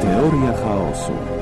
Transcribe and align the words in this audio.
Teoria 0.00 0.52
chaosu. 0.52 1.39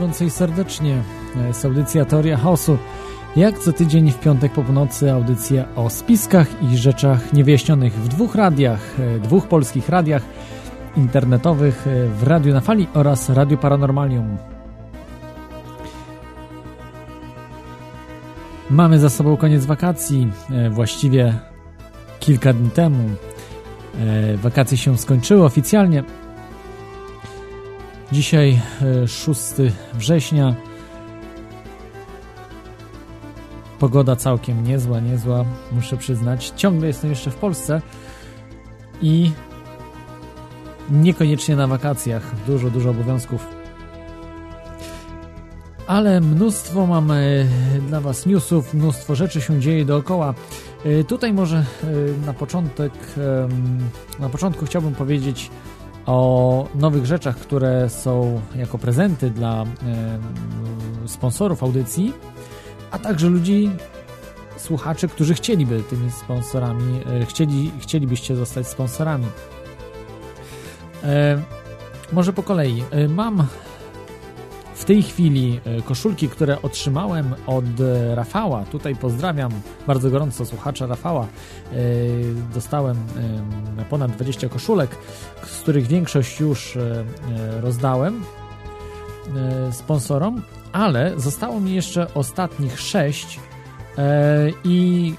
Gorąco 0.00 0.24
i 0.24 0.30
serdecznie. 0.30 1.02
Jest 1.46 1.64
audycja 1.64 2.04
Teoria 2.04 2.36
Chaosu. 2.36 2.78
Jak 3.36 3.58
co 3.58 3.72
tydzień 3.72 4.10
w 4.10 4.20
piątek 4.20 4.52
po 4.52 4.62
północy 4.62 5.12
audycja 5.12 5.64
o 5.76 5.90
spiskach 5.90 6.62
i 6.62 6.76
rzeczach 6.76 7.32
niewyjaśnionych 7.32 7.92
w 7.92 8.08
dwóch 8.08 8.34
radiach, 8.34 8.80
e, 9.00 9.18
dwóch 9.18 9.46
polskich 9.46 9.88
radiach 9.88 10.22
internetowych 10.96 11.86
e, 11.86 12.08
w 12.08 12.22
Radiu 12.22 12.54
na 12.54 12.60
Fali 12.60 12.86
oraz 12.94 13.30
Radiu 13.30 13.58
Paranormalium. 13.58 14.36
Mamy 18.70 18.98
za 18.98 19.08
sobą 19.10 19.36
koniec 19.36 19.64
wakacji, 19.64 20.28
e, 20.50 20.70
właściwie 20.70 21.34
kilka 22.20 22.52
dni 22.52 22.70
temu. 22.70 23.04
E, 24.00 24.36
Wakacje 24.36 24.78
się 24.78 24.98
skończyły 24.98 25.44
oficjalnie, 25.44 26.04
Dzisiaj 28.12 28.60
e, 28.82 29.08
6 29.08 29.40
września. 29.94 30.54
Pogoda 33.78 34.16
całkiem 34.16 34.64
niezła, 34.64 35.00
niezła, 35.00 35.44
muszę 35.72 35.96
przyznać. 35.96 36.52
Ciągle 36.56 36.86
jestem 36.86 37.10
jeszcze 37.10 37.30
w 37.30 37.36
Polsce 37.36 37.82
i 39.02 39.30
niekoniecznie 40.90 41.56
na 41.56 41.66
wakacjach. 41.66 42.34
Dużo, 42.46 42.70
dużo 42.70 42.90
obowiązków. 42.90 43.46
Ale 45.86 46.20
mnóstwo 46.20 46.86
mam 46.86 47.10
e, 47.10 47.16
dla 47.88 48.00
Was 48.00 48.26
newsów, 48.26 48.74
mnóstwo 48.74 49.14
rzeczy 49.14 49.40
się 49.40 49.60
dzieje 49.60 49.84
dookoła. 49.84 50.34
E, 50.84 51.04
Tutaj 51.04 51.32
może 51.32 51.56
e, 51.56 51.66
na 52.26 52.32
początek, 52.32 52.92
na 54.20 54.28
początku 54.28 54.66
chciałbym 54.66 54.94
powiedzieć 54.94 55.50
o 56.06 56.68
nowych 56.74 57.06
rzeczach, 57.06 57.36
które 57.36 57.88
są 57.88 58.40
jako 58.54 58.78
prezenty 58.78 59.30
dla 59.30 59.62
em, 59.62 59.68
sponsorów 61.06 61.62
audycji, 61.62 62.12
a 62.90 62.98
także 62.98 63.28
ludzi, 63.28 63.70
słuchaczy, 64.56 65.08
którzy 65.08 65.34
chcieliby 65.34 65.82
tymi 65.82 66.10
sponsorami, 66.10 67.00
e, 67.22 67.26
chcieli, 67.26 67.72
chcielibyście 67.80 68.36
zostać 68.36 68.66
sponsorami. 68.66 69.26
E, 71.04 71.42
może 72.12 72.32
po 72.32 72.42
kolei. 72.42 72.84
E, 72.90 73.08
Mam 73.08 73.46
w 74.80 74.84
tej 74.84 75.02
chwili 75.02 75.60
e, 75.64 75.82
koszulki, 75.82 76.28
które 76.28 76.62
otrzymałem 76.62 77.34
od 77.46 77.64
e, 77.80 78.14
Rafała. 78.14 78.64
Tutaj 78.64 78.96
pozdrawiam 78.96 79.52
bardzo 79.86 80.10
gorąco 80.10 80.46
słuchacza 80.46 80.86
Rafała. 80.86 81.22
E, 81.22 81.76
Dostałem 82.54 82.96
ponad 83.90 84.10
20 84.10 84.48
koszulek, 84.48 84.90
z 85.46 85.60
których 85.60 85.86
większość 85.86 86.40
już 86.40 86.78
rozdałem 87.60 88.24
sponsorom, 89.72 90.42
ale 90.72 91.12
zostało 91.16 91.60
mi 91.60 91.74
jeszcze 91.74 92.14
ostatnich 92.14 92.80
6 92.80 93.40
i 94.64 95.14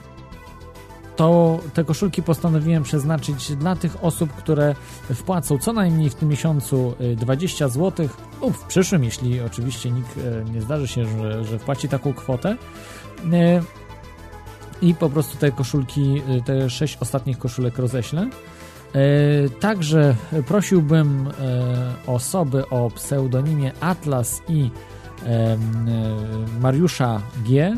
to 1.22 1.60
te 1.74 1.84
koszulki 1.84 2.24
postanowiłem 2.24 2.84
przeznaczyć 2.84 3.56
dla 3.56 3.76
tych 3.76 4.04
osób, 4.04 4.34
które 4.34 4.76
wpłacą 5.14 5.58
co 5.58 5.74
najmniej 5.74 6.10
w 6.10 6.16
tym 6.16 6.30
miesiącu 6.30 6.94
y, 7.02 7.16
20 7.16 7.68
zł 7.68 8.10
lub 8.42 8.58
w 8.58 8.64
przyszłym, 8.64 9.04
jeśli 9.04 9.42
oczywiście 9.42 9.92
nikt 9.92 10.18
e, 10.18 10.52
nie 10.54 10.62
zdarzy 10.62 10.88
się, 10.88 11.06
że, 11.06 11.44
że 11.44 11.60
wpłaci 11.60 11.90
taką 11.90 12.14
kwotę. 12.14 12.58
E, 13.34 13.62
I 14.82 14.96
po 14.96 15.10
prostu 15.10 15.38
te 15.38 15.52
koszulki, 15.52 16.22
y, 16.38 16.42
te 16.46 16.70
6 16.70 16.98
ostatnich 17.00 17.38
koszulek 17.38 17.78
roześlę. 17.78 18.30
Także 19.60 20.16
prosiłbym 20.48 21.30
osoby 22.08 22.70
o 22.70 22.90
pseudonimie 22.90 23.72
Atlas 23.80 24.42
i 24.50 24.70
Mariusza 26.62 27.22
G. 27.46 27.78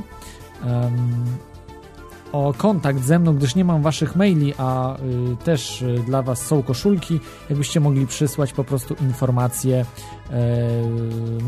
o 2.33 2.53
kontakt 2.57 3.03
ze 3.03 3.19
mną, 3.19 3.35
gdyż 3.35 3.55
nie 3.55 3.65
mam 3.65 3.81
waszych 3.81 4.15
maili, 4.15 4.53
a 4.57 4.97
y, 4.97 4.99
też 5.45 5.81
y, 5.81 5.99
dla 6.05 6.21
was 6.21 6.45
są 6.45 6.63
koszulki. 6.63 7.19
Jakbyście 7.49 7.79
mogli 7.79 8.07
przysłać 8.07 8.53
po 8.53 8.63
prostu 8.63 8.95
informację 9.01 9.85
e, 10.31 10.35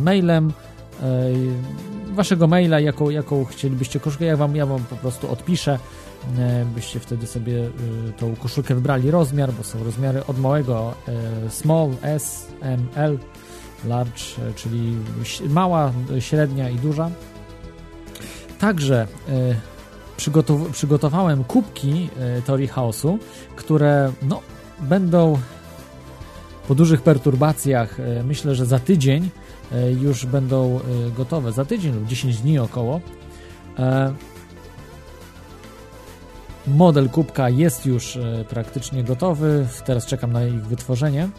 mailem 0.01 0.53
e, 1.01 1.31
waszego 2.13 2.47
maila, 2.47 2.79
jaką, 2.79 3.09
jaką 3.09 3.46
chcielibyście 3.46 4.00
koszulkę. 4.00 4.25
Ja 4.25 4.38
wam, 4.38 4.56
ja 4.56 4.66
wam 4.66 4.84
po 4.84 4.96
prostu 4.96 5.31
odpiszę, 5.31 5.79
e, 6.38 6.66
byście 6.75 7.00
wtedy 7.00 7.28
sobie 7.28 7.53
y, 7.53 7.72
tą 8.17 8.35
koszulkę 8.35 8.75
wybrali 8.75 9.12
rozmiar, 9.12 9.53
bo 9.53 9.63
są 9.63 9.84
rozmiary 9.84 10.25
od 10.25 10.40
małego 10.40 10.94
small, 11.50 11.90
S, 12.02 12.47
M, 12.62 12.88
L, 12.96 13.19
large, 13.88 14.23
czyli 14.56 14.97
mała, 15.50 15.91
średnia 16.19 16.69
i 16.69 16.75
duża. 16.75 17.09
Także 18.59 19.07
przygotow- 20.18 20.70
przygotowałem 20.72 21.44
kubki 21.44 22.09
e, 22.20 22.42
teorii 22.42 22.68
chaosu, 22.68 23.20
które 23.56 24.12
no, 24.22 24.42
będą 24.80 25.40
po 26.68 26.76
dużych 26.76 27.02
perturbacjach, 27.02 28.00
e, 28.00 28.24
myślę, 28.24 28.56
że 28.56 28.66
za 28.66 28.80
tydzień 28.80 29.30
e, 29.72 29.92
już 29.92 30.26
będą 30.26 30.80
gotowe. 31.18 31.52
Za 31.52 31.66
tydzień 31.66 31.94
lub 31.96 32.06
10 32.08 32.38
dni 32.38 32.59
około. 32.59 33.02
Model 36.68 37.09
kubka 37.09 37.50
jest 37.50 37.86
już 37.86 38.18
praktycznie 38.50 39.03
gotowy. 39.03 39.68
Teraz 39.86 40.06
czekam 40.06 40.32
na 40.34 40.46
ich 40.46 40.66
wytworzenie. 40.66 41.30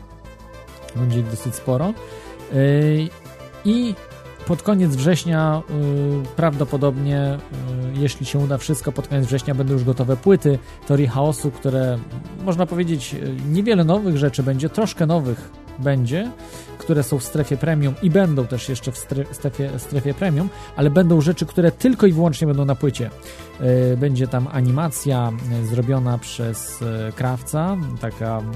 Będzie 0.97 1.21
ich 1.21 1.31
dosyć 1.31 1.55
sporo. 1.55 1.93
I 3.65 3.95
pod 4.47 4.63
koniec 4.63 4.97
września 4.97 5.63
y, 6.25 6.37
prawdopodobnie, 6.37 7.39
y, 7.95 8.01
jeśli 8.01 8.27
się 8.27 8.39
uda 8.39 8.59
wszystko, 8.59 8.93
pod 8.93 9.09
koniec 9.09 9.27
września 9.27 9.55
będą 9.55 9.73
już 9.73 9.85
gotowe 9.85 10.17
płyty 10.17 10.59
teorii 10.87 11.07
chaosu, 11.07 11.51
które 11.51 11.99
można 12.45 12.67
powiedzieć 12.67 13.15
y, 13.15 13.37
niewiele 13.51 13.85
nowych 13.85 14.17
rzeczy 14.17 14.43
będzie, 14.43 14.69
troszkę 14.69 15.07
nowych 15.07 15.51
będzie, 15.79 16.31
które 16.79 17.03
są 17.03 17.19
w 17.19 17.25
strefie 17.25 17.57
premium 17.57 17.95
i 18.03 18.11
będą 18.11 18.47
też 18.47 18.69
jeszcze 18.69 18.93
w 18.93 18.97
stre- 18.97 19.33
strefie, 19.33 19.71
strefie 19.79 20.15
premium, 20.15 20.49
ale 20.77 20.91
będą 20.91 21.21
rzeczy, 21.21 21.47
które 21.47 21.73
tylko 21.73 22.07
i 22.07 22.13
wyłącznie 22.13 22.47
będą 22.47 22.65
na 22.65 22.75
płycie. 22.75 23.11
Będzie 23.97 24.29
tam 24.29 24.49
animacja 24.53 25.33
zrobiona 25.71 26.19
przez 26.19 26.79
krawca, 27.17 27.77
taka 28.01 28.39
mm, 28.39 28.53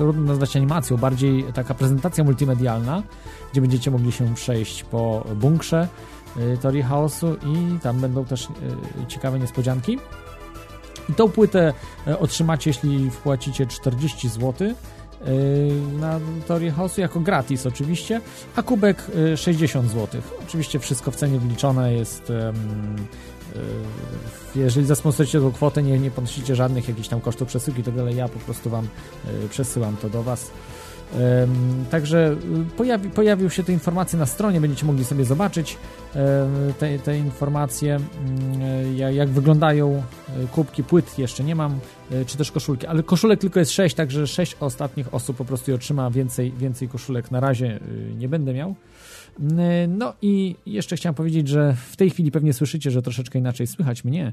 trudno 0.00 0.22
nazwać 0.22 0.56
animacją, 0.56 0.96
bardziej 0.96 1.44
taka 1.44 1.74
prezentacja 1.74 2.24
multimedialna, 2.24 3.02
gdzie 3.52 3.60
będziecie 3.60 3.90
mogli 3.90 4.12
się 4.12 4.34
przejść 4.34 4.84
po 4.84 5.24
bunkrze 5.36 5.88
y, 6.36 6.58
teorii 6.58 6.82
chaosu 6.82 7.34
i 7.34 7.78
tam 7.78 8.00
będą 8.00 8.24
też 8.24 8.44
y, 8.44 9.06
ciekawe 9.08 9.38
niespodzianki. 9.38 9.98
I 11.08 11.14
tą 11.14 11.28
płytę 11.28 11.72
y, 12.08 12.18
otrzymacie, 12.18 12.70
jeśli 12.70 13.10
wpłacicie 13.10 13.66
40 13.66 14.28
zł 14.28 14.54
na 16.00 16.20
teorię 16.48 16.70
chaosu 16.70 17.00
jako 17.00 17.20
gratis 17.20 17.66
oczywiście, 17.66 18.20
a 18.56 18.62
kubek 18.62 19.06
60 19.36 19.90
zł. 19.90 20.20
Oczywiście 20.42 20.78
wszystko 20.78 21.10
w 21.10 21.16
cenie 21.16 21.38
wliczone 21.38 21.94
jest 21.94 22.32
jeżeli 24.54 24.86
zasponsoricie 24.86 25.40
tą 25.40 25.52
kwotę, 25.52 25.82
nie, 25.82 25.98
nie 25.98 26.10
ponosicie 26.10 26.56
żadnych 26.56 26.88
jakichś 26.88 27.08
tam 27.08 27.20
kosztów 27.20 27.48
przesyłki, 27.48 27.82
to 27.82 27.92
wiele 27.92 28.12
ja 28.12 28.28
po 28.28 28.38
prostu 28.38 28.70
Wam 28.70 28.88
przesyłam 29.50 29.96
to 29.96 30.10
do 30.10 30.22
Was. 30.22 30.50
Także 31.90 32.36
y, 32.72 32.76
pojawi, 32.76 33.10
pojawił 33.10 33.50
się 33.50 33.64
te 33.64 33.72
informacje 33.72 34.18
na 34.18 34.26
stronie, 34.26 34.60
będziecie 34.60 34.86
mogli 34.86 35.04
sobie 35.04 35.24
zobaczyć 35.24 35.76
te, 36.78 36.98
te 36.98 37.18
informacje, 37.18 37.96
mm, 37.96 38.96
jak 39.14 39.28
wyglądają 39.28 40.02
kubki 40.52 40.84
płyt, 40.84 41.18
jeszcze 41.18 41.44
nie 41.44 41.54
mam, 41.54 41.80
czy 42.26 42.36
też 42.36 42.52
koszulki, 42.52 42.86
ale 42.86 43.02
koszulek 43.02 43.40
tylko 43.40 43.58
jest 43.58 43.72
6, 43.72 43.96
także 43.96 44.26
6 44.26 44.56
ostatnich 44.60 45.14
osób 45.14 45.36
po 45.36 45.44
prostu 45.44 45.74
otrzyma 45.74 46.10
więcej, 46.10 46.52
więcej 46.52 46.88
koszulek. 46.88 47.30
Na 47.30 47.40
razie 47.40 47.80
nie 48.18 48.28
będę 48.28 48.54
miał. 48.54 48.74
No 49.88 50.14
i 50.22 50.56
jeszcze 50.66 50.96
chciałem 50.96 51.14
powiedzieć, 51.14 51.48
że 51.48 51.74
w 51.74 51.96
tej 51.96 52.10
chwili 52.10 52.30
pewnie 52.30 52.52
słyszycie, 52.52 52.90
że 52.90 53.02
troszeczkę 53.02 53.38
inaczej 53.38 53.66
słychać 53.66 54.04
mnie, 54.04 54.32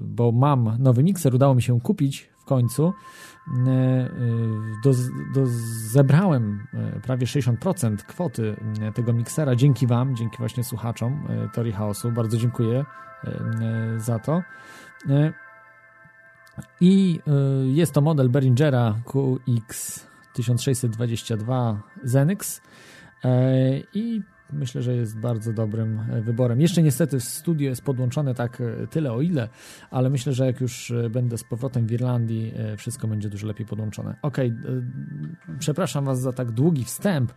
bo 0.00 0.32
mam 0.32 0.76
nowy 0.78 1.02
mikser, 1.02 1.34
udało 1.34 1.54
mi 1.54 1.62
się 1.62 1.80
kupić 1.80 2.32
w 2.42 2.44
końcu. 2.44 2.92
E, 3.48 3.70
e, 3.70 4.10
do, 4.84 4.92
do, 5.34 5.46
zebrałem 5.90 6.66
e, 6.74 7.00
prawie 7.00 7.26
60% 7.26 7.96
kwoty 7.96 8.56
tego 8.94 9.12
miksera 9.12 9.56
dzięki 9.56 9.86
Wam, 9.86 10.16
dzięki 10.16 10.36
właśnie 10.38 10.64
słuchaczom 10.64 11.28
Teorii 11.52 11.72
Chaosu. 11.72 12.12
Bardzo 12.12 12.36
dziękuję 12.36 12.84
za 13.96 14.18
to. 14.18 14.42
I 16.80 17.20
jest 17.64 17.92
to 17.92 18.00
model 18.00 18.28
Behringera 18.28 18.94
QX 19.04 20.00
1622 20.34 21.82
Zenix 22.04 22.60
i 23.94 24.22
myślę, 24.52 24.82
że 24.82 24.96
jest 24.96 25.18
bardzo 25.18 25.52
dobrym 25.52 26.00
e, 26.00 26.22
wyborem. 26.22 26.60
Jeszcze 26.60 26.82
niestety 26.82 27.20
studio 27.20 27.68
jest 27.68 27.82
podłączone 27.82 28.34
tak 28.34 28.60
e, 28.60 28.86
tyle 28.86 29.12
o 29.12 29.20
ile, 29.20 29.48
ale 29.90 30.10
myślę, 30.10 30.32
że 30.32 30.46
jak 30.46 30.60
już 30.60 30.90
e, 30.90 31.10
będę 31.10 31.38
z 31.38 31.44
powrotem 31.44 31.86
w 31.86 31.92
Irlandii, 31.92 32.54
wszystko 32.76 33.08
będzie 33.08 33.28
dużo 33.28 33.46
lepiej 33.46 33.66
podłączone. 33.66 34.16
Ok, 34.22 34.38
przepraszam 35.58 36.04
Was 36.04 36.20
za 36.20 36.32
tak 36.32 36.50
długi 36.50 36.84
wstęp 36.84 37.32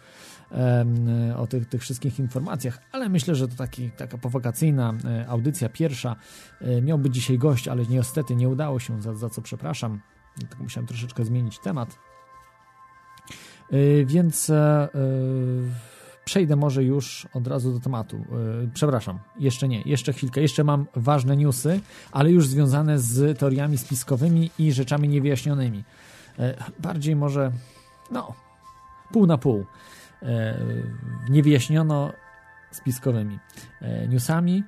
o 1.37 1.47
tych, 1.47 1.65
tych 1.65 1.81
wszystkich 1.81 2.19
informacjach, 2.19 2.79
ale 2.91 3.09
myślę, 3.09 3.35
że 3.35 3.47
to 3.47 3.55
taki, 3.55 3.91
taka 3.91 4.17
prowokacyjna 4.17 4.93
audycja 5.27 5.69
pierwsza. 5.69 6.15
Miał 6.81 6.97
być 6.97 7.13
dzisiaj 7.13 7.37
gość, 7.37 7.67
ale 7.67 7.85
niestety 7.85 8.35
nie 8.35 8.49
udało 8.49 8.79
się, 8.79 9.01
za, 9.01 9.13
za 9.13 9.29
co 9.29 9.41
przepraszam. 9.41 10.01
Tak 10.49 10.59
musiałem 10.59 10.87
troszeczkę 10.87 11.25
zmienić 11.25 11.59
temat. 11.59 11.99
Więc 14.05 14.51
przejdę 16.25 16.55
może 16.55 16.83
już 16.83 17.27
od 17.33 17.47
razu 17.47 17.73
do 17.73 17.79
tematu. 17.79 18.25
Przepraszam, 18.73 19.19
jeszcze 19.39 19.67
nie, 19.67 19.81
jeszcze 19.81 20.13
chwilkę. 20.13 20.41
Jeszcze 20.41 20.63
mam 20.63 20.85
ważne 20.95 21.37
newsy, 21.37 21.79
ale 22.11 22.31
już 22.31 22.47
związane 22.47 22.99
z 22.99 23.39
teoriami 23.39 23.77
spiskowymi 23.77 24.51
i 24.59 24.73
rzeczami 24.73 25.09
niewyjaśnionymi. 25.09 25.83
Bardziej 26.79 27.15
może, 27.15 27.51
no, 28.11 28.33
pół 29.11 29.25
na 29.25 29.37
pół. 29.37 29.65
Niewyjaśniono 31.29 32.13
spiskowymi 32.71 33.39
newsami. 34.09 34.63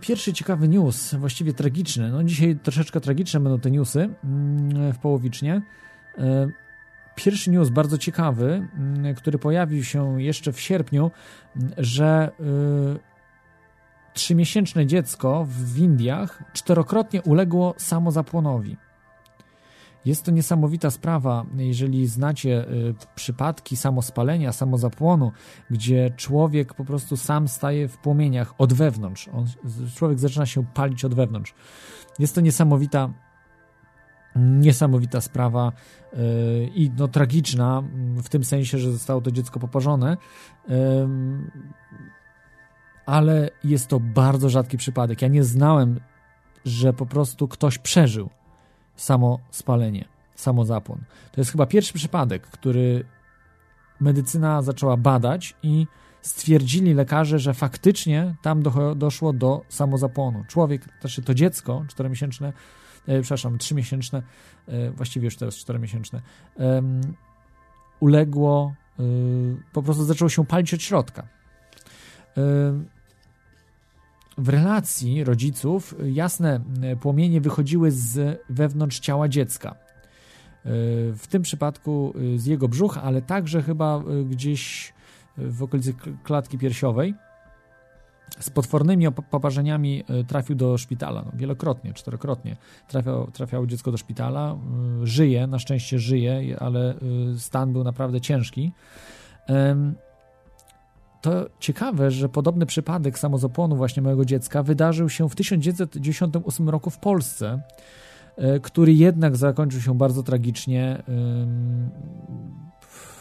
Pierwszy 0.00 0.32
ciekawy 0.32 0.68
news, 0.68 1.14
właściwie 1.14 1.52
tragiczny. 1.52 2.10
No 2.10 2.24
dzisiaj 2.24 2.56
troszeczkę 2.56 3.00
tragiczne 3.00 3.40
będą 3.40 3.60
te 3.60 3.70
newsy 3.70 4.08
mm, 4.24 4.92
w 4.92 4.98
połowicznie 4.98 5.62
pierwszy 7.18 7.50
news 7.50 7.68
bardzo 7.68 7.98
ciekawy, 7.98 8.68
mm, 8.74 9.14
który 9.14 9.38
pojawił 9.38 9.84
się 9.84 10.22
jeszcze 10.22 10.52
w 10.52 10.60
sierpniu, 10.60 11.10
mm, 11.56 11.72
że 11.78 12.30
y, 12.40 14.14
trzymiesięczne 14.14 14.86
dziecko 14.86 15.46
w 15.48 15.78
Indiach 15.78 16.42
czterokrotnie 16.52 17.22
uległo 17.22 17.74
samozapłonowi. 17.76 18.76
Jest 20.04 20.24
to 20.24 20.30
niesamowita 20.30 20.90
sprawa, 20.90 21.46
jeżeli 21.56 22.06
znacie 22.06 22.68
y, 22.68 22.94
przypadki 23.14 23.76
samospalenia, 23.76 24.52
samozapłonu, 24.52 25.32
gdzie 25.70 26.10
człowiek 26.16 26.74
po 26.74 26.84
prostu 26.84 27.16
sam 27.16 27.48
staje 27.48 27.88
w 27.88 27.98
płomieniach 27.98 28.54
od 28.58 28.72
wewnątrz. 28.72 29.28
On, 29.28 29.46
człowiek 29.96 30.18
zaczyna 30.18 30.46
się 30.46 30.64
palić 30.66 31.04
od 31.04 31.14
wewnątrz. 31.14 31.54
Jest 32.18 32.34
to 32.34 32.40
niesamowita 32.40 33.12
niesamowita 34.36 35.20
sprawa 35.20 35.72
yy, 36.12 36.18
i 36.74 36.90
no, 36.98 37.08
tragiczna 37.08 37.82
w 38.22 38.28
tym 38.28 38.44
sensie, 38.44 38.78
że 38.78 38.92
zostało 38.92 39.20
to 39.20 39.30
dziecko 39.30 39.60
poparzone, 39.60 40.16
ale 43.06 43.50
jest 43.64 43.88
to 43.88 44.00
bardzo 44.00 44.48
rzadki 44.48 44.78
przypadek. 44.78 45.22
Ja 45.22 45.28
nie 45.28 45.44
znałem, 45.44 46.00
że 46.64 46.92
po 46.92 47.06
prostu 47.06 47.48
ktoś 47.48 47.78
przeżył 47.78 48.30
samo 48.96 49.38
spalenie, 49.50 50.08
samo 50.34 50.64
zapłon. 50.64 51.00
To 51.32 51.40
jest 51.40 51.50
chyba 51.50 51.66
pierwszy 51.66 51.92
przypadek, 51.94 52.46
który 52.46 53.04
medycyna 54.00 54.62
zaczęła 54.62 54.96
badać 54.96 55.54
i 55.62 55.86
stwierdzili 56.22 56.94
lekarze, 56.94 57.38
że 57.38 57.54
faktycznie 57.54 58.34
tam 58.42 58.62
do, 58.62 58.94
doszło 58.94 59.32
do 59.32 59.62
samozapłonu. 59.68 60.44
Człowiek, 60.48 60.84
znaczy 61.00 61.22
to 61.22 61.34
dziecko 61.34 61.84
czteromiesięczne 61.88 62.52
przepraszam, 63.20 63.58
trzymiesięczne, 63.58 64.22
e, 64.66 64.90
właściwie 64.90 65.24
już 65.24 65.36
teraz 65.36 65.56
czteromiesięczne, 65.56 66.22
e, 66.58 66.82
uległo, 68.00 68.74
e, 68.98 69.02
po 69.72 69.82
prostu 69.82 70.04
zaczęło 70.04 70.28
się 70.28 70.46
palić 70.46 70.74
od 70.74 70.82
środka. 70.82 71.22
E, 71.22 71.28
w 74.38 74.48
relacji 74.48 75.24
rodziców 75.24 75.94
jasne 76.04 76.60
e, 76.82 76.96
płomienie 76.96 77.40
wychodziły 77.40 77.90
z 77.90 78.40
wewnątrz 78.50 79.00
ciała 79.00 79.28
dziecka. 79.28 79.74
W 81.14 81.26
tym 81.28 81.42
przypadku 81.42 82.14
z 82.36 82.46
jego 82.46 82.68
brzucha, 82.68 83.02
ale 83.02 83.22
także 83.22 83.62
chyba 83.62 84.02
gdzieś 84.30 84.92
w 85.36 85.62
okolicy 85.62 85.94
klatki 86.22 86.58
piersiowej 86.58 87.14
z 88.40 88.50
potwornymi 88.50 89.06
poparzeniami 89.30 90.04
e, 90.08 90.24
trafił 90.24 90.56
do 90.56 90.78
szpitala. 90.78 91.22
No, 91.22 91.32
wielokrotnie, 91.34 91.92
czterokrotnie 91.92 92.56
trafiał, 92.88 93.30
trafiało 93.30 93.66
dziecko 93.66 93.90
do 93.92 93.98
szpitala. 93.98 94.52
E, 95.02 95.06
żyje, 95.06 95.46
na 95.46 95.58
szczęście 95.58 95.98
żyje, 95.98 96.56
ale 96.60 96.90
e, 96.90 96.94
stan 97.38 97.72
był 97.72 97.84
naprawdę 97.84 98.20
ciężki. 98.20 98.72
To 101.20 101.46
ciekawe, 101.60 102.10
że 102.10 102.28
podobny 102.28 102.66
przypadek 102.66 103.18
samozapłonu 103.18 103.76
właśnie 103.76 104.02
mojego 104.02 104.24
dziecka 104.24 104.62
wydarzył 104.62 105.08
się 105.08 105.28
w 105.28 105.34
1998 105.34 106.68
roku 106.68 106.90
w 106.90 106.98
Polsce, 106.98 107.62
który 108.62 108.92
jednak 108.92 109.36
zakończył 109.36 109.80
się 109.80 109.98
bardzo 109.98 110.22
tragicznie 110.22 111.02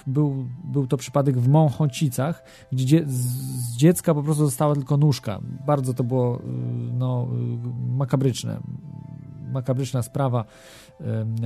był, 0.07 0.47
był 0.63 0.87
to 0.87 0.97
przypadek 0.97 1.37
w 1.37 1.47
Mąchocicach, 1.47 2.43
gdzie 2.71 3.03
z 3.07 3.77
dziecka 3.77 4.13
po 4.13 4.23
prostu 4.23 4.45
została 4.45 4.75
tylko 4.75 4.97
nóżka. 4.97 5.39
Bardzo 5.65 5.93
to 5.93 6.03
było 6.03 6.39
y, 6.39 6.41
no, 6.93 7.27
y, 7.91 7.97
makabryczne. 7.97 8.59
Makabryczna 9.51 10.01
sprawa. 10.01 10.45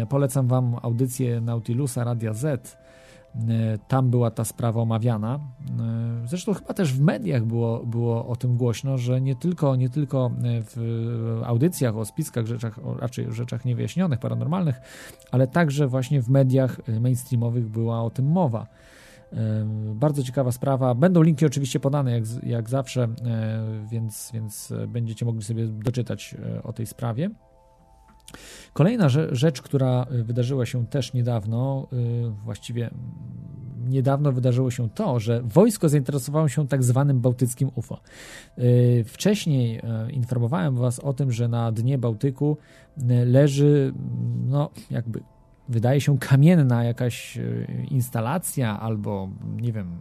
Polecam 0.10 0.48
Wam 0.48 0.76
audycję 0.82 1.42
Nautilusa 1.42 2.04
Radia 2.04 2.34
Z 2.34 2.78
tam 3.88 4.10
była 4.10 4.32
ta 4.32 4.46
sprawa 4.46 4.82
omawiana. 4.82 5.40
E, 5.80 6.28
zresztą 6.28 6.54
chyba 6.54 6.74
też 6.74 6.94
w 6.94 7.02
mediach 7.02 7.46
było, 7.46 7.86
było 7.86 8.28
o 8.28 8.36
tym 8.36 8.58
głośno, 8.58 8.98
że 8.98 9.22
nie 9.22 9.36
tylko, 9.36 9.76
nie 9.76 9.90
tylko 9.90 10.32
e, 10.44 10.62
w 10.62 11.42
audycjach 11.46 11.98
o 11.98 12.06
spiskach, 12.06 12.46
rzeczach, 12.46 12.80
raczej 13.00 13.32
rzeczach 13.32 13.66
niewyjaśnionych, 13.66 14.20
paranormalnych, 14.20 14.82
ale 15.32 15.48
także 15.48 15.88
właśnie 15.88 16.22
w 16.22 16.30
mediach 16.30 16.82
mainstreamowych 17.02 17.70
była 17.70 18.04
o 18.04 18.10
tym 18.10 18.26
mowa. 18.26 18.68
Bardzo 19.96 20.24
ciekawa 20.24 20.52
sprawa. 20.52 20.96
Będą 20.96 21.22
linki 21.22 21.46
oczywiście 21.46 21.80
podane 21.80 22.12
jak, 22.12 22.24
jak 22.44 22.70
zawsze, 22.70 23.08
więc, 23.92 24.32
więc 24.34 24.74
będziecie 24.88 25.26
mogli 25.26 25.44
sobie 25.44 25.68
doczytać 25.68 26.36
o 26.64 26.74
tej 26.74 26.86
sprawie. 26.86 27.30
Kolejna 28.74 29.10
rzecz, 29.32 29.62
która 29.62 30.06
y, 30.12 30.24
wydarzyła 30.24 30.66
się 30.66 30.88
też 30.88 31.14
niedawno, 31.14 31.88
y, 31.94 32.32
właściwie 32.44 32.90
niedawno 33.88 34.32
wydarzyło 34.32 34.72
się 34.72 34.90
to, 34.90 35.20
że 35.20 35.42
wojsko 35.42 35.90
zainteresowało 35.90 36.50
się 36.50 36.68
tak 36.68 36.84
zwanym 36.84 37.22
bałtyckim 37.22 37.72
UFO. 37.76 38.00
Y, 38.58 39.04
wcześniej 39.08 39.82
informowałem 40.12 40.76
Was 40.76 41.00
o 41.00 41.14
tym, 41.14 41.32
że 41.32 41.48
na 41.48 41.72
dnie 41.72 41.98
Bałtyku 41.98 42.58
leży, 43.26 43.94
no 44.50 44.70
jakby 44.92 45.24
wydaje 45.70 46.02
się 46.02 46.20
kamienna 46.20 46.84
jakaś 46.84 47.40
instalacja 47.90 48.80
albo 48.80 49.30
nie 49.62 49.74
wiem, 49.74 49.98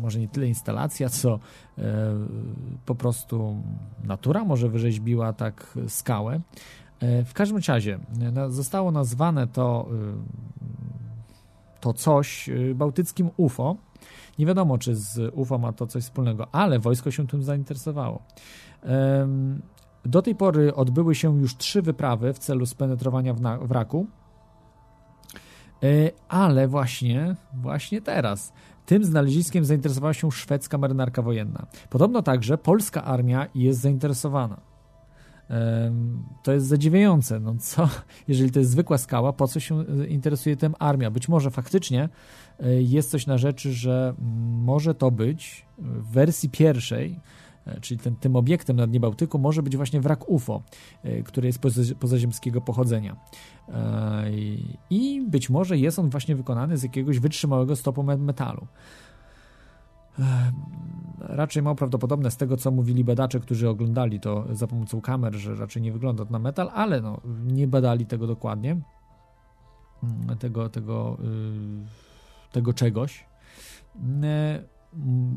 może 0.00 0.20
nie 0.20 0.28
tyle 0.28 0.46
instalacja, 0.46 1.08
co 1.08 1.38
po 2.86 2.94
prostu 2.94 3.62
natura 4.04 4.44
może 4.44 4.68
wyrzeźbiła 4.68 5.32
tak 5.32 5.78
skałę 5.88 6.40
W 7.24 7.32
każdym 7.34 7.58
razie 7.68 7.98
zostało 8.48 8.90
nazwane 8.90 9.46
to, 9.46 9.88
to 11.80 11.92
coś 11.92 12.50
bałtyckim 12.74 13.30
UFO. 13.36 13.76
Nie 14.38 14.46
wiadomo, 14.46 14.78
czy 14.78 14.96
z 14.96 15.32
UFO 15.34 15.58
ma 15.58 15.72
to 15.72 15.86
coś 15.86 16.02
wspólnego, 16.02 16.46
ale 16.52 16.78
wojsko 16.78 17.10
się 17.10 17.26
tym 17.26 17.42
zainteresowało. 17.42 18.22
Do 20.04 20.22
tej 20.22 20.34
pory 20.34 20.74
odbyły 20.74 21.14
się 21.14 21.40
już 21.40 21.56
trzy 21.56 21.82
wyprawy 21.82 22.32
w 22.32 22.38
celu 22.38 22.66
spenetrowania 22.66 23.34
wraku, 23.62 24.06
ale 26.28 26.68
właśnie, 26.68 27.36
właśnie 27.54 28.02
teraz 28.02 28.52
tym 28.86 29.04
znaleziskiem 29.04 29.64
zainteresowała 29.64 30.14
się 30.14 30.32
szwedzka 30.32 30.78
marynarka 30.78 31.22
wojenna. 31.22 31.66
Podobno 31.90 32.22
także 32.22 32.58
polska 32.58 33.04
armia 33.04 33.46
jest 33.54 33.80
zainteresowana. 33.80 34.71
To 36.42 36.52
jest 36.52 36.66
zadziwiające. 36.66 37.40
No 37.40 37.54
co, 37.60 37.88
jeżeli 38.28 38.50
to 38.50 38.58
jest 38.58 38.70
zwykła 38.70 38.98
skała, 38.98 39.32
po 39.32 39.48
co 39.48 39.60
się 39.60 39.80
e, 39.80 40.06
interesuje 40.06 40.56
tym 40.56 40.74
armia? 40.78 41.10
Być 41.10 41.28
może 41.28 41.50
faktycznie 41.50 42.08
e, 42.60 42.82
jest 42.82 43.10
coś 43.10 43.26
na 43.26 43.38
rzeczy, 43.38 43.72
że 43.72 44.14
może 44.64 44.94
to 44.94 45.10
być 45.10 45.66
w 45.78 46.12
wersji 46.12 46.50
pierwszej, 46.50 47.20
e, 47.66 47.80
czyli 47.80 48.00
ten, 48.00 48.16
tym 48.16 48.36
obiektem 48.36 48.76
na 48.76 48.86
dnie 48.86 49.00
Bałtyku 49.00 49.38
może 49.38 49.62
być 49.62 49.76
właśnie 49.76 50.00
wrak 50.00 50.28
UFO, 50.28 50.62
który 51.24 51.46
jest 51.46 51.58
pozaziemskiego 52.00 52.60
pochodzenia. 52.60 53.16
I 54.90 55.22
być 55.28 55.50
może 55.50 55.78
jest 55.78 55.98
on 55.98 56.10
właśnie 56.10 56.36
wykonany 56.36 56.76
z 56.76 56.82
jakiegoś 56.82 57.18
wytrzymałego 57.18 57.76
stopu 57.76 58.02
metalu 58.02 58.66
raczej 61.18 61.62
mało 61.62 61.76
prawdopodobne 61.76 62.30
z 62.30 62.36
tego, 62.36 62.56
co 62.56 62.70
mówili 62.70 63.04
badacze, 63.04 63.40
którzy 63.40 63.68
oglądali 63.68 64.20
to 64.20 64.44
za 64.52 64.66
pomocą 64.66 65.00
kamer, 65.00 65.34
że 65.34 65.54
raczej 65.54 65.82
nie 65.82 65.92
wygląda 65.92 66.24
to 66.24 66.32
na 66.32 66.38
metal, 66.38 66.70
ale 66.74 67.00
no, 67.00 67.20
nie 67.46 67.68
badali 67.68 68.06
tego 68.06 68.26
dokładnie, 68.26 68.80
mm, 70.02 70.38
tego, 70.38 70.68
tego, 70.68 71.18
y, 71.24 72.52
tego 72.52 72.72
czegoś. 72.72 73.26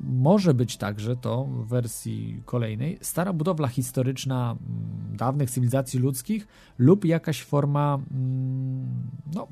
Może 0.03 0.53
być 0.53 0.77
także 0.77 1.15
to 1.15 1.43
w 1.43 1.67
wersji 1.67 2.41
kolejnej 2.45 2.97
stara 3.01 3.33
budowla 3.33 3.67
historyczna 3.67 4.51
mm, 4.51 5.17
dawnych 5.17 5.51
cywilizacji 5.51 5.99
ludzkich 5.99 6.47
lub 6.77 7.05
jakaś 7.05 7.43
forma, 7.43 7.99
mm, 8.11 9.11
no, 9.33 9.47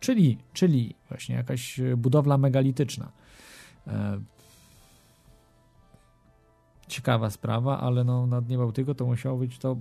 czyli, 0.00 0.38
czyli 0.52 0.94
właśnie 1.08 1.34
jakaś 1.34 1.80
budowla 1.96 2.38
megalityczna 2.38 3.12
e, 3.86 4.20
ciekawa 6.88 7.30
sprawa, 7.30 7.80
ale 7.80 8.04
no, 8.04 8.26
na 8.26 8.40
dnie 8.40 8.58
Bałtyku 8.58 8.94
to 8.94 9.06
musiało 9.06 9.38
być 9.38 9.58
to, 9.58 9.76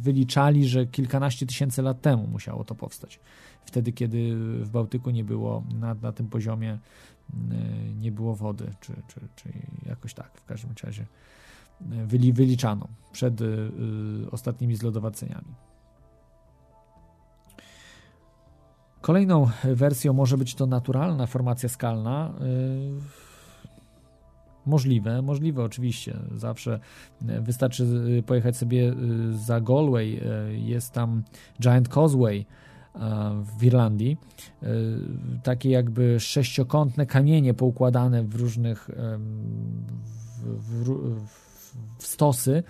wyliczali, 0.00 0.68
że 0.68 0.86
kilkanaście 0.86 1.46
tysięcy 1.46 1.82
lat 1.82 2.00
temu 2.00 2.26
musiało 2.26 2.64
to 2.64 2.74
powstać. 2.74 3.20
Wtedy, 3.64 3.92
kiedy 3.92 4.34
w 4.64 4.70
Bałtyku 4.70 5.10
nie 5.10 5.24
było 5.24 5.62
na, 5.80 5.94
na 5.94 6.12
tym 6.12 6.28
poziomie 6.28 6.78
y, 7.34 7.36
nie 8.00 8.12
było 8.12 8.34
wody, 8.34 8.74
czy, 8.80 8.92
czy, 9.08 9.20
czy 9.36 9.52
jakoś 9.86 10.14
tak 10.14 10.30
w 10.34 10.44
każdym 10.44 10.70
razie 10.84 11.02
y, 11.02 12.06
wyli, 12.06 12.32
wyliczano 12.32 12.88
przed 13.12 13.40
y, 13.40 13.70
ostatnimi 14.30 14.76
zlodowaceniami. 14.76 15.54
Kolejną 19.00 19.50
wersją 19.64 20.12
może 20.12 20.38
być 20.38 20.54
to 20.54 20.66
naturalna 20.66 21.26
formacja 21.26 21.68
skalna. 21.68 22.32
Y, 22.40 23.27
Możliwe, 24.68 25.22
możliwe 25.22 25.64
oczywiście. 25.64 26.16
Zawsze 26.34 26.80
e, 27.28 27.40
wystarczy 27.40 27.86
e, 28.18 28.22
pojechać 28.22 28.56
sobie 28.56 28.88
e, 28.88 28.94
za 29.32 29.60
Galway. 29.60 30.20
Jest 30.50 30.92
tam 30.92 31.22
Giant 31.60 31.88
Causeway 31.88 32.46
w 33.58 33.64
Irlandii. 33.64 34.16
Takie 35.42 35.70
jakby 35.70 36.20
sześciokątne 36.20 37.06
kamienie 37.06 37.54
poukładane 37.54 38.24
w 38.24 38.34
różnych 38.34 38.90
w, 40.44 40.84
w, 40.84 41.34
w 41.98 42.06
stosy. 42.06 42.62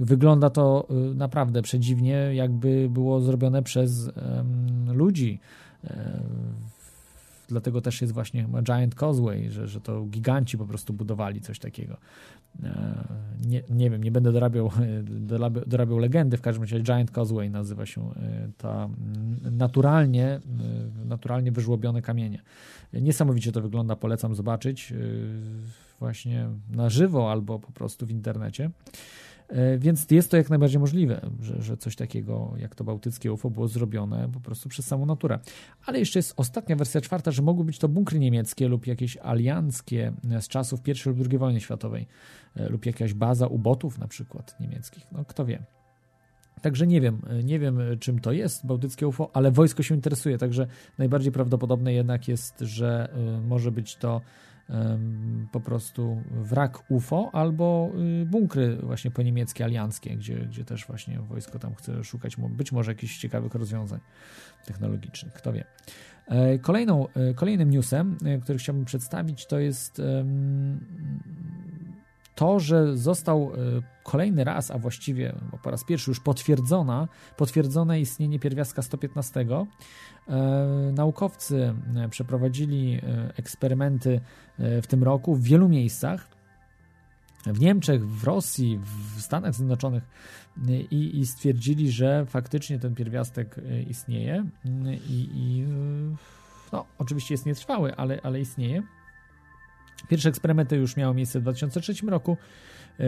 Wygląda 0.00 0.50
to 0.50 0.88
naprawdę 1.14 1.62
przedziwnie, 1.62 2.12
jakby 2.34 2.88
było 2.90 3.20
zrobione 3.20 3.62
przez 3.62 4.10
ludzi 4.86 5.40
dlatego 7.50 7.80
też 7.80 8.00
jest 8.00 8.12
właśnie 8.12 8.48
Giant 8.62 8.94
Causeway, 8.94 9.50
że, 9.50 9.68
że 9.68 9.80
to 9.80 10.04
giganci 10.04 10.58
po 10.58 10.66
prostu 10.66 10.92
budowali 10.92 11.40
coś 11.40 11.58
takiego. 11.58 11.96
E, 12.62 13.04
nie, 13.46 13.62
nie 13.70 13.90
wiem, 13.90 14.04
nie 14.04 14.10
będę 14.10 14.32
dorabiał, 14.32 14.70
dorabiał, 15.02 15.64
dorabiał 15.66 15.98
legendy, 15.98 16.36
w 16.36 16.40
każdym 16.40 16.62
razie 16.62 16.80
Giant 16.80 17.10
Causeway 17.10 17.50
nazywa 17.50 17.86
się 17.86 18.00
e, 18.00 18.50
ta 18.58 18.88
naturalnie, 19.50 20.26
e, 20.26 20.40
naturalnie 21.04 21.52
wyżłobione 21.52 22.02
kamienie. 22.02 22.42
Niesamowicie 22.92 23.52
to 23.52 23.60
wygląda, 23.62 23.96
polecam 23.96 24.34
zobaczyć 24.34 24.92
właśnie 25.98 26.48
na 26.70 26.90
żywo 26.90 27.30
albo 27.30 27.58
po 27.58 27.72
prostu 27.72 28.06
w 28.06 28.10
internecie. 28.10 28.70
E, 29.50 29.78
więc 29.78 30.10
jest 30.10 30.30
to 30.30 30.36
jak 30.36 30.50
najbardziej 30.50 30.80
możliwe, 30.80 31.30
że, 31.40 31.62
że 31.62 31.76
coś 31.76 31.96
takiego 31.96 32.54
jak 32.56 32.74
to 32.74 32.84
bałtyckie 32.84 33.32
UFO 33.32 33.50
było 33.50 33.68
zrobione 33.68 34.28
po 34.32 34.40
prostu 34.40 34.68
przez 34.68 34.86
samą 34.86 35.06
naturę. 35.06 35.38
Ale 35.86 35.98
jeszcze 35.98 36.18
jest 36.18 36.34
ostatnia 36.36 36.76
wersja 36.76 37.00
czwarta, 37.00 37.30
że 37.30 37.42
mogły 37.42 37.64
być 37.64 37.78
to 37.78 37.88
bunkry 37.88 38.18
niemieckie 38.18 38.68
lub 38.68 38.86
jakieś 38.86 39.16
alianckie 39.16 40.12
z 40.40 40.48
czasów 40.48 40.80
I 40.88 41.08
lub 41.08 41.18
II 41.30 41.38
wojny 41.38 41.60
światowej 41.60 42.06
e, 42.56 42.68
lub 42.68 42.86
jakaś 42.86 43.14
baza 43.14 43.46
ubotów 43.46 43.98
na 43.98 44.08
przykład 44.08 44.56
niemieckich. 44.60 45.04
No 45.12 45.24
kto 45.24 45.44
wie. 45.44 45.62
Także 46.62 46.86
nie 46.86 47.00
wiem, 47.00 47.22
e, 47.28 47.44
nie 47.44 47.58
wiem 47.58 47.78
czym 48.00 48.18
to 48.18 48.32
jest 48.32 48.66
bałtyckie 48.66 49.08
UFO, 49.08 49.30
ale 49.32 49.50
wojsko 49.50 49.82
się 49.82 49.94
interesuje, 49.94 50.38
także 50.38 50.66
najbardziej 50.98 51.32
prawdopodobne 51.32 51.92
jednak 51.92 52.28
jest, 52.28 52.60
że 52.60 53.08
może 53.48 53.72
być 53.72 53.96
to 53.96 54.20
po 55.52 55.60
prostu 55.60 56.22
wrak 56.30 56.90
UFO 56.90 57.30
albo 57.32 57.92
y, 58.22 58.26
bunkry 58.26 58.76
właśnie 58.76 59.10
po 59.10 59.22
niemieckie, 59.22 59.64
alianckie, 59.64 60.16
gdzie, 60.16 60.36
gdzie 60.36 60.64
też 60.64 60.86
właśnie 60.86 61.20
wojsko 61.20 61.58
tam 61.58 61.74
chce 61.74 62.04
szukać 62.04 62.36
być 62.36 62.72
może 62.72 62.90
jakichś 62.90 63.18
ciekawych 63.18 63.54
rozwiązań 63.54 64.00
technologicznych, 64.66 65.32
kto 65.32 65.52
wie. 65.52 65.64
E, 66.26 66.58
kolejną, 66.58 67.08
e, 67.08 67.34
kolejnym 67.34 67.70
newsem, 67.70 68.16
e, 68.24 68.38
który 68.38 68.58
chciałbym 68.58 68.84
przedstawić, 68.84 69.46
to 69.46 69.58
jest 69.58 70.02
to, 72.40 72.60
że 72.60 72.96
został 72.96 73.52
kolejny 74.04 74.44
raz, 74.44 74.70
a 74.70 74.78
właściwie 74.78 75.34
po 75.62 75.70
raz 75.70 75.84
pierwszy 75.84 76.10
już 76.10 76.20
potwierdzona, 76.20 77.08
potwierdzone 77.36 78.00
istnienie 78.00 78.38
pierwiastka 78.38 78.82
115. 78.82 79.46
Naukowcy 80.92 81.74
przeprowadzili 82.10 83.00
eksperymenty 83.36 84.20
w 84.58 84.86
tym 84.86 85.04
roku 85.04 85.34
w 85.34 85.42
wielu 85.42 85.68
miejscach. 85.68 86.28
W 87.46 87.60
Niemczech, 87.60 88.06
w 88.06 88.24
Rosji, 88.24 88.80
w 89.16 89.20
Stanach 89.20 89.54
Zjednoczonych 89.54 90.02
i, 90.90 91.18
i 91.18 91.26
stwierdzili, 91.26 91.90
że 91.90 92.26
faktycznie 92.26 92.78
ten 92.78 92.94
pierwiastek 92.94 93.56
istnieje 93.88 94.44
i, 95.08 95.28
i 95.34 95.64
no, 96.72 96.86
oczywiście 96.98 97.34
jest 97.34 97.46
nietrwały, 97.46 97.96
ale, 97.96 98.20
ale 98.22 98.40
istnieje. 98.40 98.82
Pierwsze 100.08 100.28
eksperymenty 100.28 100.76
już 100.76 100.96
miały 100.96 101.14
miejsce 101.14 101.40
w 101.40 101.42
2003 101.42 102.10
roku, 102.10 102.36
e, 102.98 103.04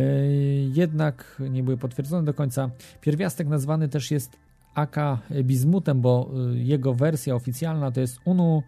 jednak 0.72 1.42
nie 1.50 1.62
były 1.62 1.76
potwierdzone 1.76 2.24
do 2.24 2.34
końca. 2.34 2.70
Pierwiastek 3.00 3.48
nazwany 3.48 3.88
też 3.88 4.10
jest 4.10 4.36
AK 4.74 4.96
Bismutem, 5.42 6.00
bo 6.00 6.30
e, 6.52 6.58
jego 6.58 6.94
wersja 6.94 7.34
oficjalna 7.34 7.90
to 7.90 8.00
jest 8.00 8.20
Unu, 8.24 8.62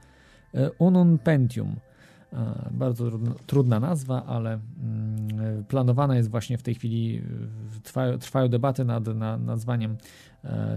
e, 0.54 0.71
Unun 0.71 1.19
Pentium. 1.19 1.76
Bardzo 2.71 3.11
trudna 3.47 3.81
nazwa, 3.81 4.26
ale 4.26 4.52
mm, 4.52 5.64
planowana 5.64 6.16
jest 6.16 6.31
właśnie 6.31 6.59
w 6.59 6.62
tej 6.62 6.75
chwili, 6.75 7.23
trwają, 7.83 8.19
trwają 8.19 8.49
debaty 8.49 8.85
nad, 8.85 9.07
nad 9.07 9.43
nazwaniem 9.43 9.97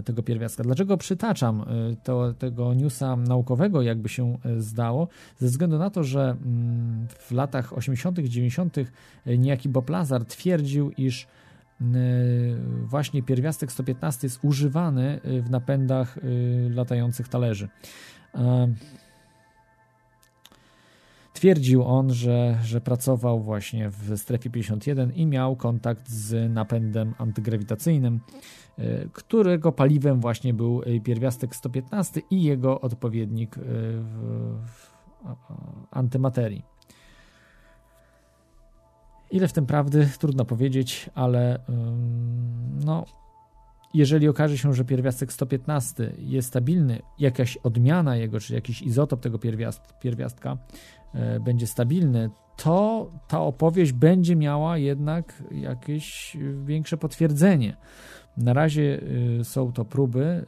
tego 0.04 0.22
pierwiastka. 0.22 0.62
Dlaczego 0.62 0.96
przytaczam 0.96 1.60
e, 1.60 1.64
to, 2.02 2.32
tego 2.32 2.74
newsa 2.74 3.16
naukowego, 3.16 3.82
jakby 3.82 4.08
się 4.08 4.38
e, 4.44 4.60
zdało? 4.60 5.08
Ze 5.38 5.46
względu 5.46 5.78
na 5.78 5.90
to, 5.90 6.04
że 6.04 6.20
mm, 6.30 7.06
w 7.08 7.32
latach 7.32 7.72
80., 7.72 8.18
90. 8.18 8.76
niejaki 9.26 9.68
Bob 9.68 9.90
Lazar 9.90 10.24
twierdził, 10.24 10.90
iż 10.90 11.26
właśnie 12.84 13.22
pierwiastek 13.22 13.72
115 13.72 14.26
jest 14.26 14.38
używany 14.42 15.20
w 15.24 15.50
napędach 15.50 16.18
latających 16.70 17.28
talerzy. 17.28 17.68
Twierdził 21.38 21.84
on, 21.84 22.14
że, 22.14 22.58
że 22.62 22.80
pracował 22.80 23.40
właśnie 23.40 23.90
w 23.90 24.18
strefie 24.18 24.50
51 24.50 25.12
i 25.12 25.26
miał 25.26 25.56
kontakt 25.56 26.08
z 26.08 26.52
napędem 26.52 27.14
antygrawitacyjnym, 27.18 28.20
e, 28.78 29.08
którego 29.12 29.72
paliwem 29.72 30.20
właśnie 30.20 30.54
był 30.54 30.82
pierwiastek 31.04 31.56
115 31.56 32.20
i 32.30 32.42
jego 32.42 32.80
odpowiednik 32.80 33.58
e, 33.58 33.60
w, 33.62 34.90
antymaterii. 35.90 36.64
Ile 39.30 39.48
w 39.48 39.52
tym 39.52 39.66
prawdy, 39.66 40.08
trudno 40.18 40.44
powiedzieć, 40.44 41.10
ale 41.14 41.58
no, 42.84 43.04
jeżeli 43.94 44.28
okaże 44.28 44.58
się, 44.58 44.74
że 44.74 44.84
pierwiastek 44.84 45.32
115 45.32 46.12
jest 46.18 46.48
stabilny, 46.48 47.02
jakaś 47.18 47.56
odmiana 47.56 48.16
jego, 48.16 48.40
czy 48.40 48.54
jakiś 48.54 48.82
izotop 48.82 49.20
tego 49.20 49.38
pierwiast, 49.38 49.94
pierwiastka 50.00 50.52
e, 50.52 50.97
będzie 51.40 51.66
stabilny, 51.66 52.30
to 52.56 53.10
ta 53.28 53.40
opowieść 53.40 53.92
będzie 53.92 54.36
miała 54.36 54.78
jednak 54.78 55.42
jakieś 55.50 56.36
większe 56.64 56.96
potwierdzenie. 56.96 57.76
Na 58.36 58.52
razie 58.52 59.00
y, 59.40 59.44
są 59.44 59.72
to 59.72 59.84
próby 59.84 60.46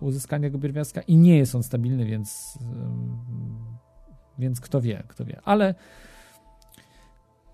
uzyskania 0.00 0.48
tego 0.48 0.58
pierwiastka 0.58 1.00
i 1.02 1.16
nie 1.16 1.38
jest 1.38 1.54
on 1.54 1.62
stabilny, 1.62 2.04
więc, 2.04 2.58
więc 4.38 4.60
kto 4.60 4.80
wie, 4.80 5.02
kto 5.08 5.24
wie. 5.24 5.40
Ale 5.44 5.74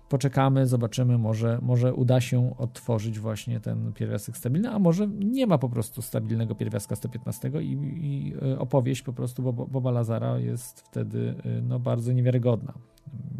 poczekamy, 0.09 0.67
zobaczymy, 0.67 1.17
może, 1.17 1.59
może 1.61 1.93
uda 1.93 2.21
się 2.21 2.57
odtworzyć 2.57 3.19
właśnie 3.19 3.59
ten 3.59 3.93
pierwiastek 3.93 4.37
stabilny, 4.37 4.69
a 4.69 4.79
może 4.79 5.07
nie 5.07 5.47
ma 5.47 5.57
po 5.57 5.69
prostu 5.69 6.01
stabilnego 6.01 6.55
pierwiastka 6.55 6.95
115 6.95 7.51
i, 7.61 7.71
i 8.01 8.33
opowieść 8.57 9.01
po 9.01 9.13
prostu 9.13 9.43
Boba, 9.43 9.65
Boba 9.65 9.91
Lazara 9.91 10.39
jest 10.39 10.81
wtedy 10.81 11.35
no, 11.63 11.79
bardzo 11.79 12.13
niewiarygodna, 12.13 12.73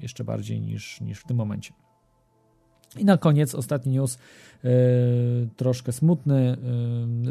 jeszcze 0.01 0.24
bardziej 0.24 0.62
niż, 0.62 1.01
niż 1.01 1.19
w 1.19 1.25
tym 1.25 1.38
momencie. 1.38 1.74
I 2.97 3.05
na 3.05 3.17
koniec 3.17 3.55
ostatni 3.55 3.91
news, 3.93 4.17
e, 4.63 4.69
troszkę 5.55 5.91
smutny, 5.91 6.57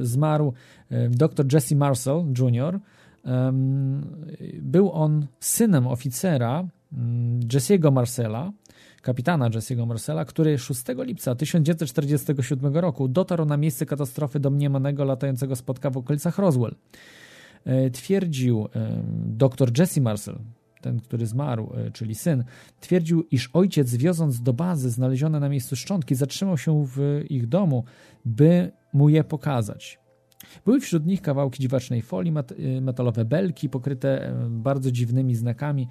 e, 0.00 0.04
zmarł 0.04 0.52
e, 0.90 1.08
dr 1.08 1.46
Jesse 1.52 1.76
Marcel 1.76 2.24
Jr. 2.38 2.80
Był 4.62 4.92
on 4.92 5.26
synem 5.40 5.86
oficera 5.86 6.68
mm, 6.92 7.40
Jesse'ego 7.40 7.92
Marcela, 7.92 8.52
kapitana 9.06 9.50
Jesse'ego 9.50 9.86
Marcela, 9.86 10.25
który 10.25 10.58
6 10.58 10.82
lipca 10.98 11.34
1947 11.34 12.76
roku 12.76 13.08
dotarł 13.08 13.44
na 13.44 13.56
miejsce 13.56 13.86
katastrofy 13.86 14.40
domniemanego 14.40 15.04
latającego 15.04 15.56
spotka 15.56 15.90
w 15.90 15.96
okolicach 15.96 16.38
Roswell. 16.38 16.75
Twierdził 17.92 18.68
dr 19.26 19.78
Jesse 19.78 20.00
Marcel, 20.00 20.38
ten, 20.80 21.00
który 21.00 21.26
zmarł, 21.26 21.72
e, 21.76 21.90
czyli 21.90 22.14
syn, 22.14 22.44
twierdził, 22.80 23.26
iż 23.30 23.50
ojciec, 23.52 23.94
wioząc 23.94 24.42
do 24.42 24.52
bazy 24.52 24.90
znalezione 24.90 25.40
na 25.40 25.48
miejscu 25.48 25.76
szczątki, 25.76 26.14
zatrzymał 26.14 26.58
się 26.58 26.86
w 26.86 27.25
ich 27.30 27.46
domu, 27.48 27.84
by 28.25 28.72
mu 28.92 29.08
je 29.08 29.25
pokazać. 29.25 29.98
Były 30.64 30.80
wśród 30.80 31.06
nich 31.06 31.22
kawałki 31.22 31.62
dziwacznej 31.62 32.02
folii, 32.02 32.32
e, 32.76 32.80
metalowe 32.80 33.25
belki 33.25 33.68
pokryte 33.68 34.28
e, 34.28 34.46
bardzo 34.50 34.92
dziwnymi 34.92 35.34
znakami. 35.34 35.88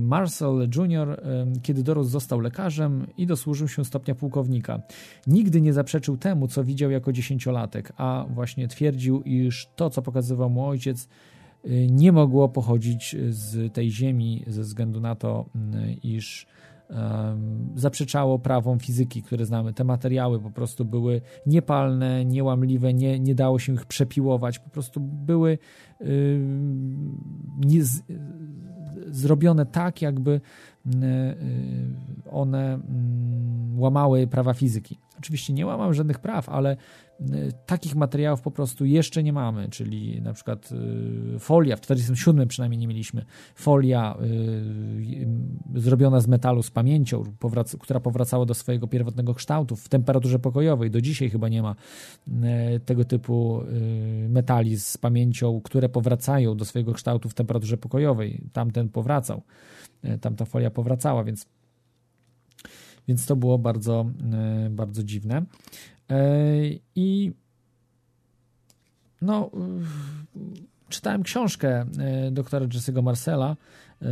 Marcel 0.00 0.68
Jr., 0.76 1.22
kiedy 1.62 1.82
dorósł, 1.82 2.10
został 2.10 2.40
lekarzem 2.40 3.06
i 3.16 3.26
dosłużył 3.26 3.68
się 3.68 3.84
stopnia 3.84 4.14
pułkownika. 4.14 4.82
Nigdy 5.26 5.60
nie 5.60 5.72
zaprzeczył 5.72 6.16
temu, 6.16 6.48
co 6.48 6.64
widział 6.64 6.90
jako 6.90 7.12
dziesięciolatek, 7.12 7.92
a 7.96 8.26
właśnie 8.30 8.68
twierdził, 8.68 9.22
iż 9.22 9.68
to, 9.76 9.90
co 9.90 10.02
pokazywał 10.02 10.50
mu 10.50 10.66
ojciec, 10.66 11.08
Y, 11.66 11.86
nie 11.90 12.12
mogło 12.12 12.48
pochodzić 12.48 13.16
z 13.28 13.72
tej 13.72 13.90
ziemi 13.90 14.44
ze 14.46 14.62
względu 14.62 15.00
na 15.00 15.14
to, 15.14 15.46
y, 15.74 15.92
iż 15.92 16.46
zaprzeczało 17.74 18.38
prawom 18.38 18.78
fizyki, 18.78 19.22
które 19.22 19.46
znamy. 19.46 19.72
Te 19.72 19.84
materiały 19.84 20.40
po 20.40 20.50
prostu 20.50 20.84
były 20.84 21.20
niepalne, 21.46 22.24
niełamliwe, 22.24 22.94
nie, 22.94 23.20
nie 23.20 23.34
dało 23.34 23.58
się 23.58 23.74
ich 23.74 23.86
przepiłować, 23.86 24.58
po 24.58 24.70
prostu 24.70 25.00
były 25.00 25.58
nie, 27.58 27.84
z, 27.84 28.02
zrobione 29.06 29.66
tak, 29.66 30.02
jakby 30.02 30.40
one 32.30 32.78
łamały 33.76 34.26
prawa 34.26 34.54
fizyki. 34.54 34.98
Oczywiście 35.22 35.52
nie 35.52 35.66
łamały 35.66 35.94
żadnych 35.94 36.18
praw, 36.18 36.48
ale 36.48 36.76
Y, 37.30 37.52
takich 37.66 37.94
materiałów 37.94 38.40
po 38.42 38.50
prostu 38.50 38.84
jeszcze 38.84 39.22
nie 39.22 39.32
mamy, 39.32 39.68
czyli 39.68 40.22
na 40.22 40.32
przykład 40.32 40.70
y, 41.34 41.38
folia, 41.38 41.76
w 41.76 41.80
47 41.80 42.48
przynajmniej 42.48 42.78
nie 42.78 42.88
mieliśmy, 42.88 43.24
folia 43.54 44.16
y, 45.74 45.80
zrobiona 45.80 46.20
z 46.20 46.26
metalu 46.28 46.62
z 46.62 46.70
pamięcią, 46.70 47.24
która 47.80 48.00
powracała 48.00 48.46
do 48.46 48.54
swojego 48.54 48.86
pierwotnego 48.86 49.34
kształtu 49.34 49.76
w 49.76 49.88
temperaturze 49.88 50.38
pokojowej. 50.38 50.90
Do 50.90 51.00
dzisiaj 51.00 51.30
chyba 51.30 51.48
nie 51.48 51.62
ma 51.62 51.74
tego 52.84 53.04
typu 53.04 53.62
metali 54.28 54.78
z 54.78 54.98
pamięcią, 54.98 55.60
które 55.60 55.88
powracają 55.88 56.56
do 56.56 56.64
swojego 56.64 56.92
kształtu 56.92 57.28
w 57.28 57.34
temperaturze 57.34 57.76
pokojowej. 57.76 58.42
Tamten 58.52 58.88
powracał, 58.88 59.42
tamta 60.20 60.44
folia 60.44 60.70
powracała, 60.70 61.24
więc 61.24 61.46
więc 63.08 63.26
to 63.26 63.36
było 63.36 63.58
bardzo, 63.58 64.06
bardzo 64.70 65.02
dziwne. 65.02 65.42
E, 66.12 66.16
I 66.94 67.32
no, 69.22 69.50
czytałem 70.88 71.22
książkę 71.22 71.84
e, 71.98 72.30
doktora 72.30 72.66
Jesse'ego 72.66 73.02
Marcela, 73.02 73.50
e, 73.50 74.06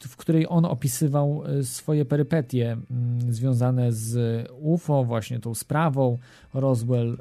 w 0.00 0.16
której 0.16 0.46
on 0.48 0.64
opisywał 0.64 1.42
swoje 1.62 2.04
perypetie 2.04 2.76
związane 3.28 3.92
z 3.92 4.46
UFO, 4.60 5.04
właśnie 5.04 5.40
tą 5.40 5.54
sprawą 5.54 6.18
Roswell 6.54 7.18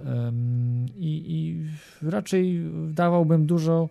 i, 0.98 1.24
i 1.28 1.64
raczej 2.10 2.62
dawałbym 2.94 3.46
dużo 3.46 3.90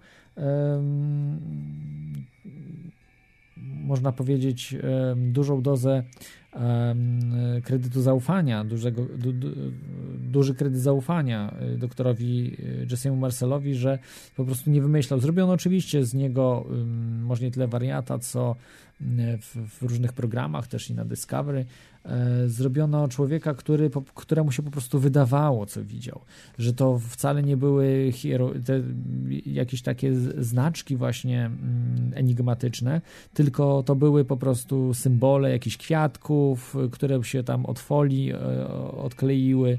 można 3.57 4.13
powiedzieć 4.13 4.77
dużą 5.17 5.63
dozę 5.63 6.03
kredytu 7.65 8.03
zaufania, 8.03 8.65
dużego, 8.65 9.07
du, 9.19 9.33
du, 9.33 9.49
duży 10.19 10.55
kredyt 10.55 10.81
zaufania 10.81 11.55
y, 11.75 11.79
doktorowi 11.79 12.57
y, 12.83 12.87
Jesse'emu 12.87 13.17
Marcelowi, 13.17 13.75
że 13.75 13.99
po 14.37 14.45
prostu 14.45 14.71
nie 14.71 14.83
wymyślał. 14.83 15.21
Zrobiono 15.21 15.53
oczywiście 15.53 16.05
z 16.05 16.15
niego 16.15 16.67
może 17.23 17.45
nie 17.45 17.51
tyle 17.51 17.69
wariata, 17.69 18.19
co 18.19 18.57
w, 19.41 19.57
w 19.79 19.83
różnych 19.83 20.13
programach, 20.13 20.67
też 20.67 20.91
i 20.91 20.95
na 20.95 21.05
Discovery, 21.05 21.67
zrobiono 22.47 23.09
człowieka, 23.09 23.55
który, 23.55 23.91
któremu 24.15 24.53
się 24.53 24.63
po 24.63 24.71
prostu 24.71 24.99
wydawało, 24.99 25.67
co 25.67 25.85
widział. 25.85 26.21
Że 26.59 26.73
to 26.73 26.99
wcale 26.99 27.43
nie 27.43 27.57
były 27.57 28.13
hiero, 28.13 28.53
jakieś 29.47 29.83
takie 29.83 30.15
znaczki 30.39 30.97
właśnie 30.97 31.47
mm, 31.47 32.13
enigmatyczne, 32.15 33.01
tylko 33.35 33.83
to 33.83 33.97
były 33.97 34.25
po 34.25 34.37
prostu 34.37 34.95
symbole 34.95 35.51
jakichś 35.51 35.77
kwiatków, 35.77 36.77
które 36.93 37.25
się 37.25 37.43
tam 37.43 37.67
od 37.67 37.79
folii 37.79 38.33
e, 38.33 38.67
odkleiły, 38.93 39.79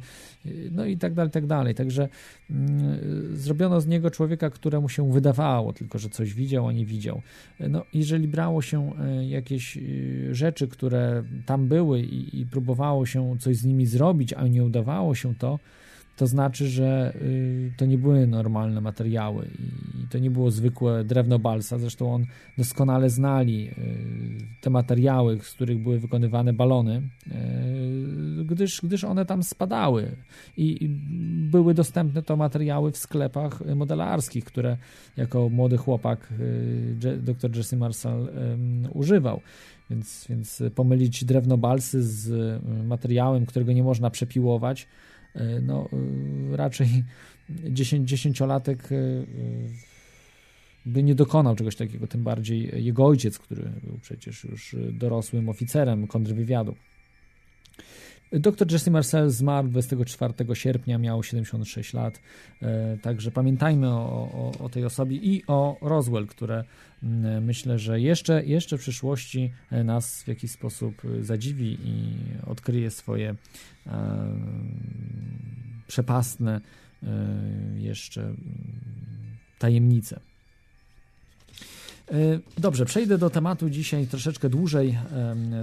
no 0.71 0.85
i 0.85 0.97
tak 0.97 1.13
dalej, 1.13 1.31
tak 1.31 1.45
dalej. 1.45 1.75
Także 1.75 2.09
mm, 2.49 3.37
zrobiono 3.37 3.81
z 3.81 3.87
niego 3.87 4.11
człowieka, 4.11 4.49
któremu 4.49 4.89
się 4.89 5.11
wydawało 5.11 5.73
tylko, 5.73 5.99
że 5.99 6.09
coś 6.09 6.33
widział, 6.33 6.67
a 6.67 6.73
nie 6.73 6.85
widział. 6.85 7.21
No, 7.59 7.85
jeżeli 7.93 8.27
brało 8.27 8.61
się 8.61 8.91
e, 8.99 9.25
jakieś 9.25 9.77
e, 9.77 9.81
rzeczy, 10.31 10.67
które 10.67 11.23
tam 11.45 11.67
były 11.67 12.01
i, 12.01 12.39
i 12.41 12.45
próbowało 12.45 13.05
się 13.05 13.37
coś 13.39 13.57
z 13.57 13.65
nimi 13.65 13.85
zrobić, 13.85 14.33
a 14.33 14.47
nie 14.47 14.63
udawało 14.63 15.15
się 15.15 15.35
to, 15.35 15.59
to 16.21 16.27
znaczy, 16.27 16.67
że 16.67 17.13
y, 17.21 17.73
to 17.77 17.85
nie 17.85 17.97
były 17.97 18.27
normalne 18.27 18.81
materiały 18.81 19.47
i 20.03 20.07
to 20.07 20.19
nie 20.19 20.31
było 20.31 20.51
zwykłe 20.51 21.03
drewno 21.03 21.39
balsa. 21.39 21.77
Zresztą 21.77 22.13
on 22.13 22.25
doskonale 22.57 23.09
znali 23.09 23.67
y, 23.67 23.73
te 24.61 24.69
materiały, 24.69 25.39
z 25.39 25.53
których 25.53 25.83
były 25.83 25.99
wykonywane 25.99 26.53
balony, 26.53 27.01
y, 27.27 28.45
gdyż, 28.45 28.81
gdyż 28.83 29.03
one 29.03 29.25
tam 29.25 29.43
spadały 29.43 30.11
i 30.57 30.89
były 31.51 31.73
dostępne 31.73 32.23
to 32.23 32.37
materiały 32.37 32.91
w 32.91 32.97
sklepach 32.97 33.65
modelarskich, 33.75 34.45
które 34.45 34.77
jako 35.17 35.49
młody 35.49 35.77
chłopak 35.77 36.33
dr 37.17 37.57
Jesse 37.57 37.77
Marshall 37.77 38.29
używał. 38.93 39.41
Więc, 39.89 40.25
więc 40.29 40.63
pomylić 40.75 41.25
drewno 41.25 41.57
balsy 41.57 42.03
z 42.03 42.61
materiałem, 42.85 43.45
którego 43.45 43.71
nie 43.71 43.83
można 43.83 44.09
przepiłować, 44.09 44.87
no, 45.61 45.89
e, 46.53 46.57
raczej 46.57 47.03
dziesięciolatek 48.03 48.91
e, 48.91 48.95
by 50.85 51.03
nie 51.03 51.15
dokonał 51.15 51.55
czegoś 51.55 51.75
takiego, 51.75 52.07
tym 52.07 52.23
bardziej 52.23 52.85
jego 52.85 53.05
ojciec, 53.05 53.39
który 53.39 53.71
był 53.83 53.97
przecież 54.01 54.43
już 54.43 54.75
dorosłym 54.91 55.49
oficerem 55.49 56.07
kontrwywiadu. 56.07 56.75
Dr 58.31 58.71
Jesse 58.71 58.91
Marcel 58.91 59.29
zmarł 59.29 59.67
24 59.67 60.33
sierpnia, 60.53 60.97
miał 60.97 61.23
76 61.23 61.93
lat, 61.93 62.21
także 63.01 63.31
pamiętajmy 63.31 63.89
o, 63.89 64.29
o, 64.33 64.51
o, 64.59 64.69
tej 64.69 64.85
osobie 64.85 65.17
i 65.17 65.43
o 65.47 65.77
Roswell, 65.81 66.27
które 66.27 66.63
myślę, 67.41 67.79
że 67.79 67.99
jeszcze, 67.99 68.45
jeszcze 68.45 68.77
w 68.77 68.81
przyszłości 68.81 69.51
nas 69.71 70.23
w 70.23 70.27
jakiś 70.27 70.51
sposób 70.51 71.01
zadziwi 71.21 71.77
i 71.83 72.13
odkryje 72.47 72.91
swoje 72.91 73.35
przepastne 75.87 76.61
jeszcze 77.75 78.33
tajemnice. 79.59 80.30
Dobrze, 82.57 82.85
przejdę 82.85 83.17
do 83.17 83.29
tematu 83.29 83.69
dzisiaj 83.69 84.07
troszeczkę 84.07 84.49
dłużej 84.49 84.97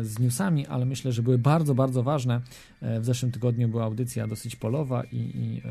z 0.02 0.18
newsami, 0.18 0.66
ale 0.66 0.86
myślę, 0.86 1.12
że 1.12 1.22
były 1.22 1.38
bardzo, 1.38 1.74
bardzo 1.74 2.02
ważne. 2.02 2.40
W 2.82 3.04
zeszłym 3.04 3.32
tygodniu 3.32 3.68
była 3.68 3.84
audycja 3.84 4.26
dosyć 4.26 4.56
polowa 4.56 5.02
i, 5.04 5.16
i 5.16 5.62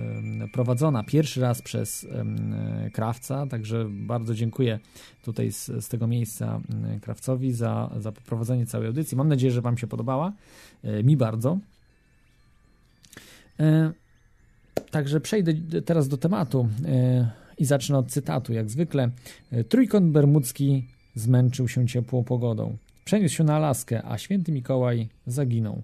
prowadzona 0.53 1.03
pierwszy 1.03 1.41
raz 1.41 1.62
przez 1.62 2.08
krawca, 2.93 3.47
także 3.47 3.86
bardzo 3.89 4.36
dziękuję 4.36 4.80
tutaj 5.23 5.51
z, 5.51 5.65
z 5.65 5.88
tego 5.88 6.08
miejsca 6.08 6.62
krawcowi 7.01 7.53
za, 7.53 7.89
za 7.97 8.12
poprowadzenie 8.12 8.65
całej 8.65 8.88
audycji. 8.88 9.17
Mam 9.17 9.27
nadzieję, 9.27 9.51
że 9.51 9.62
Wam 9.62 9.77
się 9.77 9.88
podobała. 9.88 10.34
Mi 11.03 11.17
bardzo. 11.17 11.58
Także 14.91 15.21
przejdę 15.21 15.53
teraz 15.86 16.08
do 16.08 16.17
tematu 16.17 16.69
e, 16.86 17.32
i 17.58 17.65
zacznę 17.65 17.98
od 17.98 18.12
cytatu. 18.12 18.54
Jak 18.54 18.70
zwykle, 18.70 19.10
e, 19.52 19.63
trójkąt 19.63 20.12
bermudzki 20.12 20.88
zmęczył 21.15 21.67
się 21.67 21.88
ciepłą 21.88 22.24
pogodą. 22.24 22.78
Przeniósł 23.06 23.36
się 23.36 23.43
na 23.43 23.56
Alaskę, 23.56 24.06
a 24.06 24.17
święty 24.17 24.52
Mikołaj 24.52 25.10
zaginął. 25.28 25.82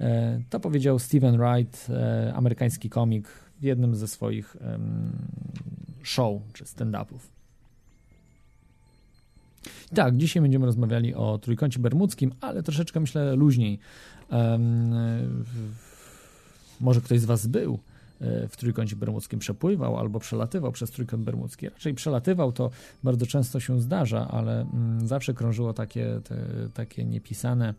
E, 0.00 0.40
to 0.50 0.60
powiedział 0.60 0.98
Steven 0.98 1.36
Wright, 1.38 1.88
amerykański 2.34 2.90
komik, 2.90 3.28
w 3.60 3.62
jednym 3.62 3.96
ze 3.96 4.08
swoich 4.08 4.56
show 6.02 6.42
czy 6.52 6.64
stand-upów. 6.64 7.18
Tak, 9.94 10.16
dzisiaj 10.16 10.42
będziemy 10.42 10.66
rozmawiali 10.66 11.14
o 11.14 11.38
trójkącie 11.38 11.80
bermudzkim, 11.80 12.32
ale 12.40 12.62
troszeczkę 12.62 13.00
myślę 13.00 13.36
luźniej. 13.36 13.78
może 16.80 17.00
ktoś 17.00 17.20
z 17.20 17.24
Was 17.24 17.46
był 17.46 17.78
E, 17.78 17.93
w 18.20 18.56
Trójkącie 18.56 18.96
Bermudzkim 18.96 19.38
przepływał 19.38 19.98
albo 19.98 20.20
przelatywał 20.20 20.72
przez 20.72 20.90
Trójkąt 20.90 21.24
Bermudzki. 21.24 21.68
Raczej 21.68 21.94
przelatywał 21.94 22.52
to 22.52 22.70
bardzo 23.02 23.26
często 23.26 23.60
się 23.60 23.80
zdarza, 23.80 24.28
ale 24.28 24.60
mm, 24.60 25.06
zawsze 25.06 25.34
krążyło 25.34 25.72
takie, 25.72 26.20
te, 26.24 26.36
takie 26.74 27.04
niepisane 27.04 27.74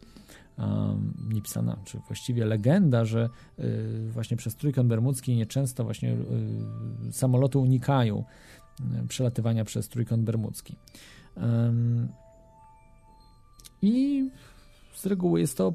um, 0.58 1.14
niepisana, 1.30 1.78
czy 1.86 2.00
właściwie 2.08 2.46
legenda, 2.46 3.06
że 3.06 3.30
y, 3.60 4.10
właśnie 4.10 4.38
przez 4.38 4.56
Trójkąt 4.56 4.90
Bermudzki 4.90 5.36
nieczęsto 5.36 5.84
właśnie 5.84 6.14
y, 6.14 7.12
samoloty 7.12 7.60
unikają 7.60 8.24
y, 9.04 9.08
przelatywania 9.08 9.66
przez 9.66 9.90
Trójkąt 9.90 10.24
Bermudzki. 10.24 10.76
I 13.82 14.30
z 14.94 15.06
reguły 15.06 15.40
jest 15.40 15.58
to 15.58 15.74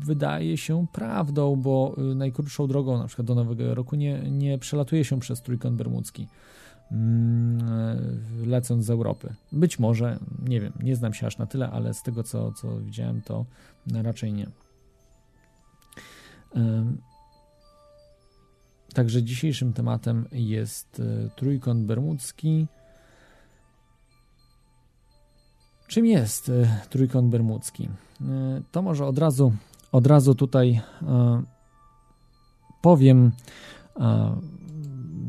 wydaje 0.00 0.56
się 0.56 0.86
prawdą, 0.92 1.56
bo 1.56 1.96
y, 2.12 2.14
najkrótszą 2.14 2.66
drogą 2.66 2.98
na 2.98 3.06
przykład 3.06 3.26
do 3.26 3.34
Nowego 3.34 3.74
Roku 3.74 3.96
nie, 3.96 4.30
nie 4.30 4.58
przelatuje 4.58 5.04
się 5.04 5.20
przez 5.20 5.42
Trójkąt 5.42 5.76
Bermudzki 5.76 6.28
mm, 6.92 7.60
lecąc 8.46 8.84
z 8.84 8.90
Europy. 8.90 9.34
Być 9.52 9.78
może, 9.78 10.18
nie 10.48 10.60
wiem, 10.60 10.72
nie 10.82 10.96
znam 10.96 11.14
się 11.14 11.26
aż 11.26 11.38
na 11.38 11.46
tyle, 11.46 11.70
ale 11.70 11.94
z 11.94 12.02
tego 12.02 12.22
co, 12.22 12.52
co 12.52 12.80
widziałem 12.80 13.22
to 13.22 13.46
raczej 14.02 14.32
nie. 14.32 14.46
Także 18.94 19.22
dzisiejszym 19.22 19.72
tematem 19.72 20.26
jest 20.32 21.00
y, 21.00 21.30
Trójkąt 21.36 21.86
Bermudzki. 21.86 22.66
Czym 25.88 26.06
jest 26.06 26.48
y, 26.48 26.68
Trójkąt 26.90 27.28
Bermudzki? 27.30 27.88
E, 28.20 28.62
to 28.72 28.82
może 28.82 29.06
od 29.06 29.18
razu, 29.18 29.52
od 29.92 30.06
razu 30.06 30.34
tutaj 30.34 30.80
e, 31.02 31.42
powiem. 32.82 33.32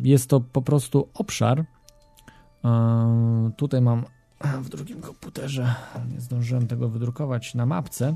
Jest 0.03 0.29
to 0.29 0.39
po 0.39 0.61
prostu 0.61 1.07
obszar. 1.13 1.65
Tutaj 3.57 3.81
mam 3.81 4.05
w 4.61 4.69
drugim 4.69 5.01
komputerze, 5.01 5.75
nie 6.13 6.21
zdążyłem 6.21 6.67
tego 6.67 6.89
wydrukować 6.89 7.55
na 7.55 7.65
mapce, 7.65 8.15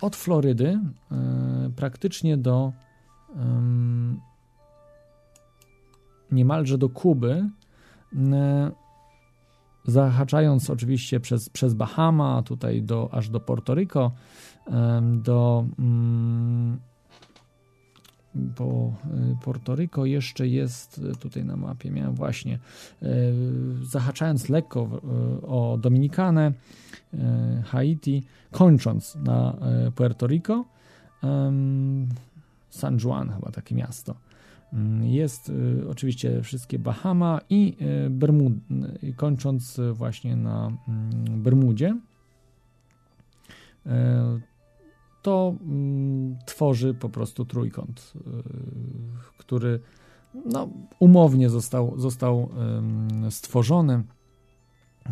od 0.00 0.16
Florydy 0.16 0.80
praktycznie 1.76 2.36
do 2.36 2.72
niemalże 6.30 6.78
do 6.78 6.88
Kuby 6.88 7.50
zahaczając 9.84 10.70
oczywiście 10.70 11.20
przez, 11.20 11.48
przez 11.48 11.74
Bahama, 11.74 12.42
tutaj 12.42 12.82
do, 12.82 13.08
aż 13.12 13.28
do 13.28 13.40
Porto 13.40 13.74
do 15.22 15.64
mm, 15.78 16.78
bo 18.34 18.92
y, 19.32 19.36
Porto 19.44 19.74
Rico 19.74 20.04
jeszcze 20.04 20.48
jest 20.48 20.98
y, 20.98 21.16
tutaj 21.16 21.44
na 21.44 21.56
mapie, 21.56 21.90
miałem 21.90 22.14
właśnie 22.14 22.58
y, 23.02 23.08
zahaczając 23.82 24.48
lekko 24.48 25.00
o 25.48 25.78
Dominikanę, 25.80 26.52
Haiti, 27.64 28.22
kończąc 28.50 29.16
na 29.16 29.56
Puerto 29.94 30.26
Rico, 30.26 30.64
San 32.70 32.98
Juan 33.04 33.32
chyba 33.32 33.50
takie 33.50 33.74
miasto. 33.74 34.14
Mm, 34.74 35.04
jest 35.04 35.48
y, 35.48 35.88
oczywiście 35.90 36.42
wszystkie 36.42 36.78
Bahama 36.78 37.40
i 37.50 37.76
y, 38.06 38.10
Bermud, 38.10 38.52
y, 39.02 39.12
kończąc 39.12 39.80
właśnie 39.92 40.36
na 40.36 40.72
mm, 40.88 41.42
Bermudzie. 41.42 41.96
To 45.22 45.54
mm, 45.60 46.36
tworzy 46.46 46.94
po 46.94 47.08
prostu 47.08 47.44
trójkąt, 47.44 48.12
który 49.38 49.80
no, 50.44 50.68
umownie 50.98 51.50
został, 51.50 52.00
został 52.00 52.48
stworzony. 53.30 54.02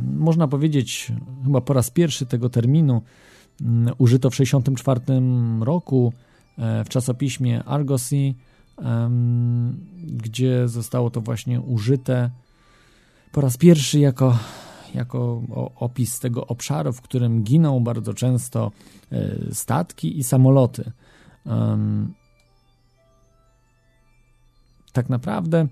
Można 0.03 0.49
powiedzieć, 0.49 1.13
chyba 1.45 1.61
po 1.61 1.73
raz 1.73 1.91
pierwszy 1.91 2.27
tego 2.27 2.49
terminu 2.49 3.03
użyto 3.99 4.31
w 4.31 4.37
1964 4.37 5.01
roku 5.61 6.13
e, 6.59 6.85
w 6.85 6.89
czasopiśmie 6.89 7.65
Argosy 7.65 8.35
gdzie 10.07 10.69
zostało 10.69 11.11
to 11.11 11.21
właśnie 11.21 11.61
użyte 11.61 12.31
po 13.33 13.41
raz 13.41 13.57
pierwszy 13.57 13.99
jako, 13.99 14.39
jako 14.95 15.43
opis 15.77 16.21
tego 16.21 16.47
obszaru, 16.47 16.93
w 16.93 17.01
którym 17.01 17.43
giną 17.43 17.85
bardzo 17.85 18.15
często 18.15 18.73
e, 19.13 19.55
statki 19.55 20.19
i 20.19 20.25
samoloty. 20.25 20.93
Tak 24.93 25.09
naprawdę 25.09 25.69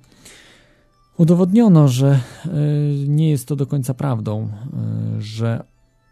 udowodniono, 1.16 1.88
że 1.88 2.08
e, 2.10 2.20
nie 3.06 3.30
jest 3.30 3.48
to 3.48 3.56
do 3.56 3.66
końca 3.66 3.94
prawdą, 3.94 4.42
e, 4.42 4.50
że 5.18 5.64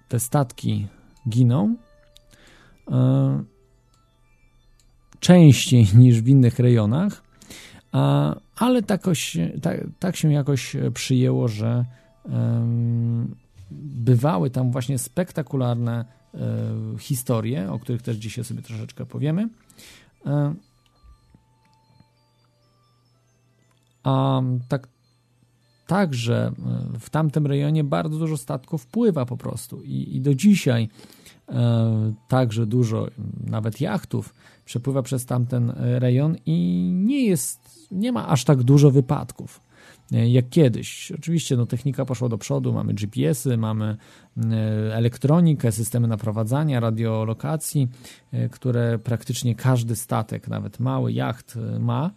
te 0.09 0.21
statki 0.21 0.87
giną 1.29 1.77
częściej 5.21 5.87
niż 6.03 6.21
w 6.21 6.29
innych 6.29 6.59
rejonach, 6.59 7.23
ale 8.57 8.83
takoś, 8.83 9.37
tak, 9.63 9.81
tak 9.99 10.17
się 10.17 10.33
jakoś 10.33 10.77
przyjęło, 10.95 11.49
że 11.49 11.85
bywały 13.71 14.51
tam 14.51 14.71
właśnie 14.71 14.99
spektakularne 14.99 16.05
e, 16.35 16.39
historie, 16.99 17.73
o 17.73 17.79
których 17.79 18.03
też 18.03 18.17
dzisiaj 18.17 18.45
sobie 18.45 18.63
troszeczkę 18.63 19.07
powiemy. 19.07 19.49
E, 20.27 20.55
a 24.03 24.43
tak, 24.69 24.89
także 25.87 26.53
e, 26.95 26.99
w 26.99 27.11
tamtym 27.11 27.47
rejonie 27.47 27.85
bardzo 27.85 28.19
dużo 28.19 28.37
statków 28.37 28.87
pływa 28.87 29.27
po 29.27 29.37
prostu 29.37 29.83
i, 29.83 30.17
i 30.17 30.21
do 30.21 30.35
dzisiaj 30.35 30.89
także 32.29 32.67
dużo 32.67 33.07
nawet 33.47 33.81
jachtów 33.81 34.35
przepływa 34.65 35.03
przez 35.03 35.27
tamten 35.27 35.73
rejon 35.77 36.37
i 36.47 36.91
nie 36.95 37.27
jest, 37.27 37.89
nie 37.91 38.13
ma 38.13 38.29
aż 38.29 38.45
tak 38.45 38.63
dużo 38.63 38.91
wypadków 38.91 39.61
e, 40.13 40.29
jak 40.29 40.49
kiedyś. 40.49 41.13
Oczywiście 41.13 41.57
no, 41.57 41.67
technika 41.67 42.05
poszła 42.05 42.29
do 42.29 42.39
przodu, 42.39 42.73
mamy 42.73 42.95
GPS-y, 42.95 43.57
mamy 43.57 43.97
e, 44.37 44.97
elektronikę, 44.97 45.73
systemy 45.73 46.09
naprowadzania, 46.09 46.81
radiolokacji, 46.81 47.89
e, 48.33 48.49
które 48.49 48.99
praktycznie 48.99 49.55
każdy 49.55 49.97
statek, 49.97 50.49
nawet 50.49 50.81
mały 50.81 51.13
jacht 51.13 51.59
ma 51.81 52.11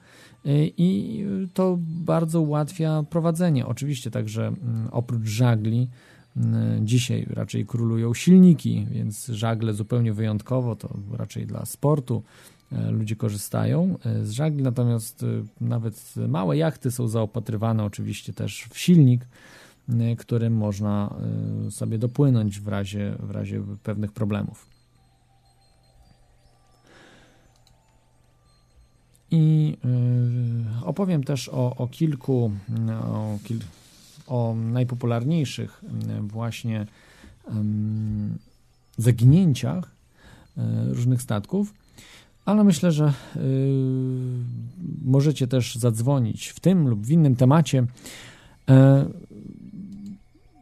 i 0.77 1.25
to 1.53 1.77
bardzo 1.79 2.41
ułatwia 2.41 3.03
prowadzenie. 3.09 3.65
Oczywiście 3.65 4.11
także 4.11 4.53
oprócz 4.91 5.27
żagli 5.27 5.89
Dzisiaj 6.81 7.27
raczej 7.29 7.65
królują 7.65 8.13
silniki, 8.13 8.87
więc 8.91 9.25
żagle 9.25 9.73
zupełnie 9.73 10.13
wyjątkowo 10.13 10.75
to 10.75 10.89
raczej 11.13 11.45
dla 11.45 11.65
sportu 11.65 12.23
e, 12.71 12.91
ludzie 12.91 13.15
korzystają 13.15 13.97
e, 14.05 14.25
z 14.25 14.31
żagli, 14.31 14.63
natomiast 14.63 15.25
nawet 15.61 16.13
małe 16.27 16.57
jachty 16.57 16.91
są 16.91 17.07
zaopatrywane 17.07 17.83
oczywiście 17.83 18.33
też 18.33 18.67
w 18.69 18.79
silnik, 18.79 19.25
którym 20.17 20.53
można 20.53 21.15
sobie 21.69 21.97
dopłynąć 21.97 22.59
w 22.59 22.67
razie, 22.67 23.15
w 23.19 23.31
razie 23.31 23.61
pewnych 23.83 24.11
problemów. 24.11 24.67
I 29.31 29.77
opowiem 30.83 31.23
też 31.23 31.49
o, 31.49 31.75
o 31.75 31.87
kilku, 31.87 32.51
o 33.03 33.39
o 34.27 34.55
najpopularniejszych 34.55 35.83
właśnie 36.21 36.85
zaginięciach 38.97 39.91
różnych 40.87 41.21
statków, 41.21 41.73
ale 42.45 42.63
myślę, 42.63 42.91
że 42.91 43.13
możecie 45.05 45.47
też 45.47 45.75
zadzwonić 45.75 46.47
w 46.47 46.59
tym 46.59 46.87
lub 46.87 47.05
w 47.05 47.11
innym 47.11 47.35
temacie. 47.35 47.85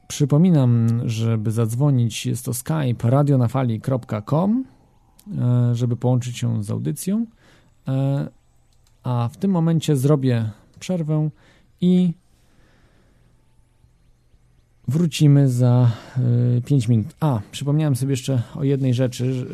Przypominam, 0.10 1.02
żeby 1.06 1.52
zadzwonić, 1.52 2.26
jest 2.26 2.46
to 2.46 2.54
skype 2.54 3.10
radionafali.com, 3.10 4.66
e, 5.38 5.76
żeby 5.76 5.96
połączyć 5.96 6.38
się 6.38 6.64
z 6.64 6.72
audycją. 6.72 7.26
E, 7.88 8.28
a 9.04 9.30
w 9.32 9.38
tym 9.38 9.52
momencie 9.52 9.96
zrobię 9.96 10.50
przerwę 10.80 11.30
i 11.82 12.14
wrócimy 14.90 15.50
za 15.50 15.92
5 16.66 16.86
e, 16.86 16.90
minut. 16.90 17.08
A, 17.20 17.40
przypomniałem 17.52 17.96
sobie 17.96 18.12
jeszcze 18.12 18.42
o 18.56 18.64
jednej 18.64 18.94
rzeczy, 18.94 19.46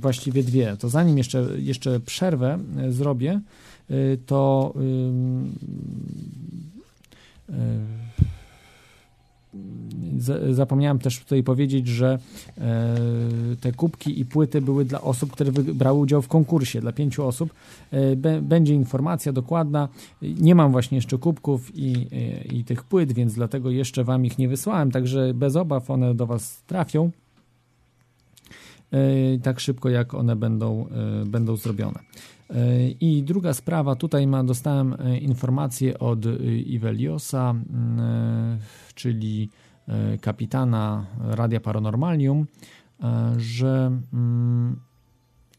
właściwie 0.00 0.42
dwie. 0.42 0.76
To 0.76 0.88
zanim 0.88 1.18
jeszcze, 1.18 1.46
jeszcze 1.56 2.00
przerwę 2.00 2.58
zrobię, 2.90 3.40
to 4.26 4.74
zapomniałem 10.50 10.98
też 10.98 11.20
tutaj 11.20 11.42
powiedzieć, 11.42 11.88
że 11.88 12.18
e, 12.58 12.96
te 13.60 13.72
kubki 13.72 14.20
i 14.20 14.24
płyty 14.24 14.60
były 14.60 14.84
dla 14.84 15.00
osób, 15.00 15.32
które 15.32 15.52
brały 15.52 15.98
udział 15.98 16.22
w 16.22 16.28
konkursie, 16.28 16.80
dla 16.80 16.92
pięciu 16.92 17.26
osób. 17.26 17.54
E, 17.90 18.16
będzie 18.42 18.74
informacja 18.74 19.32
dokładna. 19.32 19.88
Nie 20.22 20.54
mam 20.54 20.72
właśnie 20.72 20.98
jeszcze 20.98 21.18
kubków 21.18 21.70
i, 21.74 22.06
e, 22.12 22.44
i 22.44 22.64
tych 22.64 22.84
płyt, 22.84 23.12
więc 23.12 23.34
dlatego 23.34 23.70
jeszcze 23.70 24.04
Wam 24.04 24.24
ich 24.24 24.38
nie 24.38 24.48
wysłałem, 24.48 24.90
także 24.90 25.34
bez 25.34 25.56
obaw 25.56 25.90
one 25.90 26.14
do 26.14 26.26
Was 26.26 26.62
trafią 26.66 27.10
tak 29.42 29.60
szybko, 29.60 29.88
jak 29.88 30.14
one 30.14 30.36
będą, 30.36 30.86
będą 31.26 31.56
zrobione. 31.56 31.98
I 33.00 33.22
druga 33.22 33.54
sprawa, 33.54 33.96
tutaj 33.96 34.26
ma, 34.26 34.44
dostałem 34.44 34.96
informację 35.20 35.98
od 35.98 36.26
Iveliosa, 36.66 37.54
czyli 38.94 39.50
e, 39.88 40.18
kapitana 40.18 41.06
Radia 41.20 41.60
Paranormalium, 41.60 42.46
e, 43.00 43.34
że 43.36 44.00
mm, 44.12 44.80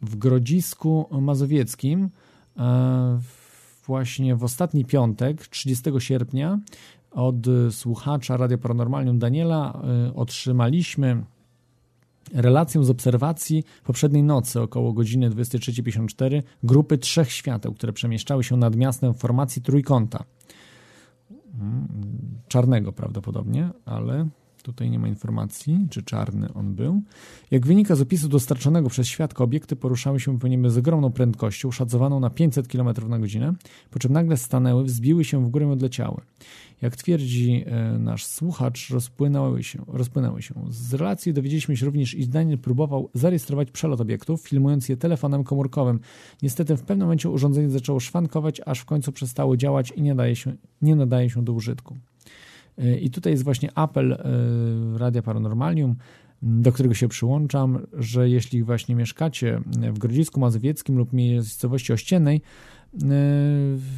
w 0.02 0.16
Grodzisku 0.16 1.08
Mazowieckim 1.22 2.10
e, 2.58 3.20
właśnie 3.86 4.36
w 4.36 4.44
ostatni 4.44 4.86
piątek, 4.86 5.48
30 5.48 5.92
sierpnia, 6.00 6.60
od 7.12 7.36
słuchacza 7.72 8.38
Radia 8.38 8.58
Paranormalium 8.58 9.20
Daniela 9.20 9.82
otrzymaliśmy 10.16 11.24
relację 12.34 12.84
z 12.84 12.90
obserwacji 12.90 13.64
poprzedniej 13.84 14.24
nocy 14.24 14.62
około 14.62 14.94
godziny 14.94 15.30
23.54 15.30 16.44
grupy 16.64 16.98
trzech 16.98 17.32
świateł, 17.32 17.74
które 17.74 17.94
przemieszczały 17.94 18.44
się 18.44 18.58
nad 18.58 18.76
miastem 18.76 19.14
w 19.14 19.18
formacji 19.18 19.62
trójkąta. 19.62 20.24
Czarnego 22.48 22.92
prawdopodobnie, 22.92 23.70
ale 23.86 24.28
tutaj 24.68 24.90
nie 24.90 25.00
ma 25.00 25.08
informacji, 25.08 25.88
czy 25.90 26.04
czarny 26.04 26.54
on 26.54 26.76
był. 26.76 27.02
Jak 27.52 27.66
wynika 27.66 27.96
z 27.96 28.02
opisu 28.02 28.30
dostarczonego 28.30 28.90
przez 28.90 29.08
świadka, 29.08 29.44
obiekty 29.44 29.76
poruszały 29.76 30.20
się 30.20 30.40
po 30.40 30.48
niebie 30.48 30.70
z 30.70 30.78
ogromną 30.78 31.12
prędkością, 31.12 31.72
szacowaną 31.72 32.20
na 32.20 32.30
500 32.30 32.68
km 32.68 32.90
na 33.10 33.20
godzinę, 33.20 33.54
po 33.92 34.00
czym 34.00 34.14
nagle 34.14 34.38
stanęły, 34.38 34.84
wzbiły 34.84 35.26
się 35.26 35.46
w 35.46 35.50
górę 35.50 35.66
i 35.66 35.70
odleciały. 35.70 36.22
Jak 36.82 36.96
twierdzi 36.96 37.64
e, 37.66 38.00
nasz 38.00 38.26
słuchacz, 38.26 38.90
rozpłynęły 38.90 39.64
się, 39.64 39.86
rozpłynęły 39.88 40.42
się. 40.42 40.54
Z 40.70 40.94
relacji 40.94 41.34
dowiedzieliśmy 41.34 41.78
się 41.78 41.86
również, 41.86 42.14
iż 42.14 42.28
Daniel 42.28 42.58
próbował 42.58 43.10
zarejestrować 43.14 43.72
przelot 43.72 44.02
obiektów, 44.02 44.42
filmując 44.42 44.90
je 44.90 44.98
telefonem 44.98 45.44
komórkowym. 45.44 46.00
Niestety 46.42 46.78
w 46.78 46.82
pewnym 46.82 47.06
momencie 47.06 47.30
urządzenie 47.30 47.70
zaczęło 47.70 48.00
szwankować, 48.00 48.62
aż 48.66 48.80
w 48.80 48.86
końcu 48.86 49.12
przestało 49.12 49.58
działać 49.58 49.94
i 49.96 50.02
nie, 50.02 50.36
się, 50.36 50.54
nie 50.82 50.96
nadaje 50.96 51.30
się 51.30 51.44
do 51.44 51.54
użytku. 51.54 51.98
E, 52.78 52.98
I 52.98 53.10
tutaj 53.10 53.34
jest 53.34 53.44
właśnie 53.44 53.70
apel 53.76 54.14
e, 54.14 54.18
Radia 54.98 55.22
Paranormalium, 55.22 55.96
do 56.42 56.72
którego 56.72 56.96
się 56.96 57.08
przyłączam, 57.08 57.88
że 57.94 58.30
jeśli 58.30 58.64
właśnie 58.64 58.96
mieszkacie 58.96 59.62
w 59.94 60.00
Grodzisku 60.00 60.40
Mazowieckim 60.40 60.98
lub 60.98 61.14
miejscowości 61.14 61.94
ościennej, 61.94 62.42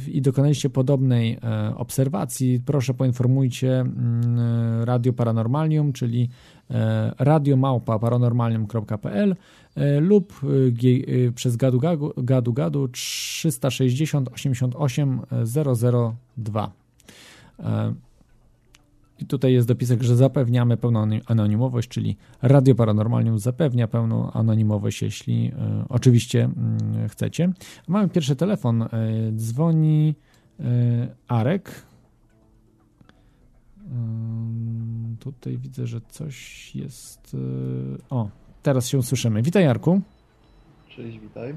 i 0.08 0.22
dokonaliście 0.22 0.70
podobnej 0.70 1.38
e, 1.42 1.74
obserwacji, 1.76 2.60
proszę 2.66 2.94
poinformujcie 2.94 3.80
mm, 3.80 4.84
Radio 4.84 5.12
Paranormalium, 5.12 5.92
czyli 5.92 6.28
e, 6.70 7.12
radiomałpa.paranormalium.pl 7.18 9.36
e, 9.74 10.00
lub 10.00 10.40
przez 11.34 11.56
gadu 11.56 11.80
gadu, 11.80 12.12
gadu, 12.16 12.52
gadu 12.52 12.88
360 12.88 14.28
88 14.32 15.20
002. 16.36 16.70
I 19.20 19.26
tutaj 19.26 19.52
jest 19.52 19.68
dopisek, 19.68 20.02
że 20.02 20.16
zapewniamy 20.16 20.76
pełną 20.76 21.08
anonimowość, 21.26 21.88
czyli 21.88 22.16
Radio 22.42 22.74
Paranormalium 22.74 23.38
zapewnia 23.38 23.88
pełną 23.88 24.32
anonimowość, 24.32 25.02
jeśli 25.02 25.46
e, 25.46 25.84
oczywiście 25.88 26.44
mm, 26.44 27.08
chcecie. 27.08 27.52
Mamy 27.88 28.08
pierwszy 28.08 28.36
telefon. 28.36 28.82
E, 28.82 28.88
dzwoni 29.32 30.14
e, 30.60 30.64
Arek. 31.28 31.90
Tutaj 35.20 35.58
widzę, 35.58 35.86
że 35.86 36.00
coś 36.08 36.70
jest. 36.76 37.36
O, 38.10 38.28
teraz 38.62 38.88
się 38.88 39.02
słyszymy. 39.02 39.42
Witaj, 39.42 39.66
Arku. 39.66 40.00
Cześć, 40.88 41.18
witaj 41.18 41.54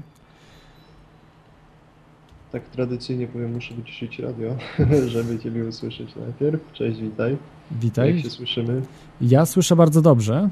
tak 2.54 2.68
tradycyjnie 2.68 3.26
powiem, 3.26 3.52
muszę 3.52 3.74
wyciszyć 3.74 4.18
radio, 4.18 4.56
żeby 5.06 5.38
Ciebie 5.38 5.64
usłyszeć 5.64 6.16
najpierw. 6.16 6.72
Cześć, 6.72 7.00
witaj. 7.00 7.36
Witaj. 7.70 8.14
Jak 8.14 8.24
się 8.24 8.30
słyszymy? 8.30 8.82
Ja 9.20 9.46
słyszę 9.46 9.76
bardzo 9.76 10.02
dobrze. 10.02 10.48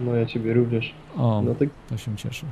No 0.00 0.14
ja 0.14 0.26
Ciebie 0.26 0.54
również. 0.54 0.94
O, 1.16 1.42
no, 1.42 1.54
tak... 1.54 1.68
to 1.90 1.96
się 1.96 2.16
cieszę. 2.16 2.46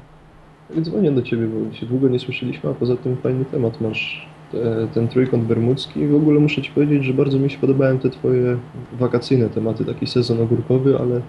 Dzwonię 0.81 1.13
do 1.13 1.23
Ciebie, 1.23 1.47
bo 1.47 1.75
się 1.77 1.87
długo 1.87 2.09
nie 2.09 2.19
słyszeliśmy, 2.19 2.71
a 2.71 2.75
poza 2.75 2.97
tym 2.97 3.17
fajny 3.17 3.45
temat 3.45 3.81
masz. 3.81 4.29
Te, 4.53 4.89
ten 4.95 5.09
trójkąt 5.09 5.45
bermudzki. 5.45 6.07
W 6.07 6.15
ogóle 6.15 6.41
muszę 6.41 6.63
Ci 6.63 6.71
powiedzieć, 6.71 7.05
że 7.05 7.15
bardzo 7.15 7.39
mi 7.39 7.51
się 7.51 7.59
podobają 7.59 7.99
te 7.99 8.11
Twoje 8.11 8.59
wakacyjne 8.99 9.49
tematy, 9.49 9.85
taki 9.85 10.07
sezon 10.07 10.41
ogórkowy, 10.41 10.99
ale 10.99 11.21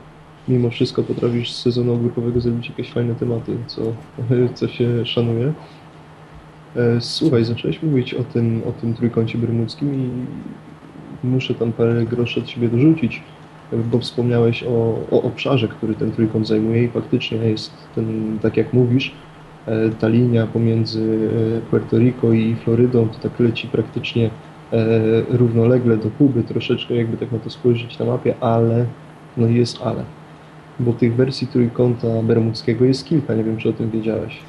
mimo 0.47 0.69
wszystko 0.69 1.03
potrafisz 1.03 1.53
z 1.53 1.61
sezonu 1.61 1.93
ogórkowego 1.93 2.41
zrobić 2.41 2.69
jakieś 2.69 2.91
fajne 2.91 3.15
tematy, 3.15 3.57
co, 3.67 3.81
co 4.57 4.67
się 4.67 5.05
szanuje. 5.05 5.53
E, 6.75 7.01
słuchaj, 7.01 7.45
zacząłeś 7.45 7.83
mówić 7.83 8.13
o 8.13 8.23
tym, 8.23 8.61
o 8.69 8.71
tym 8.71 8.93
trójkącie 8.93 9.37
bermudzkim 9.37 9.95
i 9.95 10.09
muszę 11.27 11.53
tam 11.53 11.71
parę 11.71 12.05
groszy 12.05 12.39
od 12.39 12.49
siebie 12.49 12.69
dorzucić, 12.69 13.23
bo 13.91 13.99
wspomniałeś 13.99 14.63
o, 14.63 14.99
o 15.11 15.21
obszarze, 15.21 15.67
który 15.67 15.95
ten 15.95 16.11
trójkąt 16.11 16.47
zajmuje 16.47 16.83
i 16.83 16.89
faktycznie 16.89 17.37
jest 17.37 17.71
ten, 17.95 18.39
tak 18.41 18.57
jak 18.57 18.73
mówisz, 18.73 19.13
e, 19.65 19.89
ta 19.89 20.07
linia 20.07 20.47
pomiędzy 20.47 21.29
e, 21.57 21.69
Puerto 21.69 21.97
Rico 21.97 22.33
i 22.33 22.55
Florydą 22.55 23.09
to 23.09 23.29
tak 23.29 23.39
leci 23.39 23.67
praktycznie 23.67 24.29
równolegle 25.29 25.97
do 25.97 26.09
Kuby, 26.09 26.43
troszeczkę 26.43 26.95
jakby 26.95 27.17
tak 27.17 27.31
na 27.31 27.39
to 27.39 27.49
spojrzeć 27.49 27.99
na 27.99 28.05
mapie, 28.05 28.35
ale 28.41 28.85
no 29.37 29.47
jest 29.47 29.81
ale. 29.81 30.03
Bo 30.79 30.93
tych 30.93 31.15
wersji 31.15 31.47
trójkąta 31.47 32.07
bermudzkiego 32.23 32.85
jest 32.85 33.05
kilka, 33.05 33.35
nie 33.35 33.43
wiem 33.43 33.57
czy 33.57 33.69
o 33.69 33.73
tym 33.73 33.89
wiedziałeś. 33.89 34.39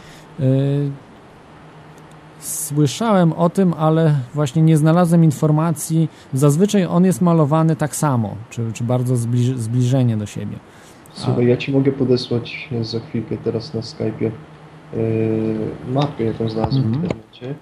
Słyszałem 2.41 3.33
o 3.33 3.51
tym, 3.51 3.75
ale 3.79 4.15
właśnie 4.35 4.63
nie 4.63 4.77
znalazłem 4.77 5.25
informacji. 5.25 6.09
Zazwyczaj 6.33 6.87
on 6.87 7.05
jest 7.05 7.21
malowany 7.21 7.77
tak 7.77 7.97
samo, 7.97 8.35
czy, 8.51 8.73
czy 8.73 8.85
bardzo 8.85 9.17
zbliż, 9.17 9.47
zbliżenie 9.47 10.17
do 10.17 10.27
siebie. 10.27 10.57
Słuchaj, 11.13 11.45
A... 11.45 11.49
ja 11.49 11.57
Ci 11.57 11.73
mogę 11.73 11.93
podesłać 11.93 12.69
za 12.83 13.01
chwilkę 13.01 13.37
teraz 13.45 13.75
na 13.75 13.81
Skype'ie 13.81 14.31
yy, 14.93 15.93
mapę, 15.93 16.25
jaką 16.25 16.49
znalazłem 16.49 16.85
mm 16.85 16.95
-hmm. 16.95 17.01
w 17.01 17.05
mhm. 17.05 17.23
internecie. 17.23 17.55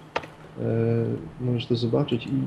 Yy, 1.41 1.47
możesz 1.47 1.67
to 1.67 1.77
zobaczyć 1.77 2.27
i 2.27 2.43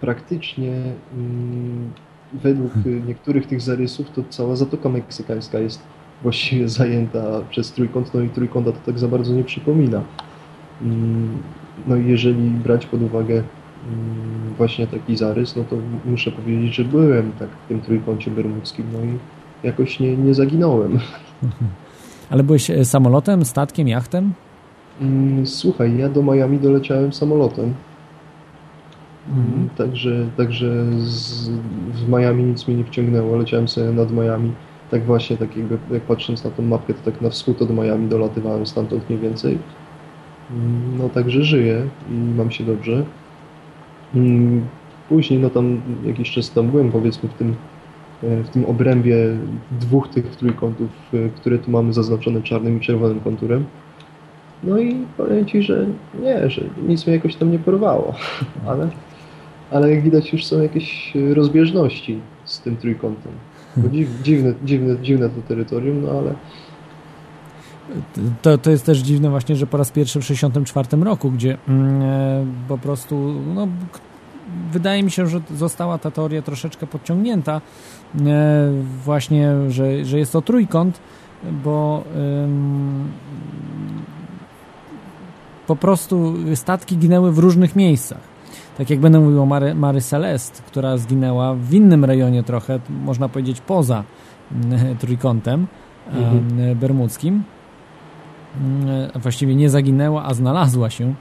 praktycznie 0.00 0.66
yy, 0.66 2.40
według 2.42 2.72
hmm. 2.72 3.08
niektórych 3.08 3.46
tych 3.46 3.60
zarysów 3.60 4.10
to 4.10 4.22
cała 4.30 4.56
Zatoka 4.56 4.88
Meksykańska 4.88 5.58
jest 5.58 5.82
właściwie 6.22 6.68
zajęta 6.68 7.22
przez 7.50 7.72
trójkąt, 7.72 8.14
no 8.14 8.20
i 8.20 8.28
trójkąta 8.28 8.72
to 8.72 8.78
tak 8.86 8.98
za 8.98 9.08
bardzo 9.08 9.34
nie 9.34 9.44
przypomina. 9.44 10.02
Mm, 11.86 11.88
no 11.88 11.96
i 11.96 12.10
jeżeli 12.10 12.50
brać 12.50 12.86
pod 12.86 13.02
uwagę 13.02 13.34
mm, 13.34 14.54
właśnie 14.58 14.86
taki 14.86 15.16
zarys, 15.16 15.56
no 15.56 15.64
to 15.64 15.76
muszę 16.04 16.32
powiedzieć, 16.32 16.74
że 16.74 16.84
byłem 16.84 17.32
tak 17.38 17.48
w 17.48 17.68
tym 17.68 17.80
trójkącie 17.80 18.30
bermudzkim, 18.30 18.86
no 18.92 18.98
i 19.00 19.18
jakoś 19.62 20.00
nie, 20.00 20.16
nie 20.16 20.34
zaginąłem. 20.34 20.98
Ale 22.30 22.42
byłeś 22.42 22.70
e, 22.70 22.84
samolotem, 22.84 23.44
statkiem, 23.44 23.88
jachtem? 23.88 24.32
Mm, 25.00 25.46
słuchaj, 25.46 25.98
ja 25.98 26.08
do 26.08 26.22
Miami 26.22 26.58
doleciałem 26.58 27.12
samolotem. 27.12 27.74
Mhm. 29.28 29.68
Także, 29.76 30.26
także 30.36 30.84
z, 30.98 31.48
w 31.92 32.08
Miami 32.08 32.44
nic 32.44 32.68
mnie 32.68 32.76
nie 32.76 32.84
wciągnęło. 32.84 33.36
Leciałem 33.36 33.68
sobie 33.68 33.92
nad 33.92 34.12
Miami. 34.12 34.52
Tak 34.90 35.04
właśnie, 35.04 35.36
tak 35.36 35.56
jakby, 35.56 35.78
jak 35.90 36.02
patrząc 36.02 36.44
na 36.44 36.50
tą 36.50 36.62
mapkę, 36.62 36.94
to 36.94 37.10
tak 37.10 37.20
na 37.20 37.30
wschód 37.30 37.62
od 37.62 37.70
Miami 37.70 38.08
dolatywałem 38.08 38.66
stamtąd 38.66 39.10
mniej 39.10 39.20
więcej. 39.20 39.58
No 40.98 41.08
także 41.08 41.42
żyję 41.42 41.82
i 42.10 42.14
mam 42.36 42.50
się 42.50 42.64
dobrze. 42.64 43.04
Mm, 44.14 44.66
Później, 45.08 45.40
no 45.40 45.50
tam 45.50 45.80
jakiś 46.04 46.30
czas 46.30 46.50
tam 46.50 46.70
byłem, 46.70 46.92
powiedzmy, 46.92 47.28
w 47.28 47.34
tym, 47.34 47.54
e, 48.22 48.42
w 48.42 48.48
tym 48.48 48.64
obrębie 48.64 49.16
dwóch 49.80 50.08
tych 50.08 50.36
trójkątów, 50.36 50.88
e, 51.14 51.28
które 51.28 51.58
tu 51.58 51.70
mamy 51.70 51.92
zaznaczone 51.92 52.42
czarnym 52.42 52.76
i 52.76 52.80
czerwonym 52.80 53.20
konturem. 53.20 53.64
No 54.64 54.78
i 54.78 54.96
powiem 55.16 55.46
Ci, 55.46 55.62
że 55.62 55.86
nie, 56.22 56.50
że 56.50 56.62
nic 56.88 57.06
mnie 57.06 57.16
jakoś 57.16 57.36
tam 57.36 57.52
nie 57.52 57.58
porwało, 57.58 58.14
ale, 58.68 58.88
ale 59.70 59.90
jak 59.90 60.02
widać 60.02 60.32
już 60.32 60.44
są 60.44 60.62
jakieś 60.62 61.12
rozbieżności 61.34 62.18
z 62.44 62.60
tym 62.60 62.76
trójkątem. 62.76 63.32
Dziwne, 64.22 64.54
dziwne, 64.64 64.96
dziwne 65.02 65.28
to 65.28 65.42
terytorium, 65.48 66.02
no 66.02 66.10
ale 66.10 66.34
To, 68.42 68.58
to 68.58 68.70
jest 68.70 68.86
też 68.86 68.98
dziwne 68.98 69.30
właśnie, 69.30 69.56
że 69.56 69.66
po 69.66 69.76
raz 69.76 69.90
pierwszy 69.90 70.20
w 70.20 70.22
1964 70.22 71.04
roku, 71.04 71.30
gdzie 71.30 71.58
mm, 71.68 72.02
e, 72.02 72.46
po 72.68 72.78
prostu 72.78 73.34
no, 73.54 73.68
wydaje 74.72 75.02
mi 75.02 75.10
się, 75.10 75.26
że 75.26 75.40
została 75.54 75.98
ta 75.98 76.10
teoria 76.10 76.42
troszeczkę 76.42 76.86
podciągnięta 76.86 77.60
e, 78.26 78.70
właśnie, 79.04 79.52
że, 79.68 80.04
że 80.04 80.18
jest 80.18 80.32
to 80.32 80.42
trójkąt, 80.42 81.00
bo 81.64 82.04
po 85.66 85.76
prostu 85.76 86.34
statki 86.54 86.96
ginęły 86.96 87.32
w 87.32 87.38
różnych 87.38 87.76
miejscach. 87.76 88.20
Tak 88.78 88.90
jak 88.90 89.00
będę 89.00 89.20
mówił 89.20 89.42
o 89.42 89.46
Mary, 89.46 89.74
Mary 89.74 90.00
Celeste, 90.00 90.62
która 90.66 90.96
zginęła 90.96 91.54
w 91.54 91.74
innym 91.74 92.04
rejonie 92.04 92.42
trochę, 92.42 92.80
można 93.04 93.28
powiedzieć 93.28 93.60
poza 93.60 94.04
mm, 94.52 94.96
trójkątem 94.96 95.66
Mhm. 96.12 96.78
bermudzkim. 96.78 97.42
A 99.14 99.18
Właściwie 99.18 99.54
nie 99.54 99.70
zaginęła, 99.70 100.24
a 100.24 100.34
znalazła 100.34 100.90
się. 100.90 101.14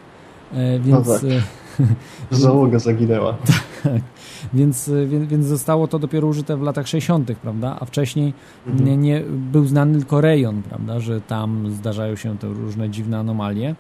E, 0.54 0.80
Więc, 0.80 1.08
tak. 1.08 1.24
e, 1.24 1.86
załoga 2.36 2.80
zaginęła. 2.80 3.36
więc, 4.54 4.88
e, 4.88 5.06
więc, 5.06 5.28
więc 5.30 5.45
zostało 5.45 5.88
to 5.88 6.00
dopiero 6.00 6.28
użyte 6.28 6.58
w 6.58 6.62
latach 6.62 6.88
60., 6.88 7.32
prawda? 7.41 7.78
A 7.80 7.86
wcześniej 7.86 8.34
Mhm. 8.67 8.86
nie, 8.86 8.98
nie 8.98 9.24
był 9.30 9.65
znany 9.65 9.98
tylko 9.98 10.21
rejon, 10.21 10.62
prawda? 10.62 11.00
Że 11.00 11.21
tam 11.21 11.71
zdarzają 11.71 12.15
się 12.15 12.38
te 12.38 12.48
różne 12.48 12.89
dziwne 12.89 13.19
anomalie, 13.19 13.76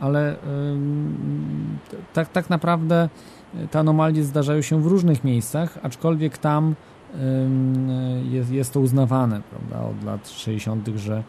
ale 0.00 0.36
ym, 0.72 1.78
tak, 2.14 2.28
tak 2.28 2.50
naprawdę 2.50 3.08
te 3.70 3.78
anomalie 3.78 4.24
zdarzają 4.24 4.62
się 4.62 4.82
w 4.82 4.86
różnych 4.86 5.24
miejscach, 5.24 5.78
aczkolwiek 5.82 6.38
tam 6.38 6.74
ym, 7.14 7.88
jest, 8.30 8.50
jest 8.50 8.72
to 8.72 8.80
uznawane, 8.80 9.40
prawda? 9.50 9.88
Od 9.88 10.04
lat 10.04 10.28
60., 10.28 10.88
że 10.96 11.22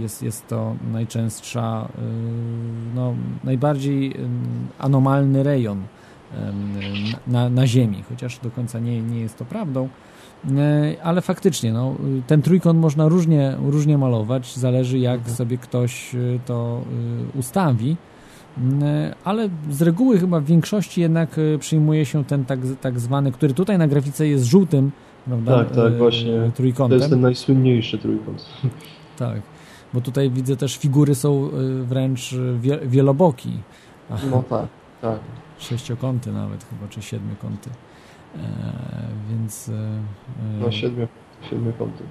jest, 0.00 0.22
jest 0.22 0.48
to 0.48 0.74
najczęstsza, 0.92 1.88
y, 1.98 2.02
no, 2.94 3.14
najbardziej 3.44 4.16
ym, 4.20 4.40
anomalny 4.78 5.42
rejon 5.42 5.82
na, 7.26 7.48
na 7.50 7.66
Ziemi, 7.66 8.04
chociaż 8.08 8.38
do 8.38 8.50
końca 8.50 8.78
nie, 8.78 9.02
nie 9.02 9.20
jest 9.20 9.38
to 9.38 9.44
prawdą. 9.44 9.88
Ale 11.02 11.20
faktycznie, 11.20 11.72
no, 11.72 11.94
ten 12.26 12.42
trójkąt 12.42 12.80
można 12.80 13.08
różnie, 13.08 13.56
różnie 13.62 13.98
malować, 13.98 14.56
zależy 14.56 14.98
jak 14.98 15.18
Mhm. 15.18 15.36
sobie 15.36 15.58
ktoś 15.58 16.14
y, 16.14 16.40
to 16.46 16.80
y, 17.34 17.38
ustawi, 17.38 17.96
ale 19.24 19.48
z 19.70 19.82
reguły 19.82 20.18
chyba 20.18 20.40
w 20.40 20.44
większości 20.44 21.00
jednak 21.00 21.38
y, 21.38 21.56
przyjmuje 21.60 22.06
się 22.06 22.24
ten 22.24 22.44
tak, 22.44 22.58
tak 22.80 23.00
zwany, 23.00 23.32
który 23.32 23.54
tutaj 23.54 23.78
na 23.78 23.88
grafice 23.88 24.28
jest 24.28 24.44
żółtym, 24.44 24.90
prawda? 25.26 25.58
Tak, 25.58 25.70
tak, 25.76 25.96
właśnie. 25.98 26.32
To 26.46 26.50
Trójkątem. 26.56 26.98
jest 26.98 27.10
ten 27.10 27.20
najsłynniejszy 27.20 27.98
trójkąt. 27.98 28.46
Tak, 29.18 29.40
bo 29.94 30.00
tutaj 30.00 30.30
widzę 30.30 30.56
też 30.56 30.76
figury 30.76 31.14
są 31.14 31.48
y, 31.48 31.84
wręcz 31.84 32.34
wie, 32.60 32.78
wieloboki. 32.82 33.50
Aha, 34.10 34.26
No 34.30 34.42
tak, 34.50 34.66
tak. 35.02 35.18
Sześciokąty 35.58 36.32
nawet 36.32 36.64
chyba, 36.64 36.88
czy 36.88 37.02
siedmiokąty. 37.02 37.70
E, 38.36 38.38
więc... 39.30 39.68
e, 39.68 39.72
e, 39.72 40.60
No 40.60 40.70
siedmiu, 40.70 41.08
siedmiokąty. 41.50 42.04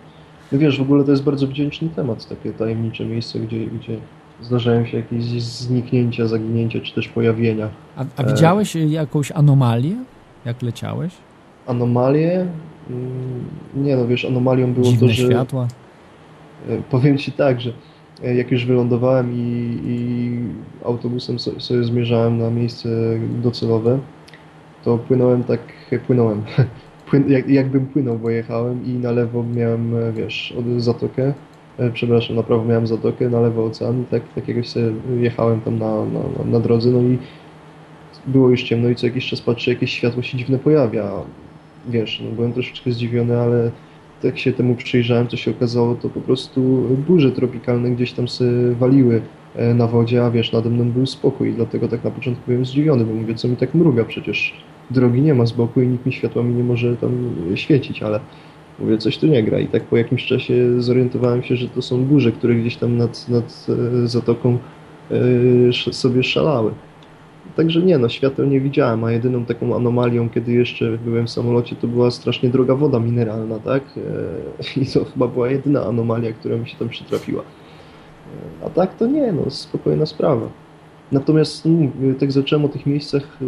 No 0.51 0.59
wiesz, 0.59 0.79
w 0.79 0.81
ogóle 0.81 1.03
to 1.03 1.11
jest 1.11 1.23
bardzo 1.23 1.47
wdzięczny 1.47 1.89
temat, 1.89 2.27
takie 2.29 2.53
tajemnicze 2.53 3.05
miejsce, 3.05 3.39
gdzie, 3.39 3.65
gdzie 3.67 3.97
zdarzają 4.41 4.85
się 4.85 4.97
jakieś 4.97 5.23
zniknięcia, 5.43 6.27
zaginięcia, 6.27 6.79
czy 6.79 6.95
też 6.95 7.07
pojawienia. 7.07 7.69
A, 7.97 8.05
a 8.17 8.23
widziałeś 8.23 8.75
jakąś 8.75 9.31
anomalię, 9.31 9.95
jak 10.45 10.61
leciałeś? 10.61 11.13
Anomalie? 11.67 12.47
Mm, 12.89 13.45
Nie 13.75 13.97
no, 13.97 14.07
wiesz, 14.07 14.25
anomalią 14.25 14.73
było 14.73 14.85
Dziwne 14.85 15.07
to, 15.07 15.13
że... 15.13 15.25
światła? 15.25 15.67
E, 16.69 16.81
Powiem 16.89 17.17
Ci 17.17 17.31
tak, 17.31 17.61
że 17.61 17.71
e, 18.23 18.35
jak 18.35 18.51
już 18.51 18.65
wylądowałem 18.65 19.33
i, 19.33 19.79
i 19.85 20.39
autobusem 20.85 21.39
so, 21.39 21.59
sobie 21.59 21.83
zmierzałem 21.83 22.37
na 22.37 22.49
miejsce 22.49 22.89
docelowe, 23.43 23.99
to 24.83 24.97
płynąłem 24.97 25.43
tak, 25.43 25.59
płynąłem, 26.07 26.43
Płyn, 27.09 27.31
jak, 27.31 27.49
jakbym 27.49 27.85
płynął, 27.85 28.19
bo 28.19 28.29
jechałem 28.29 28.85
i 28.85 28.89
na 28.89 29.11
lewo 29.11 29.43
miałem, 29.43 29.95
e, 29.95 30.11
wiesz, 30.11 30.53
od 30.59 30.81
zatokę, 30.81 31.33
przepraszam, 31.93 32.35
na 32.35 32.43
prawo 32.43 32.65
miałem 32.65 32.87
zatokę, 32.87 33.29
na 33.29 33.39
lewo 33.39 33.65
ocean 33.65 34.05
tak, 34.11 34.21
tak 34.35 34.47
jakoś 34.47 34.69
sobie 34.69 34.91
jechałem 35.19 35.61
tam 35.61 35.79
na, 35.79 36.05
na, 36.05 36.19
na, 36.19 36.51
na 36.51 36.59
drodze, 36.59 36.89
no 36.89 37.01
i 37.01 37.17
było 38.27 38.49
już 38.49 38.63
ciemno 38.63 38.89
i 38.89 38.95
co 38.95 39.07
jakiś 39.07 39.29
czas 39.29 39.41
patrzę, 39.41 39.71
jakieś 39.71 39.91
światło 39.91 40.23
się 40.23 40.37
dziwne 40.37 40.59
pojawia. 40.59 41.11
Wiesz, 41.89 42.21
no 42.25 42.31
byłem 42.31 42.53
troszeczkę 42.53 42.91
zdziwiony, 42.91 43.39
ale 43.39 43.71
tak 44.21 44.39
się 44.39 44.53
temu 44.53 44.75
przyjrzałem, 44.75 45.27
co 45.27 45.37
się 45.37 45.51
okazało, 45.51 45.95
to 45.95 46.09
po 46.09 46.21
prostu 46.21 46.61
burze 47.07 47.31
tropikalne 47.31 47.91
gdzieś 47.91 48.13
tam 48.13 48.27
się 48.27 48.45
waliły 48.79 49.21
e, 49.55 49.73
na 49.73 49.87
wodzie, 49.87 50.25
a 50.25 50.31
wiesz, 50.31 50.51
nade 50.51 50.69
mną 50.69 50.91
był 50.91 51.05
spokój, 51.05 51.53
dlatego 51.53 51.87
tak 51.87 52.03
na 52.03 52.11
początku 52.11 52.43
byłem 52.47 52.65
zdziwiony, 52.65 53.05
bo 53.05 53.13
mówię, 53.13 53.35
co 53.35 53.47
mi 53.47 53.55
tak 53.55 53.75
mruga, 53.75 54.05
przecież 54.05 54.53
drogi 54.91 55.21
nie 55.21 55.33
ma 55.33 55.45
z 55.45 55.51
boku 55.51 55.81
i 55.81 55.87
nikt 55.87 56.05
mi 56.05 56.13
światłami 56.13 56.55
nie 56.55 56.63
może 56.63 56.97
tam 56.97 57.35
świecić, 57.55 58.03
ale 58.03 58.19
mówię, 58.79 58.97
coś 58.97 59.17
tu 59.17 59.27
nie 59.27 59.43
gra. 59.43 59.59
I 59.59 59.67
tak 59.67 59.83
po 59.83 59.97
jakimś 59.97 60.25
czasie 60.25 60.81
zorientowałem 60.81 61.43
się, 61.43 61.55
że 61.55 61.67
to 61.67 61.81
są 61.81 62.05
burze, 62.05 62.31
które 62.31 62.55
gdzieś 62.55 62.75
tam 62.75 62.97
nad, 62.97 63.29
nad 63.29 63.67
e, 64.03 64.07
zatoką 64.07 64.57
e, 65.11 65.93
sobie 65.93 66.23
szalały. 66.23 66.71
Także 67.57 67.81
nie, 67.81 67.97
no 67.97 68.09
świateł 68.09 68.45
nie 68.45 68.61
widziałem, 68.61 69.03
a 69.03 69.11
jedyną 69.11 69.45
taką 69.45 69.75
anomalią, 69.75 70.29
kiedy 70.29 70.51
jeszcze 70.51 70.97
byłem 70.97 71.27
w 71.27 71.29
samolocie, 71.29 71.75
to 71.75 71.87
była 71.87 72.11
strasznie 72.11 72.49
droga 72.49 72.75
woda 72.75 72.99
mineralna, 72.99 73.59
tak? 73.59 73.83
E, 74.75 74.79
I 74.81 74.85
to 74.85 75.05
chyba 75.05 75.27
była 75.27 75.49
jedyna 75.49 75.85
anomalia, 75.85 76.33
która 76.33 76.57
mi 76.57 76.69
się 76.69 76.77
tam 76.77 76.89
przytrafiła. 76.89 77.41
E, 77.41 78.65
A 78.65 78.69
tak 78.69 78.95
to 78.95 79.07
nie, 79.07 79.31
no 79.31 79.49
spokojna 79.49 80.05
sprawa. 80.05 80.49
Natomiast 81.11 81.65
mm, 81.65 82.15
tak 82.19 82.31
zacząłem 82.31 82.65
o 82.65 82.69
tych 82.69 82.85
miejscach, 82.85 83.37
e, 83.41 83.45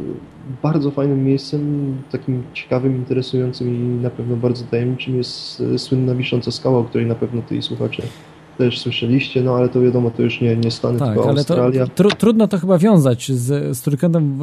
bardzo 0.63 0.91
fajnym 0.91 1.25
miejscem, 1.25 1.93
takim 2.11 2.43
ciekawym, 2.53 2.95
interesującym 2.95 3.75
i 3.75 4.01
na 4.03 4.09
pewno 4.09 4.35
bardzo 4.35 4.65
tajemniczym 4.65 5.17
jest 5.17 5.63
słynna 5.77 6.15
wisząca 6.15 6.51
skała, 6.51 6.79
o 6.79 6.83
której 6.83 7.07
na 7.07 7.15
pewno 7.15 7.41
ty 7.41 7.55
i 7.55 7.61
słuchacze 7.61 8.03
też 8.59 8.79
słyszeliście, 8.79 9.43
no 9.43 9.55
ale 9.55 9.69
to 9.69 9.81
wiadomo, 9.81 10.11
to 10.11 10.21
już 10.23 10.41
nie, 10.41 10.55
nie 10.57 10.71
Stany, 10.71 10.99
Tak, 10.99 11.13
tylko 11.13 11.29
ale 11.29 11.45
to 11.45 11.53
Australia. 11.55 11.87
tru, 11.87 12.09
trudno 12.09 12.47
to 12.47 12.57
chyba 12.57 12.77
wiązać 12.77 13.31
z, 13.31 13.77
z 13.77 13.81
trójkątem 13.81 14.39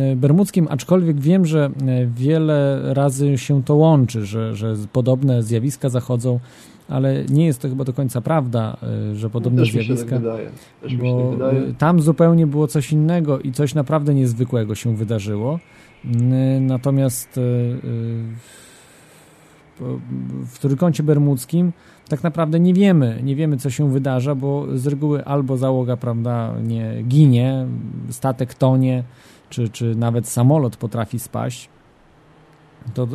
e, 0.00 0.16
bermudzkim, 0.16 0.66
aczkolwiek 0.70 1.20
wiem, 1.20 1.46
że 1.46 1.64
e, 1.86 2.06
wiele 2.06 2.80
razy 2.94 3.38
się 3.38 3.62
to 3.64 3.74
łączy, 3.74 4.26
że, 4.26 4.56
że 4.56 4.74
podobne 4.92 5.42
zjawiska 5.42 5.88
zachodzą, 5.88 6.40
ale 6.88 7.24
nie 7.24 7.46
jest 7.46 7.62
to 7.62 7.68
chyba 7.68 7.84
do 7.84 7.92
końca 7.92 8.20
prawda, 8.20 8.76
e, 9.12 9.14
że 9.14 9.30
podobne 9.30 9.62
Też 9.62 9.74
mi 9.74 9.84
się 9.84 9.88
tak 9.88 9.96
zjawiska. 9.96 10.18
wydaje. 10.18 10.50
Też 10.82 10.92
mi 10.92 10.98
się 10.98 11.04
bo 11.14 11.30
tak 11.30 11.38
wydaje. 11.54 11.74
tam 11.78 12.00
zupełnie 12.00 12.46
było 12.46 12.66
coś 12.66 12.92
innego 12.92 13.38
i 13.38 13.52
coś 13.52 13.74
naprawdę 13.74 14.14
niezwykłego 14.14 14.74
się 14.74 14.96
wydarzyło. 14.96 15.58
Natomiast 16.60 17.40
w 20.46 20.58
trójkącie 20.58 21.02
bermudzkim 21.02 21.72
tak 22.08 22.22
naprawdę 22.22 22.60
nie 22.60 22.74
wiemy, 22.74 23.20
nie 23.22 23.36
wiemy 23.36 23.56
co 23.56 23.70
się 23.70 23.92
wydarza, 23.92 24.34
bo 24.34 24.66
z 24.78 24.86
reguły 24.86 25.24
albo 25.24 25.56
załoga, 25.56 25.96
prawda, 25.96 26.54
nie 26.62 27.02
ginie, 27.02 27.66
statek 28.10 28.54
tonie, 28.54 29.04
czy, 29.50 29.68
czy 29.68 29.94
nawet 29.94 30.28
samolot 30.28 30.76
potrafi 30.76 31.18
spaść. 31.18 31.68
To 32.94 33.04
y, 33.04 33.08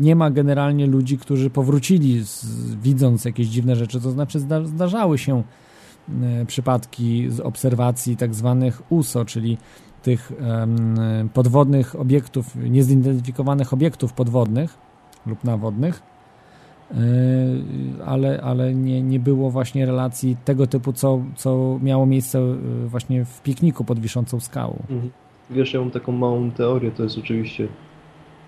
nie 0.00 0.16
ma 0.16 0.30
generalnie 0.30 0.86
ludzi, 0.86 1.18
którzy 1.18 1.50
powrócili 1.50 2.24
z, 2.24 2.44
widząc 2.74 3.24
jakieś 3.24 3.46
dziwne 3.46 3.76
rzeczy, 3.76 4.00
to 4.00 4.10
znaczy 4.10 4.40
zda, 4.40 4.64
zdarzały 4.64 5.18
się 5.18 5.42
e, 6.22 6.46
przypadki 6.46 7.30
z 7.30 7.40
obserwacji 7.40 8.16
tak 8.16 8.34
zwanych 8.34 8.82
USO, 8.92 9.24
czyli 9.24 9.58
tych 10.02 10.32
podwodnych 11.34 12.00
obiektów, 12.00 12.56
niezidentyfikowanych 12.56 13.72
obiektów 13.72 14.12
podwodnych 14.12 14.85
lub 15.26 15.44
nawodnych, 15.44 16.02
e, 16.90 16.96
ale, 18.06 18.40
ale 18.42 18.74
nie, 18.74 19.02
nie 19.02 19.20
było 19.20 19.50
właśnie 19.50 19.86
relacji 19.86 20.36
tego 20.44 20.66
typu, 20.66 20.92
co, 20.92 21.22
co 21.36 21.78
miało 21.82 22.06
miejsce 22.06 22.38
e, 22.38 22.56
właśnie 22.86 23.24
w 23.24 23.42
pikniku 23.42 23.84
pod 23.84 24.00
wiszącą 24.00 24.40
skałą. 24.40 24.76
Mhm. 24.90 25.10
Wiesz, 25.50 25.74
ja 25.74 25.80
mam 25.80 25.90
taką 25.90 26.12
małą 26.12 26.50
teorię, 26.50 26.90
to 26.90 27.02
jest 27.02 27.18
oczywiście, 27.18 27.68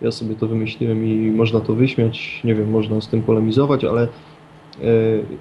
ja 0.02 0.10
sobie 0.10 0.34
to 0.34 0.46
wymyśliłem 0.46 1.06
i 1.06 1.30
można 1.30 1.60
to 1.60 1.74
wyśmiać, 1.74 2.40
nie 2.44 2.54
wiem, 2.54 2.70
można 2.70 3.00
z 3.00 3.08
tym 3.08 3.22
polemizować, 3.22 3.84
ale 3.84 4.02
e, 4.02 4.08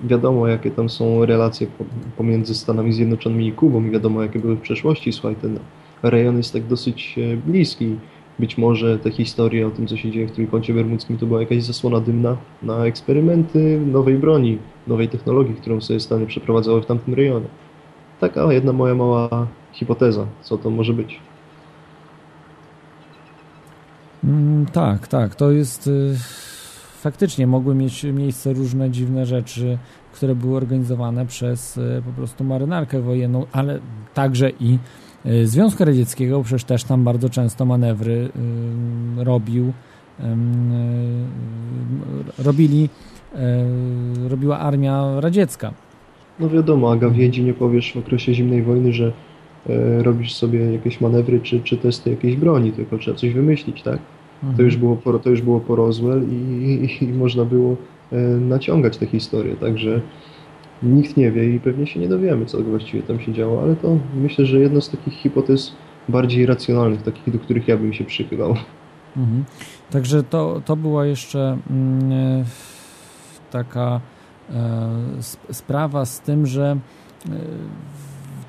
wiadomo, 0.04 0.48
jakie 0.48 0.72
tam 0.72 0.90
są 0.90 1.26
relacje 1.26 1.68
po- 1.68 1.86
pomiędzy 2.18 2.56
Stanami 2.56 2.94
Zjednoczonymi 2.94 3.48
i 3.48 3.52
Kubą 3.52 3.86
i 3.86 3.90
wiadomo, 3.90 4.22
jakie 4.24 4.40
były 4.40 4.56
w 4.56 4.62
przeszłości. 4.62 5.12
Słuchaj, 5.14 5.36
ten 5.36 5.60
rejon 6.04 6.38
jest 6.38 6.54
tak 6.54 6.64
dosyć 6.68 7.16
e, 7.20 7.38
bliski. 7.38 7.96
Być 8.40 8.58
może 8.58 9.00
te 9.00 9.12
historie 9.12 9.68
o 9.68 9.72
tym, 9.72 9.88
co 9.88 9.98
się 9.98 10.12
dzieje 10.12 10.28
w 10.28 10.32
Trójkącie 10.32 10.74
Bermudzkim, 10.74 11.18
to 11.18 11.26
była 11.26 11.40
jakaś 11.40 11.64
zasłona 11.64 12.00
dymna 12.00 12.38
na 12.64 12.86
eksperymenty 12.86 13.82
nowej 13.86 14.16
broni, 14.16 14.58
nowej 14.88 15.10
technologii, 15.10 15.56
którą 15.56 15.82
sobie 15.82 16.00
Stany 16.00 16.26
przeprowadzały 16.26 16.82
w 16.82 16.86
tamtym 16.86 17.14
rejonie. 17.14 17.48
Taka 18.20 18.54
jedna 18.54 18.74
moja 18.74 18.96
mała 18.96 19.48
hipoteza, 19.74 20.26
co 20.42 20.58
to 20.58 20.70
może 20.70 20.94
być. 20.94 21.20
Mm, 24.24 24.66
tak, 24.66 25.08
tak. 25.08 25.36
To 25.36 25.52
jest. 25.52 25.88
Y, 25.88 26.16
faktycznie 27.00 27.48
mogły 27.48 27.76
mieć 27.76 28.04
miejsce 28.04 28.54
różne 28.54 28.92
dziwne 28.92 29.26
rzeczy, 29.26 29.78
które 30.14 30.36
były 30.36 30.58
organizowane 30.58 31.26
przez 31.26 31.78
y, 31.78 32.02
po 32.06 32.12
prostu 32.12 32.44
marynarkę 32.44 33.02
wojenną, 33.02 33.46
ale 33.52 33.80
także 34.14 34.50
i 34.50 34.78
Związku 35.44 35.86
Radzieckiego, 35.86 36.44
przecież 36.44 36.64
też 36.64 36.84
tam 36.84 37.04
bardzo 37.04 37.30
często 37.30 37.66
manewry 37.66 38.30
y, 39.18 39.24
robił. 39.24 39.74
y, 40.20 40.24
robili, 42.44 42.90
robiła 44.30 44.60
armia 44.60 45.22
radziecka. 45.22 45.74
No 46.40 46.50
wiadomo, 46.50 46.92
a 46.92 46.96
Gawiedzi 46.96 47.44
nie 47.44 47.54
powiesz 47.54 47.94
w 47.94 47.98
okresie 47.98 48.34
zimnej 48.34 48.64
wojny, 48.64 48.94
że 48.94 49.12
e, 49.70 50.04
robisz 50.04 50.34
sobie 50.34 50.72
jakieś 50.72 51.02
manewry 51.02 51.40
czy, 51.40 51.60
czy 51.60 51.78
testy 51.78 52.10
jakiejś 52.10 52.36
broni, 52.36 52.72
tylko 52.72 52.98
trzeba 52.98 53.18
coś 53.18 53.34
wymyślić, 53.34 53.84
tak? 53.84 54.00
To 54.58 54.62
już 54.62 54.78
było 54.78 54.96
po, 54.96 55.20
to 55.20 55.30
już 55.30 55.42
było 55.42 55.60
po 55.60 55.76
Roswell 55.76 56.24
i, 56.32 56.36
i, 56.36 57.04
i 57.04 57.14
można 57.14 57.46
było 57.46 57.76
e, 58.12 58.18
naciągać 58.28 58.98
te 58.98 59.06
historie, 59.06 59.56
także 59.56 60.02
nikt 60.84 61.18
nie 61.18 61.32
wie 61.32 61.56
i 61.56 61.60
pewnie 61.60 61.88
się 61.88 62.00
nie 62.00 62.08
dowiemy, 62.08 62.46
co 62.46 62.64
właściwie 62.64 63.04
tam 63.04 63.20
się 63.20 63.34
działo, 63.34 63.62
ale 63.62 63.76
to 63.76 63.98
myślę, 64.16 64.46
że 64.46 64.60
jedna 64.60 64.82
z 64.82 64.90
takich 64.90 65.14
hipotez 65.14 65.74
bardziej 66.10 66.46
racjonalnych, 66.46 67.02
takich, 67.02 67.34
do 67.34 67.40
których 67.40 67.68
ja 67.68 67.78
bym 67.78 67.94
się 67.94 68.04
przychylał. 68.04 68.56
Mhm. 69.18 69.46
Także 69.92 70.24
to, 70.24 70.62
to 70.66 70.76
była 70.76 71.06
jeszcze 71.06 71.58
mm, 71.70 72.12
e, 72.12 72.46
taka 73.52 74.02
e, 74.50 74.54
sp- 75.32 75.54
sprawa 75.54 76.06
z 76.06 76.22
tym, 76.22 76.46
że 76.46 76.78
e, 77.26 77.30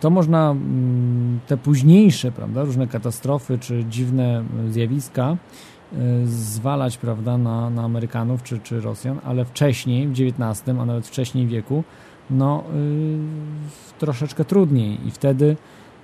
to 0.01 0.11
można 0.11 0.51
mm, 0.51 1.41
te 1.47 1.57
późniejsze, 1.57 2.33
prawda, 2.33 2.65
różne 2.65 2.87
katastrofy 2.87 3.59
czy 3.59 3.85
dziwne 3.85 4.45
zjawiska 4.71 5.37
zwalać, 6.25 6.99
prawda, 6.99 7.39
na, 7.39 7.71
na 7.71 7.83
Amerykanów 7.83 8.43
czy, 8.43 8.59
czy 8.59 8.81
Rosjan, 8.81 9.19
ale 9.25 9.45
wcześniej, 9.45 10.09
w 10.09 10.11
XIX, 10.11 10.69
a 10.69 10.85
nawet 10.85 11.07
wcześniej 11.07 11.47
wieku, 11.47 11.85
no 12.31 12.65
y, 12.75 13.99
troszeczkę 13.99 14.45
trudniej. 14.45 15.07
I 15.07 15.11
wtedy 15.11 15.57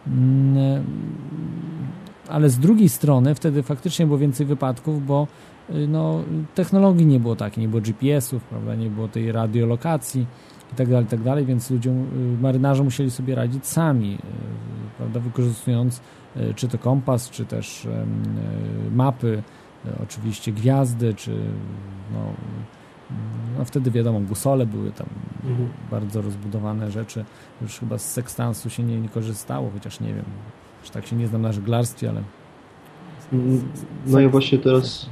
mm, 0.06 0.84
ale 2.28 2.50
z 2.50 2.58
drugiej 2.58 2.88
strony 2.88 3.34
wtedy 3.34 3.62
faktycznie 3.62 4.06
było 4.06 4.18
więcej 4.18 4.46
wypadków, 4.46 5.06
bo 5.06 5.26
y, 5.70 5.88
no, 5.88 6.22
technologii 6.54 7.06
nie 7.06 7.20
było 7.20 7.36
takiej, 7.36 7.62
nie 7.62 7.68
było 7.68 7.82
GPS-ów, 7.82 8.44
prawda, 8.44 8.74
nie 8.74 8.90
było 8.90 9.08
tej 9.08 9.32
radiolokacji 9.32 10.26
i 10.72 10.76
tak 10.76 10.88
dalej, 10.88 11.06
tak 11.06 11.22
dalej, 11.22 11.44
więc 11.44 11.70
ludziom, 11.70 12.06
y, 12.36 12.42
marynarze 12.42 12.82
musieli 12.82 13.10
sobie 13.10 13.34
radzić 13.34 13.66
sami, 13.66 14.18
prawda, 14.96 15.20
wykorzystując 15.20 16.00
czy 16.56 16.68
to 16.68 16.78
kompas, 16.78 17.30
czy 17.30 17.44
też 17.44 17.88
mapy, 18.92 19.42
oczywiście 20.02 20.52
gwiazdy, 20.52 21.14
czy 21.14 21.30
no, 22.12 22.20
no 23.58 23.64
wtedy 23.64 23.90
wiadomo, 23.90 24.20
busole 24.20 24.66
były 24.66 24.90
tam 24.90 25.06
Mhm. 25.50 25.68
bardzo 25.90 26.22
rozbudowane 26.22 26.90
rzeczy. 26.90 27.24
Już 27.62 27.78
chyba 27.78 27.98
z 27.98 28.12
sekstansu 28.12 28.70
się 28.70 28.82
nie, 28.82 29.00
nie 29.00 29.08
korzystało, 29.08 29.70
chociaż 29.74 30.00
nie 30.00 30.14
wiem, 30.14 30.24
że 30.84 30.90
tak 30.90 31.06
się 31.06 31.16
nie 31.16 31.26
znam 31.28 31.42
na 31.42 31.52
żeglarstwie, 31.52 32.08
ale... 32.10 32.22
No 34.06 34.20
ja 34.20 34.28
właśnie 34.28 34.58
teraz, 34.58 35.06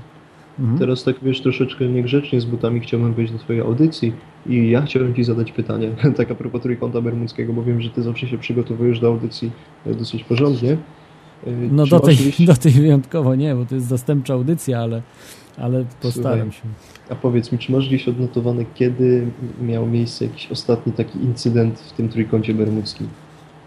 Mhm. 0.61 0.79
teraz 0.79 1.05
tak 1.05 1.17
wiesz, 1.23 1.41
troszeczkę 1.41 1.87
niegrzecznie 1.87 2.41
z 2.41 2.45
butami 2.45 2.81
chciałbym 2.81 3.15
wejść 3.15 3.33
do 3.33 3.39
twojej 3.39 3.63
audycji 3.63 4.13
i 4.47 4.71
ja 4.71 4.83
chciałem 4.83 5.15
ci 5.15 5.25
zadać 5.25 5.53
pytanie, 5.53 5.89
tak 6.17 6.31
a 6.31 6.35
propos 6.35 6.63
Trójkąta 6.63 7.01
Bermudzkiego, 7.01 7.53
bo 7.53 7.63
wiem, 7.63 7.81
że 7.81 7.91
ty 7.91 8.03
zawsze 8.03 8.29
się 8.29 8.39
przygotowujesz 8.39 9.01
do 9.01 9.07
audycji 9.09 9.51
e, 9.87 9.95
dosyć 9.95 10.25
porządnie. 10.25 10.73
E, 10.73 11.51
No 11.71 11.85
czy 11.85 11.91
do 11.91 12.01
tej, 12.01 12.17
gdzieś- 12.17 12.47
do 12.55 12.55
tej 12.55 12.73
wyjątkowo 12.73 13.35
nie, 13.35 13.55
bo 13.55 13.65
to 13.67 13.75
jest 13.75 13.87
zastępcza 13.87 14.35
audycja, 14.35 14.81
ale, 14.81 15.03
ale 15.59 15.85
postaram 16.03 16.53
się. 16.53 16.63
A 17.11 17.15
powiedz 17.15 17.53
mi, 17.53 17.59
czy 17.59 17.73
masz 17.73 17.89
gdzieś 17.89 18.09
odnotowane, 18.09 18.65
kiedy 18.75 19.27
miał 19.63 19.87
miejsce 19.87 20.25
jakiś 20.25 20.53
ostatni 20.53 20.93
taki 20.93 21.19
incydent 21.25 21.81
w 21.81 21.93
tym 21.93 22.09
Trójkącie 22.09 22.55
Bermudzkim? 22.55 23.09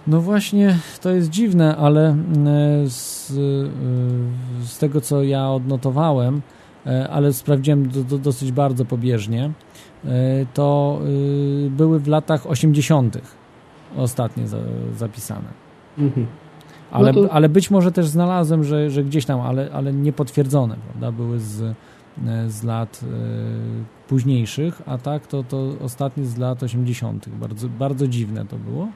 No 0.08 0.22
właśnie, 0.22 0.78
to 1.02 1.10
jest 1.12 1.30
dziwne, 1.30 1.76
ale 1.78 2.10
e, 2.10 2.16
z, 2.90 3.32
e, 3.32 3.36
z 4.66 4.78
tego, 4.78 5.02
co 5.02 5.24
ja 5.24 5.50
odnotowałem, 5.50 6.42
e, 6.86 7.10
ale 7.10 7.34
sprawdziłem 7.34 7.90
do, 7.90 8.04
do, 8.04 8.18
dosyć 8.18 8.52
bardzo 8.52 8.86
pobieżnie, 8.86 9.52
to 10.54 11.00
były 11.70 12.00
w 12.00 12.08
latach 12.08 12.48
80. 12.48 13.18
ostatnie 13.98 14.48
za, 14.48 14.58
zapisane. 14.98 15.48
Mhm. 15.98 16.28
Ale, 16.92 17.14
No 17.14 17.22
to- 17.22 17.34
ale 17.34 17.50
być 17.50 17.72
może 17.72 17.92
też 17.92 18.08
znalazłem, 18.08 18.64
że, 18.64 18.90
że 18.90 19.04
gdzieś 19.04 19.26
tam, 19.26 19.42
ale, 19.42 19.70
ale 19.74 19.94
niepotwierdzone, 19.94 20.76
prawda? 20.88 21.12
Były 21.12 21.40
z, 21.40 21.76
z 22.48 22.64
lat 22.64 23.02
e, 23.04 23.08
późniejszych, 24.08 24.82
a 24.86 24.98
tak 24.98 25.28
to, 25.28 25.44
to 25.44 25.74
ostatnie 25.82 26.26
z 26.26 26.38
lat 26.38 26.64
80. 26.64 27.30
Bardzo, 27.30 27.70
bardzo 27.70 28.08
dziwne 28.08 28.46
to 28.46 28.58
było. 28.58 28.88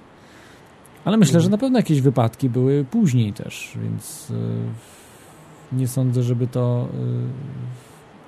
Ale 1.06 1.18
myślę, 1.18 1.32
Mhm. 1.32 1.44
że 1.44 1.50
na 1.50 1.58
pewno 1.58 1.80
jakieś 1.80 2.02
wypadki 2.02 2.50
były 2.50 2.86
później 2.92 3.34
też, 3.34 3.72
więc 3.84 4.32
e, 4.32 5.76
nie 5.78 5.88
sądzę, 5.88 6.24
żeby 6.24 6.48
to. 6.48 6.88
e, 6.94 6.96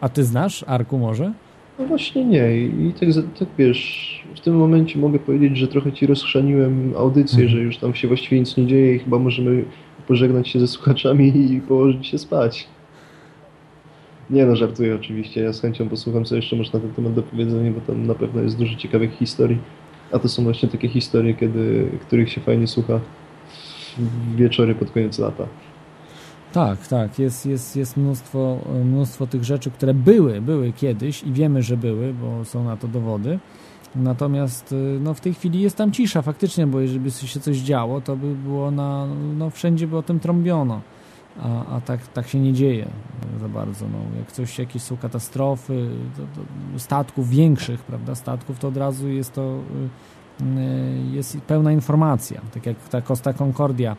A 0.02 0.10
ty 0.10 0.24
znasz 0.24 0.66
Arku 0.68 0.98
może? 0.98 1.34
No 1.80 1.86
właśnie 1.86 2.26
nie 2.26 2.58
i 2.58 2.94
tak, 3.00 3.10
tak 3.39 3.48
wiesz, 3.58 4.24
w 4.36 4.39
tym 4.39 4.58
momencie 4.58 5.00
mogę 5.00 5.20
powiedzieć, 5.20 5.58
że 5.58 5.68
trochę 5.68 5.94
ci 5.94 6.06
rozchrzaniłem 6.08 6.94
audycję, 6.98 7.44
Mhm. 7.44 7.50
że 7.58 7.64
już 7.64 7.78
tam 7.78 7.94
się 7.94 8.08
właściwie 8.08 8.39
nic 8.39 8.58
nie 8.58 8.68
dzieje 8.68 8.96
i 8.96 9.00
chyba 9.00 9.20
możemy 9.20 9.64
pożegnać 10.08 10.48
się 10.50 10.60
ze 10.60 10.68
słuchaczami 10.68 11.52
i 11.54 11.62
położyć 11.62 12.08
się 12.08 12.18
spać. 12.18 12.68
Nie 14.32 14.46
no, 14.46 14.56
żartuję 14.56 14.96
oczywiście, 14.96 15.42
ja 15.42 15.54
z 15.54 15.62
chęcią 15.62 15.90
posłucham, 15.90 16.26
co 16.26 16.36
jeszcze 16.36 16.56
masz 16.56 16.74
na 16.74 16.80
ten 16.80 16.94
temat 16.94 17.14
do 17.14 17.24
powiedzenia, 17.24 17.72
bo 17.72 17.82
tam 17.82 18.08
na 18.08 18.16
pewno 18.16 18.42
jest 18.42 18.58
dużo 18.58 18.76
ciekawych 18.76 19.18
historii. 19.18 19.58
A 20.12 20.20
to 20.20 20.30
są 20.30 20.44
właśnie 20.44 20.70
takie 20.70 20.90
historie, 20.90 21.34
kiedy, 21.34 21.90
których 22.02 22.32
się 22.32 22.42
fajnie 22.42 22.68
słucha 22.68 23.00
wieczory 24.36 24.76
pod 24.76 24.92
koniec 24.92 25.20
lata. 25.20 25.48
Tak, 26.54 26.88
tak. 26.88 27.20
Jest, 27.20 27.46
jest, 27.46 27.76
jest 27.76 27.98
mnóstwo, 27.98 28.58
mnóstwo 28.86 29.28
tych 29.28 29.44
rzeczy, 29.44 29.72
które 29.72 29.94
były, 29.94 30.42
były 30.42 30.72
kiedyś 30.72 31.24
i 31.24 31.32
wiemy, 31.34 31.64
że 31.64 31.78
były, 31.78 32.14
bo 32.14 32.46
są 32.46 32.64
na 32.64 32.78
to 32.78 32.88
dowody. 32.88 33.40
Natomiast 33.96 34.72
y, 34.72 35.00
no, 35.02 35.14
w 35.14 35.22
tej 35.22 35.34
chwili 35.34 35.62
jest 35.62 35.76
tam 35.76 35.92
cisza 35.92 36.22
faktycznie, 36.22 36.68
bo 36.68 36.80
jeżeli 36.80 37.00
by 37.00 37.12
się 37.12 37.40
coś 37.40 37.58
działo, 37.58 38.02
to 38.02 38.16
by 38.16 38.36
było 38.36 38.72
na, 38.72 39.08
no 39.38 39.50
wszędzie 39.50 39.88
by 39.88 39.98
o 39.98 40.04
tym 40.04 40.20
trąbiono. 40.20 40.82
A, 41.40 41.76
a 41.76 41.82
tak, 41.82 42.08
tak 42.08 42.28
się 42.28 42.40
nie 42.40 42.54
dzieje 42.54 42.88
za 43.40 43.50
bardzo. 43.50 43.86
No, 43.88 43.98
jak 44.20 44.32
coś, 44.32 44.60
jakieś 44.60 44.82
są 44.82 44.98
katastrofy, 44.98 45.90
to, 46.18 46.42
to 46.42 46.80
statków 46.80 47.30
większych, 47.30 47.84
prawda, 47.84 48.16
statków, 48.16 48.60
to 48.60 48.68
od 48.68 48.78
razu 48.78 49.10
jest 49.10 49.34
to 49.34 49.60
y, 50.42 50.44
y, 50.44 51.16
jest 51.16 51.38
pełna 51.38 51.72
informacja. 51.72 52.42
Tak 52.54 52.66
jak 52.66 52.90
ta 52.90 53.02
Costa 53.02 53.34
Concordia, 53.34 53.96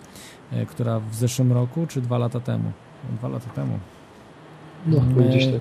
y, 0.52 0.66
która 0.66 1.00
w 1.00 1.14
zeszłym 1.14 1.52
roku, 1.52 1.86
czy 1.86 2.00
dwa 2.00 2.18
lata 2.18 2.40
temu? 2.40 2.72
Dwa 3.18 3.28
lata 3.28 3.50
temu. 3.50 3.78
No, 4.86 5.00
gdzieś 5.00 5.46
tak. 5.46 5.60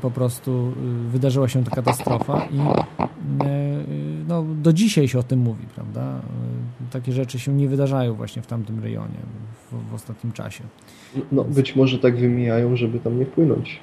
po 0.00 0.10
prostu 0.10 0.72
wydarzyła 1.08 1.48
się 1.48 1.64
ta 1.64 1.70
katastrofa 1.70 2.44
i 2.44 2.58
no, 4.32 4.44
do 4.62 4.72
dzisiaj 4.72 5.08
się 5.08 5.18
o 5.18 5.22
tym 5.22 5.38
mówi, 5.40 5.66
prawda? 5.74 6.20
Takie 6.90 7.12
rzeczy 7.12 7.38
się 7.38 7.52
nie 7.54 7.68
wydarzają 7.68 8.14
właśnie 8.14 8.42
w 8.42 8.46
tamtym 8.46 8.80
rejonie 8.80 9.18
w, 9.72 9.90
w 9.90 9.94
ostatnim 9.94 10.32
czasie. 10.32 10.64
No, 11.32 11.44
być 11.44 11.76
może 11.76 11.98
tak 11.98 12.16
wymijają, 12.16 12.76
żeby 12.76 12.98
tam 13.00 13.18
nie 13.18 13.26
wpłynąć. 13.26 13.80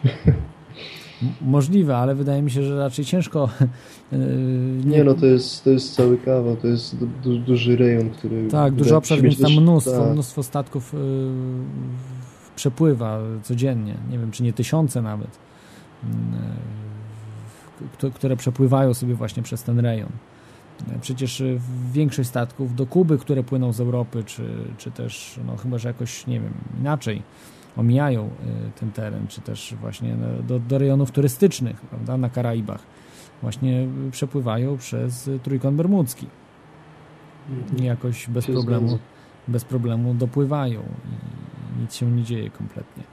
Możliwe, 1.42 1.98
ale 1.98 2.16
wydaje 2.16 2.42
mi 2.42 2.52
się, 2.52 2.64
że 2.64 2.78
raczej 2.80 3.06
ciężko. 3.06 3.50
y, 4.14 4.18
Nie 4.86 5.04
no, 5.04 5.14
to 5.14 5.26
jest, 5.26 5.64
to 5.64 5.70
jest 5.70 5.96
cały 5.96 6.18
kawał, 6.18 6.56
to 6.56 6.68
jest 6.68 6.98
du, 6.98 7.08
du, 7.24 7.38
duży 7.40 7.76
rejon, 7.76 8.10
który... 8.10 8.48
Tak, 8.48 8.74
duży 8.74 8.96
obszar, 8.96 9.22
więc 9.22 9.42
tam 9.42 9.52
mnóstwo, 9.52 10.00
tak. 10.04 10.14
mnóstwo 10.14 10.44
statków 10.44 10.94
y, 10.94 10.98
przepływa 12.56 13.20
codziennie. 13.44 13.96
Nie 14.12 14.20
wiem, 14.20 14.32
czy 14.32 14.44
nie 14.44 14.54
tysiące 14.54 15.02
nawet, 15.02 15.40
y, 16.04 16.08
k- 18.02 18.10
które 18.10 18.36
przepływają 18.36 18.94
sobie 18.94 19.16
właśnie 19.16 19.44
przez 19.44 19.64
ten 19.64 19.80
rejon. 19.80 20.10
Przecież 21.02 21.42
y, 21.42 21.60
większość 21.92 22.30
statków 22.30 22.76
do 22.76 22.86
Kuby, 22.86 23.18
które 23.18 23.44
płyną 23.44 23.74
z 23.74 23.80
Europy, 23.80 24.24
czy, 24.24 24.44
czy 24.78 24.92
też, 24.92 25.40
no 25.48 25.58
chyba, 25.58 25.78
że 25.78 25.88
jakoś, 25.88 26.28
nie 26.28 26.40
wiem, 26.40 26.54
inaczej 26.80 27.22
omijają 27.78 28.26
y, 28.26 28.80
ten 28.80 28.92
teren, 28.92 29.28
czy 29.28 29.42
też 29.42 29.76
właśnie 29.82 30.16
no, 30.16 30.44
do, 30.44 30.60
do 30.60 30.78
rejonów 30.78 31.12
turystycznych, 31.12 31.82
prawda, 31.82 32.18
na 32.18 32.30
Karaibach, 32.30 32.84
właśnie 33.42 33.88
przepływają 34.12 34.78
przez 34.78 35.30
Trójkąt 35.44 35.78
Bermudzki. 35.78 36.28
I 37.78 37.84
jakoś 37.84 38.28
bez 38.28 38.46
problemu, 38.46 39.00
bez 39.48 39.66
problemu 39.66 40.14
dopływają 40.14 40.82
i 41.80 41.82
nic 41.82 41.96
się 41.96 42.12
nie 42.12 42.24
dzieje 42.24 42.50
kompletnie. 42.50 43.04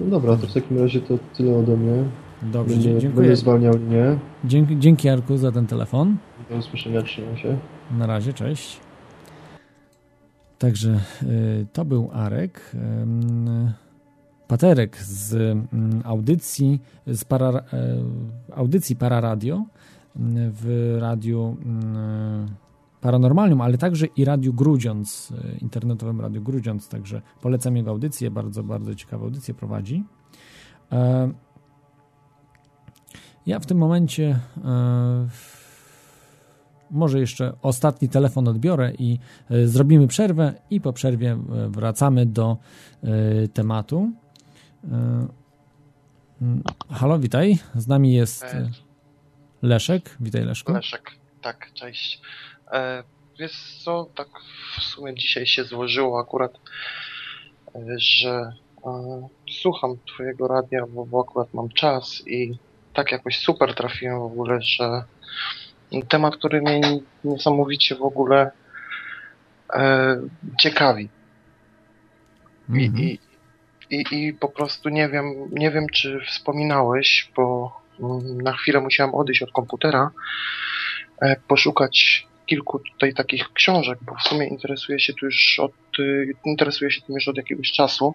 No 0.00 0.06
dobra, 0.06 0.36
to 0.36 0.46
w 0.46 0.54
takim 0.54 0.78
razie 0.78 1.00
to 1.00 1.18
tyle 1.36 1.56
ode 1.56 1.76
mnie. 1.76 2.04
Dobrze, 2.42 2.74
Będę, 2.74 3.00
dziękuję. 3.00 3.22
Będę 3.22 3.36
zwalniał 3.36 3.76
linię. 3.76 4.18
Dzięki, 4.44 4.78
dzięki 4.78 5.08
Arku 5.08 5.36
za 5.36 5.52
ten 5.52 5.66
telefon. 5.66 6.16
Do 6.50 6.56
usłyszenia, 6.56 7.02
trzymaj 7.02 7.36
się. 7.36 7.58
Na 7.98 8.06
razie, 8.06 8.32
cześć. 8.32 8.80
Także 10.58 11.00
y, 11.22 11.66
to 11.72 11.84
był 11.84 12.10
Arek. 12.12 12.72
Ym, 12.74 13.72
Paterek 14.48 14.96
z 14.96 15.34
ym, 15.34 15.68
audycji, 16.04 16.80
z 17.06 17.24
para, 17.24 17.50
y, 17.50 17.62
audycji 18.54 18.96
Pararadio 18.96 19.56
y, 19.56 19.64
w 20.52 20.96
radiu 21.00 21.56
y, 22.50 22.66
Paranormalium, 23.00 23.60
ale 23.60 23.78
także 23.78 24.06
i 24.06 24.24
Radiu 24.24 24.54
Grudziądz, 24.54 25.30
y, 25.30 25.58
internetowym 25.58 26.20
Radiu 26.20 26.42
Grudziądz, 26.42 26.88
także 26.88 27.22
polecam 27.42 27.76
jego 27.76 27.90
audycję, 27.90 28.30
bardzo, 28.30 28.62
bardzo 28.62 28.94
ciekawe 28.94 29.24
audycje 29.24 29.54
prowadzi. 29.54 30.04
Ja 33.46 33.60
w 33.60 33.66
tym 33.66 33.78
momencie 33.78 34.40
e, 34.64 35.28
może 36.90 37.20
jeszcze 37.20 37.52
ostatni 37.62 38.08
telefon 38.08 38.48
odbiorę 38.48 38.92
i 38.98 39.18
e, 39.50 39.66
zrobimy 39.66 40.06
przerwę 40.06 40.54
i 40.70 40.80
po 40.80 40.92
przerwie 40.92 41.30
e, 41.30 41.38
wracamy 41.68 42.26
do 42.26 42.56
tematu. 43.54 44.12
Halo, 46.90 47.18
witaj. 47.18 47.58
Z 47.74 47.86
nami 47.86 48.14
jest 48.14 48.56
Leszek. 49.62 50.16
Witaj 50.20 50.44
Leszku. 50.44 50.72
Leszek, 50.72 51.10
tak, 51.42 51.72
cześć. 51.74 52.20
Wiesz 53.38 53.80
co, 53.84 54.10
tak 54.14 54.28
w 54.78 54.82
sumie 54.82 55.14
dzisiaj 55.14 55.46
się 55.46 55.64
złożyło 55.64 56.20
akurat, 56.20 56.52
że 57.96 58.52
słucham 59.50 59.96
twojego 60.14 60.48
radia, 60.48 60.86
bo, 60.86 61.06
bo 61.06 61.20
akurat 61.20 61.54
mam 61.54 61.68
czas 61.68 62.22
i 62.26 62.58
tak 62.96 63.12
jakoś 63.12 63.38
super 63.38 63.74
trafiłem 63.74 64.18
w 64.18 64.22
ogóle, 64.22 64.58
że 64.62 65.02
temat, 66.08 66.36
który 66.36 66.62
mnie 66.62 66.80
niesamowicie 67.24 67.94
w 67.94 68.02
ogóle 68.02 68.50
e, 69.74 70.16
ciekawi. 70.60 71.08
I, 72.68 72.86
Mhm. 72.86 72.98
i, 72.98 73.18
i, 73.90 74.04
I 74.10 74.32
po 74.34 74.48
prostu 74.48 74.88
nie 74.88 75.08
wiem, 75.08 75.34
nie 75.52 75.70
wiem, 75.70 75.86
czy 75.88 76.20
wspominałeś, 76.26 77.30
bo 77.36 77.76
mm, 78.00 78.40
na 78.40 78.52
chwilę 78.52 78.80
musiałem 78.80 79.14
odejść 79.14 79.42
od 79.42 79.52
komputera, 79.52 80.10
e, 81.20 81.36
poszukać 81.48 82.26
kilku 82.46 82.78
tutaj 82.78 83.14
takich 83.14 83.52
książek, 83.52 83.98
bo 84.02 84.14
w 84.14 84.22
sumie 84.22 84.46
interesuję 84.46 85.00
się 85.00 85.12
tu 85.14 85.26
już 85.26 85.58
od, 85.58 85.72
y, 85.98 86.32
interesuję 86.44 86.90
się 86.90 87.00
tym 87.00 87.14
już 87.14 87.28
od 87.28 87.36
jakiegoś 87.36 87.72
czasu 87.72 88.14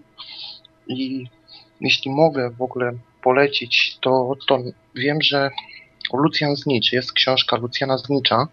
i 0.88 1.26
jeśli 1.82 2.12
mogę 2.12 2.50
w 2.50 2.62
ogóle 2.62 2.92
polecić, 3.24 3.98
to, 4.02 4.34
to 4.48 4.60
wiem, 4.96 5.22
że 5.22 5.50
Lucjan 6.14 6.56
Znicz, 6.56 6.92
jest 6.92 7.14
książka 7.14 7.58
Lucjana 7.58 7.98
Znicza. 7.98 8.48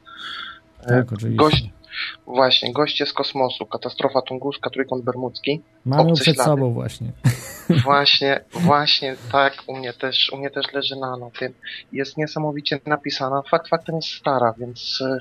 E, 0.80 0.86
Tak, 0.88 1.12
oczywiście. 1.12 1.36
Gość, 1.36 1.68
właśnie, 2.26 2.72
Goście 2.72 3.06
z 3.06 3.12
kosmosu, 3.12 3.66
Katastrofa 3.66 4.22
Tunguska, 4.22 4.70
Trójkąt 4.70 5.04
Bermudzki. 5.04 5.62
Mamy 5.84 6.12
przed 6.12 6.34
ślady. 6.34 6.50
sobą 6.50 6.72
właśnie. 6.72 7.12
Właśnie, 7.84 8.40
właśnie 8.50 9.16
tak, 9.32 9.62
u 9.66 9.76
mnie 9.76 9.92
też, 9.92 10.30
u 10.32 10.36
mnie 10.36 10.50
też 10.50 10.72
leży 10.72 10.96
na, 10.96 11.16
na 11.16 11.30
tym. 11.30 11.54
Jest 11.92 12.16
niesamowicie 12.16 12.80
napisana. 12.86 13.42
Fakt 13.42 13.68
faktem 13.68 13.96
jest 13.96 14.08
stara, 14.08 14.54
więc 14.58 15.00
y, 15.00 15.20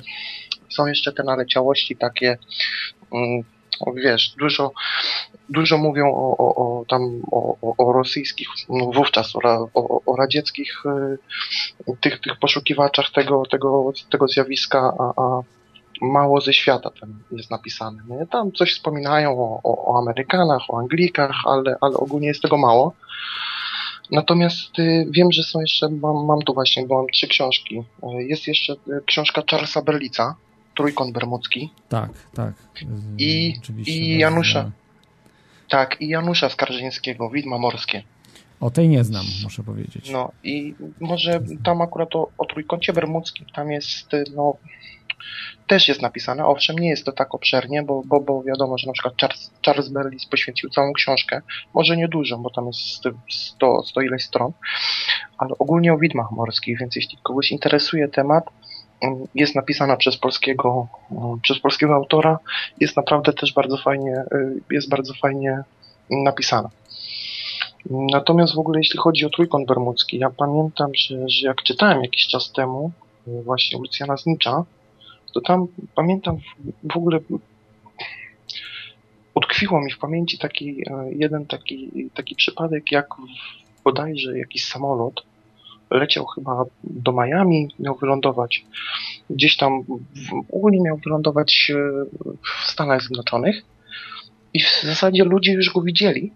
są 0.69 0.85
jeszcze 0.85 1.13
te 1.13 1.23
naleciałości 1.23 1.95
takie, 1.95 2.37
mm, 3.13 3.43
wiesz, 3.95 4.35
dużo, 4.39 4.71
dużo 5.49 5.77
mówią 5.77 6.13
o, 6.13 6.37
o, 6.37 6.55
o 6.55 6.85
tam 6.85 7.21
o, 7.31 7.75
o, 7.77 7.93
rosyjskich, 7.93 8.47
no 8.69 8.85
wówczas 8.85 9.33
o, 9.35 10.01
o 10.05 10.15
radzieckich 10.15 10.83
y, 10.85 11.97
tych, 12.01 12.21
tych 12.21 12.39
poszukiwaczach 12.39 13.11
tego, 13.11 13.43
tego, 13.45 13.91
tego 14.11 14.27
zjawiska, 14.27 14.93
a, 14.99 15.21
a 15.21 15.41
mało 16.01 16.41
ze 16.41 16.53
świata 16.53 16.89
tam 17.01 17.19
jest 17.31 17.51
napisane. 17.51 18.03
Nie? 18.09 18.25
Tam 18.25 18.51
coś 18.51 18.73
wspominają 18.73 19.39
o, 19.39 19.59
o, 19.63 19.93
o 19.93 19.99
Amerykanach, 19.99 20.61
o 20.69 20.79
Anglikach, 20.79 21.35
ale, 21.45 21.75
ale 21.81 21.97
ogólnie 21.97 22.27
jest 22.27 22.41
tego 22.41 22.57
mało. 22.57 22.93
Natomiast 24.11 24.79
y, 24.79 25.07
wiem, 25.09 25.31
że 25.31 25.43
są 25.43 25.59
jeszcze, 25.59 25.89
mam, 25.89 26.25
mam 26.25 26.41
tu 26.41 26.53
właśnie, 26.53 26.87
bo 26.87 26.95
mam 26.95 27.07
trzy 27.07 27.27
książki. 27.27 27.79
Y, 27.79 28.23
jest 28.23 28.47
jeszcze 28.47 28.73
y, 28.73 28.77
książka 29.05 29.43
Charlesa 29.51 29.81
Berlica, 29.81 30.35
Trójkąt 30.77 31.13
Bermudzki. 31.13 31.69
Tak, 31.89 32.09
tak. 32.33 32.53
Y, 32.81 32.85
I- 33.17 33.53
oczywiście 33.63 33.93
i 33.93 34.17
Janusza. 34.17 34.71
Tak, 35.69 36.01
i 36.01 36.07
Janusza 36.07 36.49
Skarżyńskiego, 36.49 37.29
Widma 37.29 37.57
Morskie. 37.57 38.03
O 38.59 38.69
tej 38.71 38.89
nie 38.89 39.03
znam, 39.03 39.25
muszę 39.43 39.63
powiedzieć. 39.63 40.09
No 40.09 40.31
i 40.43 40.75
może 40.99 41.39
tam 41.63 41.81
akurat 41.81 42.15
o, 42.15 42.29
o 42.37 42.45
Trójkącie 42.45 42.93
Bermudzkim, 42.93 43.45
tam 43.55 43.71
jest, 43.71 44.13
y, 44.13 44.23
no, 44.35 44.53
też 45.67 45.87
jest 45.87 46.01
napisane, 46.01 46.45
owszem, 46.45 46.79
nie 46.79 46.89
jest 46.89 47.05
to 47.05 47.11
tak 47.11 47.35
obszernie, 47.35 47.83
bo, 47.83 48.01
bo, 48.05 48.19
bo 48.19 48.43
wiadomo, 48.43 48.77
że 48.77 48.87
na 48.87 48.93
przykład 48.93 49.13
Charles, 49.21 49.51
Charles 49.65 49.89
Berlis 49.89 50.25
poświęcił 50.25 50.69
całą 50.69 50.93
książkę, 50.93 51.41
może 51.73 51.97
nie 51.97 52.07
dużo, 52.07 52.37
bo 52.37 52.49
tam 52.49 52.67
jest 52.67 52.79
100, 53.29 53.83
100 53.83 54.01
ileś 54.01 54.23
stron, 54.23 54.51
ale 55.37 55.49
ogólnie 55.59 55.93
o 55.93 55.97
widmach 55.97 56.31
morskich, 56.31 56.79
więc 56.79 56.95
jeśli 56.95 57.17
kogoś 57.23 57.51
interesuje 57.51 58.07
temat, 58.07 58.43
jest 59.35 59.55
napisana 59.55 59.97
przez 59.97 60.17
polskiego, 60.17 60.87
przez 61.41 61.59
polskiego 61.59 61.95
autora, 61.95 62.39
jest 62.79 62.97
naprawdę 62.97 63.33
też 63.33 63.53
bardzo 63.53 63.77
fajnie, 63.77 64.23
y, 64.31 64.61
jest 64.71 64.89
bardzo 64.89 65.13
fajnie 65.13 65.63
napisana. 66.09 66.69
Natomiast 67.89 68.55
w 68.55 68.59
ogóle 68.59 68.79
jeśli 68.79 68.99
chodzi 68.99 69.25
o 69.25 69.29
Trójkąt 69.29 69.67
Bermudzki, 69.67 70.17
ja 70.17 70.29
pamiętam, 70.29 70.91
że, 70.95 71.29
że 71.29 71.47
jak 71.47 71.63
czytałem 71.63 72.03
jakiś 72.03 72.27
czas 72.27 72.51
temu 72.51 72.91
y, 73.27 73.43
właśnie 73.43 73.79
Lucjana 73.79 74.17
Znicza, 74.17 74.63
to 75.33 75.41
tam 75.41 75.67
pamiętam 75.95 76.37
w, 76.83 76.97
ogóle 76.97 77.19
utkwiło 79.35 79.81
mi 79.81 79.91
w 79.91 79.99
pamięci 79.99 80.37
taki 80.37 80.81
e, 80.89 81.11
jeden 81.11 81.45
taki, 81.45 82.09
taki 82.13 82.35
przypadek, 82.35 82.91
jak 82.91 83.07
bodajże 83.83 84.37
jakiś 84.37 84.65
samolot 84.65 85.23
leciał 85.91 86.25
chyba 86.25 86.65
do 86.83 87.11
Miami, 87.11 87.67
miał 87.79 87.95
wylądować. 87.95 88.65
Gdzieś 89.29 89.57
tam, 89.57 89.83
w, 89.83 90.55
ogólnie 90.55 90.81
miał 90.81 90.97
wylądować 90.97 91.71
e, 91.75 91.75
w 92.65 92.71
Stanach 92.71 93.01
Zjednoczonych. 93.01 93.61
I 94.53 94.59
w 94.59 94.81
zasadzie 94.83 95.23
ludzie 95.23 95.53
już 95.53 95.73
go 95.73 95.81
widzieli, 95.81 96.31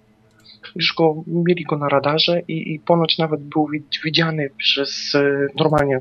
już 0.76 0.94
go, 0.98 1.24
mieli 1.28 1.64
go 1.64 1.78
na 1.78 1.90
radarze 1.90 2.42
i, 2.48 2.74
i 2.74 2.80
ponoć 2.80 3.18
nawet 3.18 3.42
był 3.42 3.68
wid- 3.68 4.04
widziany 4.04 4.50
przez, 4.58 5.16
e, 5.16 5.48
normalnie 5.56 6.00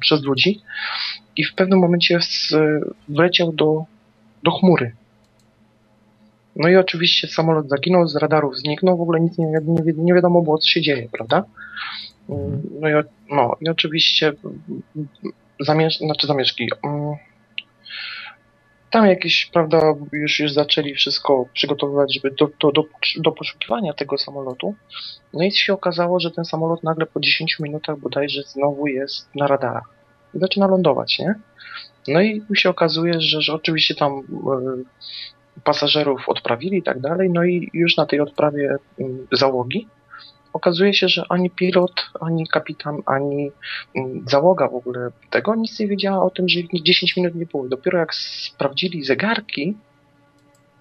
przez 0.00 0.22
ludzi. 0.22 0.60
I 1.36 1.44
w 1.44 1.54
pewnym 1.54 1.78
momencie 1.78 2.16
s- 2.16 2.54
wleciał 3.08 3.52
do, 3.52 3.84
do 4.42 4.50
chmury. 4.50 4.92
No 6.56 6.68
i 6.68 6.76
oczywiście 6.76 7.28
samolot 7.28 7.68
zaginął, 7.68 8.08
z 8.08 8.16
radarów 8.16 8.56
zniknął, 8.58 8.96
w 8.96 9.00
ogóle 9.00 9.20
nic 9.20 9.38
nie, 9.38 9.46
nie, 9.46 9.92
nie 9.96 10.14
wiadomo 10.14 10.42
było, 10.42 10.58
co 10.58 10.68
się 10.68 10.80
dzieje, 10.82 11.08
prawda? 11.12 11.44
Mm, 12.28 12.62
No 12.80 12.88
i, 12.88 12.92
no, 13.30 13.56
i 13.60 13.68
oczywiście 13.68 14.32
zamiesz, 15.60 15.98
znaczy 15.98 16.26
zamieszki. 16.26 16.68
mm, 16.84 17.14
Tam 18.90 19.06
jakieś, 19.06 19.46
prawda, 19.46 19.94
już, 20.12 20.40
już 20.40 20.52
zaczęli 20.52 20.94
wszystko 20.94 21.46
przygotowywać, 21.54 22.14
żeby 22.14 22.34
do, 22.38 22.48
do, 22.60 22.72
do, 22.72 22.84
do 23.16 23.32
poszukiwania 23.32 23.92
tego 23.92 24.18
samolotu. 24.18 24.74
No 25.32 25.44
i 25.44 25.52
się 25.52 25.72
okazało, 25.72 26.20
że 26.20 26.30
ten 26.30 26.44
samolot 26.44 26.82
nagle 26.82 27.06
po 27.06 27.20
10 27.20 27.58
minutach 27.60 27.98
bodajże 27.98 28.42
znowu 28.42 28.86
jest 28.86 29.34
na 29.34 29.46
radarach. 29.46 29.84
I 30.34 30.38
zaczyna 30.38 30.66
lądować, 30.66 31.18
nie? 31.18 31.34
No 32.08 32.22
i 32.22 32.42
się 32.54 32.70
okazuje, 32.70 33.20
że, 33.20 33.42
że 33.42 33.52
oczywiście 33.54 33.94
tam 33.94 34.12
e, 34.12 34.20
pasażerów 35.64 36.28
odprawili 36.28 36.78
i 36.78 36.82
tak 36.82 37.00
dalej, 37.00 37.30
no 37.30 37.44
i 37.44 37.70
już 37.74 37.96
na 37.96 38.06
tej 38.06 38.20
odprawie 38.20 38.76
mm, 38.98 39.26
załogi 39.32 39.88
okazuje 40.52 40.94
się, 40.94 41.08
że 41.08 41.24
ani 41.28 41.50
pilot, 41.50 42.10
ani 42.20 42.46
kapitan, 42.48 43.02
ani 43.06 43.50
mm, 43.96 44.24
załoga 44.28 44.68
w 44.68 44.74
ogóle 44.74 45.10
tego 45.30 45.54
nic 45.54 45.78
nie 45.78 45.88
wiedziała 45.88 46.24
o 46.24 46.30
tym, 46.30 46.48
że 46.48 46.60
ich 46.60 46.82
10 46.82 47.16
minut 47.16 47.34
nie 47.34 47.46
było. 47.46 47.68
Dopiero 47.68 47.98
jak 47.98 48.14
sprawdzili 48.14 49.04
zegarki, 49.04 49.74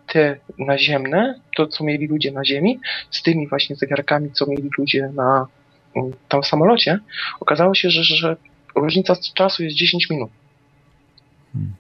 te 0.08 0.38
naziemne, 0.58 1.40
to 1.56 1.68
co 1.68 1.84
mieli 1.84 2.08
ludzie 2.08 2.32
na 2.32 2.46
ziemi, 2.46 2.80
z 3.12 3.24
tymi 3.24 3.48
właśnie 3.48 3.76
zegarkami, 3.76 4.32
co 4.32 4.46
mieli 4.46 4.70
ludzie 4.78 5.10
na 5.14 5.48
mm, 5.96 6.12
tam 6.30 6.44
samolocie, 6.44 7.00
okazało 7.40 7.76
się, 7.76 7.90
że, 7.90 8.04
że 8.04 8.38
różnica 8.76 9.16
czasu 9.34 9.64
jest 9.64 9.78
10 9.78 10.10
minut. 10.10 10.30
Hmm. 11.54 11.74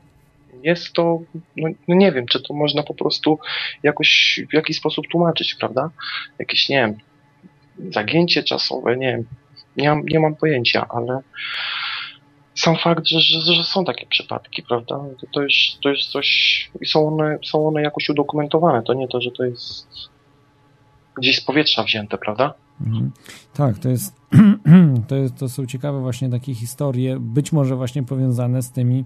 Jest 0.63 0.93
to, 0.93 1.21
no, 1.57 1.69
no 1.87 1.95
nie 1.95 2.11
wiem, 2.11 2.25
czy 2.25 2.41
to 2.41 2.53
można 2.53 2.83
po 2.83 2.93
prostu 2.93 3.39
jakoś 3.83 4.39
w 4.49 4.53
jakiś 4.53 4.77
sposób 4.77 5.07
tłumaczyć, 5.07 5.55
prawda? 5.55 5.89
Jakieś, 6.39 6.69
nie 6.69 6.75
wiem, 6.75 6.97
zagięcie 7.89 8.43
czasowe, 8.43 8.97
nie 8.97 9.07
wiem, 9.07 9.25
nie 9.77 9.89
mam, 9.89 10.05
nie 10.05 10.19
mam 10.19 10.35
pojęcia, 10.35 10.85
ale 10.89 11.19
sam 12.55 12.75
fakt, 12.75 13.07
że, 13.07 13.19
że, 13.19 13.53
że 13.53 13.63
są 13.63 13.85
takie 13.85 14.05
przypadki, 14.05 14.63
prawda? 14.63 14.99
To, 15.33 15.41
już, 15.41 15.77
to 15.83 15.89
jest 15.89 16.03
coś 16.03 16.71
i 16.81 16.85
są 16.85 17.07
one, 17.07 17.39
są 17.45 17.67
one 17.67 17.81
jakoś 17.81 18.09
udokumentowane. 18.09 18.83
To 18.83 18.93
nie 18.93 19.07
to, 19.07 19.21
że 19.21 19.31
to 19.31 19.43
jest 19.43 19.87
gdzieś 21.17 21.37
z 21.37 21.41
powietrza 21.41 21.83
wzięte, 21.83 22.17
prawda? 22.17 22.53
Mhm. 22.81 23.11
Tak, 23.53 23.79
to 23.79 23.89
jest, 23.89 24.15
to 25.07 25.15
jest, 25.15 25.37
to 25.37 25.49
są 25.49 25.65
ciekawe 25.65 25.99
właśnie 25.99 26.29
takie 26.29 26.55
historie, 26.55 27.17
być 27.19 27.51
może 27.51 27.75
właśnie 27.75 28.03
powiązane 28.03 28.61
z 28.61 28.71
tymi 28.71 29.05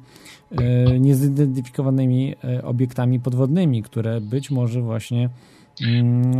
e, 0.52 1.00
niezidentyfikowanymi 1.00 2.36
e, 2.44 2.64
obiektami 2.64 3.20
podwodnymi, 3.20 3.84
które 3.84 4.22
być 4.22 4.52
może 4.52 4.82
właśnie 4.82 5.30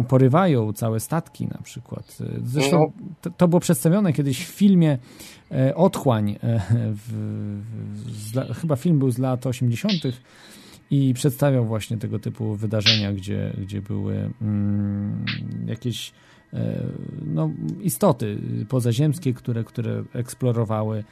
porywają 0.08 0.74
całe 0.74 1.00
statki 1.00 1.48
na 1.48 1.60
przykład. 1.64 2.18
Zresztą 2.44 2.80
No. 2.80 2.92
to, 3.22 3.30
to 3.30 3.48
było 3.48 3.60
przedstawione 3.60 4.14
kiedyś 4.14 4.46
w 4.46 4.50
filmie 4.50 4.98
e, 5.52 5.76
Otchłań, 5.76 6.30
e, 6.32 6.60
w, 6.94 7.14
w, 8.34 8.54
chyba 8.62 8.76
film 8.76 9.00
był 9.00 9.12
z 9.12 9.18
lat 9.18 9.46
80. 9.46 9.94
i 10.92 11.14
przedstawiał 11.14 11.66
właśnie 11.66 11.98
tego 11.98 12.20
typu 12.20 12.56
wydarzenia, 12.56 13.14
gdzie, 13.14 13.54
gdzie 13.62 13.82
były 13.82 14.32
mm, 14.42 15.26
jakieś 15.68 16.12
e, 16.54 16.84
no, 17.26 17.50
istoty 17.82 18.38
pozaziemskie, 18.70 19.34
które, 19.34 19.64
które 19.64 20.04
eksplorowały 20.14 21.04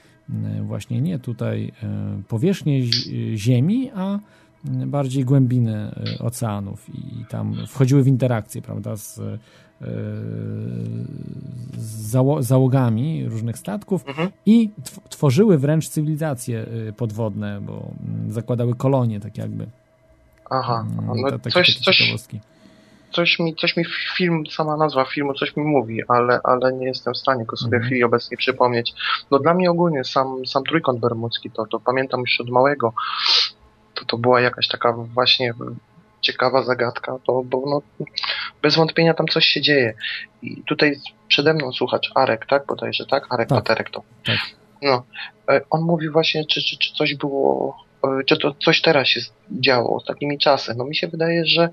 właśnie 0.64 1.02
nie 1.02 1.20
tutaj 1.20 1.72
powierzchnię 2.28 2.82
zi- 2.82 3.38
Ziemi, 3.38 3.92
a 3.96 4.20
bardziej 4.66 5.26
głębiny 5.26 5.92
e, 6.20 6.24
oceanów 6.24 6.90
i 6.96 7.26
tam 7.30 7.56
wchodziły 7.68 8.04
w 8.04 8.08
interakcję, 8.08 8.62
prawda, 8.62 8.96
z, 8.96 9.20
e, 9.20 9.38
zało- 11.78 12.42
załogami 12.44 13.30
różnych 13.30 13.58
statków 13.58 14.08
Mhm. 14.08 14.30
i 14.46 14.70
tw- 14.84 15.10
tworzyły 15.10 15.58
wręcz 15.58 15.88
cywilizacje 15.90 16.66
e, 16.90 16.94
podwodne, 16.94 17.62
bo 17.62 17.72
mm, 17.74 18.32
zakładały 18.32 18.76
kolonie, 18.76 19.20
tak 19.20 19.38
jakby. 19.38 19.68
Aha, 20.50 20.86
Mm, 21.00 21.22
no 21.22 21.40
coś, 21.52 21.80
coś, 21.80 22.14
coś 23.12 23.40
mi, 23.40 23.56
coś 23.56 23.78
mi 23.78 23.84
film, 24.16 24.44
sama 24.52 24.78
nazwa 24.78 25.06
filmu 25.06 25.34
coś 25.34 25.56
mi 25.56 25.64
mówi, 25.64 26.00
ale, 26.08 26.40
ale 26.44 26.74
nie 26.74 26.86
jestem 26.86 27.14
w 27.14 27.18
stanie 27.18 27.46
go 27.46 27.58
sobie 27.58 27.68
Mhm. 27.78 27.84
w 27.84 27.86
chwili 27.86 28.04
obecnej 28.04 28.38
przypomnieć. 28.38 28.94
No 29.32 29.40
dla 29.40 29.54
mnie 29.54 29.72
ogólnie 29.72 30.04
sam, 30.04 30.46
sam 30.46 30.64
trójkąt 30.64 31.00
bermudzki, 31.00 31.52
to, 31.52 31.66
to 31.66 31.80
pamiętam 31.80 32.20
już 32.20 32.42
od 32.42 32.50
małego, 32.50 32.94
to, 33.94 34.06
to 34.06 34.18
była 34.18 34.42
jakaś 34.42 34.68
taka 34.68 34.94
właśnie 34.94 35.54
ciekawa 36.24 36.64
zagadka, 36.64 37.18
to, 37.28 37.44
bo 37.46 37.64
no, 37.70 38.06
bez 38.62 38.76
wątpienia 38.76 39.14
tam 39.14 39.28
coś 39.28 39.46
się 39.46 39.62
dzieje. 39.62 39.94
I 40.42 40.64
tutaj 40.64 40.96
przede 41.28 41.54
mną 41.54 41.74
słuchacz 41.74 42.12
Arek, 42.16 42.46
tak? 42.46 42.66
Bodajże, 42.66 43.06
tak? 43.06 43.34
Arek 43.34 43.50
Tak. 43.50 43.58
Paterek 43.58 43.90
to. 43.90 44.04
Tak. 44.26 44.38
No, 44.82 45.04
e, 45.50 45.62
on 45.70 45.82
mówi 45.82 46.10
właśnie, 46.10 46.46
czy, 46.46 46.62
czy, 46.62 46.78
czy 46.78 46.94
coś 46.94 47.16
było, 47.16 47.78
e, 48.04 48.24
czy 48.26 48.38
to 48.38 48.54
coś 48.54 48.82
teraz 48.82 49.08
się 49.08 49.22
działo 49.52 49.96
ostatnimi 49.96 50.38
czasy. 50.38 50.74
No 50.78 50.86
mi 50.86 50.96
się 50.96 51.08
wydaje, 51.08 51.46
że 51.46 51.70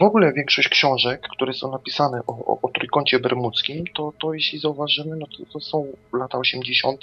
w 0.00 0.02
ogóle 0.02 0.32
większość 0.32 0.68
książek, 0.68 1.28
które 1.32 1.52
są 1.52 1.70
napisane 1.70 2.20
o, 2.26 2.32
o, 2.32 2.58
o 2.62 2.68
trójkącie 2.68 3.18
bermudzkim, 3.18 3.84
to, 3.94 4.12
to 4.20 4.34
jeśli 4.34 4.58
zauważymy, 4.58 5.16
no 5.16 5.26
to, 5.26 5.52
to 5.52 5.60
są 5.60 5.86
lata 6.12 6.38
80., 6.38 7.02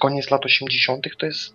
koniec 0.00 0.30
lat 0.30 0.44
80., 0.44 1.06
to 1.18 1.26
jest. 1.26 1.54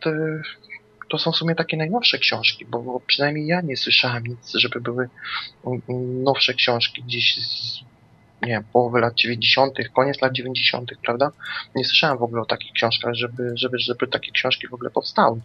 To 1.14 1.20
są 1.20 1.32
w 1.32 1.36
sumie 1.36 1.55
takie 1.55 1.78
najnowsze 1.78 2.20
książki, 2.20 2.66
bo, 2.66 2.80
bo 2.80 2.99
przynajmniej 2.99 3.47
ja 3.47 3.61
nie 3.61 3.78
słyszałem 3.78 4.24
nic, 4.28 4.51
żeby 4.53 4.82
były 4.82 5.09
mm, 5.66 5.82
mm, 5.89 6.24
nowsze 6.24 6.53
książki 6.53 7.03
gdzieś 7.03 7.36
z 7.36 7.80
nie 8.41 8.49
wiem, 8.49 8.64
połowy 8.74 8.99
lat 8.99 9.14
90., 9.14 9.78
koniec 9.95 10.22
lat 10.22 10.34
90., 10.34 10.91
prawda? 11.05 11.32
Nie 11.76 11.86
słyszałem 11.86 12.18
w 12.18 12.24
ogóle 12.24 12.41
o 12.41 12.45
takich 12.45 12.72
książkach, 12.74 13.14
żeby, 13.14 13.51
żeby, 13.55 13.80
żeby 13.80 14.07
takie 14.07 14.32
książki 14.32 14.68
w 14.68 14.74
ogóle 14.74 14.89
powstały. 14.89 15.41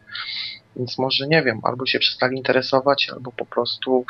Więc 0.76 0.98
może 0.98 1.26
nie 1.26 1.42
wiem, 1.42 1.60
albo 1.62 1.86
się 1.86 1.98
przestali 1.98 2.36
interesować, 2.36 3.10
albo 3.10 3.32
po 3.32 3.46
prostu 3.46 4.04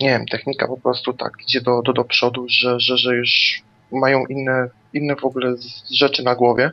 nie 0.00 0.08
wiem, 0.08 0.26
technika 0.26 0.66
po 0.66 0.80
prostu 0.80 1.12
tak 1.12 1.32
idzie 1.48 1.60
do, 1.60 1.82
do, 1.82 1.92
do 1.92 2.04
przodu, 2.04 2.46
że, 2.48 2.80
że, 2.80 2.98
że 2.98 3.16
już 3.16 3.62
mają 3.92 4.26
inne, 4.26 4.68
inne 4.92 5.16
w 5.16 5.24
ogóle 5.24 5.54
rzeczy 5.92 6.22
na 6.22 6.34
głowie. 6.34 6.70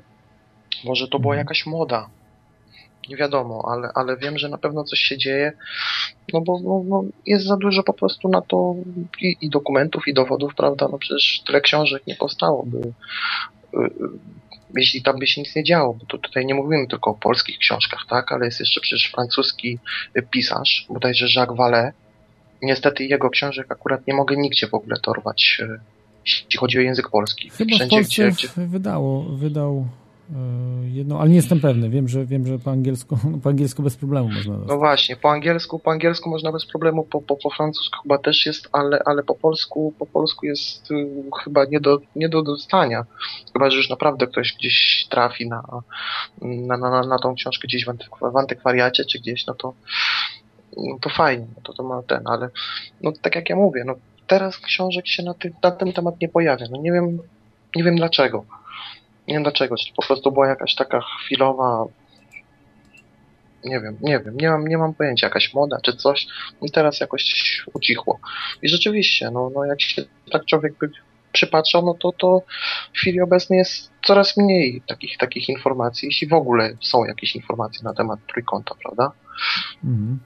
Może 0.84 1.08
to 1.08 1.20
była 1.20 1.34
Mhm. 1.34 1.46
jakaś 1.46 1.66
moda. 1.66 2.10
Nie 3.10 3.18
wiadomo, 3.18 3.70
ale, 3.72 3.90
ale 3.96 4.18
wiem, 4.18 4.38
że 4.38 4.50
na 4.50 4.58
pewno 4.58 4.84
coś 4.84 5.00
się 5.00 5.18
dzieje, 5.18 5.52
no 6.34 6.42
bo 6.42 6.60
no, 6.60 6.84
no, 6.88 7.04
jest 7.26 7.46
za 7.46 7.58
dużo 7.58 7.84
po 7.84 7.94
prostu 7.94 8.30
na 8.30 8.42
to 8.42 8.76
i, 9.22 9.38
i 9.42 9.50
dokumentów, 9.50 10.08
i 10.08 10.14
dowodów, 10.14 10.56
prawda? 10.56 10.88
No 10.92 10.98
przecież 10.98 11.42
tyle 11.48 11.62
książek 11.62 12.08
nie 12.08 12.16
powstałoby, 12.16 12.78
y, 12.78 13.78
y, 13.78 13.90
jeśli 14.76 15.02
tam 15.02 15.20
by 15.20 15.28
się 15.28 15.42
nic 15.42 15.56
nie 15.56 15.64
działo, 15.64 15.94
bo 15.94 16.06
to 16.06 16.18
tutaj 16.18 16.46
nie 16.46 16.56
mówimy 16.56 16.88
tylko 16.88 17.12
o 17.12 17.14
polskich 17.14 17.58
książkach, 17.58 18.00
tak? 18.10 18.32
Ale 18.32 18.46
jest 18.46 18.60
jeszcze 18.60 18.82
przecież 18.82 19.12
francuski 19.12 19.80
y, 20.18 20.22
pisarz, 20.22 20.86
bodajże 20.90 21.26
Jacques 21.36 21.58
Vallée. 21.58 21.92
Niestety 22.62 23.06
jego 23.06 23.30
książek 23.30 23.72
akurat 23.72 24.08
nie 24.08 24.14
mogę 24.14 24.36
nigdzie 24.36 24.68
w 24.68 24.74
ogóle 24.74 24.96
dorwać, 25.04 25.58
y, 25.62 25.80
jeśli 26.26 26.60
chodzi 26.60 26.78
o 26.78 26.82
język 26.82 27.10
polski. 27.10 27.50
Chyba 27.50 27.72
w 27.72 27.76
Wszędzie, 27.76 27.96
Polsce 27.96 28.32
gdzie, 28.32 28.48
gdzie... 28.48 28.68
wydało, 28.68 29.22
wydał 29.24 29.88
jedną, 30.84 31.20
ale 31.20 31.30
nie 31.30 31.36
jestem 31.36 31.60
pewny. 31.60 31.90
Wiem, 31.90 32.08
że 32.08 32.26
wiem, 32.26 32.48
że 32.48 32.60
po 32.60 32.72
angielsku, 32.72 33.18
po 33.44 33.50
angielsku 33.50 33.84
bez 33.84 33.96
problemu 33.96 34.30
można 34.30 34.54
No 34.54 34.60
dostać. 34.60 34.78
właśnie, 34.78 35.16
po 35.16 35.32
angielsku, 35.32 35.80
po 35.80 35.92
angielsku 35.92 36.30
można 36.30 36.52
bez 36.52 36.66
problemu, 36.66 37.04
po, 37.04 37.22
po, 37.22 37.36
po 37.36 37.50
francusku 37.50 38.02
chyba 38.04 38.18
też 38.18 38.46
jest, 38.46 38.70
ale, 38.72 39.00
ale 39.06 39.24
po 39.24 39.36
polsku, 39.36 39.94
po 40.00 40.06
polsku 40.06 40.46
jest 40.46 40.92
y, 40.92 41.08
chyba 41.44 41.66
nie 41.66 41.80
do, 41.80 42.00
nie 42.16 42.30
do 42.30 42.42
dostania. 42.42 43.06
Chyba, 43.54 43.70
że 43.70 43.78
już 43.78 43.90
naprawdę 43.90 44.28
ktoś 44.28 44.54
gdzieś 44.54 45.08
trafi 45.10 45.50
na, 45.50 45.64
na, 46.42 46.78
na, 46.78 46.90
na, 46.90 47.04
na 47.04 47.20
tą 47.20 47.36
książkę 47.36 47.68
gdzieś 47.68 47.86
w, 47.86 47.90
antykwa, 47.90 48.32
w 48.32 48.38
antykwariacie 48.38 49.06
czy 49.06 49.20
gdzieś, 49.20 49.48
no 49.48 49.54
to, 49.54 49.74
no 50.78 50.98
to 51.02 51.10
fajnie, 51.10 51.46
no 51.56 51.62
to, 51.64 51.74
to 51.74 51.84
ma 51.84 52.04
ten, 52.04 52.22
ale 52.26 52.50
no 53.02 53.12
tak 53.22 53.36
jak 53.36 53.50
ja 53.50 53.56
mówię, 53.56 53.84
no 53.86 53.94
teraz 54.28 54.58
książek 54.58 55.08
się 55.08 55.24
na, 55.24 55.34
ty, 55.34 55.54
na 55.64 55.72
ten 55.72 55.94
temat 55.94 56.22
nie 56.22 56.30
pojawia. 56.30 56.66
No 56.72 56.82
nie 56.82 56.92
wiem, 56.92 57.20
nie 57.76 57.84
wiem 57.84 57.96
dlaczego. 57.96 58.46
Nie 59.28 59.34
wiem 59.34 59.44
dlaczego, 59.44 59.76
po 59.96 60.06
prostu 60.06 60.32
była 60.32 60.48
jakaś 60.48 60.76
taka 60.76 61.02
chwilowa 61.02 61.86
nie 63.66 63.80
wiem, 63.80 63.98
nie 64.02 64.20
wiem, 64.20 64.38
nie 64.38 64.50
mam, 64.50 64.68
nie 64.68 64.78
mam 64.78 64.94
pojęcia, 64.94 65.28
jakaś 65.28 65.54
moda 65.54 65.78
czy 65.84 65.94
coś 65.94 66.28
i 66.62 66.72
teraz 66.72 67.00
jakoś 67.00 67.64
ucichło. 67.74 68.20
I 68.62 68.70
rzeczywiście, 68.70 69.32
no, 69.32 69.52
no 69.56 69.66
jak 69.66 69.82
się 69.82 70.02
tak 70.32 70.46
człowiek 70.46 70.74
by 70.78 70.90
przypatrzał, 71.32 71.86
no 71.86 71.94
to, 71.94 72.12
to 72.12 72.42
w 72.94 72.98
chwili 72.98 73.22
obecnej 73.22 73.60
jest 73.60 73.92
coraz 74.06 74.38
mniej 74.38 74.82
takich, 74.88 75.18
takich 75.18 75.50
informacji, 75.50 76.06
jeśli 76.06 76.28
w 76.28 76.34
ogóle 76.34 76.78
są 76.82 77.06
jakieś 77.06 77.36
informacje 77.36 77.84
na 77.84 77.94
temat 77.94 78.20
trójkąta, 78.28 78.76
prawda? 78.84 79.12
Mhm. 79.84 80.20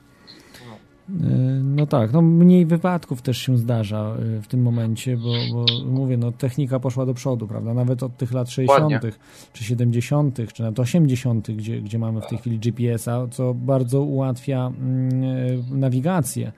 E, 1.09 1.59
No 1.63 1.85
tak, 1.87 2.13
no 2.13 2.21
mniej 2.21 2.65
wypadków 2.65 3.21
też 3.21 3.37
się 3.37 3.57
zdarza 3.57 4.15
e, 4.37 4.41
w 4.41 4.47
tym 4.47 4.61
momencie, 4.61 5.17
bo, 5.17 5.33
bo 5.53 5.65
mówię, 5.85 6.17
no 6.17 6.31
technika 6.31 6.79
poszła 6.79 7.05
do 7.05 7.13
przodu, 7.13 7.47
prawda? 7.47 7.73
Nawet 7.73 8.03
od 8.03 8.17
tych 8.17 8.31
lat 8.31 8.49
60., 8.49 8.93
Dokładnie. 8.93 9.11
czy 9.53 9.63
70., 9.63 10.39
czy 10.53 10.63
nawet 10.63 10.79
80., 10.79 11.51
gdzie, 11.51 11.81
gdzie 11.81 11.99
mamy 11.99 12.21
w 12.21 12.27
tej 12.27 12.37
chwili 12.37 12.59
GPS-a, 12.59 13.27
co 13.31 13.53
bardzo 13.53 14.01
ułatwia 14.01 14.67
mm, 14.67 15.23
e, 15.23 15.77
nawigację. 15.77 16.51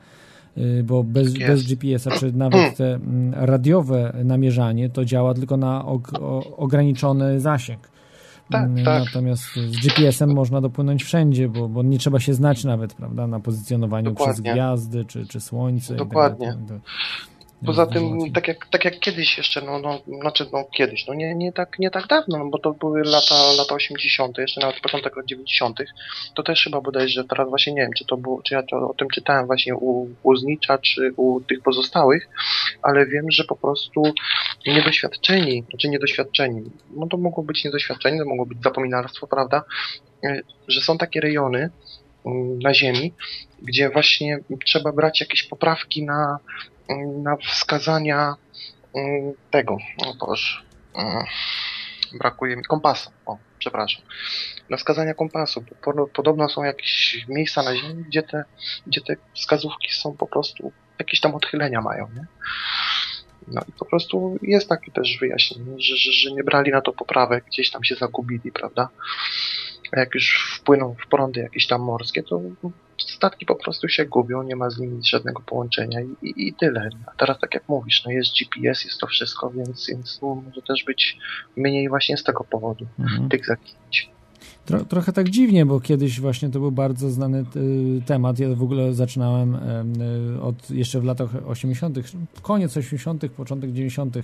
Bo 0.83 1.03
bez, 1.03 1.33
Tak 1.33 1.47
bez. 1.47 1.63
GPS-a, 1.67 2.11
czy 2.11 2.33
nawet 2.33 2.75
te 2.77 2.93
mm, 2.95 3.33
radiowe 3.33 4.13
namierzanie, 4.23 4.89
to 4.89 5.05
działa 5.05 5.33
tylko 5.33 5.57
na 5.57 5.85
og, 5.85 6.13
o, 6.19 6.57
ograniczony 6.57 7.39
zasięg. 7.39 7.91
Tak, 8.51 8.69
tak. 8.85 9.03
Natomiast 9.05 9.43
z 9.55 9.87
GPS-em 9.87 10.33
można 10.33 10.61
dopłynąć 10.61 11.03
wszędzie, 11.03 11.49
bo, 11.49 11.69
bo 11.69 11.83
nie 11.83 11.97
trzeba 11.99 12.19
się 12.19 12.33
znać 12.33 12.63
nawet, 12.63 12.93
prawda, 12.93 13.27
na 13.27 13.39
pozycjonowaniu 13.39 14.15
przez 14.15 14.27
Dokładnie. 14.27 14.51
gwiazdy 14.51 15.05
czy, 15.05 15.25
czy 15.27 15.39
słońce. 15.39 15.93
i 15.93 15.97
tak 15.97 16.07
Dokładnie. 16.07 16.57
dalej. 16.67 16.81
Poza 17.65 17.85
tym, 17.85 18.31
tak 18.33 18.47
jak, 18.47 18.65
tak 18.65 18.85
jak 18.85 18.99
kiedyś 18.99 19.37
jeszcze, 19.37 19.61
no, 19.61 19.79
no, 19.79 20.01
znaczy, 20.19 20.45
no 20.53 20.65
kiedyś, 20.77 21.07
no 21.07 21.13
nie, 21.13 21.35
nie, 21.35 21.53
tak, 21.53 21.79
nie 21.79 21.91
tak 21.91 22.07
dawno, 22.07 22.37
no, 22.37 22.49
bo 22.49 22.59
to 22.59 22.73
były 22.73 23.03
lata, 23.03 23.35
lata 23.57 23.75
80., 23.75 24.37
jeszcze 24.37 24.61
nawet 24.61 24.79
początek 24.79 25.15
lat 25.17 25.25
90., 25.25 25.79
to 26.35 26.43
też 26.43 26.63
chyba 26.63 26.81
bodajże, 26.81 27.23
teraz 27.23 27.49
właśnie 27.49 27.73
nie 27.73 27.81
wiem, 27.81 27.91
czy 27.97 28.05
to 28.05 28.17
było, 28.17 28.41
czy 28.43 28.53
ja 28.53 28.63
to, 28.63 28.89
o 28.89 28.93
tym 28.93 29.07
czytałem 29.09 29.45
właśnie 29.45 29.75
u, 29.75 30.09
u 30.23 30.35
Znicza, 30.35 30.77
czy 30.77 31.13
u 31.17 31.41
tych 31.41 31.61
pozostałych, 31.61 32.29
ale 32.81 33.05
wiem, 33.05 33.31
że 33.31 33.43
po 33.43 33.55
prostu 33.55 34.03
niedoświadczeni, 34.67 35.63
znaczy 35.69 35.89
niedoświadczeni, 35.89 36.61
no 36.95 37.07
to 37.07 37.17
mogło 37.17 37.43
być 37.43 37.65
niedoświadczenie, 37.65 38.19
to 38.19 38.25
mogło 38.25 38.45
być 38.45 38.57
zapominalstwo, 38.63 39.27
prawda, 39.27 39.63
y, 40.25 40.43
że 40.67 40.81
są 40.81 40.97
takie 40.97 41.21
rejony 41.21 41.69
mm, 42.25 42.59
na 42.59 42.73
Ziemi, 42.73 43.13
gdzie 43.61 43.89
właśnie 43.89 44.39
trzeba 44.65 44.91
brać 44.91 45.21
jakieś 45.21 45.43
poprawki 45.43 46.05
na, 46.05 46.37
na 47.23 47.37
wskazania 47.37 48.35
mm, 48.95 49.33
tego, 49.51 49.77
o 49.97 50.25
Boże, 50.25 50.61
mm, 50.95 51.25
brakuje 52.13 52.55
mi 52.55 52.63
kompasa. 52.63 53.11
O, 53.25 53.37
przepraszam. 53.59 54.01
Na 54.69 54.77
wskazania 54.77 55.13
kompasu. 55.13 55.63
Podobno 56.13 56.49
są 56.49 56.63
jakieś 56.63 57.25
miejsca 57.27 57.63
na 57.63 57.75
Ziemi, 57.75 58.03
gdzie 58.03 58.23
te, 58.23 58.43
gdzie 58.87 59.01
te 59.01 59.15
wskazówki 59.33 59.93
są 59.93 60.17
po 60.17 60.27
prostu 60.27 60.71
jakieś 60.99 61.19
tam 61.19 61.35
odchylenia 61.35 61.81
mają, 61.81 62.07
nie? 62.15 62.25
No 63.47 63.61
i 63.69 63.71
po 63.71 63.85
prostu 63.85 64.37
jest 64.41 64.69
takie 64.69 64.91
też 64.91 65.17
wyjaśnienie, 65.19 65.79
że, 65.79 65.95
że, 65.95 66.11
że 66.11 66.31
nie 66.31 66.43
brali 66.43 66.71
na 66.71 66.81
to 66.81 66.93
poprawek, 66.93 67.45
gdzieś 67.45 67.71
tam 67.71 67.83
się 67.83 67.95
zagubili, 67.95 68.51
prawda? 68.51 68.89
A 69.91 69.99
jak 69.99 70.15
już 70.15 70.55
wpłyną 70.59 70.95
w 71.05 71.07
prądy 71.07 71.39
jakieś 71.39 71.67
tam 71.67 71.81
morskie, 71.81 72.23
to 72.23 72.41
statki 73.09 73.45
po 73.45 73.55
prostu 73.55 73.87
się 73.87 74.05
gubią, 74.05 74.43
nie 74.43 74.55
ma 74.55 74.69
z 74.69 74.79
nimi 74.79 74.99
żadnego 75.03 75.41
połączenia 75.41 76.01
i, 76.01 76.27
i, 76.27 76.47
i 76.47 76.53
tyle. 76.53 76.89
A 77.05 77.11
teraz 77.17 77.39
tak 77.39 77.53
jak 77.53 77.69
mówisz, 77.69 78.03
no 78.05 78.11
jest 78.11 78.31
GPS, 78.39 78.85
jest 78.85 78.99
to 78.99 79.07
wszystko, 79.07 79.49
więc, 79.49 79.87
więc 79.87 80.21
może 80.21 80.61
też 80.61 80.83
być 80.83 81.17
mniej 81.55 81.89
właśnie 81.89 82.17
z 82.17 82.23
tego 82.23 82.43
powodu 82.43 82.85
mhm. 82.99 83.29
tych 83.29 83.45
zaginięć. 83.45 84.11
Tro, 84.65 84.85
trochę 84.85 85.13
tak 85.13 85.29
dziwnie, 85.29 85.65
bo 85.65 85.79
kiedyś 85.79 86.19
właśnie 86.19 86.49
to 86.49 86.59
był 86.59 86.71
bardzo 86.71 87.09
znany 87.09 87.45
y, 87.55 88.01
temat. 88.05 88.39
Ja 88.39 88.55
w 88.55 88.63
ogóle 88.63 88.93
zaczynałem 88.93 89.55
y, 89.55 90.41
od 90.41 90.71
jeszcze 90.71 91.01
w 91.01 91.03
latach 91.03 91.29
80., 91.47 91.97
koniec 92.41 92.77
80., 92.77 93.31
początek 93.31 93.71
90., 93.71 94.17
y, 94.17 94.21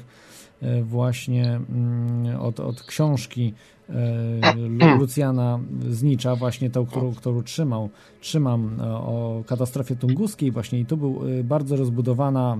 właśnie 0.84 1.45
mm, 1.45 2.41
od, 2.41 2.59
od 2.59 2.84
książki 2.84 3.53
Lucjana 4.99 5.59
Znicza, 5.89 6.35
właśnie 6.35 6.69
tą, 6.69 6.85
którą, 6.85 7.13
którą 7.13 7.43
trzymał, 7.43 7.89
trzymam 8.21 8.79
o 8.81 9.43
katastrofie 9.47 9.95
tunguskiej 9.95 10.51
właśnie 10.51 10.79
i 10.79 10.85
tu 10.85 10.97
był 10.97 11.21
bardzo 11.43 11.75
rozbudowana 11.75 12.57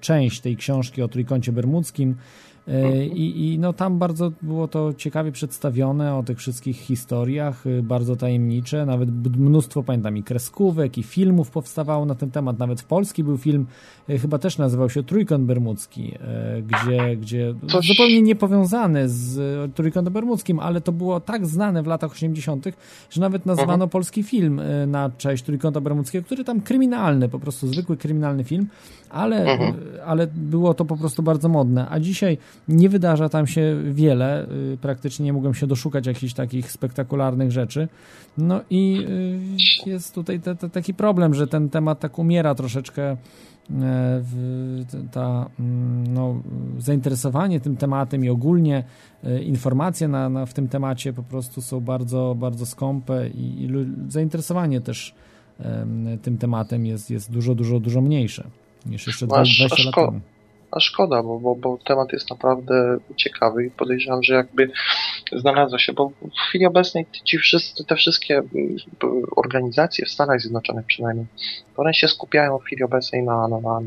część 0.00 0.40
tej 0.40 0.56
książki 0.56 1.02
o 1.02 1.08
Trójkącie 1.08 1.52
Bermudzkim. 1.52 2.10
E, 2.10 2.49
I, 3.14 3.52
I, 3.52 3.58
no 3.58 3.72
tam 3.72 3.98
bardzo 3.98 4.32
było 4.42 4.68
to 4.68 4.94
ciekawie 4.94 5.32
przedstawione 5.32 6.16
o 6.16 6.22
tych 6.22 6.38
wszystkich 6.38 6.76
historiach, 6.76 7.66
y, 7.66 7.82
bardzo 7.82 8.16
tajemnicze, 8.16 8.86
nawet 8.86 9.36
mnóstwo, 9.38 9.82
pamiętam, 9.82 10.16
i 10.16 10.22
kreskówek, 10.22 10.98
i 10.98 11.02
filmów 11.02 11.50
powstawało 11.50 12.06
na 12.06 12.14
ten 12.14 12.30
temat, 12.30 12.58
nawet 12.58 12.80
w 12.80 12.84
Polski 12.84 13.24
był 13.24 13.38
film, 13.38 13.66
y, 14.10 14.18
chyba 14.18 14.38
też 14.38 14.58
nazywał 14.58 14.90
się 14.90 15.02
Trójkąt 15.02 15.44
Bermudzki, 15.44 16.14
y, 16.58 16.62
gdzie, 16.62 17.16
gdzie 17.16 17.54
Coś... 17.68 17.86
zupełnie 17.86 18.22
niepowiązany 18.22 19.08
z 19.08 19.74
Trójkątem 19.74 20.12
Bermudzkim, 20.12 20.60
ale 20.60 20.80
to 20.80 20.92
było 20.92 21.20
tak 21.20 21.46
znane 21.46 21.82
w 21.82 21.86
latach 21.86 22.12
80., 22.12 22.66
że 23.10 23.20
nawet 23.20 23.46
nazwano 23.46 23.86
-huh. 23.86 23.90
polski 23.90 24.22
film 24.22 24.60
na 24.86 25.10
cześć 25.18 25.44
Trójkąta 25.44 25.80
Bermudzkiego, 25.80 26.26
który 26.26 26.44
tam 26.44 26.60
kryminalny, 26.60 27.28
po 27.28 27.38
prostu 27.38 27.68
zwykły 27.68 27.96
kryminalny 27.96 28.44
film, 28.44 28.66
ale, 29.10 29.44
-huh. 29.44 29.72
ale 30.06 30.26
było 30.26 30.74
to 30.74 30.84
po 30.84 30.96
prostu 30.96 31.22
bardzo 31.22 31.48
modne, 31.48 31.86
a 31.90 32.00
dzisiaj 32.00 32.38
nie 32.68 32.88
wydarza 32.88 33.28
tam 33.28 33.46
się 33.46 33.76
wiele, 33.84 34.46
y, 34.72 34.78
praktycznie 34.80 35.24
nie 35.24 35.32
mogłem 35.32 35.54
się 35.54 35.66
doszukać 35.66 36.06
jakichś 36.06 36.32
takich 36.32 36.72
spektakularnych 36.72 37.52
rzeczy. 37.52 37.88
No 38.38 38.60
i 38.70 39.06
y, 39.86 39.90
jest 39.90 40.14
tutaj 40.14 40.40
te, 40.40 40.56
te, 40.56 40.70
taki 40.70 40.94
problem, 40.94 41.34
że 41.34 41.46
ten 41.46 41.68
temat 41.68 42.00
tak 42.00 42.18
umiera 42.18 42.54
troszeczkę 42.54 43.16
e, 43.80 44.22
ta, 45.12 45.50
mm, 45.60 46.14
no, 46.14 46.42
zainteresowanie 46.78 47.60
tym 47.60 47.76
tematem 47.76 48.24
i 48.24 48.28
ogólnie 48.28 48.84
e, 49.24 49.42
informacje 49.42 50.08
na, 50.08 50.28
na, 50.28 50.46
w 50.46 50.54
tym 50.54 50.68
temacie 50.68 51.12
po 51.12 51.22
prostu 51.22 51.62
są 51.62 51.80
bardzo, 51.80 52.36
bardzo 52.38 52.66
skąpe 52.66 53.28
i, 53.28 53.64
i 53.64 53.70
zainteresowanie 54.08 54.80
też 54.80 55.14
tym 56.22 56.38
tematem 56.38 56.86
jest, 56.86 57.10
jest 57.10 57.32
dużo, 57.32 57.54
dużo, 57.54 57.80
dużo 57.80 58.00
mniejsze 58.00 58.44
niż 58.86 59.06
jeszcze 59.06 59.26
20 59.26 59.64
lat 59.84 59.94
temu 59.94 60.20
a 60.70 60.80
szkoda, 60.80 61.22
bo, 61.22 61.38
bo, 61.38 61.54
bo 61.54 61.78
temat 61.84 62.12
jest 62.12 62.30
naprawdę 62.30 62.98
ciekawy 63.16 63.66
i 63.66 63.70
podejrzewam, 63.70 64.22
że 64.22 64.34
jakby 64.34 64.70
znalazło 65.32 65.78
się, 65.78 65.92
bo 65.92 66.08
w 66.08 66.40
chwili 66.48 66.66
obecnej 66.66 67.06
ci 67.24 67.38
wszyscy, 67.38 67.84
te 67.84 67.96
wszystkie 67.96 68.38
mm, 68.38 68.76
organizacje 69.36 70.06
w 70.06 70.10
Stanach 70.10 70.40
Zjednoczonych 70.40 70.86
przynajmniej, 70.86 71.26
one 71.76 71.94
się 71.94 72.08
skupiają 72.08 72.58
w 72.58 72.64
chwili 72.64 72.82
obecnej 72.82 73.22
na, 73.22 73.48
na, 73.48 73.60
na, 73.60 73.80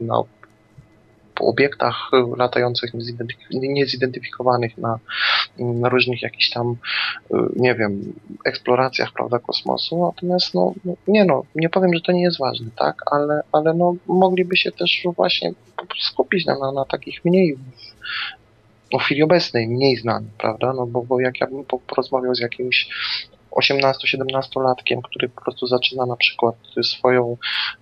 na, 0.00 0.22
na 1.40 1.46
obiektach 1.46 2.10
latających 2.36 2.90
niezidentyfikowanych 3.50 4.78
na, 4.78 4.98
na 5.58 5.88
różnych 5.88 6.22
jakichś 6.22 6.50
tam, 6.50 6.76
y, 7.30 7.34
nie 7.56 7.74
wiem, 7.74 8.12
eksploracjach, 8.44 9.12
prawda, 9.12 9.38
kosmosu. 9.38 10.06
Natomiast, 10.06 10.54
no, 10.54 10.74
no, 10.84 10.94
nie 11.08 11.24
no, 11.24 11.42
nie 11.54 11.68
powiem, 11.68 11.94
że 11.94 12.00
to 12.00 12.12
nie 12.12 12.22
jest 12.22 12.38
ważne, 12.38 12.66
tak, 12.76 12.96
ale, 13.12 13.42
ale 13.52 13.74
no, 13.74 13.94
mogliby 14.06 14.56
się 14.56 14.72
też 14.72 15.02
właśnie 15.16 15.52
skupić 16.00 16.46
na, 16.46 16.72
na, 16.72 16.84
takich 16.84 17.24
mniej 17.24 17.56
no, 18.92 18.98
w 18.98 19.02
chwili 19.02 19.22
obecnej 19.22 19.68
mniej 19.68 19.96
znanych, 19.96 20.32
prawda? 20.38 20.72
No 20.72 20.86
bo, 20.86 21.02
bo 21.02 21.20
jak 21.20 21.40
ja 21.40 21.46
bym 21.46 21.64
porozmawiał 21.86 22.34
z 22.34 22.40
jakimś 22.40 22.88
18-17-latkiem, 23.52 25.02
który 25.02 25.28
po 25.28 25.42
prostu 25.42 25.66
zaczyna 25.66 26.06
na 26.06 26.16
przykład 26.16 26.54
swoją 26.82 27.36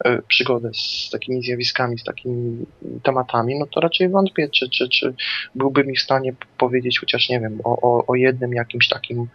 y, 0.06 0.22
przygodę 0.28 0.70
z 0.74 1.10
takimi 1.12 1.42
zjawiskami, 1.42 1.98
z 1.98 2.04
takimi 2.04 2.66
tematami, 3.02 3.58
no 3.58 3.66
to 3.66 3.80
raczej 3.80 4.08
wątpię, 4.08 4.48
czy, 4.48 4.70
czy, 4.70 4.88
czy 4.88 5.14
byłby 5.54 5.84
mi 5.84 5.96
w 5.96 6.02
stanie 6.02 6.32
powiedzieć 6.58 7.00
chociaż, 7.00 7.28
nie 7.28 7.40
wiem, 7.40 7.60
o, 7.64 7.80
o, 7.80 8.06
o 8.06 8.14
jednym 8.14 8.52
jakimś 8.52 8.88
takim 8.88 9.28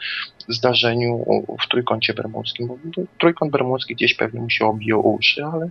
zdarzeniu 0.50 1.26
w 1.64 1.68
Trójkącie 1.70 2.14
Bermudzkim. 2.14 2.68
Bo 2.68 2.78
Trójkąt 3.20 3.52
Bermudzki 3.52 3.96
gdzieś 3.96 4.14
pewnie 4.14 4.42
mu 4.42 4.50
się 4.50 4.66
obijał 4.66 5.14
uszy, 5.14 5.46
ale 5.46 5.70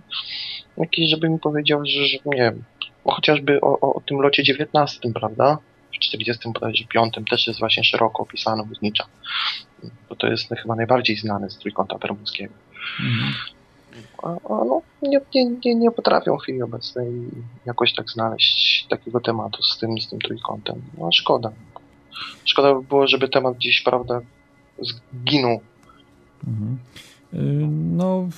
jakiś, 0.77 1.09
żeby 1.09 1.29
mi 1.29 1.39
powiedział, 1.39 1.85
że, 1.85 2.05
że 2.05 2.17
nie 2.25 2.37
wiem, 2.37 2.63
chociażby 3.05 3.61
o, 3.61 3.79
o, 3.79 3.93
o 3.93 4.01
tym 4.01 4.21
locie 4.21 4.43
19, 4.43 4.99
prawda? 5.13 5.57
w 5.93 5.99
45 5.99 7.13
też 7.29 7.47
jest 7.47 7.59
właśnie 7.59 7.83
szeroko 7.83 8.23
opisane 8.23 8.63
Znicza. 8.79 9.05
Bo 10.09 10.15
to 10.15 10.27
jest 10.27 10.49
chyba 10.49 10.75
najbardziej 10.75 11.17
znany 11.17 11.49
z 11.49 11.57
trójkąta 11.57 11.97
bermudzkiego. 11.97 12.53
Mhm. 12.99 13.33
A, 14.23 14.29
no, 14.49 14.81
nie, 15.01 15.21
nie, 15.35 15.45
nie, 15.65 15.75
nie 15.75 15.91
potrafią 15.91 16.37
w 16.37 16.41
chwili 16.41 16.61
obecnej 16.61 17.11
jakoś 17.65 17.93
tak 17.93 18.09
znaleźć 18.09 18.87
takiego 18.89 19.19
tematu 19.19 19.63
z 19.63 19.77
tym, 19.77 20.01
z 20.01 20.09
tym 20.09 20.19
trójkątem. 20.19 20.81
No 20.97 21.09
szkoda. 21.11 21.51
Szkoda 22.45 22.75
by 22.75 22.83
było, 22.83 23.07
żeby 23.07 23.29
temat 23.29 23.55
gdzieś, 23.55 23.81
prawda, 23.81 24.21
zginął. 24.81 25.59
Mhm. 26.47 26.77
Y, 27.33 27.67
no, 27.97 28.29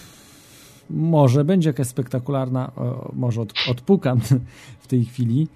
może 0.90 1.44
będzie 1.44 1.70
jakaś 1.70 1.88
spektakularna, 1.88 2.72
może 3.14 3.42
od, 3.42 3.54
odpukam 3.72 4.20
w 4.80 4.88
tej 4.88 5.06
chwili, 5.06 5.48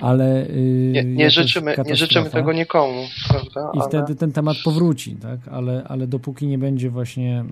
ale... 0.00 0.46
Yy, 0.48 0.92
nie, 0.92 1.04
nie 1.04 1.30
życzymy, 1.30 1.74
nie 1.86 1.96
życzymy 1.96 2.30
tego 2.30 2.52
nikomu, 2.52 3.06
prawda? 3.28 3.70
I 3.74 3.78
ale... 3.78 3.88
wtedy 3.88 4.14
ten 4.14 4.32
temat 4.32 4.56
powróci, 4.64 5.16
tak? 5.16 5.40
Ale, 5.50 5.84
ale 5.88 6.06
dopóki 6.06 6.46
nie 6.46 6.58
będzie 6.58 6.90
właśnie 6.90 7.44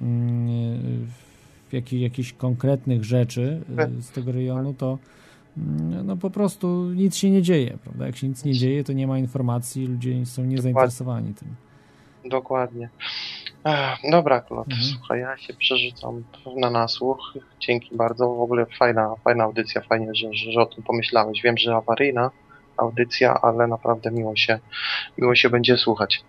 yy, 1.73 1.77
jakich, 1.79 2.01
jakichś 2.01 2.33
konkretnych 2.33 3.05
rzeczy 3.05 3.61
yy, 3.79 4.03
z 4.03 4.11
tego 4.11 4.33
rejonu, 4.33 4.75
to 4.75 4.99
mm, 5.59 6.07
no 6.07 6.17
po 6.17 6.31
prostu 6.31 6.91
nic 6.91 7.17
się 7.17 7.31
nie 7.31 7.43
dzieje, 7.43 7.79
prawda? 7.85 8.07
Jak 8.07 8.17
się 8.17 8.29
nic 8.29 8.45
nie 8.45 8.53
dzieje, 8.53 8.85
to 8.85 8.93
nie 8.93 9.07
ma 9.07 9.19
informacji, 9.19 9.87
ludzie 9.87 10.27
są 10.27 10.45
niezainteresowani 10.45 11.35
tym. 11.35 11.49
Dokładnie. 12.31 12.89
Dobra, 14.11 14.41
Klot, 14.41 14.69
mhm. 14.69 14.87
słuchaj, 14.87 15.21
ja 15.21 15.37
się 15.37 15.55
przerzucam 15.55 16.25
na 16.57 16.71
nasłuch. 16.71 17.35
Dzięki 17.61 17.97
bardzo. 17.97 18.35
W 18.35 18.41
ogóle 18.41 18.67
fajna, 18.79 19.15
fajna 19.25 19.45
audycja, 19.45 19.81
fajnie, 19.81 20.15
że, 20.15 20.35
że, 20.35 20.53
że 20.53 20.61
o 20.61 20.67
tym 20.67 20.85
pomyślałeś. 20.85 21.43
Wiem, 21.43 21.59
że 21.59 21.77
awaryjna 21.77 22.31
audycja, 22.77 23.41
ale 23.43 23.67
naprawdę 23.67 24.11
miło 24.11 24.37
się, 24.37 24.59
miło 25.19 25.35
się 25.35 25.51
będzie 25.51 25.77
słuchać. 25.77 26.25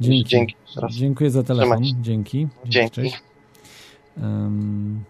Dzięki. 0.00 0.24
Dzięki 0.24 0.54
Dziękuję 0.90 1.30
za 1.30 1.42
telefon. 1.42 1.82
Dzięki. 2.00 2.48
Dzięki. 2.64 3.12
Um, 4.16 5.04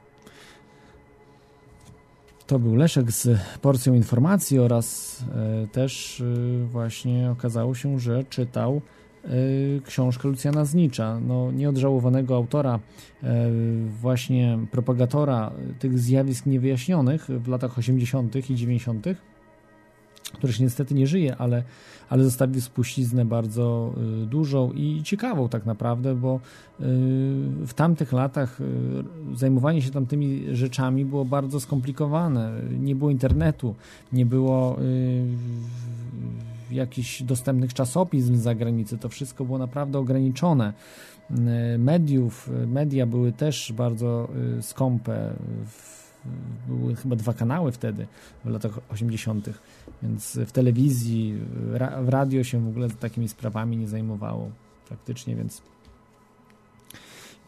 to 2.47 2.59
był 2.59 2.77
Leszek 2.77 3.13
z 3.13 3.29
porcją 3.59 3.95
informacji 3.95 4.59
oraz 4.59 5.19
e, 5.65 5.67
też 5.67 6.21
e, 6.21 6.25
właśnie 6.65 7.31
okazało 7.31 7.75
się, 7.75 7.99
że 7.99 8.25
czytał 8.25 8.83
Y, 9.02 9.02
książkę 9.85 10.29
Lucjana 10.29 10.65
Znicza, 10.65 11.21
no, 11.21 11.53
nieodżałowanego 11.53 12.37
autora, 12.37 12.79
y, 13.23 13.27
właśnie 14.01 14.59
propagatora 14.71 15.53
tych 15.79 15.99
zjawisk 15.99 16.47
niewyjaśnionych 16.47 17.27
w 17.27 17.49
latach 17.49 17.79
80. 17.79 18.51
i 18.51 18.55
90., 18.55 19.07
który 20.33 20.53
się 20.53 20.65
niestety 20.65 20.95
nie 20.95 21.07
żyje, 21.07 21.37
ale, 21.37 21.63
ale 22.09 22.25
zostawił 22.25 22.61
spuściznę 22.61 23.25
bardzo 23.25 23.95
y, 24.23 24.27
dużą 24.27 24.73
i 24.73 25.03
ciekawą 25.03 25.49
tak 25.49 25.67
naprawdę, 25.67 26.15
bo 26.15 26.41
w 27.67 27.75
tamtych 27.75 28.13
latach 28.13 28.59
zajmowanie 29.35 29.83
się 29.83 29.91
tamtymi 29.91 30.45
rzeczami 30.53 31.05
było 31.05 31.25
bardzo 31.25 31.61
skomplikowane. 31.61 32.53
Nie 32.81 32.95
było 32.95 33.11
internetu, 33.11 33.75
nie 34.13 34.27
było 34.27 34.77
jakichś 36.73 37.23
dostępnych 37.23 37.75
czasopism 37.75 38.37
z 38.37 38.41
zagranicy. 38.41 38.99
To 38.99 39.09
wszystko 39.09 39.45
było 39.45 39.59
naprawdę 39.59 39.99
ograniczone. 39.99 40.73
Mediów, 41.79 42.51
media 42.67 43.07
były 43.07 43.33
też 43.33 43.73
bardzo 43.77 44.29
y, 44.59 44.63
skąpe. 44.63 45.33
były 46.69 46.97
chyba 46.97 47.17
dwa 47.17 47.35
kanały 47.35 47.73
wtedy, 47.73 48.07
w 48.45 48.49
latach 48.49 48.79
80., 48.89 49.51
więc 50.03 50.39
w 50.47 50.53
telewizji, 50.53 51.35
w 52.03 52.09
radio 52.09 52.45
się 52.45 52.65
w 52.65 52.69
ogóle 52.69 52.91
takimi 52.91 53.29
sprawami 53.29 53.77
nie 53.77 53.89
zajmowało 53.89 54.51
praktycznie, 54.89 55.37
więc 55.37 55.63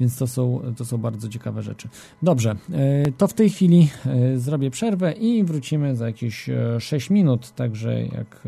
więc 0.01 0.19
to 0.19 0.27
są, 0.27 0.63
to 0.77 0.85
są 0.85 0.99
bardzo 0.99 1.29
ciekawe 1.29 1.63
rzeczy. 1.63 1.89
Dobrze, 2.23 2.57
e, 2.73 3.13
to 3.19 3.29
w 3.29 3.35
tej 3.35 3.51
chwili 3.51 3.89
e, 4.07 4.39
zrobię 4.39 4.71
przerwę 4.71 5.13
i 5.13 5.45
wrócimy 5.45 5.97
za 5.97 6.07
jakieś 6.07 6.51
6 6.79 7.11
e, 7.11 7.15
minut. 7.15 7.51
Także 7.51 8.07
jak 8.07 8.43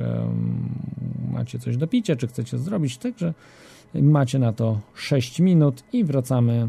macie 1.33 1.59
coś 1.59 1.77
do 1.77 1.87
picia, 1.87 2.17
czy 2.17 2.27
chcecie 2.27 2.59
zrobić, 2.59 2.99
także 2.99 3.35
macie 3.95 4.39
na 4.39 4.53
to 4.53 4.81
6 4.95 5.41
minut 5.41 5.83
i 5.93 6.05
wracamy 6.05 6.69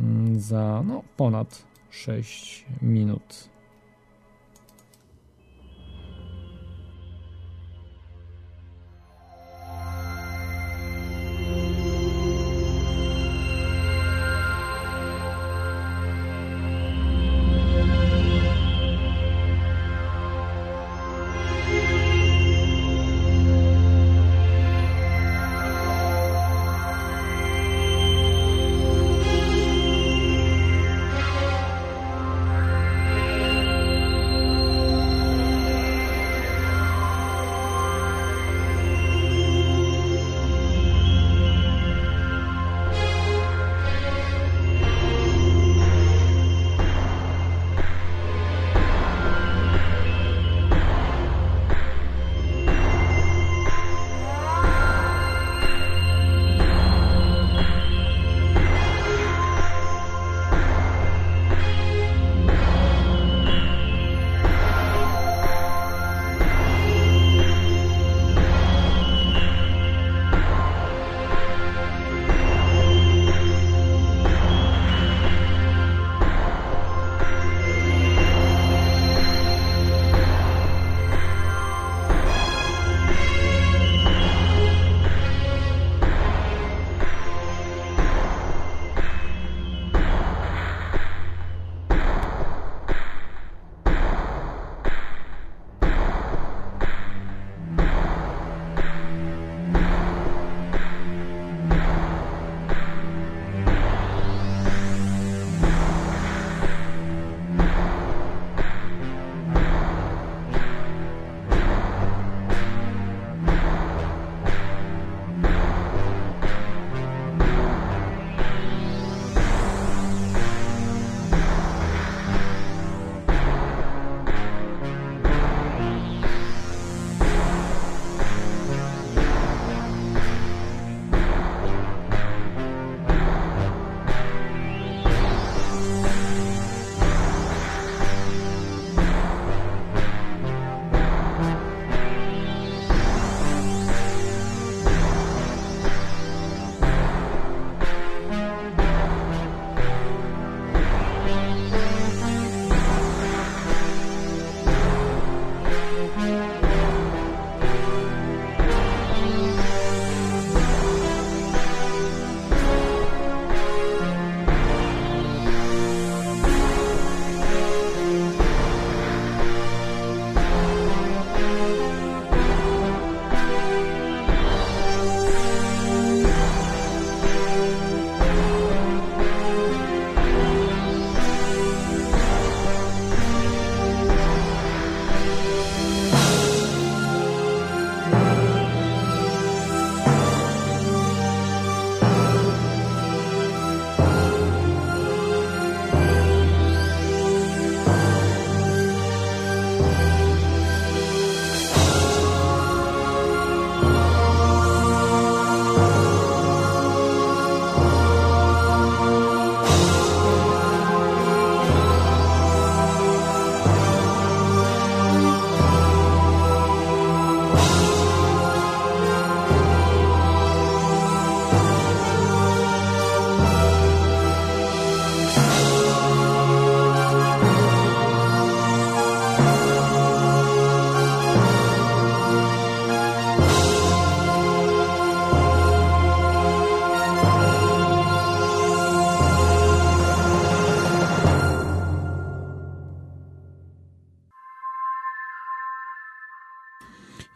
mm, 0.00 0.40
za 0.40 0.82
no, 0.86 1.02
ponad 1.16 1.62
6 1.90 2.64
minut. 2.82 3.50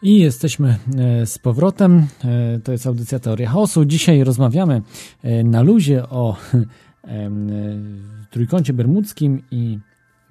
I 0.05 0.19
jesteśmy 0.19 0.77
e, 0.97 1.25
z 1.25 1.37
powrotem. 1.37 2.07
E, 2.25 2.59
to 2.59 2.71
jest 2.71 2.87
audycja 2.87 3.19
Teoria 3.19 3.49
Chaosu. 3.49 3.85
Dzisiaj 3.85 4.23
rozmawiamy 4.23 4.81
e, 5.23 5.43
na 5.43 5.61
luzie 5.61 6.09
o 6.09 6.35
Trójkącie 8.31 8.73
Bermudzkim 8.73 9.43
i 9.51 9.79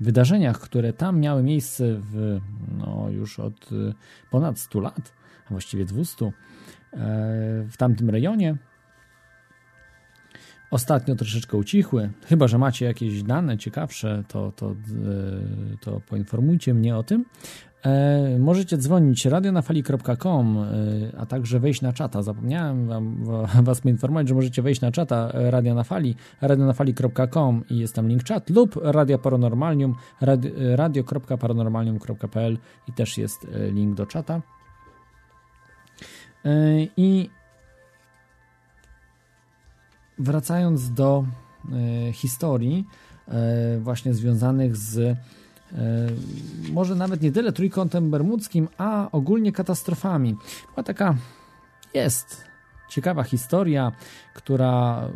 wydarzeniach, 0.00 0.60
które 0.60 0.92
tam 0.92 1.20
miały 1.20 1.42
miejsce 1.42 1.84
w, 2.12 2.40
no, 2.78 3.06
już 3.10 3.40
od 3.40 3.70
ponad 4.30 4.58
100 4.58 4.80
lat, 4.80 5.12
a 5.46 5.50
właściwie 5.50 5.84
200 5.84 6.32
w 7.70 7.76
tamtym 7.78 8.10
rejonie 8.10 8.56
ostatnio 10.74 11.14
troszeczkę 11.14 11.56
ucichły. 11.56 12.10
Chyba, 12.26 12.48
że 12.48 12.58
macie 12.58 12.86
jakieś 12.86 13.22
dane 13.22 13.58
ciekawsze, 13.58 14.24
to, 14.28 14.52
to, 14.52 14.70
e, 14.70 14.74
to 15.80 16.00
poinformujcie 16.08 16.74
mnie 16.74 16.96
o 16.96 17.02
tym. 17.02 17.24
E, 17.84 18.38
możecie 18.38 18.76
dzwonić 18.78 19.26
radionafali.com, 19.26 20.58
e, 20.58 20.64
a 21.18 21.26
także 21.26 21.60
wejść 21.60 21.82
na 21.82 21.92
czata. 21.92 22.22
Zapomniałem 22.22 22.86
wam, 22.86 23.24
was 23.62 23.80
poinformować, 23.80 24.28
że 24.28 24.34
możecie 24.34 24.62
wejść 24.62 24.80
na 24.80 24.92
czata 24.92 25.30
Radio 25.32 25.74
na 25.74 25.84
Fali, 25.84 26.14
radionafali.com 26.40 27.64
i 27.70 27.78
jest 27.78 27.94
tam 27.94 28.08
link 28.08 28.24
chat 28.24 28.50
lub 28.50 28.80
Radio 28.82 29.18
Paranormalium, 29.18 29.94
radio.paranormalium.pl 30.74 32.58
i 32.88 32.92
też 32.92 33.18
jest 33.18 33.46
link 33.72 33.94
do 33.94 34.06
czata. 34.06 34.42
I 36.96 37.30
wracając 40.18 40.92
do 40.92 41.24
e, 42.08 42.12
historii 42.12 42.86
e, 43.28 43.78
właśnie 43.78 44.14
związanych 44.14 44.76
z 44.76 44.98
e, 44.98 45.16
może 46.72 46.94
nawet 46.94 47.22
nie 47.22 47.32
tyle 47.32 47.52
trójkątem 47.52 48.10
bermudzkim, 48.10 48.68
a 48.78 49.08
ogólnie 49.12 49.52
katastrofami. 49.52 50.36
Była 50.74 50.82
taka 50.82 51.14
jest 51.94 52.44
ciekawa 52.88 53.22
historia, 53.22 53.92
która 54.34 55.08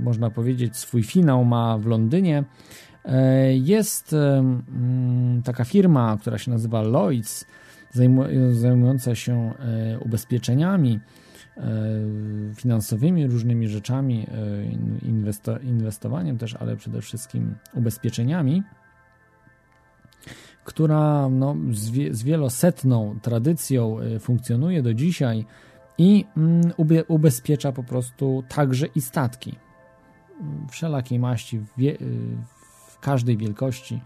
można 0.00 0.30
powiedzieć 0.30 0.76
swój 0.76 1.02
finał 1.02 1.44
ma 1.44 1.78
w 1.78 1.86
Londynie. 1.86 2.44
Jest 3.52 4.14
taka 5.44 5.64
firma, 5.64 6.16
która 6.20 6.38
się 6.38 6.50
nazywa 6.50 6.82
Lloyds, 6.82 7.46
zajmująca 8.52 9.14
się 9.14 9.52
ubezpieczeniami 10.00 11.00
finansowymi, 12.54 13.26
różnymi 13.26 13.68
rzeczami, 13.68 14.26
e, 15.62 15.62
inwestowaniem 15.62 16.38
też, 16.38 16.54
ale 16.54 16.76
przede 16.76 17.00
wszystkim 17.00 17.54
ubezpieczeniami, 17.74 18.62
która 20.64 21.28
no, 21.28 21.56
z, 21.70 21.90
wie, 21.90 22.14
z 22.14 22.22
wielosetną 22.22 23.18
tradycją 23.22 24.00
e, 24.00 24.18
funkcjonuje 24.18 24.82
do 24.82 24.94
dzisiaj 24.94 25.44
i 25.98 26.24
mm, 26.36 26.72
ubezpiecza 27.08 27.72
po 27.72 27.82
prostu 27.82 28.44
także 28.48 28.86
i 28.86 29.00
statki. 29.00 29.56
Wszelakiej 30.70 31.18
maści, 31.18 31.58
w, 31.58 31.66
w 32.88 32.98
każdej 33.00 33.36
wielkości 33.36 34.00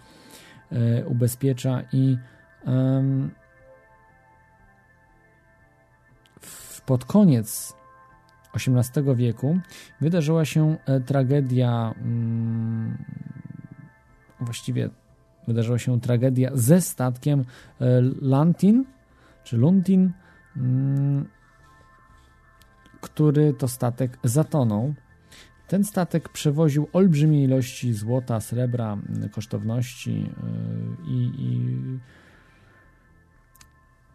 ubezpiecza 1.07 1.83
i 1.93 2.17
pod 6.91 7.05
koniec 7.05 7.77
XVIII 8.55 9.17
wieku 9.17 9.59
wydarzyła 10.01 10.45
się 10.45 10.77
e, 10.87 11.01
tragedia, 11.01 11.95
mm, 11.97 13.05
właściwie 14.41 14.91
wydarzyła 15.49 15.79
się 15.79 16.01
tragedia 16.01 16.51
ze 16.55 16.81
statkiem 16.81 17.41
e, 17.41 17.45
Lantin, 18.21 18.85
czy 19.45 19.57
Luntin, 19.57 20.13
mm, 20.57 21.29
który 23.01 23.55
to 23.55 23.69
statek 23.69 24.19
zatonął. 24.25 24.95
Ten 25.69 25.85
statek 25.85 26.29
przewoził 26.29 26.89
olbrzymie 26.93 27.45
ilości 27.45 27.93
złota, 27.93 28.41
srebra, 28.41 28.99
kosztowności 29.33 30.31
e, 30.31 31.11
i, 31.11 31.31
i 31.39 31.71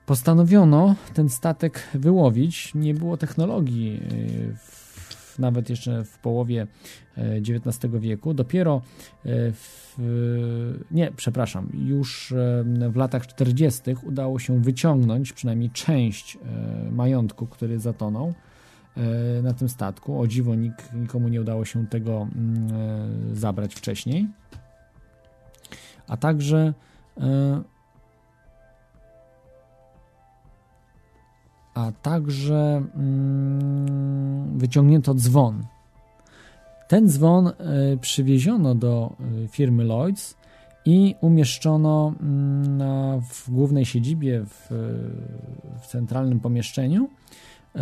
Postanowiono 0.05 0.95
ten 1.13 1.29
statek 1.29 1.87
wyłowić. 1.93 2.75
Nie 2.75 2.93
było 2.93 3.17
technologii, 3.17 4.01
w, 4.57 5.39
nawet 5.39 5.69
jeszcze 5.69 6.03
w 6.03 6.17
połowie 6.17 6.67
XIX 7.17 7.85
e, 7.85 7.99
wieku. 7.99 8.33
Dopiero 8.33 8.75
e, 8.75 9.29
w, 9.51 9.95
nie, 10.91 11.11
przepraszam, 11.15 11.69
już 11.73 12.33
w 12.89 12.95
latach 12.95 13.27
40. 13.27 13.81
udało 14.03 14.39
się 14.39 14.61
wyciągnąć 14.61 15.33
przynajmniej 15.33 15.69
część 15.69 16.37
majątku, 16.91 17.47
który 17.47 17.79
zatonął 17.79 18.33
na 19.43 19.53
tym 19.53 19.69
statku. 19.69 20.21
O 20.21 20.27
dziwo 20.27 20.55
nikt, 20.55 20.93
nikomu 20.93 21.27
nie 21.27 21.41
udało 21.41 21.65
się 21.65 21.87
tego 21.87 22.27
mm, 22.35 23.35
zabrać 23.35 23.75
wcześniej. 23.75 24.27
A 26.07 26.17
także 26.17 26.73
a 31.75 31.91
także 32.01 32.83
mm, 32.95 34.57
wyciągnięto 34.57 35.13
dzwon. 35.13 35.63
Ten 36.87 37.07
dzwon 37.07 37.47
y, 37.47 37.53
przywieziono 38.01 38.75
do 38.75 39.15
y, 39.43 39.47
firmy 39.47 39.83
Lloyds 39.83 40.37
i 40.85 41.15
umieszczono 41.21 42.13
mm, 42.21 42.77
na, 42.77 43.19
w 43.29 43.51
głównej 43.51 43.85
siedzibie, 43.85 44.45
w, 44.45 44.67
w 45.81 45.87
centralnym 45.87 46.39
pomieszczeniu. 46.39 47.09
Y, 47.75 47.79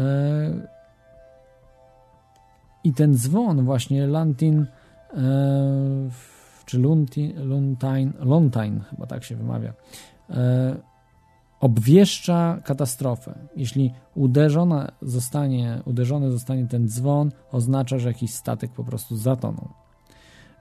I 2.83 2.93
ten 2.93 3.15
dzwon, 3.15 3.65
właśnie 3.65 4.07
Lantin, 4.07 4.65
czy 6.65 6.79
Luntin, 6.79 7.33
Luntain, 7.39 8.13
Lontain, 8.19 8.81
chyba 8.89 9.05
tak 9.05 9.23
się 9.23 9.35
wymawia, 9.35 9.73
obwieszcza 11.63 12.59
katastrofę. 12.63 13.39
Jeśli 13.55 13.93
uderzona 14.15 14.91
zostanie, 15.01 15.81
uderzony 15.85 16.31
zostanie 16.31 16.67
ten 16.67 16.87
dzwon, 16.87 17.31
oznacza, 17.51 17.99
że 17.99 18.07
jakiś 18.07 18.31
statek 18.33 18.71
po 18.71 18.83
prostu 18.83 19.15
zatonął. 19.15 19.69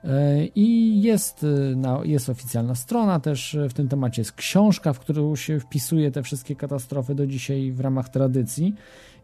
E, 0.03 0.45
I 0.45 1.01
jest, 1.01 1.45
e, 1.83 2.07
jest 2.07 2.29
oficjalna 2.29 2.75
strona 2.75 3.19
też 3.19 3.57
w 3.69 3.73
tym 3.73 3.87
temacie, 3.87 4.21
jest 4.21 4.31
książka, 4.31 4.93
w 4.93 4.99
którą 4.99 5.35
się 5.35 5.59
wpisuje 5.59 6.11
te 6.11 6.23
wszystkie 6.23 6.55
katastrofy 6.55 7.15
do 7.15 7.27
dzisiaj 7.27 7.71
w 7.71 7.79
ramach 7.79 8.09
tradycji 8.09 8.73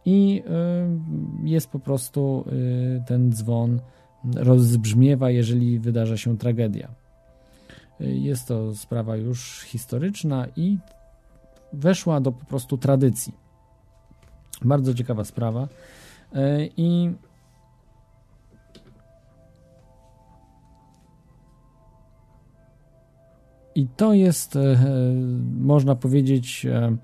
i 0.05 0.43
e, 0.47 1.49
jest 1.49 1.69
po 1.69 1.79
prostu 1.79 2.45
ten 3.07 3.31
dzwon 3.31 3.79
rozbrzmiewa, 4.35 5.29
jeżeli 5.29 5.79
wydarza 5.79 6.17
się 6.17 6.37
tragedia. 6.37 6.89
Jest 7.99 8.47
to 8.47 8.75
sprawa 8.75 9.15
już 9.15 9.61
historyczna 9.61 10.47
i 10.55 10.77
weszła 11.73 12.21
do 12.21 12.31
po 12.31 12.45
prostu 12.45 12.77
tradycji. 12.77 13.33
Bardzo 14.61 14.93
ciekawa 14.93 15.23
sprawa. 15.23 15.67
E, 16.33 16.65
I 16.65 17.11
I 23.75 23.87
to 23.87 24.13
jest, 24.13 24.55
e, 24.55 24.77
można 25.59 25.95
powiedzieć, 25.95 26.65
e, 26.65 26.97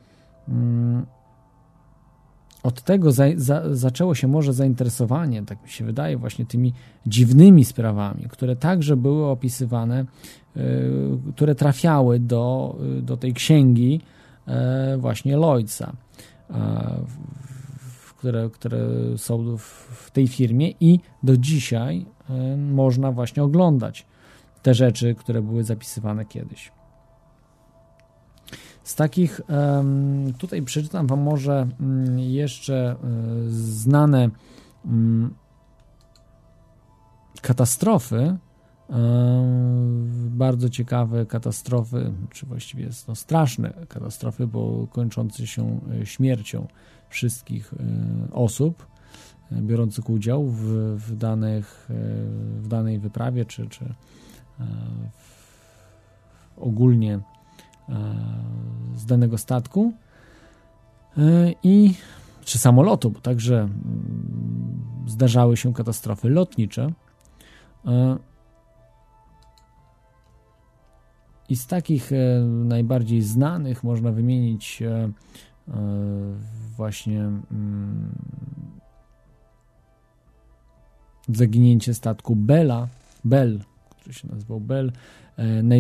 mm, 0.50 1.06
od 2.64 2.82
tego 2.82 3.12
za, 3.12 3.24
za, 3.36 3.76
zaczęło 3.76 4.16
się 4.16 4.28
może 4.28 4.54
zainteresowanie, 4.54 5.44
tak 5.44 5.64
mi 5.64 5.70
się 5.70 5.86
wydaje, 5.86 6.18
właśnie 6.18 6.46
tymi 6.46 6.74
dziwnymi 7.06 7.66
sprawami, 7.66 8.24
które 8.30 8.56
także 8.56 8.98
były 8.98 9.26
opisywane, 9.26 10.06
które 11.36 11.56
trafiały 11.56 12.20
do, 12.20 12.76
do 13.02 13.18
tej 13.18 13.34
księgi 13.34 14.02
E, 14.02 14.15
właśnie 14.98 15.38
Lloydsa, 15.38 15.94
e, 16.50 17.06
które, 18.18 18.50
które 18.50 18.80
są 19.18 19.58
w 19.58 20.12
tej 20.12 20.28
firmie 20.28 20.72
i 20.80 21.00
do 21.24 21.38
dzisiaj 21.38 22.06
e, 22.30 22.58
można 22.58 23.12
właśnie 23.12 23.44
oglądać 23.44 24.06
te 24.62 24.74
rzeczy, 24.74 25.16
które 25.16 25.42
były 25.42 25.64
zapisywane 25.64 26.26
kiedyś. 26.26 26.72
Z 28.84 28.96
takich, 28.96 29.42
tutaj 30.38 30.62
przeczytam 30.62 31.08
Wam 31.08 31.22
może 31.22 31.68
mm, 31.80 32.20
jeszcze 32.20 32.96
znane 33.48 34.30
mm, 34.86 35.34
katastrofy, 37.42 38.38
bardzo 40.30 40.70
ciekawe 40.70 41.26
katastrofy, 41.26 42.12
czy 42.32 42.46
właściwie 42.46 42.90
no, 43.08 43.16
straszne 43.16 43.74
katastrofy, 43.88 44.48
bo 44.48 44.88
kończące 44.92 45.48
się 45.48 45.80
e, 46.02 46.06
śmiercią 46.06 46.68
wszystkich 47.10 47.74
e, 47.74 48.34
osób 48.34 48.88
e, 49.52 49.62
biorących 49.62 50.10
udział 50.10 50.46
w, 50.46 50.62
w, 50.98 51.16
danych, 51.16 51.90
w 52.58 52.68
danej 52.68 53.00
wyprawie, 53.00 53.46
czy, 53.46 53.68
czy 53.68 53.94
ogólnie 56.58 57.20
z 58.96 59.06
danego 59.06 59.38
statku 59.38 59.94
i 61.64 61.94
czy 62.46 62.58
samolotu, 62.58 63.12
bo 63.12 63.20
także 63.22 63.60
mm, 63.60 63.74
zdarzały 65.08 65.58
się 65.58 65.74
katastrofy 65.74 66.30
lotnicze. 66.30 66.92
I 71.50 71.56
z 71.56 71.68
takich 71.68 72.12
e, 72.12 72.46
najbardziej 72.46 73.22
znanych 73.22 73.84
można 73.84 74.12
wymienić 74.12 74.82
e, 74.82 74.88
e, 74.88 75.12
właśnie 76.78 77.20
mm, 77.22 78.12
zaginięcie 81.28 81.94
statku 81.94 82.36
Bella, 82.36 82.88
Bell, 83.24 83.60
który 83.90 84.14
się 84.14 84.28
nazywał 84.28 84.60
Bell, 84.60 84.92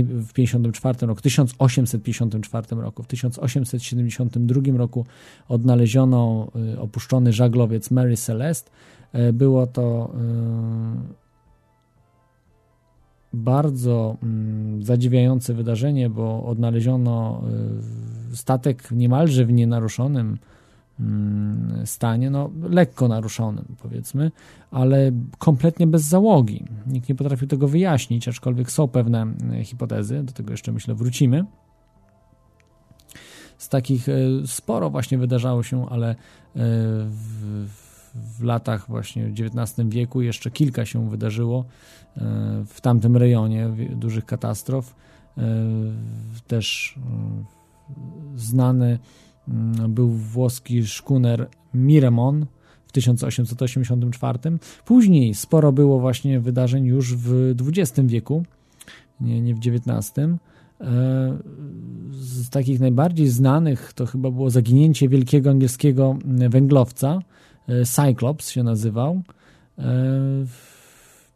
w 0.03 0.33
54 0.33 1.07
roku, 1.07 1.21
1854 1.21 2.81
roku. 2.81 3.03
W 3.03 3.07
1872 3.07 4.77
roku 4.77 5.05
odnaleziono 5.47 6.51
opuszczony 6.79 7.33
żaglowiec 7.33 7.91
Mary 7.91 8.17
Celeste. 8.17 8.71
Było 9.33 9.67
to 9.67 10.13
bardzo 13.35 14.17
mm, 14.23 14.83
zadziwiające 14.83 15.53
wydarzenie, 15.53 16.09
bo 16.09 16.45
odnaleziono 16.45 17.43
y, 18.31 18.35
statek 18.35 18.91
niemalże 18.91 19.45
w 19.45 19.51
nienaruszonym 19.51 20.37
mm, 20.99 21.85
stanie, 21.85 22.29
no 22.29 22.49
lekko 22.69 23.07
naruszonym 23.07 23.65
powiedzmy, 23.81 24.31
ale 24.71 25.11
kompletnie 25.37 25.87
bez 25.87 26.03
załogi. 26.03 26.65
Nikt 26.87 27.09
nie 27.09 27.15
potrafił 27.15 27.47
tego 27.47 27.67
wyjaśnić, 27.67 28.27
aczkolwiek 28.27 28.71
są 28.71 28.87
pewne 28.87 29.27
y, 29.59 29.63
hipotezy, 29.63 30.23
do 30.23 30.33
tego 30.33 30.51
jeszcze 30.51 30.71
myślę 30.71 30.95
wrócimy. 30.95 31.45
Z 33.57 33.69
takich 33.69 34.09
y, 34.09 34.41
sporo 34.45 34.89
właśnie 34.89 35.17
wydarzało 35.17 35.63
się, 35.63 35.89
ale 35.89 36.15
w, 37.05 37.65
w 38.15 38.43
latach 38.43 38.87
właśnie 38.87 39.25
XIX 39.25 39.89
wieku 39.89 40.21
jeszcze 40.21 40.51
kilka 40.51 40.85
się 40.85 41.09
wydarzyło 41.09 41.65
w 42.65 42.81
tamtym 42.81 43.17
rejonie 43.17 43.69
dużych 43.95 44.25
katastrof. 44.25 44.95
E, 45.37 45.41
Też 46.47 46.97
e, 46.97 47.89
znany 48.35 48.99
mm, 49.47 49.93
był 49.93 50.09
włoski 50.09 50.87
szkuner 50.87 51.47
Miremon 51.73 52.45
w 52.87 52.91
1884. 52.91 54.39
Później 54.85 55.33
sporo 55.33 55.71
było 55.71 55.99
właśnie 55.99 56.39
wydarzeń 56.39 56.85
już 56.85 57.15
w 57.15 57.55
XX 57.61 57.99
wieku, 58.07 58.43
nie, 59.21 59.41
nie 59.41 59.55
w 59.55 59.57
XIX. 59.57 60.17
E, 60.17 60.37
Z 62.11 62.49
takich 62.49 62.79
najbardziej 62.79 63.27
znanych 63.27 63.93
to 63.93 64.05
chyba 64.05 64.31
było 64.31 64.49
zaginięcie 64.49 65.09
wielkiego 65.09 65.49
angielskiego 65.49 66.17
węglowca, 66.49 67.19
e, 67.67 67.85
Cyclops 67.85 68.49
się 68.49 68.63
nazywał. 68.63 69.21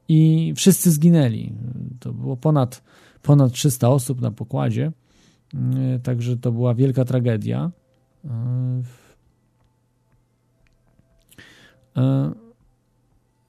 I 0.10 0.54
wszyscy 0.56 0.92
zginęli. 0.92 1.54
To 2.00 2.14
było 2.14 2.38
ponad, 2.38 2.84
ponad 3.22 3.52
300 3.52 3.90
osób 3.90 4.22
na 4.22 4.32
pokładzie. 4.32 4.92
E, 5.54 6.00
Także 6.00 6.38
to 6.38 6.52
była 6.52 6.76
wielka 6.76 7.06
tragedia. 7.06 7.72
E, 8.26 8.82
e, 11.98 12.32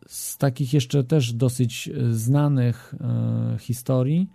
Z 0.07 0.39
takich 0.39 0.75
jeszcze 0.75 1.05
też 1.05 1.33
dosyć 1.33 1.91
znanych 2.11 2.95
historii 3.59 4.29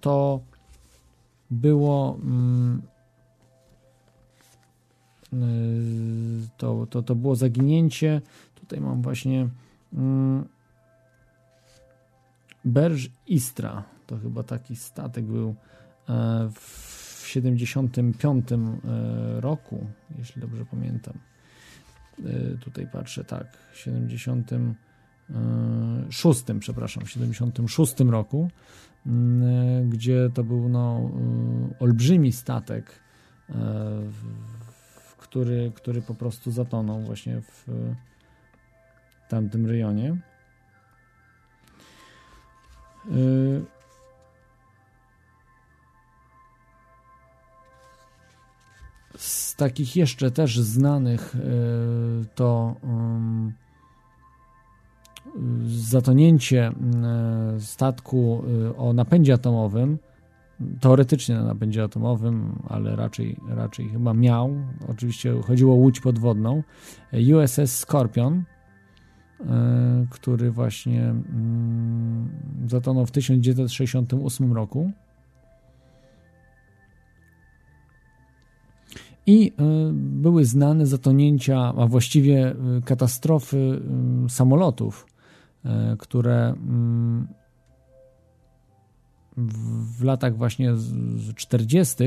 to 0.00 0.40
było 1.50 2.18
mm, 2.22 2.82
to, 6.56 6.86
to, 6.90 7.02
to 7.02 7.14
było 7.14 7.36
zaginięcie 7.36 8.20
tutaj 8.54 8.80
mam 8.80 9.02
właśnie 9.02 9.48
Berż 12.64 13.10
Istra 13.26 13.84
to 14.06 14.18
chyba 14.18 14.42
taki 14.42 14.76
statek 14.76 15.24
był 15.24 15.54
e, 16.08 16.50
w 16.54 17.22
75 17.26 18.52
e, 18.52 18.56
roku 19.40 19.86
jeśli 20.18 20.40
dobrze 20.40 20.64
pamiętam. 20.64 21.14
E, 22.24 22.58
tutaj 22.58 22.86
patrzę 22.92 23.24
tak 23.24 23.58
w 23.72 23.78
76 23.78 26.44
przepraszam 26.60 27.04
w 27.04 27.10
76 27.10 28.00
roku 28.00 28.48
m, 29.06 29.42
e, 29.42 29.84
gdzie 29.84 30.30
to 30.34 30.44
był 30.44 30.68
no, 30.68 31.10
olbrzymi 31.80 32.32
statek, 32.32 33.00
który, 35.18 35.72
który 35.74 36.02
po 36.02 36.14
prostu 36.14 36.50
zatonął 36.50 37.00
właśnie 37.00 37.40
w 37.40 37.66
tamtym 39.28 39.66
rejonie. 39.66 40.16
E, 43.10 43.76
Z 49.16 49.56
takich 49.56 49.96
jeszcze 49.96 50.30
też 50.30 50.60
znanych 50.60 51.34
e, 51.34 51.38
to 52.34 52.76
um, 52.82 53.52
zatonięcie 55.66 56.72
statku 57.58 58.44
o 58.76 58.92
napędzie 58.92 59.34
atomowym, 59.34 59.98
teoretycznie 60.80 61.34
na 61.34 61.44
napędzie 61.44 61.82
atomowym, 61.82 62.62
ale 62.68 62.96
raczej, 62.96 63.36
raczej 63.48 63.88
chyba 63.88 64.14
miał. 64.14 64.56
Oczywiście 64.88 65.42
chodziło 65.42 65.72
o 65.72 65.76
łódź 65.76 66.00
podwodną. 66.00 66.62
USS 67.12 67.78
Scorpion, 67.78 68.44
który 70.10 70.50
właśnie 70.50 71.02
mm, 71.02 72.28
zatonął 72.66 73.06
w 73.06 73.10
1968 73.10 74.52
roku. 74.52 74.92
I 79.26 79.48
y, 79.48 79.52
były 79.92 80.44
znane 80.44 80.86
zatonięcia, 80.86 81.74
a 81.76 81.86
właściwie 81.86 82.50
y, 82.50 82.82
katastrofy 82.84 83.80
y, 84.26 84.30
samolotów, 84.30 85.06
które 85.98 86.48
mm, 86.48 87.28
w, 89.36 90.04
latach 90.04 90.36
właśnie 90.36 90.76
z, 90.76 90.82
z 91.20 91.34
40. 91.34 92.04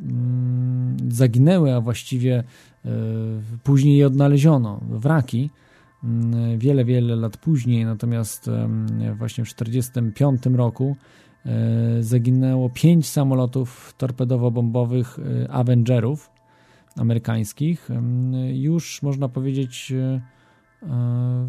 mm, 0.00 0.96
zaginęły, 1.08 1.74
a 1.74 1.80
właściwie 1.80 2.44
y, 2.84 2.88
później 3.64 3.96
je 3.98 4.06
odnaleziono, 4.06 4.80
wraki. 4.90 5.50
y, 6.04 6.58
Wiele, 6.58 6.84
wiele 6.84 7.16
lat 7.16 7.36
później, 7.36 7.84
natomiast 7.84 8.50
właśnie 9.18 9.44
w 9.44 9.54
1945 9.54 10.56
roku 10.56 10.96
e, 11.46 12.02
zaginęło 12.02 12.70
pięć 12.70 13.08
samolotów 13.08 13.94
torpedowo-bombowych 13.98 15.18
e, 15.18 15.50
Avengerów 15.50 16.30
amerykańskich. 16.98 17.88
Już 18.52 19.02
można 19.02 19.28
powiedzieć 19.28 19.92
e, 19.92 20.20
e, 20.82 21.48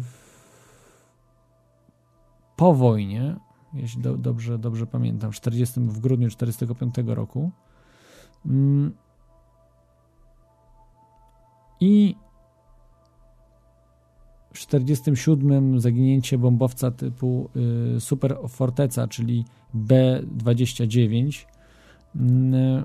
po 2.56 2.74
wojnie, 2.74 3.36
jeśli 3.74 4.02
do, 4.02 4.16
dobrze, 4.16 4.58
dobrze 4.58 4.86
pamiętam, 4.86 5.32
w, 5.32 5.34
40, 5.34 5.80
w 5.80 6.00
grudniu 6.00 6.28
1945 6.28 7.16
roku. 7.16 7.50
Mm. 8.46 8.94
I 11.80 12.14
w 14.52 14.58
47 14.58 15.80
zaginięcie 15.80 16.38
bombowca 16.38 16.90
typu 16.90 17.50
y, 17.96 18.00
Super 18.00 18.38
Forteca, 18.48 19.08
czyli 19.08 19.44
B-29, 19.74 21.46
mm, 22.16 22.84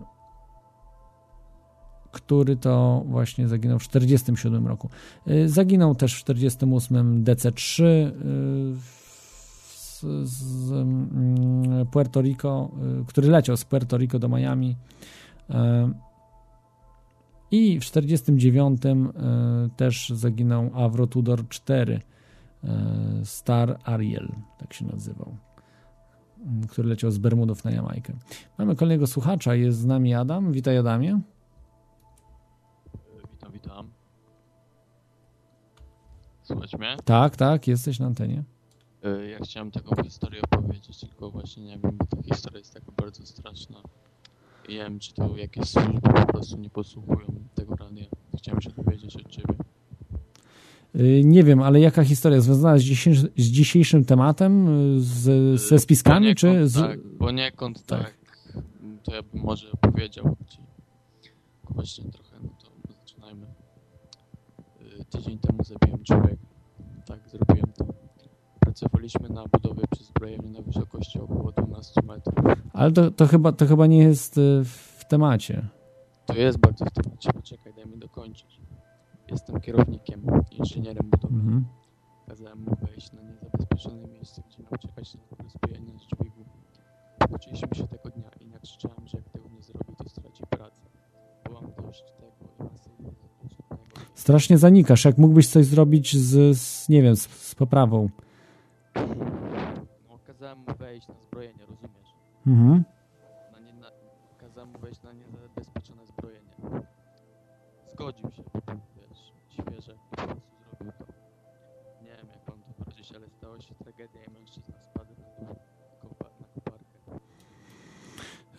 który 2.11 2.55
to 2.55 3.03
właśnie 3.07 3.47
zaginął 3.47 3.79
w 3.79 3.83
47 3.83 4.67
roku. 4.67 4.89
Y, 5.27 5.49
Zaginął 5.49 5.95
też 5.95 6.15
w 6.15 6.19
48 6.19 7.23
DC-3 7.23 7.83
y, 7.83 8.11
z, 9.75 10.05
z 10.23 10.71
mm, 10.71 11.85
Puerto 11.85 12.21
Rico, 12.21 12.71
który 13.07 13.29
leciał 13.29 13.57
z 13.57 13.65
Puerto 13.65 13.97
Rico 13.97 14.19
do 14.19 14.29
Miami. 14.29 14.75
Y, 15.49 15.53
I 17.51 17.79
w 17.79 17.83
49 17.85 18.85
y, 18.85 18.89
też 19.77 20.09
zaginął 20.09 20.71
Avro 20.73 21.07
Tudor 21.07 21.47
4 21.49 21.93
y, 22.63 22.67
Star 23.25 23.79
Ariel, 23.83 24.31
tak 24.57 24.73
się 24.73 24.85
nazywał, 24.85 25.37
który 26.69 26.89
leciał 26.89 27.11
z 27.11 27.17
Bermudów 27.17 27.63
na 27.63 27.71
Jamajkę. 27.71 28.13
Mamy 28.57 28.75
kolejnego 28.75 29.07
słuchacza, 29.07 29.55
jest 29.55 29.77
z 29.79 29.85
nami 29.85 30.13
Adam. 30.13 30.51
Witaj 30.51 30.77
Adamie. 30.77 31.19
Witam, 33.31 33.51
witam. 33.51 33.89
Słuchać 36.43 36.73
mnie? 36.73 36.97
Tak, 37.05 37.35
tak, 37.35 37.67
jesteś 37.67 37.99
na 37.99 38.05
antenie. 38.05 38.43
E, 39.03 39.25
Ja 39.27 39.39
chciałem 39.39 39.71
taką 39.71 40.03
historię 40.03 40.41
opowiedzieć, 40.51 40.99
tylko 40.99 41.31
właśnie 41.31 41.63
nie 41.63 41.77
wiem, 41.79 41.97
bo 41.97 42.05
ta 42.05 42.23
historia 42.23 42.59
jest 42.59 42.73
taka 42.73 42.91
bardzo 43.01 43.25
straszna. 43.25 43.77
I 44.67 44.71
nie 44.71 44.77
wiem, 44.77 44.99
czy 44.99 45.13
to 45.13 45.37
jakieś 45.37 45.69
służby 45.69 45.99
po 46.01 46.25
prostu 46.25 46.57
nie 46.57 46.69
podsłuchują 46.69 47.25
tego 47.55 47.75
radia. 47.75 48.05
Chciałem 48.37 48.61
się 48.61 48.69
dowiedzieć 48.69 49.15
od 49.15 49.29
ciebie. 49.31 49.53
Y, 50.95 51.21
Nie 51.25 51.43
wiem, 51.43 51.61
ale 51.61 51.79
jaka 51.79 52.03
historia 52.03 52.41
związana 52.41 52.77
z, 52.77 52.81
dzisiejszy, 52.81 53.21
z 53.37 53.43
dzisiejszym 53.45 54.05
tematem, 54.05 54.67
y, 54.97 55.01
z, 55.01 55.61
ze 55.61 55.79
spiskami, 55.79 56.19
poniekąd 56.35 56.39
czy 56.39 56.67
z... 56.67 56.73
Tak, 56.73 56.99
poniekąd 57.19 57.85
Tak. 57.85 57.99
tak. 58.03 58.15
To 59.03 59.15
ja 59.15 59.21
bym 59.23 59.41
może 59.43 59.71
opowiedział 59.71 60.35
ci. 60.49 60.57
Właśnie 61.69 62.11
trochę, 62.11 62.35
no 62.43 62.49
to 62.49 62.93
zaczynajmy. 62.99 63.45
y, 64.99 65.05
tydzień 65.05 65.39
temu 65.39 65.63
zabiłem 65.63 66.03
człowieka. 66.03 66.45
Tak, 67.05 67.19
zrobiłem 67.29 67.71
to. 67.77 67.85
Pracowaliśmy 68.79 69.29
na 69.29 69.43
budowie 69.47 69.83
przy 69.91 70.03
zbrojeniu 70.03 70.49
na 70.49 70.61
wysokości 70.61 71.19
około 71.19 71.51
12 71.51 72.01
metrów. 72.01 72.35
Ale 72.73 72.91
to, 72.91 73.11
to, 73.11 73.27
chyba, 73.27 73.51
to 73.51 73.65
chyba 73.65 73.87
nie 73.87 73.97
jest 73.97 74.37
y, 74.37 74.63
w 74.65 75.05
temacie. 75.09 75.67
To 76.25 76.33
jest 76.33 76.57
bardzo 76.57 76.85
w 76.85 76.91
temacie. 76.91 77.33
Poczekaj, 77.33 77.73
daj 77.73 77.85
mi 77.85 77.97
dokończyć. 77.97 78.61
Jestem 79.31 79.61
kierownikiem, 79.61 80.25
inżynierem 80.51 81.09
budowy. 81.09 81.35
Mhm. 81.35 81.65
Kazałem 82.27 82.59
mu 82.59 82.75
wejść 82.81 83.11
na 83.11 83.21
niezabezpieczone 83.21 84.07
miejsce, 84.07 84.41
gdzie 84.47 84.63
miał 84.63 84.77
czekać 84.79 85.15
na 85.15 85.21
rozbijanie 85.43 85.99
dźwigu. 85.99 86.45
Pokłóciliśmy 87.19 87.75
się 87.75 87.87
tego 87.87 88.09
dnia 88.09 88.29
i 88.39 88.47
nakrzyczałem, 88.47 89.07
że 89.07 89.17
jak 89.17 89.29
tego 89.29 89.49
nie 89.49 89.61
zrobi, 89.63 89.95
to 89.97 90.09
straci 90.09 90.43
pracę. 90.49 90.81
Byłam 91.45 91.71
dość 91.83 92.03
tego 92.17 92.31
i 92.59 92.63
masy. 92.63 92.89
Strasznie 94.15 94.57
zanikasz. 94.57 95.05
Jak 95.05 95.17
mógłbyś 95.17 95.47
coś 95.47 95.65
zrobić 95.65 96.17
z, 96.17 96.57
z 96.57 96.89
nie 96.89 97.01
wiem, 97.01 97.15
z, 97.15 97.27
z 97.27 97.55
poprawą. 97.55 98.09
No, 100.09 100.19
kazałem 100.27 100.59
mu 100.59 100.65
wejść 100.79 101.07
na 101.07 101.19
zbrojenie, 101.19 101.65
rozumiesz? 101.65 102.09
Mhm. 102.47 102.83
Na 103.51 103.59
nie, 103.59 103.73
na, 103.73 103.87
kazałem 104.37 104.69
mu 104.69 104.79
wejść 104.79 105.01
na 105.01 105.13
niezabezpieczone 105.13 106.05
zbrojenie. 106.05 106.55
Zgodził 107.93 108.31
się, 108.31 108.43
bo 108.53 108.61
był, 108.65 108.79
wiesz, 108.95 109.31
świeże 109.49 109.95
po 110.09 110.15
prostu 110.15 110.41
zrobił 110.59 110.91
to. 110.97 111.05
Nie 112.03 112.09
wiem, 112.17 112.27
jak 112.29 112.47
mam 112.47 112.59
to 112.63 112.83
powiedzieć, 112.83 113.11
ale 113.15 113.29
stała 113.29 113.61
się 113.61 113.75
tragedia 113.75 114.23
i 114.23 114.31
mężczyzna 114.31 114.75
spadł 114.81 115.11
na 115.11 115.45
dół 115.45 115.55
kopa, 116.01 116.25
na 116.39 116.47
koparkę. 116.55 117.19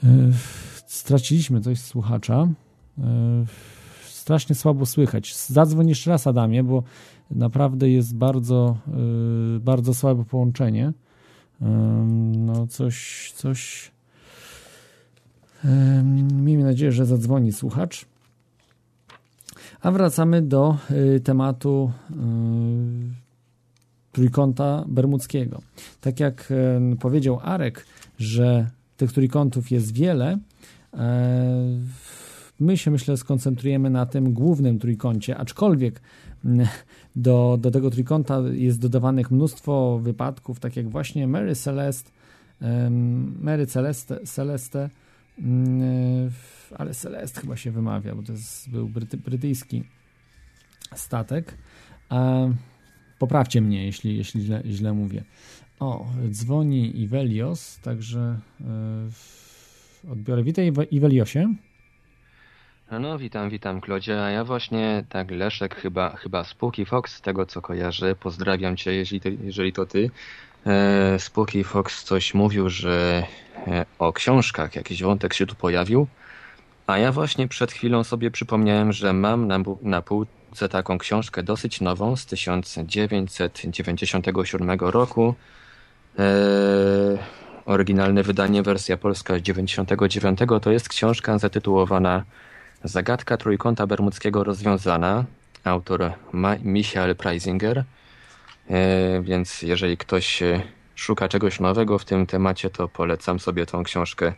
Y, 0.04 0.32
Straciliśmy 0.86 1.60
coś 1.60 1.78
z 1.78 1.86
słuchacza. 1.86 2.48
Y, 2.98 3.02
Strasznie 4.04 4.54
słabo 4.54 4.86
słychać. 4.86 5.36
Zadzwoń 5.36 5.88
jeszcze 5.88 6.10
raz, 6.10 6.26
Adamie, 6.26 6.62
bo 6.64 6.82
naprawdę 7.30 7.90
jest 7.90 8.16
bardzo, 8.16 8.76
y, 9.56 9.60
bardzo 9.60 9.94
słabe 9.94 10.24
połączenie. 10.24 10.92
No, 12.36 12.66
coś, 12.66 13.32
coś. 13.36 13.90
Miejmy 16.32 16.64
nadzieję, 16.64 16.92
że 16.92 17.06
zadzwoni 17.06 17.52
słuchacz. 17.52 18.06
A 19.80 19.90
wracamy 19.90 20.42
do 20.42 20.76
y, 20.90 21.20
tematu 21.20 21.92
y, 22.10 22.14
trójkąta 24.12 24.84
bermudzkiego. 24.88 25.60
Tak 26.00 26.20
jak 26.20 26.52
powiedział 27.00 27.38
Arek, 27.42 27.86
że 28.18 28.70
tych 28.96 29.12
trójkątów 29.12 29.70
jest 29.70 29.92
wiele, 29.92 30.38
e, 30.94 31.78
my 32.60 32.76
się 32.76 32.90
myślę 32.90 33.16
skoncentrujemy 33.16 33.90
na 33.90 34.06
tym 34.06 34.32
głównym 34.32 34.78
trójkącie, 34.78 35.36
aczkolwiek 35.36 36.00
do, 37.16 37.58
do 37.60 37.70
tego 37.70 37.90
trójkąta 37.90 38.40
jest 38.52 38.80
dodawanych 38.80 39.30
mnóstwo 39.30 39.98
wypadków, 39.98 40.60
tak 40.60 40.76
jak 40.76 40.88
właśnie 40.88 41.26
Mary 41.26 41.54
Celeste, 41.54 42.10
Mary 43.40 43.66
Celeste, 43.66 44.20
Celeste 44.26 44.90
mm, 45.38 46.30
ale 46.74 46.94
Celeste 46.94 47.40
chyba 47.40 47.56
się 47.56 47.70
wymawia, 47.70 48.14
bo 48.14 48.22
to 48.22 48.32
jest, 48.32 48.70
był 48.70 48.88
bryty, 48.88 49.16
brytyjski 49.16 49.84
statek. 50.94 51.58
Poprawcie 53.18 53.60
mnie, 53.60 53.86
jeśli, 53.86 54.16
jeśli 54.16 54.40
źle, 54.42 54.62
źle 54.66 54.92
mówię. 54.92 55.24
O, 55.80 56.06
dzwoni 56.30 57.00
Iwelios, 57.00 57.78
także 57.78 58.40
e, 58.60 60.12
odbiorę. 60.12 60.42
Witaj 60.42 60.72
Iweliosie. 60.90 61.54
No, 62.90 63.18
witam, 63.18 63.50
witam, 63.50 63.80
Klodzie. 63.80 64.22
A 64.22 64.30
ja 64.30 64.44
właśnie, 64.44 65.04
tak, 65.08 65.30
Leszek, 65.30 65.74
chyba, 65.74 66.16
chyba 66.16 66.44
Spooky 66.44 66.86
Fox, 66.86 67.14
z 67.14 67.20
tego 67.20 67.46
co 67.46 67.62
kojarzę. 67.62 68.14
Pozdrawiam 68.14 68.76
cię, 68.76 68.94
jeżeli 68.94 69.20
to, 69.20 69.28
jeżeli 69.44 69.72
to 69.72 69.86
ty. 69.86 70.10
E, 70.66 71.18
Spooky 71.18 71.64
Fox 71.64 72.04
coś 72.04 72.34
mówił, 72.34 72.70
że 72.70 73.26
e, 73.66 73.86
o 73.98 74.12
książkach 74.12 74.76
jakiś 74.76 75.02
wątek 75.02 75.34
się 75.34 75.46
tu 75.46 75.54
pojawił. 75.54 76.06
A 76.86 76.98
ja 76.98 77.12
właśnie 77.12 77.48
przed 77.48 77.72
chwilą 77.72 78.04
sobie 78.04 78.30
przypomniałem, 78.30 78.92
że 78.92 79.12
mam 79.12 79.46
na, 79.46 79.58
na 79.82 80.02
półce 80.02 80.68
taką 80.70 80.98
książkę 80.98 81.42
dosyć 81.42 81.80
nową 81.80 82.16
z 82.16 82.26
1997 82.26 84.70
roku. 84.80 85.34
E, 86.18 86.24
oryginalne 87.64 88.22
wydanie, 88.22 88.62
wersja 88.62 88.96
polska 88.96 89.38
z 89.38 89.42
99 89.42 90.38
to 90.62 90.70
jest 90.70 90.88
książka 90.88 91.38
zatytułowana 91.38 92.24
Zagadka 92.84 93.36
Trójkąta 93.36 93.86
Bermudzkiego 93.86 94.44
rozwiązana. 94.44 95.24
Autor 95.64 96.12
Ma- 96.32 96.56
Michael 96.62 97.16
Preisinger. 97.16 97.84
E, 98.70 99.22
więc 99.22 99.62
jeżeli 99.62 99.96
ktoś 99.96 100.42
e, 100.42 100.62
szuka 100.94 101.28
czegoś 101.28 101.60
nowego 101.60 101.98
w 101.98 102.04
tym 102.04 102.26
temacie, 102.26 102.70
to 102.70 102.88
polecam 102.88 103.40
sobie 103.40 103.66
tą 103.66 103.82
książkę 103.82 104.32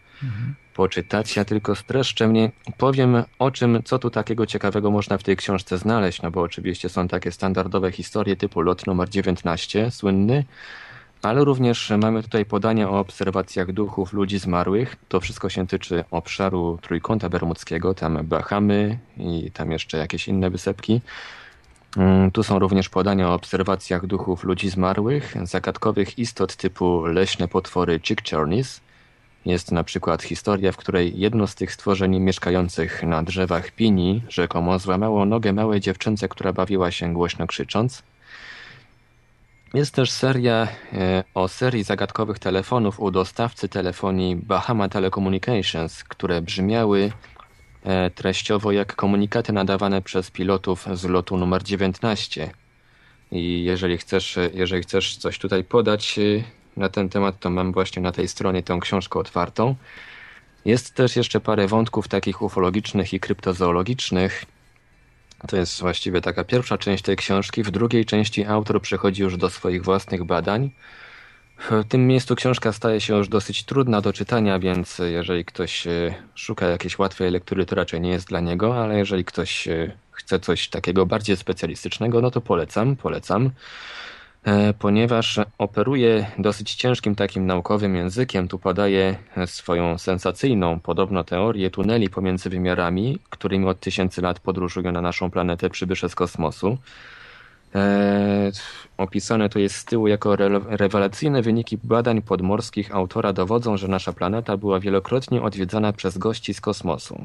poczytać. 0.75 1.37
Ja 1.37 1.45
tylko 1.45 1.75
streszczę 1.75 2.29
mnie, 2.29 2.51
powiem 2.79 3.23
o 3.39 3.51
czym, 3.51 3.83
co 3.85 3.99
tu 3.99 4.11
takiego 4.11 4.47
ciekawego 4.47 4.91
można 4.91 5.19
w 5.19 5.23
tej 5.23 5.37
książce 5.37 5.79
znaleźć, 5.79 6.23
no 6.23 6.31
bo 6.31 6.43
oczywiście 6.43 6.89
są 6.89 7.09
takie 7.09 7.33
standardowe 7.33 7.93
historie 7.93 8.37
typu 8.37 8.61
lot 8.61 8.87
numer 8.87 9.09
19, 9.09 9.91
słynny, 9.91 10.45
ale 11.23 11.45
również 11.45 11.93
mamy 11.99 12.23
tutaj 12.23 12.45
podania 12.45 12.91
o 12.91 12.99
obserwacjach 12.99 13.73
duchów 13.73 14.13
ludzi 14.13 14.39
zmarłych. 14.39 14.97
To 15.09 15.21
wszystko 15.21 15.49
się 15.49 15.67
tyczy 15.67 16.05
obszaru 16.11 16.79
Trójkąta 16.83 17.29
Bermudzkiego, 17.29 17.95
tam 17.95 18.27
Bahamy 18.27 18.99
i 19.17 19.51
tam 19.51 19.73
jeszcze 19.73 19.99
jakieś 19.99 20.29
inne 20.29 20.51
wysepki. 20.51 21.01
Mm, 21.97 22.31
Tu 22.31 22.43
są 22.43 22.59
również 22.59 22.89
podania 22.89 23.29
o 23.29 23.35
obserwacjach 23.35 24.07
duchów 24.07 24.45
ludzi 24.45 24.71
zmarłych, 24.71 25.35
zagadkowych 25.43 26.19
istot 26.19 26.57
typu 26.57 27.07
leśne 27.07 27.49
potwory 27.49 28.01
Chickcharnies. 28.01 28.81
Jest 29.47 29.73
na 29.73 29.85
przykład 29.85 30.23
historia, 30.23 30.73
w 30.73 30.77
której 30.77 31.19
jedno 31.19 31.47
z 31.47 31.55
tych 31.55 31.73
stworzeń 31.73 32.21
mieszkających 32.21 33.03
na 33.03 33.23
drzewach 33.23 33.71
pini 33.71 34.23
rzekomo 34.29 34.79
złamało 34.79 35.25
nogę 35.25 35.53
małej 35.53 35.81
dziewczynce, 35.81 36.29
która 36.29 36.53
bawiła 36.53 36.91
się 36.91 37.13
głośno 37.13 37.47
krzycząc. 37.47 38.03
Jest 39.75 39.95
też 39.95 40.11
seria 40.11 40.69
e, 40.93 41.25
o 41.35 41.49
serii 41.49 41.85
zagadkowych 41.85 42.39
telefonów 42.39 43.01
u 43.01 43.11
dostawcy 43.11 43.69
telefonii 43.69 44.37
Bahama 44.37 44.89
Telecommunications, 44.89 46.05
które 46.05 46.43
brzmiały 46.43 47.13
e, 47.85 48.11
treściowo 48.11 48.73
jak 48.73 48.97
komunikaty 48.97 49.53
nadawane 49.53 50.03
przez 50.03 50.31
pilotów 50.31 50.87
z 50.93 51.05
lotu 51.05 51.37
numer 51.37 51.63
19. 51.63 52.51
I 53.33 53.65
jeżeli 53.65 53.99
chcesz, 53.99 54.39
jeżeli 54.55 54.83
chcesz 54.83 55.17
coś 55.17 55.39
tutaj 55.39 55.65
podać 55.65 56.19
e, 56.19 56.23
na 56.77 56.89
ten 56.89 57.09
temat, 57.09 57.39
to 57.39 57.51
mam 57.51 57.73
właśnie 57.73 58.03
na 58.03 58.13
tej 58.13 58.29
stronie 58.29 58.63
tę 58.63 58.79
książkę 58.81 59.19
otwartą. 59.19 59.75
Jest 60.65 60.95
też 60.95 61.17
jeszcze 61.17 61.41
parę 61.41 61.67
wątków 61.67 62.09
takich 62.09 62.43
ufologicznych 62.43 63.15
i 63.15 63.21
kryptozoologicznych. 63.21 64.45
To 65.47 65.57
jest 65.57 65.81
właściwie 65.81 66.21
taka 66.21 66.45
pierwsza 66.45 66.79
część 66.79 67.05
tej 67.05 67.17
książki. 67.17 67.63
W 67.63 67.71
drugiej 67.71 68.05
części 68.05 68.45
autor 68.45 68.83
przechodzi 68.83 69.23
już 69.23 69.37
do 69.37 69.51
swoich 69.51 69.85
własnych 69.85 70.25
badań. 70.25 70.71
W 71.59 71.85
tym 71.89 72.07
miejscu 72.07 72.37
książka 72.37 72.73
staje 72.73 73.01
się 73.01 73.17
już 73.17 73.29
dosyć 73.29 73.65
trudna 73.65 74.01
do 74.01 74.13
czytania, 74.13 74.59
więc 74.59 74.99
jeżeli 74.99 75.45
ktoś 75.45 75.87
e, 75.87 76.15
szuka 76.35 76.67
jakiejś 76.67 76.99
łatwej 76.99 77.31
lektury, 77.31 77.67
to 77.67 77.77
raczej 77.77 78.01
nie 78.01 78.11
jest 78.11 78.29
dla 78.29 78.41
niego, 78.41 78.83
ale 78.83 78.99
jeżeli 78.99 79.25
ktoś 79.25 79.69
e, 79.69 79.97
chce 80.11 80.41
coś 80.41 80.69
takiego 80.69 81.07
bardziej 81.07 81.37
specjalistycznego, 81.37 82.21
no 82.21 82.31
to 82.31 82.41
polecam, 82.41 82.97
polecam. 82.97 83.51
E, 84.45 84.75
Ponieważ 84.75 85.41
operuje 85.59 86.27
dosyć 86.39 86.75
ciężkim 86.75 87.15
takim 87.15 87.47
naukowym 87.47 87.97
językiem, 87.97 88.49
tu 88.49 88.59
podaje 88.59 89.17
swoją 89.47 89.99
sensacyjną, 89.99 90.81
podobno 90.81 91.25
teorię 91.25 91.71
tuneli 91.71 92.11
pomiędzy 92.11 92.51
wymiarami, 92.51 93.19
którymi 93.31 93.67
od 93.67 93.81
tysięcy 93.81 94.23
lat 94.23 94.41
podróżują 94.41 94.93
na 94.93 95.01
naszą 95.03 95.31
planetę 95.31 95.71
przybysze 95.71 96.09
z 96.09 96.15
kosmosu. 96.15 96.79
E, 97.75 98.51
opisane 98.97 99.49
to 99.49 99.59
jest 99.59 99.75
z 99.77 99.85
tyłu 99.85 100.09
jako 100.09 100.35
re- 100.35 100.61
rewelacyjne 100.69 101.43
wyniki 101.43 101.79
badań 101.85 102.23
podmorskich 102.23 102.95
autora 102.95 103.33
dowodzą, 103.33 103.77
że 103.77 103.89
nasza 103.89 104.13
planeta 104.13 104.57
była 104.57 104.81
wielokrotnie 104.81 105.43
odwiedzana 105.43 105.93
przez 105.93 106.19
gości 106.19 106.55
z 106.55 106.61
kosmosu. 106.61 107.25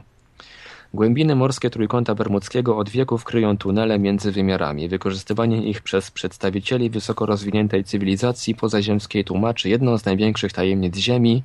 Głębiny 0.93 1.35
morskie 1.35 1.69
Trójkąta 1.69 2.15
Bermudzkiego 2.15 2.77
od 2.77 2.89
wieków 2.89 3.23
kryją 3.23 3.57
tunele 3.57 3.99
między 3.99 4.31
wymiarami. 4.31 4.89
Wykorzystywanie 4.89 5.63
ich 5.63 5.81
przez 5.81 6.11
przedstawicieli 6.11 6.89
wysoko 6.89 7.25
rozwiniętej 7.25 7.83
cywilizacji 7.83 8.55
pozaziemskiej 8.55 9.25
tłumaczy 9.25 9.69
jedną 9.69 9.97
z 9.97 10.05
największych 10.05 10.53
tajemnic 10.53 10.97
Ziemi 10.97 11.43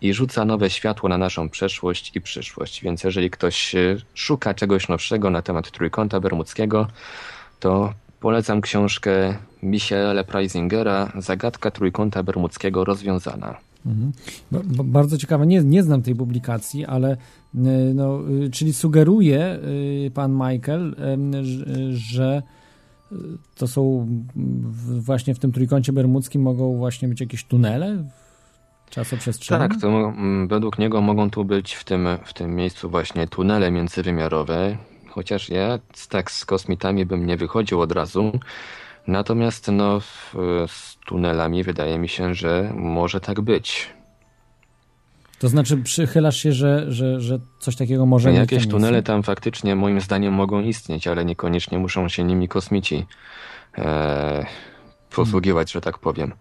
i 0.00 0.14
rzuca 0.14 0.44
nowe 0.44 0.70
światło 0.70 1.08
na 1.08 1.18
naszą 1.18 1.48
przeszłość 1.48 2.16
i 2.16 2.20
przyszłość. 2.20 2.82
Więc 2.82 3.04
jeżeli 3.04 3.30
ktoś 3.30 3.74
e, 3.74 3.96
szuka 4.14 4.54
czegoś 4.54 4.88
nowszego 4.88 5.30
na 5.30 5.42
temat 5.42 5.70
Trójkąta 5.70 6.20
Bermudzkiego, 6.20 6.86
to 7.60 7.92
polecam 8.20 8.60
książkę 8.60 9.36
Michaela 9.62 10.24
Preisingera 10.24 11.12
Zagadka 11.18 11.70
Trójkąta 11.70 12.22
Bermudzkiego 12.22 12.84
rozwiązana. 12.84 13.65
Mhm. 13.86 14.12
Ba- 14.52 14.62
ba- 14.64 14.84
Bardzo 14.84 15.18
ciekawe, 15.18 15.46
nie, 15.46 15.62
nie 15.64 15.82
znam 15.82 16.02
tej 16.02 16.14
publikacji, 16.14 16.84
ale 16.84 17.12
y, 17.54 17.58
no, 17.94 18.20
y, 18.44 18.50
czyli 18.50 18.72
sugeruje 18.72 19.58
y, 20.06 20.10
pan 20.14 20.32
Michael, 20.32 20.96
że 21.90 22.42
to 23.54 23.66
są 23.66 24.06
właśnie 24.86 25.34
w 25.34 25.38
tym 25.38 25.52
trójkącie 25.52 25.92
bermudzkim 25.92 26.42
mogą 26.42 26.76
właśnie 26.76 27.08
być 27.08 27.20
jakieś 27.20 27.44
tunele 27.44 28.04
czasoprzestrzenne? 28.90 29.68
Tak, 29.68 29.80
to 29.80 30.12
według 30.48 30.78
niego 30.78 31.00
mogą 31.00 31.30
tu 31.30 31.44
być 31.44 31.74
w 31.74 31.84
tym, 31.84 32.08
w 32.24 32.32
tym 32.32 32.54
miejscu 32.54 32.90
właśnie 32.90 33.26
tunele 33.28 33.70
międzywymiarowe, 33.70 34.76
chociaż 35.08 35.48
ja 35.48 35.78
tak 36.08 36.30
z 36.30 36.44
kosmitami 36.44 37.06
bym 37.06 37.26
nie 37.26 37.36
wychodził 37.36 37.80
od 37.80 37.92
razu. 37.92 38.32
Natomiast 39.06 39.68
no, 39.72 40.00
tunelami 41.06 41.62
wydaje 41.62 41.98
mi 41.98 42.08
się, 42.08 42.34
że 42.34 42.72
może 42.74 43.20
tak 43.20 43.40
być. 43.40 43.96
To 45.38 45.48
znaczy 45.48 45.76
przychylasz 45.76 46.36
się, 46.36 46.52
że, 46.52 46.92
że, 46.92 47.20
że 47.20 47.38
coś 47.58 47.76
takiego 47.76 48.06
może 48.06 48.30
mieć 48.30 48.38
Jakieś 48.38 48.62
tam 48.62 48.70
tunele 48.70 49.02
tam 49.02 49.22
faktycznie 49.22 49.76
moim 49.76 50.00
zdaniem 50.00 50.34
mogą 50.34 50.62
istnieć, 50.62 51.06
ale 51.06 51.24
niekoniecznie 51.24 51.78
muszą 51.78 52.08
się 52.08 52.24
nimi 52.24 52.48
kosmici 52.48 53.06
e, 53.78 54.46
posługiwać, 55.10 55.72
że 55.72 55.80
tak 55.80 55.98
powiem. 55.98 56.32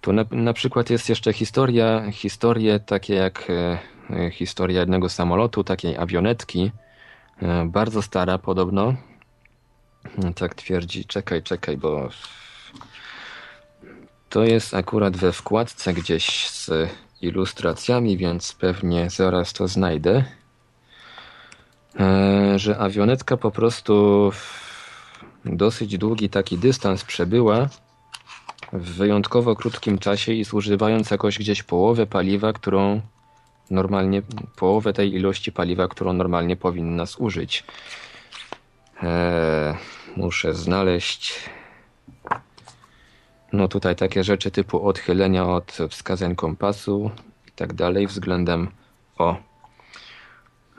Tu 0.00 0.12
na, 0.12 0.24
na 0.30 0.52
przykład 0.52 0.90
jest 0.90 1.08
jeszcze 1.08 1.32
historia, 1.32 2.10
historie 2.12 2.80
takie 2.80 3.14
jak 3.14 3.50
e, 3.50 3.78
e, 4.10 4.30
historia 4.30 4.80
jednego 4.80 5.08
samolotu, 5.08 5.64
takiej 5.64 5.96
awionetki, 5.96 6.72
e, 7.42 7.64
bardzo 7.64 8.02
stara 8.02 8.38
podobno. 8.38 8.94
Tak 10.36 10.54
twierdzi, 10.54 11.04
czekaj, 11.04 11.42
czekaj, 11.42 11.76
bo 11.76 12.08
to 14.30 14.44
jest 14.44 14.74
akurat 14.74 15.16
we 15.16 15.32
wkładce 15.32 15.92
gdzieś 15.94 16.50
z 16.50 16.70
ilustracjami, 17.22 18.16
więc 18.16 18.52
pewnie 18.52 19.10
zaraz 19.10 19.52
to 19.52 19.68
znajdę. 19.68 20.24
E, 22.00 22.58
Że 22.58 22.78
awionetka 22.78 23.36
po 23.36 23.50
prostu 23.50 24.32
dosyć 25.44 25.98
długi 25.98 26.30
taki 26.30 26.58
dystans 26.58 27.04
przebyła 27.04 27.68
w 28.72 28.94
wyjątkowo 28.94 29.56
krótkim 29.56 29.98
czasie 29.98 30.32
i 30.32 30.44
zużywając 30.44 31.10
jakoś 31.10 31.38
gdzieś 31.38 31.62
połowę 31.62 32.06
paliwa, 32.06 32.52
którą 32.52 33.00
normalnie, 33.70 34.22
połowę 34.56 34.92
tej 34.92 35.14
ilości 35.14 35.52
paliwa, 35.52 35.88
którą 35.88 36.12
normalnie 36.12 36.56
powinna 36.56 37.06
zużyć. 37.06 37.64
Eee, 39.02 39.74
muszę 40.16 40.54
znaleźć. 40.54 41.50
No 43.52 43.68
tutaj 43.68 43.96
takie 43.96 44.24
rzeczy 44.24 44.50
typu 44.50 44.86
odchylenia 44.86 45.48
od 45.48 45.78
wskazań 45.88 46.36
kompasu 46.36 47.10
i 47.48 47.50
tak 47.56 47.74
dalej 47.74 48.06
względem 48.06 48.68
o. 49.18 49.36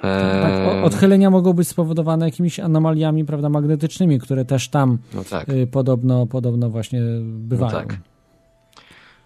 Tak, 0.02 0.84
odchylenia 0.84 1.30
mogą 1.30 1.54
być 1.54 1.68
spowodowane 1.68 2.26
jakimiś 2.26 2.60
anomaliami 2.60 3.26
prawda, 3.26 3.50
magnetycznymi, 3.50 4.20
które 4.20 4.46
też 4.46 4.70
tam 4.70 4.98
no 5.14 5.24
tak. 5.24 5.50
y, 5.50 5.68
podobno, 5.68 6.26
podobno 6.26 6.70
właśnie 6.70 7.02
bywają. 7.24 7.74
No 7.74 7.80
tak. 7.80 7.98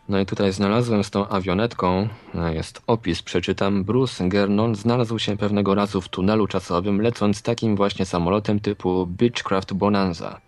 No 0.10 0.20
i 0.20 0.26
tutaj 0.26 0.54
znalazłem 0.54 1.04
z 1.04 1.12
tą 1.12 1.28
awionetką, 1.28 2.08
e, 2.36 2.54
jest 2.54 2.82
opis, 2.88 3.22
przeczytam. 3.22 3.84
Bruce 3.84 4.30
Gernon 4.30 4.76
znalazł 4.76 5.20
się 5.20 5.38
pewnego 5.38 5.76
razu 5.76 6.02
w 6.02 6.10
tunelu 6.10 6.48
czasowym, 6.48 7.02
lecąc 7.02 7.42
takim 7.42 7.76
właśnie 7.76 8.06
samolotem 8.06 8.60
typu 8.60 9.08
Beechcraft 9.08 9.74
Bonanza. 9.74 10.42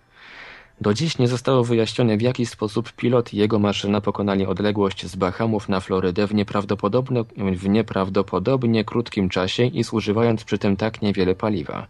Do 0.82 0.94
dziś 0.94 1.18
nie 1.18 1.28
zostało 1.28 1.64
wyjaśnione, 1.64 2.18
w 2.18 2.22
jaki 2.22 2.46
sposób 2.46 2.92
pilot 2.92 3.34
i 3.34 3.38
jego 3.38 3.60
maszyna 3.60 4.02
pokonali 4.02 4.46
odległość 4.46 5.06
z 5.06 5.16
Bahamów 5.16 5.70
na 5.70 5.80
Florydę 5.80 6.28
w 6.28 6.34
nieprawdopodobnie, 6.34 7.24
w 7.38 7.70
nieprawdopodobnie 7.70 8.86
krótkim 8.86 9.30
czasie 9.30 9.64
i 9.64 9.84
zużywając 9.84 10.44
przy 10.44 10.58
tym 10.58 10.76
tak 10.76 11.02
niewiele 11.02 11.36
paliwa. 11.36 11.88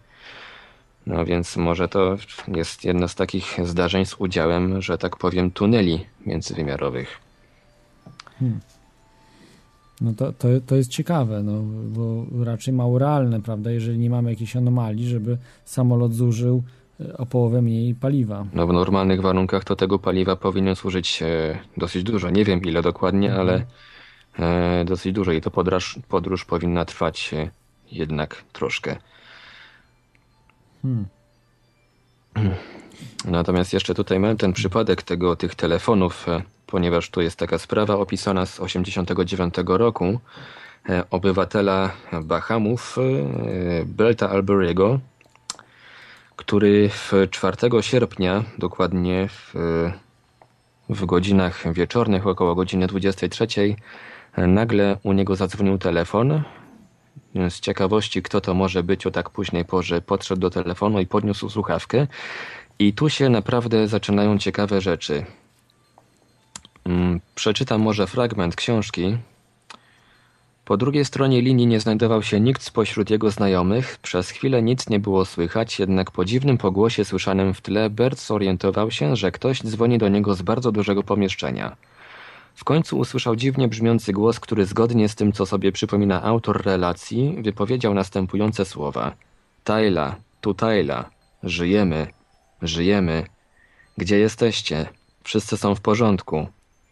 No 1.07 1.25
więc 1.25 1.57
może 1.57 1.87
to 1.87 2.17
jest 2.47 2.83
jedno 2.83 3.07
z 3.07 3.15
takich 3.15 3.59
zdarzeń 3.63 4.05
z 4.05 4.13
udziałem, 4.13 4.81
że 4.81 4.97
tak 4.97 5.17
powiem, 5.17 5.51
tuneli 5.51 6.05
międzywymiarowych. 6.25 7.19
No 10.01 10.13
to, 10.13 10.33
to, 10.33 10.47
to 10.65 10.75
jest 10.75 10.89
ciekawe, 10.89 11.43
no, 11.43 11.61
bo 11.85 12.25
raczej 12.43 12.73
mało 12.73 12.99
realne, 12.99 13.41
prawda, 13.41 13.71
jeżeli 13.71 13.99
nie 13.99 14.09
mamy 14.09 14.29
jakiejś 14.29 14.55
anomalii, 14.55 15.07
żeby 15.07 15.37
samolot 15.65 16.13
zużył 16.13 16.63
o 17.17 17.25
połowę 17.25 17.61
mniej 17.61 17.95
paliwa. 17.95 18.45
No 18.53 18.67
w 18.67 18.73
normalnych 18.73 19.21
warunkach 19.21 19.63
to 19.63 19.75
tego 19.75 19.99
paliwa 19.99 20.35
powinien 20.35 20.75
służyć 20.75 21.21
e, 21.21 21.59
dosyć 21.77 22.03
dużo. 22.03 22.29
Nie 22.29 22.45
wiem 22.45 22.61
ile 22.61 22.81
dokładnie, 22.81 23.33
ale 23.33 23.65
e, 24.39 24.85
dosyć 24.85 25.13
dużo 25.13 25.31
i 25.31 25.41
to 25.41 25.51
podróż, 25.51 25.99
podróż 26.09 26.45
powinna 26.45 26.85
trwać 26.85 27.33
e, 27.33 27.49
jednak 27.91 28.43
troszkę. 28.53 28.95
Hmm. 30.81 31.05
Natomiast 33.25 33.73
jeszcze 33.73 33.95
tutaj 33.95 34.19
mam 34.19 34.37
ten 34.37 34.53
przypadek 34.53 35.03
tego, 35.03 35.35
tych 35.35 35.55
telefonów, 35.55 36.25
ponieważ 36.67 37.09
tu 37.09 37.21
jest 37.21 37.39
taka 37.39 37.57
sprawa 37.57 37.95
opisana 37.95 38.45
z 38.45 38.59
89 38.59 39.53
roku 39.67 40.19
obywatela 41.11 41.91
Bahamów, 42.23 42.97
Belta 43.85 44.27
Albury'ego, 44.27 44.99
który 46.37 46.89
w 46.89 47.11
4 47.31 47.57
sierpnia, 47.81 48.43
dokładnie 48.57 49.27
w, 49.29 49.53
w 50.89 51.05
godzinach 51.05 51.73
wieczornych, 51.73 52.27
około 52.27 52.55
godziny 52.55 52.87
23, 52.87 53.47
e, 54.33 54.47
nagle 54.47 54.97
u 55.03 55.13
niego 55.13 55.35
zadzwonił 55.35 55.77
telefon. 55.77 56.43
Z 57.49 57.59
ciekawości, 57.59 58.21
kto 58.21 58.41
to 58.41 58.53
może 58.53 58.83
być 58.83 59.05
o 59.07 59.11
tak 59.11 59.29
późnej 59.29 59.65
porze, 59.65 60.01
podszedł 60.01 60.41
do 60.41 60.49
telefonu 60.49 60.99
i 60.99 61.07
podniósł 61.07 61.49
słuchawkę. 61.49 62.07
I 62.79 62.93
tu 62.93 63.09
się 63.09 63.29
naprawdę 63.29 63.87
zaczynają 63.87 64.37
ciekawe 64.37 64.81
rzeczy. 64.81 65.25
Mm, 66.85 67.21
Przeczytam 67.35 67.81
może 67.81 68.07
fragment 68.07 68.55
książki. 68.55 69.17
Po 70.67 70.77
drugiej 70.77 71.05
stronie 71.05 71.41
linii 71.41 71.67
nie 71.67 71.79
znajdował 71.79 72.23
się 72.23 72.39
nikt 72.39 72.63
spośród 72.63 73.09
jego 73.09 73.31
znajomych. 73.31 73.97
Przez 74.01 74.29
chwilę 74.29 74.63
nic 74.63 74.89
nie 74.89 74.99
było 74.99 75.25
słychać, 75.25 75.79
jednak 75.79 76.11
po 76.11 76.25
dziwnym 76.25 76.57
pogłosie 76.57 77.05
słyszanym 77.05 77.53
w 77.53 77.61
tle 77.61 77.89
Bert 77.89 78.19
zorientował 78.19 78.91
się, 78.91 79.15
że 79.15 79.31
ktoś 79.31 79.63
dzwoni 79.63 79.97
do 79.97 80.07
niego 80.07 80.35
z 80.35 80.41
bardzo 80.41 80.71
dużego 80.71 81.03
pomieszczenia. 81.03 81.75
W 82.55 82.63
końcu 82.63 82.97
usłyszał 82.97 83.35
dziwnie 83.35 83.67
brzmiący 83.67 84.13
głos, 84.13 84.39
który 84.39 84.65
zgodnie 84.65 85.09
z 85.09 85.15
tym, 85.15 85.31
co 85.33 85.45
sobie 85.45 85.71
przypomina 85.71 86.23
autor 86.23 86.65
relacji, 86.65 87.37
wypowiedział 87.41 87.93
następujące 87.93 88.65
słowa. 88.65 89.13
Tajla, 89.63 90.15
tu 90.41 90.53
Tajla, 90.53 91.09
żyjemy, 91.43 92.07
żyjemy. 92.61 93.23
Gdzie 93.97 94.19
jesteście? 94.19 94.85
Wszyscy 95.23 95.57
są 95.57 95.75
w 95.75 95.81
porządku. 95.81 96.47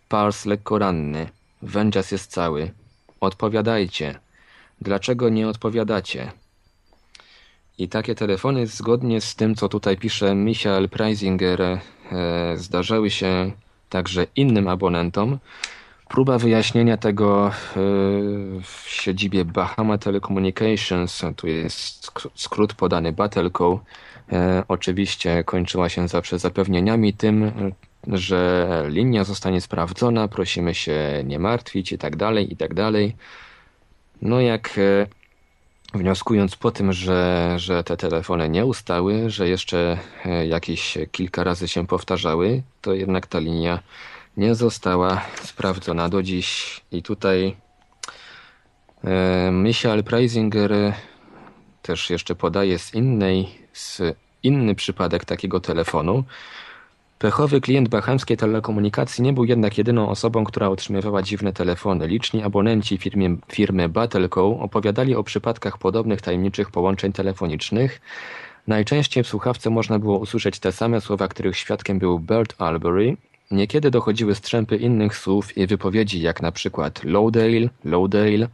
Pars 0.10 0.46
lekko 0.46 0.80
ranny. 0.80 1.30
Wędzias 1.62 2.12
jest 2.12 2.32
cały. 2.32 2.85
Odpowiadajcie. 3.20 4.20
Dlaczego 4.82 5.30
nie 5.30 5.48
odpowiadacie? 5.48 6.32
I 7.78 7.90
takie 7.90 8.16
telefony, 8.16 8.68
zgodnie 8.68 9.22
z 9.22 9.36
tym, 9.36 9.56
co 9.56 9.70
tutaj 9.70 9.98
pisze 9.98 10.36
Michael 10.36 10.90
Preisinger, 10.90 11.62
e, 11.62 11.80
zdarzały 12.56 13.10
się 13.10 13.52
także 13.90 14.28
innym 14.36 14.68
abonentom. 14.68 15.40
Próba 16.10 16.38
wyjaśnienia 16.38 16.98
tego 16.98 17.48
e, 17.48 17.52
w 18.64 18.84
siedzibie 18.88 19.46
Bahama 19.46 19.98
Telecommunications, 19.98 21.22
tu 21.36 21.48
jest 21.48 22.08
sk- 22.08 22.30
skrót 22.36 22.74
podany 22.74 23.14
Battleco, 23.14 23.80
e, 24.32 24.64
oczywiście 24.68 25.44
kończyła 25.44 25.90
się 25.90 26.08
zawsze 26.08 26.40
zapewnieniami 26.40 27.14
tym, 27.14 27.52
że 28.07 28.84
linia 28.90 29.23
zostanie 29.23 29.61
sprawdzona, 29.61 30.27
prosimy 30.27 30.73
się 30.73 31.23
nie 31.26 31.40
martwić 31.40 31.91
i 31.91 31.98
tak 31.98 32.15
dalej, 32.15 32.53
i 32.53 32.57
tak 32.57 32.73
dalej. 32.73 33.15
No 34.22 34.41
jak 34.41 34.77
e, 34.77 35.07
wnioskując 35.94 36.56
po 36.56 36.72
tym, 36.72 36.94
że, 36.94 37.53
że 37.57 37.84
te 37.84 37.98
telefony 37.98 38.49
nie 38.49 38.65
ustały, 38.65 39.30
że 39.30 39.49
jeszcze 39.49 39.98
e, 40.26 40.48
jakieś 40.48 40.98
kilka 41.11 41.44
razy 41.44 41.68
się 41.68 41.88
powtarzały, 41.88 42.64
to 42.82 42.94
jednak 42.94 43.27
ta 43.27 43.40
linia 43.40 43.80
nie 44.38 44.56
została 44.56 45.22
sprawdzona 45.44 46.10
do 46.10 46.23
dziś. 46.23 46.82
I 46.91 47.03
tutaj 47.03 47.56
e, 49.03 49.52
Michael 49.52 50.03
Preisinger 50.03 50.94
też 51.82 52.10
jeszcze 52.10 52.36
podaje 52.36 52.80
z 52.80 52.94
innej, 52.94 53.48
z 53.73 54.02
inny 54.44 54.76
przypadek 54.76 55.26
takiego 55.26 55.60
telefonu. 55.60 56.23
Pechowy 57.20 57.62
klient 57.62 57.90
bahamskiej 57.90 58.38
telekomunikacji 58.38 59.24
nie 59.24 59.34
był 59.34 59.46
jednak 59.46 59.78
jedyną 59.78 60.10
osobą, 60.10 60.44
która 60.44 60.70
otrzymywała 60.70 61.22
dziwne 61.22 61.54
telefony. 61.54 62.08
Liczni 62.08 62.44
abonenci 62.44 62.98
firmie, 62.98 63.38
firmy 63.52 63.90
Battleco 63.90 64.60
opowiadali 64.60 65.16
o 65.16 65.24
przypadkach 65.24 65.78
podobnych 65.78 66.22
tajemniczych 66.22 66.72
połączeń 66.72 67.14
telefonicznych. 67.14 68.02
Najczęściej 68.68 69.24
w 69.24 69.28
słuchawce 69.28 69.70
można 69.70 70.00
było 70.00 70.18
usłyszeć 70.18 70.60
te 70.60 70.72
same 70.72 71.02
słowa, 71.02 71.28
których 71.28 71.58
świadkiem 71.58 72.00
był 72.00 72.20
Bert 72.20 72.62
Albury. 72.62 73.18
Niekiedy 73.52 73.92
dochodziły 73.92 74.36
strzępy 74.36 74.78
innych 74.78 75.18
słów 75.18 75.58
i 75.58 75.68
wypowiedzi, 75.68 76.22
jak 76.22 76.42
na 76.42 76.52
przykład 76.52 77.04
Lowdale, 77.04 77.70
Lowdale, 77.84 78.48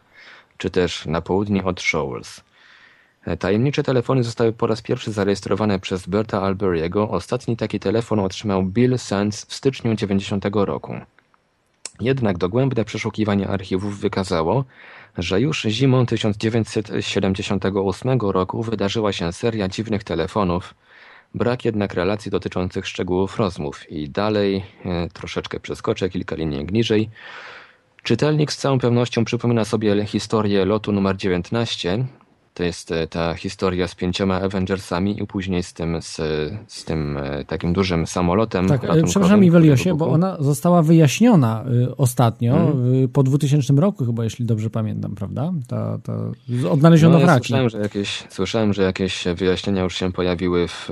czy 0.57 0.69
też 0.69 1.05
na 1.05 1.21
południe 1.21 1.63
od 1.63 1.81
Shoals. 1.81 2.41
E, 3.25 3.37
Tajemnicze 3.37 3.83
telefony 3.83 4.23
zostały 4.23 4.53
po 4.53 4.67
raz 4.67 4.81
pierwszy 4.81 5.11
zarejestrowane 5.11 5.79
przez 5.79 6.07
Berta 6.07 6.41
Alberiego. 6.41 7.09
Ostatni 7.09 7.57
taki 7.57 7.79
telefon 7.79 8.19
otrzymał 8.19 8.63
Bill 8.63 8.99
Sands 8.99 9.45
w 9.45 9.53
styczniu 9.53 9.95
90 9.95 10.45
roku. 10.53 10.95
Jednak 11.99 12.37
dogłębne 12.37 12.85
przeszukiwanie 12.85 13.47
archiwów 13.47 13.99
wykazało, 13.99 14.65
że 15.17 15.41
już 15.41 15.61
zimą 15.61 16.05
1978 16.05 18.19
roku 18.19 18.63
wydarzyła 18.63 19.13
się 19.13 19.33
seria 19.33 19.67
dziwnych 19.67 20.03
telefonów, 20.03 20.73
brak 21.35 21.65
jednak 21.65 21.93
relacji 21.93 22.31
dotyczących 22.31 22.87
szczegółów 22.87 23.37
rozmów 23.37 23.91
i 23.91 24.09
dalej, 24.09 24.63
e, 24.85 25.09
troszeczkę 25.09 25.59
przeskoczę 25.59 26.09
kilka 26.09 26.35
linii 26.35 26.65
niżej, 26.71 27.09
czytelnik 28.03 28.51
z 28.51 28.57
całą 28.57 28.79
pewnością 28.79 29.25
przypomina 29.25 29.65
sobie 29.65 30.05
historię 30.05 30.65
lotu 30.65 30.91
numer 30.91 31.17
19, 31.17 32.05
to 32.53 32.63
jest 32.63 32.91
e, 32.91 33.07
ta 33.07 33.33
historia 33.33 33.87
z 33.87 33.95
pięcioma 33.95 34.41
Avengersami 34.41 35.23
i 35.23 35.27
później 35.27 35.63
z 35.63 35.73
tym, 35.73 36.01
z, 36.01 36.15
z 36.67 36.85
tym 36.85 37.17
e, 37.17 37.45
takim 37.45 37.73
dużym 37.73 38.07
samolotem. 38.07 38.67
Tak, 38.67 38.83
e, 38.83 39.03
przepraszam 39.03 39.43
Iweliosie, 39.43 39.97
bo 39.97 40.09
ona 40.09 40.37
została 40.39 40.81
wyjaśniona 40.81 41.65
ostatnio, 41.97 42.73
y, 43.03 43.07
po 43.07 43.23
2000 43.23 43.73
roku 43.73 44.05
chyba, 44.05 44.23
jeśli 44.23 44.45
dobrze 44.45 44.69
pamiętam, 44.69 45.15
prawda? 45.15 45.53
Ta, 45.67 45.97
ta, 46.03 46.13
odnaleziono 46.69 47.19
no, 47.19 47.25
ja. 47.25 47.37
Słyszałem 47.37 47.69
że, 47.69 47.77
jakieś, 47.79 48.23
słyszałem, 48.29 48.73
że 48.73 48.83
jakieś 48.83 49.23
wyjaśnienia 49.35 49.83
już 49.83 49.95
się 49.95 50.11
pojawiły 50.11 50.67
w, 50.67 50.89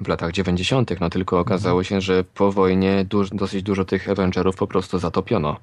w 0.00 0.08
latach 0.08 0.32
90., 0.32 1.00
no 1.00 1.10
tylko 1.10 1.38
okazało 1.38 1.80
Mhm. 1.80 1.84
się, 1.84 2.00
że 2.00 2.24
po 2.24 2.52
wojnie 2.52 3.04
duż, 3.04 3.30
dosyć 3.30 3.62
dużo 3.62 3.84
tych 3.84 4.10
Avengerów 4.10 4.56
po 4.56 4.66
prostu 4.66 4.98
zatopiono, 4.98 5.56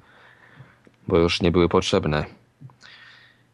bo 1.08 1.18
już 1.18 1.42
nie 1.42 1.52
były 1.52 1.70
potrzebne. 1.70 2.41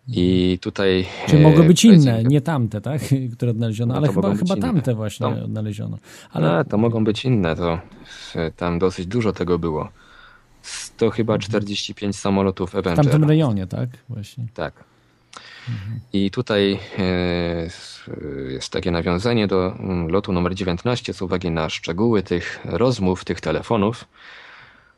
I 0.08 0.58
tutaj... 0.62 1.06
Czy 1.28 1.38
e, 1.38 1.40
mogły 1.40 1.64
być 1.64 1.86
inne, 1.86 2.24
nie 2.24 2.42
tamte, 2.42 2.82
tak? 2.82 3.02
Które 3.36 3.52
odnaleziono, 3.52 3.94
No 3.94 3.98
ale 4.00 4.08
chyba, 4.08 4.36
chyba 4.36 4.56
inne. 4.56 4.68
tamte 4.68 4.96
właśnie 4.96 5.28
To- 5.36 5.44
odnaleziono. 5.44 5.98
Ale 6.32 6.52
Ale 6.52 6.66
to 6.66 6.78
mogą 6.78 7.04
być 7.04 7.26
inne, 7.26 7.56
to 7.56 7.80
e, 8.36 8.52
tam 8.52 8.80
dosyć 8.80 9.06
dużo 9.08 9.34
tego 9.34 9.60
było. 9.60 9.90
To 10.98 11.10
chyba 11.10 11.38
45 11.38 12.16
samolotów 12.16 12.72
w 12.72 12.76
Avenger. 12.76 13.06
tamtym 13.06 13.24
rejonie, 13.30 13.68
tak? 13.68 13.90
Właśnie. 14.10 14.46
Tak. 14.54 14.74
I 16.14 16.32
tutaj 16.32 16.80
e, 17.00 17.70
jest 18.52 18.70
takie 18.72 18.92
nawiązanie 18.92 19.48
do 19.48 19.76
mm, 19.76 20.08
lotu 20.08 20.34
numer 20.34 20.56
19 20.56 21.14
z 21.14 21.22
uwagi 21.22 21.52
na 21.52 21.70
szczegóły 21.70 22.24
tych 22.24 22.60
rozmów, 22.66 23.26
tych 23.26 23.42
telefonów. 23.42 24.06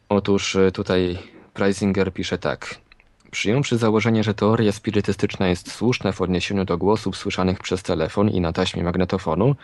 Otóż 0.10 0.58
tutaj 0.74 1.18
Preisinger 1.54 2.14
pisze 2.14 2.38
tak. 2.38 2.76
Przyjąwszy 3.32 3.78
założenie, 3.78 4.24
że 4.24 4.34
teoria 4.34 4.72
spirytystyczna 4.72 5.48
jest 5.48 5.72
słuszna 5.72 6.12
w 6.12 6.22
odniesieniu 6.22 6.66
do 6.66 6.78
głosów 6.78 7.18
słyszanych 7.18 7.60
przez 7.60 7.84
telefon 7.84 8.30
i 8.30 8.42
na 8.42 8.54
taśmie 8.54 8.84
magnetofonu, 8.84 9.56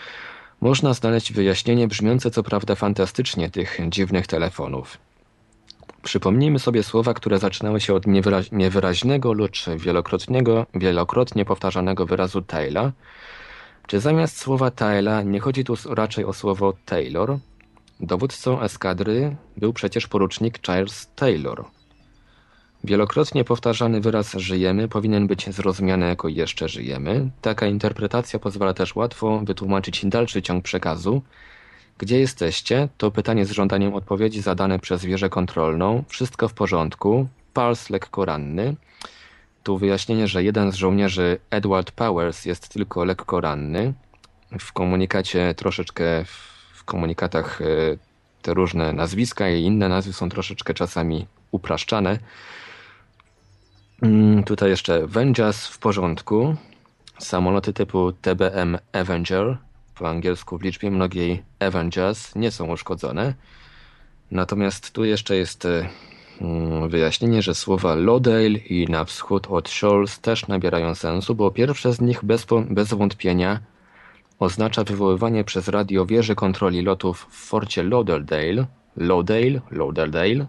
można 0.62 0.94
znaleźć 0.94 1.34
wyjaśnienie 1.34 1.88
brzmiące 1.88 2.32
co 2.32 2.44
prawda 2.44 2.76
fantastycznie 2.76 3.50
tych 3.50 3.80
dziwnych 3.90 4.28
telefonów. 4.28 4.98
Przypomnijmy 6.04 6.60
sobie 6.60 6.84
słowa, 6.84 7.14
które 7.14 7.40
zaczynały 7.40 7.82
się 7.82 7.94
od 7.94 8.08
niewyraź, 8.08 8.52
niewyraźnego 8.52 9.34
lub 9.34 9.52
wielokrotnego, 9.78 10.66
wielokrotnie 10.76 11.46
powtarzanego 11.46 12.06
wyrazu 12.06 12.42
Taylor. 12.42 12.92
Czy 13.88 14.00
zamiast 14.00 14.38
słowa 14.38 14.72
Taylor 14.72 15.26
nie 15.26 15.40
chodzi 15.40 15.64
tu 15.64 15.76
raczej 15.90 16.26
o 16.26 16.34
słowo 16.34 16.74
Taylor? 16.86 17.38
Dowódcą 18.00 18.62
eskadry 18.62 19.36
był 19.58 19.74
przecież 19.74 20.08
porucznik 20.08 20.68
Charles 20.68 21.08
Taylor. 21.16 21.66
Wielokrotnie 22.86 23.44
powtarzany 23.44 24.02
wyraz 24.02 24.34
żyjemy 24.34 24.88
powinien 24.88 25.28
być 25.28 25.50
zrozumiany 25.50 26.08
jako 26.08 26.28
jeszcze 26.28 26.70
żyjemy. 26.70 27.30
Taka 27.42 27.68
interpretacja 27.68 28.40
pozwala 28.40 28.74
też 28.74 28.96
łatwo 28.96 29.40
wytłumaczyć 29.40 30.06
dalszy 30.06 30.42
ciąg 30.42 30.64
przekazu. 30.64 31.22
Gdzie 31.98 32.20
jesteście? 32.20 32.90
To 32.98 33.12
pytanie 33.12 33.46
z 33.46 33.52
żądaniem 33.52 33.94
odpowiedzi 33.94 34.42
zadane 34.42 34.80
przez 34.80 35.06
wieżę 35.06 35.30
kontrolną. 35.30 36.04
Wszystko 36.08 36.48
w 36.48 36.54
porządku. 36.54 37.28
Pals 37.54 37.90
lekko 37.90 38.26
ranny. 38.26 38.76
Tu 39.64 39.78
wyjaśnienie, 39.78 40.28
że 40.28 40.44
jeden 40.44 40.72
z 40.72 40.76
żołnierzy 40.76 41.38
Edward 41.50 41.92
Powers 41.92 42.46
jest 42.46 42.70
tylko 42.70 43.06
lekko 43.06 43.42
ranny. 43.42 43.94
W 44.60 44.74
komunikacie 44.74 45.54
troszeczkę, 45.54 46.26
w 46.74 46.84
komunikatach 46.84 47.62
e, 47.62 47.66
te 48.42 48.54
różne 48.54 48.94
nazwiska 48.94 49.50
i 49.50 49.64
inne 49.64 49.90
nazwy 49.90 50.14
są 50.14 50.30
troszeczkę 50.30 50.74
czasami 50.74 51.26
upraszczane. 51.52 52.20
Mm, 54.02 54.44
Tutaj 54.44 54.70
jeszcze 54.70 55.08
Vengeance 55.08 55.72
w 55.72 55.78
porządku. 55.78 56.56
Samoloty 57.20 57.74
typu 57.74 58.12
TBM 58.12 58.78
Avenger, 58.94 59.58
po 59.96 60.10
angielsku 60.10 60.58
w 60.58 60.62
liczbie 60.62 60.92
mnogiej 60.92 61.44
Avengers, 61.60 62.36
nie 62.36 62.52
są 62.52 62.72
uszkodzone. 62.74 63.34
Natomiast 64.32 64.92
tu 64.92 65.06
jeszcze 65.06 65.36
jest 65.36 65.66
e, 65.66 65.90
mm, 66.42 66.90
wyjaśnienie, 66.90 67.42
że 67.42 67.56
słowa 67.56 67.96
Lodale 67.96 68.50
i 68.50 68.88
na 68.90 69.06
wschód 69.06 69.48
od 69.48 69.70
Shoals 69.70 70.20
też 70.20 70.48
nabierają 70.48 70.96
sensu, 70.96 71.36
bo 71.36 71.52
pierwsze 71.52 71.94
z 71.94 72.02
nich 72.02 72.24
bez, 72.26 72.46
bez 72.70 72.94
wątpienia 72.94 73.60
oznacza 74.40 74.84
wywoływanie 74.84 75.44
przez 75.44 75.68
radio 75.68 76.06
wieży 76.06 76.36
kontroli 76.36 76.82
lotów 76.82 77.28
w 77.30 77.36
forcie 77.36 77.84
Lauderdale, 77.84 78.66
Lauderdale, 78.98 79.62
Lauderdale, 79.72 80.46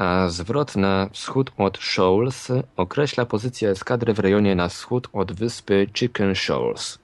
a 0.00 0.28
zwrot 0.28 0.76
na 0.76 1.08
wschód 1.12 1.52
od 1.58 1.78
Shoals 1.78 2.48
określa 2.76 3.26
pozycję 3.26 3.70
eskadry 3.70 4.14
w 4.14 4.18
rejonie 4.18 4.54
na 4.54 4.68
wschód 4.68 5.08
od 5.12 5.32
wyspy 5.32 5.86
Chicken 5.94 6.34
Shoals. 6.34 6.98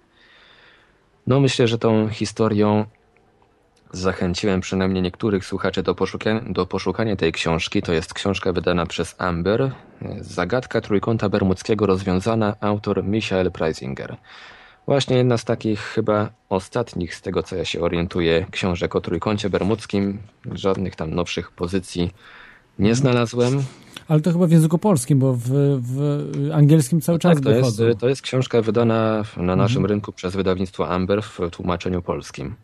No 1.26 1.40
myślę, 1.40 1.68
że 1.68 1.78
tą 1.78 2.08
historią 2.08 2.84
zachęciłem 3.92 4.60
przynajmniej 4.60 5.02
niektórych 5.02 5.44
słuchaczy 5.44 5.82
do, 5.82 5.94
poszukia- 5.94 6.52
do 6.52 6.66
poszukania 6.66 7.16
tej 7.16 7.32
książki. 7.32 7.82
To 7.82 7.92
jest 7.92 8.14
książka 8.14 8.52
wydana 8.52 8.86
przez 8.86 9.14
Amber. 9.18 9.72
Zagadka 10.20 10.80
Trójkąta 10.80 11.28
Bermudzkiego 11.28 11.86
rozwiązana, 11.86 12.56
autor 12.60 13.04
Michael 13.04 13.52
Preisinger. 13.52 14.16
Właśnie 14.86 15.16
jedna 15.16 15.38
z 15.38 15.44
takich 15.44 15.80
chyba 15.80 16.30
ostatnich, 16.48 17.14
z 17.14 17.22
tego 17.22 17.42
co 17.42 17.56
ja 17.56 17.64
się 17.64 17.80
orientuję, 17.80 18.46
książek 18.50 18.96
o 18.96 19.00
Trójkącie 19.00 19.50
Bermudzkim. 19.50 20.18
Żadnych 20.52 20.96
tam 20.96 21.14
nowszych 21.14 21.50
pozycji 21.50 22.10
nie 22.78 22.94
znalazłem. 22.94 23.62
Ale 24.08 24.20
to 24.20 24.32
chyba 24.32 24.46
w 24.46 24.50
języku 24.50 24.78
polskim, 24.78 25.18
bo 25.18 25.32
w, 25.32 25.48
w 25.80 26.28
angielskim 26.52 27.00
cały 27.00 27.18
czas 27.18 27.34
Tak, 27.34 27.44
to 27.44 27.50
jest, 27.50 27.82
to 27.98 28.08
jest 28.08 28.22
książka 28.22 28.62
wydana 28.62 29.22
na 29.36 29.56
naszym 29.56 29.86
rynku 29.86 30.12
przez 30.12 30.36
wydawnictwo 30.36 30.88
Amber 30.88 31.22
w 31.22 31.38
tłumaczeniu 31.50 32.02
polskim. 32.02 32.54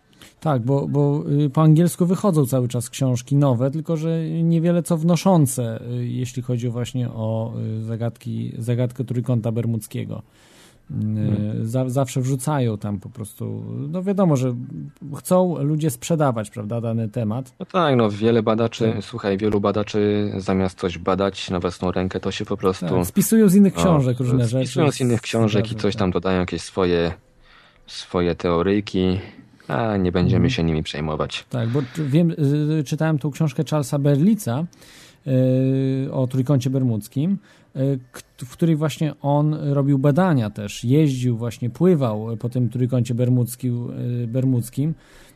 Tak, 0.43 0.62
bo, 0.62 0.89
bo 0.89 1.24
y, 1.44 1.51
po 1.51 1.62
angielsku 1.62 2.06
wychodzą 2.06 2.47
cały 2.47 2.68
czas 2.68 2.90
książki 2.90 3.36
nowe, 3.36 3.70
tylko 3.70 3.97
że 3.97 4.28
niewiele 4.28 4.82
co 4.82 4.97
wnoszące, 4.97 5.82
y, 5.90 6.06
jeśli 6.06 6.43
chodzi 6.43 6.68
właśnie 6.68 7.10
o 7.10 7.52
y, 7.78 7.82
zagadki, 7.82 8.52
zagadkę 8.59 9.05
Trójkąta 9.05 9.52
Bermudzkiego. 9.52 10.22
Y, 10.91 11.67
Za, 11.67 11.89
zawsze 11.89 12.21
wrzucają 12.21 12.79
tam 12.79 13.01
po 13.01 13.09
prostu, 13.11 13.65
no 13.89 14.03
wiadomo, 14.03 14.37
że 14.37 14.55
chcą 15.19 15.63
ludzie 15.63 15.91
sprzedawać, 15.91 16.51
prawda, 16.51 16.81
dany 16.81 17.09
temat. 17.09 17.55
No 17.61 17.67
tak, 17.67 17.97
no 17.97 18.11
wiele 18.11 18.43
badaczy, 18.43 18.93
słuchaj, 19.01 19.39
wielu 19.39 19.61
badaczy 19.61 20.33
zamiast 20.37 20.79
coś 20.79 20.99
badać 20.99 21.51
na 21.51 21.61
własną 21.61 21.93
rękę, 21.93 22.21
to 22.21 22.31
się 22.31 22.45
po 22.45 22.57
prostu... 22.57 22.87
Tak, 22.89 23.07
spisują 23.07 23.49
z 23.49 23.55
innych 23.55 23.75
książek 23.75 24.21
różne 24.21 24.45
rzeczy. 24.49 24.67
spisują 24.67 24.91
z 24.91 25.01
innych 25.01 25.21
książek 25.21 25.73
i 25.73 25.75
coś 25.75 25.95
tak. 25.95 25.99
tam 26.01 26.11
dodają, 26.11 26.41
jakieś 26.41 26.63
swoje, 26.63 27.13
swoje 27.87 28.35
teoryjki, 28.35 29.19
a 29.69 29.97
nie 29.97 30.13
będziemy 30.13 30.37
Mhm. 30.37 30.51
się 30.51 30.65
nimi 30.65 30.83
przejmować. 30.83 31.45
Tak, 31.51 31.69
bo 31.69 31.83
wiem, 31.99 32.31
y, 32.31 32.85
czytałem 32.85 33.19
tą 33.19 33.31
książkę 33.31 33.63
Charlesa 33.71 33.99
Berlica 33.99 34.65
y, 36.07 36.13
o 36.13 36.27
Trójkącie 36.27 36.71
Bermudzkim, 36.71 37.33
y, 37.33 37.37
w 38.39 38.53
której 38.53 38.77
właśnie 38.77 39.15
on 39.20 39.55
robił 39.55 39.99
badania 39.99 40.51
też, 40.51 40.85
jeździł 40.85 41.36
właśnie, 41.36 41.70
pływał 41.70 42.36
po 42.36 42.49
tym 42.49 42.69
Trójkącie 42.69 43.15
Bermudzkim, 43.15 43.90
y, 44.23 44.27
Bermudzkim 44.27 44.94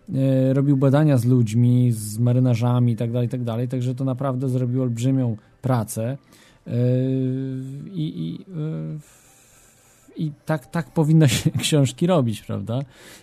y, 0.08 0.54
robił 0.54 0.76
badania 0.76 1.18
z 1.18 1.24
ludźmi, 1.24 1.92
z 1.92 2.18
marynarzami 2.18 2.92
i 2.92 2.96
tak 2.96 3.12
dalej, 3.12 3.26
i 3.26 3.30
tak 3.30 3.44
dalej, 3.44 3.68
także 3.68 3.94
to 3.94 4.04
naprawdę 4.04 4.48
zrobił 4.48 4.82
olbrzymią 4.82 5.36
pracę 5.62 6.16
y, 6.66 6.70
i, 7.92 8.28
i 8.28 8.40
y, 8.40 9.26
i 10.16 10.32
tak, 10.46 10.66
tak 10.66 10.90
powinno 10.90 11.28
się 11.28 11.50
książki 11.58 12.06
robić, 12.06 12.42
prawda? 12.42 12.80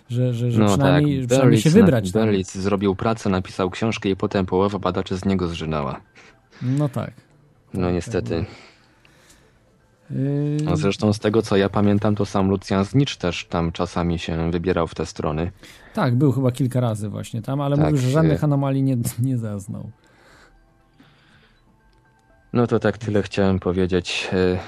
Że, 0.08 0.34
że, 0.34 0.50
że 0.50 0.60
No 0.60 0.66
przynajmniej, 0.68 1.20
tak, 1.20 1.28
przynajmniej 1.28 1.60
się 1.60 1.70
wybrać. 1.70 2.12
tam. 2.12 2.22
Berlitz 2.22 2.54
zrobił 2.54 2.94
pracę, 2.96 3.30
napisał 3.30 3.70
książkę 3.70 4.08
i 4.08 4.16
potem 4.16 4.46
połowa 4.46 4.78
badaczy 4.78 5.16
z 5.16 5.24
niego 5.24 5.48
zżynała. 5.48 6.00
No 6.62 6.88
tak. 6.88 7.12
No 7.74 7.90
niestety. 7.90 8.34
Yy, 8.34 8.44
No 10.64 10.76
zresztą 10.76 11.12
z 11.12 11.18
tego 11.18 11.42
co 11.42 11.56
ja 11.56 11.68
pamiętam, 11.68 12.14
to 12.14 12.26
sam 12.26 12.48
Lucjan 12.48 12.84
Znicz 12.84 13.16
też 13.16 13.44
tam 13.44 13.72
czasami 13.72 14.18
się 14.18 14.50
wybierał 14.50 14.86
w 14.86 14.94
te 14.94 15.06
strony. 15.06 15.50
tak, 15.94 16.14
był 16.16 16.32
chyba 16.32 16.52
kilka 16.52 16.80
razy 16.80 17.08
właśnie 17.08 17.42
tam, 17.42 17.60
ale 17.60 17.76
Tak, 17.76 17.96
że 17.96 18.10
żadnych 18.10 18.44
anomalii 18.44 18.82
nie, 18.82 18.96
nie 19.28 19.38
zaznał. 19.38 19.90
No 22.52 22.66
to 22.66 22.78
tak 22.78 22.98
tyle 22.98 23.22
chciałem 23.22 23.58
powiedzieć. 23.58 24.28
E, 24.32 24.58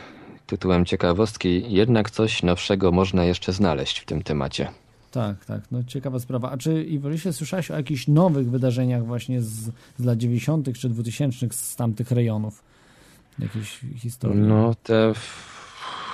tytułem 0.47 0.85
ciekawostki, 0.85 1.73
jednak 1.73 2.11
coś 2.11 2.43
nowszego 2.43 2.93
można 2.93 3.25
jeszcze 3.25 3.53
znaleźć 3.53 4.01
w 4.01 4.05
tym 4.05 4.23
temacie. 4.23 4.69
Tak, 5.11 5.45
tak, 5.45 5.61
no 5.71 5.85
ciekawa 5.85 6.19
sprawa. 6.19 6.51
A 6.51 6.57
czy 6.57 6.85
Iwolisie 6.85 7.33
słyszałeś 7.33 7.71
o 7.71 7.77
jakichś 7.77 8.09
nowych 8.09 8.51
wydarzeniach 8.51 9.07
właśnie 9.07 9.43
z, 9.43 9.71
z 9.99 10.05
lat 10.05 10.19
90. 10.19 10.79
czy 10.79 10.89
2000 10.89 11.47
z 11.51 11.77
tamtych 11.77 12.11
rejonów? 12.11 12.63
Jakieś 13.39 13.81
historie? 13.97 14.37
No 14.37 14.75
te, 14.83 15.13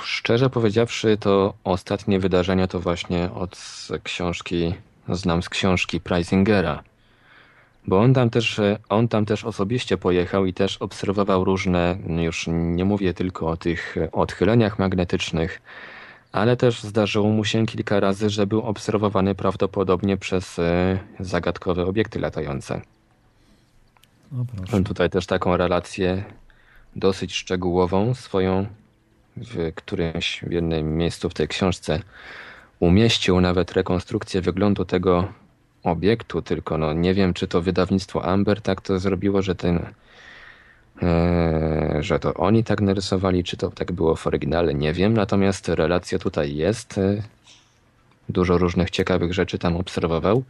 szczerze 0.04 0.50
powiedziawszy, 0.50 1.16
to 1.20 1.54
ostatnie 1.64 2.20
wydarzenia 2.20 2.66
to 2.66 2.80
właśnie 2.80 3.30
od 3.32 3.58
książki, 4.02 4.74
znam 5.08 5.42
z 5.42 5.48
książki 5.48 6.00
Preisingera. 6.00 6.82
Bo 7.86 8.00
on 8.00 8.14
tam 8.14 8.30
też, 8.30 8.60
on 8.88 9.08
tam 9.08 9.26
też 9.26 9.44
osobiście 9.44 9.96
pojechał 9.96 10.46
i 10.46 10.52
też 10.52 10.76
obserwował 10.76 11.44
różne, 11.44 11.98
już 12.06 12.46
nie 12.48 12.84
mówię 12.84 13.14
tylko 13.14 13.48
o 13.48 13.56
tych 13.56 13.96
odchyleniach 14.12 14.78
magnetycznych, 14.78 15.62
ale 16.32 16.56
też 16.56 16.82
zdarzyło 16.82 17.28
mu 17.28 17.44
się 17.44 17.66
kilka 17.66 18.00
razy, 18.00 18.30
że 18.30 18.46
był 18.46 18.62
obserwowany 18.62 19.34
prawdopodobnie 19.34 20.16
przez 20.16 20.58
e, 20.58 20.98
zagadkowe 21.20 21.86
obiekty 21.86 22.20
latające. 22.20 22.80
O, 24.72 24.80
tutaj 24.80 25.10
też 25.10 25.26
taką 25.26 25.56
relację 25.56 26.24
dosyć 26.96 27.34
szczegółową 27.34 28.14
swoją 28.14 28.66
w 29.36 29.72
którymś 29.74 30.40
w 30.46 30.52
jednym 30.52 30.96
miejscu 30.96 31.30
w 31.30 31.34
tej 31.34 31.48
książce 31.48 32.02
umieścił 32.80 33.40
nawet 33.40 33.72
rekonstrukcję 33.72 34.40
wyglądu 34.40 34.84
tego 34.84 35.32
obiektu, 35.82 36.42
tylko 36.42 36.78
no 36.78 36.92
nie 36.92 37.14
wiem, 37.14 37.34
czy 37.34 37.48
to 37.48 37.62
wydawnictwo 37.62 38.24
Amber 38.24 38.60
tak 38.60 38.80
to 38.80 38.98
zrobiło, 38.98 39.42
że 39.42 39.54
ten 39.54 39.86
e, 41.02 41.96
że 42.00 42.18
to 42.18 42.34
oni 42.34 42.64
tak 42.64 42.80
narysowali, 42.80 43.44
czy 43.44 43.56
to 43.56 43.70
tak 43.70 43.92
było 43.92 44.16
w 44.16 44.26
oryginale, 44.26 44.74
nie 44.74 44.92
wiem, 44.92 45.14
natomiast 45.14 45.68
relacja 45.68 46.18
tutaj 46.18 46.56
jest. 46.56 46.98
E, 46.98 47.22
dużo 48.28 48.58
różnych 48.58 48.90
ciekawych 48.90 49.34
rzeczy 49.34 49.58
tam 49.58 49.76
obserwował. 49.76 50.42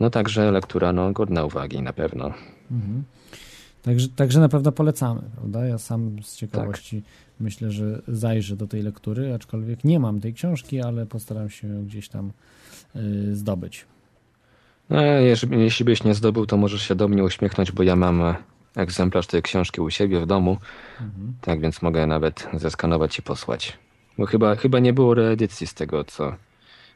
No 0.00 0.10
także 0.10 0.50
lektura 0.50 0.92
no, 0.92 1.12
godna 1.12 1.44
uwagi 1.44 1.82
na 1.82 1.92
pewno. 1.92 2.24
Mhm. 2.70 3.04
Także, 3.88 4.08
także 4.08 4.40
na 4.40 4.48
pewno 4.48 4.72
polecamy, 4.72 5.20
prawda? 5.36 5.66
Ja 5.66 5.78
sam 5.78 6.22
z 6.22 6.36
ciekawości 6.36 7.02
tak. 7.02 7.10
myślę, 7.40 7.70
że 7.70 8.02
zajrzę 8.08 8.56
do 8.56 8.66
tej 8.66 8.82
lektury, 8.82 9.34
aczkolwiek 9.34 9.84
nie 9.84 10.00
mam 10.00 10.20
tej 10.20 10.34
książki, 10.34 10.80
ale 10.80 11.06
postaram 11.06 11.50
się 11.50 11.68
ją 11.68 11.84
gdzieś 11.84 12.08
tam 12.08 12.32
y, 12.96 13.36
zdobyć. 13.36 13.86
No, 14.90 15.02
jeśli, 15.02 15.60
jeśli 15.60 15.84
byś 15.84 16.04
nie 16.04 16.14
zdobył, 16.14 16.46
to 16.46 16.56
możesz 16.56 16.82
się 16.82 16.94
do 16.94 17.08
mnie 17.08 17.24
uśmiechnąć, 17.24 17.72
bo 17.72 17.82
ja 17.82 17.96
mam 17.96 18.22
e, 18.22 18.34
egzemplarz 18.76 19.26
tej 19.26 19.42
książki 19.42 19.80
u 19.80 19.90
siebie 19.90 20.20
w 20.20 20.26
domu, 20.26 20.58
mhm. 21.00 21.34
tak 21.40 21.60
więc 21.60 21.82
mogę 21.82 22.06
nawet 22.06 22.48
zeskanować 22.54 23.18
i 23.18 23.22
posłać. 23.22 23.78
Bo 24.18 24.26
chyba, 24.26 24.56
chyba 24.56 24.78
nie 24.78 24.92
było 24.92 25.14
reedycji 25.14 25.66
z 25.66 25.74
tego, 25.74 26.04
co 26.04 26.36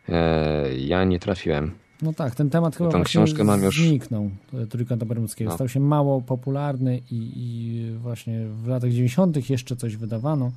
e, 0.08 0.74
ja 0.74 1.04
nie 1.04 1.18
trafiłem. 1.18 1.81
No 2.02 2.12
tak, 2.12 2.34
ten 2.34 2.50
temat 2.50 2.76
chyba 2.76 2.90
Tą 2.90 3.04
książkę 3.04 3.44
mam 3.44 3.62
już... 3.62 3.86
zniknął, 3.86 4.30
Trójkąta 4.70 5.06
Bermudzkiego. 5.06 5.50
No. 5.50 5.54
Stał 5.54 5.68
się 5.68 5.80
mało 5.80 6.20
popularny 6.20 7.00
i, 7.10 7.32
i, 7.36 7.90
właśnie 7.98 8.46
w 8.46 8.66
latach 8.66 8.90
90. 8.90 9.50
jeszcze 9.50 9.76
coś 9.76 9.96
wydawano, 9.96 10.52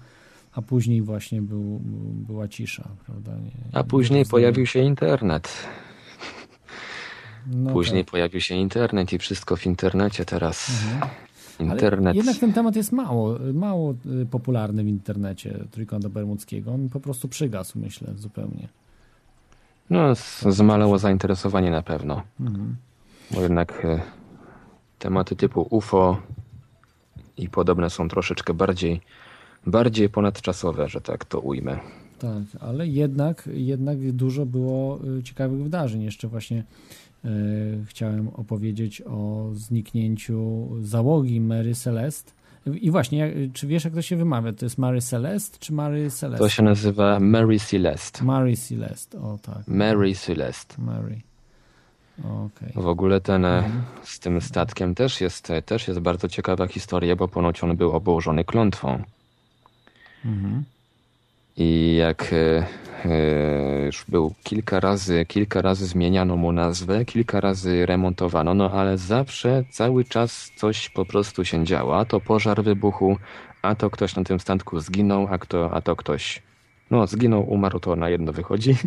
a 0.53 0.61
później 0.61 1.01
właśnie 1.01 1.41
był, 1.41 1.81
była 2.27 2.47
cisza, 2.47 2.89
prawda? 3.05 3.31
Nie, 3.31 3.51
a 3.79 3.83
później 3.83 4.25
pojawił 4.25 4.65
się 4.65 4.79
internet. 4.79 5.53
No 7.47 7.73
później 7.73 8.05
tak. 8.05 8.11
pojawił 8.11 8.41
się 8.41 8.55
internet 8.55 9.13
i 9.13 9.17
wszystko 9.17 9.55
w 9.55 9.65
internecie 9.65 10.25
teraz. 10.25 10.69
Mhm. 10.69 11.11
Internet. 11.59 12.07
Ale 12.07 12.15
jednak 12.15 12.37
ten 12.37 12.53
temat 12.53 12.75
jest 12.75 12.91
mało, 12.91 13.37
mało 13.53 13.95
y, 14.21 14.25
popularny 14.25 14.83
w 14.83 14.87
internecie 14.87 15.59
Trójkąta 15.71 16.09
Bermudzkiego. 16.09 16.71
On 16.71 16.89
po 16.89 16.99
prostu 16.99 17.27
przygasł, 17.27 17.79
myślę, 17.79 18.13
zupełnie. 18.15 18.67
No, 19.89 20.15
zmalało 20.49 20.97
zainteresowanie 20.97 21.71
na 21.71 21.81
pewno. 21.81 22.21
Mhm. 22.39 22.75
Bo 23.31 23.41
jednak 23.41 23.85
e, 23.85 24.01
tematy 24.99 25.35
typu 25.35 25.67
UFO 25.69 26.21
i 27.37 27.49
podobne 27.49 27.89
są 27.89 28.07
troszeczkę 28.07 28.53
bardziej, 28.53 29.01
bardziej 29.65 30.09
ponadczasowe, 30.09 30.89
że 30.89 31.01
tak 31.01 31.25
to 31.25 31.39
ujmę. 31.39 31.79
Tak, 32.19 32.61
ale 32.61 32.87
jednak, 32.87 33.49
jednak 33.53 34.11
dużo 34.11 34.45
było 34.45 34.99
e, 35.19 35.23
ciekawych 35.23 35.63
wydarzeń. 35.63 36.01
Jeszcze 36.01 36.27
właśnie 36.27 36.63
e, 37.25 37.29
chciałem 37.85 38.27
opowiedzieć 38.27 39.01
o 39.01 39.49
zniknięciu 39.53 40.69
załogi 40.81 41.41
Mary 41.41 41.75
Celeste 41.75 42.31
i 42.73 42.91
właśnie, 42.91 43.33
czy 43.53 43.67
wiesz, 43.67 43.83
jak 43.83 43.93
to 43.93 44.01
się 44.01 44.15
wymawia? 44.15 44.53
To 44.53 44.65
jest 44.65 44.77
Mary 44.77 45.01
Celeste, 45.01 45.57
czy 45.59 45.73
Mary 45.73 46.11
Celeste? 46.11 46.45
To 46.45 46.49
się 46.49 46.63
nazywa 46.63 47.19
Mary 47.19 47.59
Celeste. 47.59 48.23
Mary 48.23 48.57
Celeste, 48.57 49.21
o 49.21 49.39
tak. 49.41 49.67
Mary 49.67 50.15
Celeste. 50.15 50.81
Mary. 50.81 51.21
Okay. 52.19 52.83
W 52.83 52.87
ogóle 52.87 53.21
ten 53.21 53.45
e, 53.45 53.57
mhm. 53.57 53.83
z 54.03 54.19
tym 54.19 54.41
statkiem 54.41 54.95
też 54.95 55.21
jest, 55.21 55.49
e, 55.49 55.61
też 55.61 55.87
jest 55.87 55.99
bardzo 55.99 56.27
ciekawa 56.27 56.67
historia, 56.67 57.15
bo 57.15 57.27
ponoć 57.27 57.63
on 57.63 57.77
był 57.77 57.91
obłożony 57.91 58.43
klątwą. 58.43 59.03
Mhm. 60.25 60.63
I 61.57 61.95
jak 61.95 62.33
e, 62.33 62.65
e, 63.05 63.85
już 63.85 64.05
był 64.07 64.33
kilka 64.43 64.79
razy, 64.79 65.25
kilka 65.25 65.61
razy 65.61 65.85
zmieniano 65.85 66.35
mu 66.35 66.51
nazwę, 66.51 67.05
kilka 67.05 67.41
razy 67.41 67.85
remontowano, 67.85 68.53
no 68.53 68.71
ale 68.71 68.97
zawsze 68.97 69.63
cały 69.71 70.03
czas 70.05 70.51
coś 70.55 70.89
po 70.89 71.05
prostu 71.05 71.45
się 71.45 71.65
działo. 71.65 71.99
A 71.99 72.05
to 72.05 72.19
pożar 72.19 72.63
wybuchu, 72.63 73.17
a 73.61 73.75
to 73.75 73.89
ktoś 73.89 74.15
na 74.15 74.23
tym 74.23 74.39
statku 74.39 74.79
zginął, 74.79 75.27
a, 75.31 75.37
kto, 75.37 75.71
a 75.73 75.81
to 75.81 75.95
ktoś 75.95 76.41
no 76.91 77.07
zginął, 77.07 77.49
umarł, 77.49 77.79
to 77.79 77.95
na 77.95 78.09
jedno 78.09 78.33
wychodzi. 78.33 78.75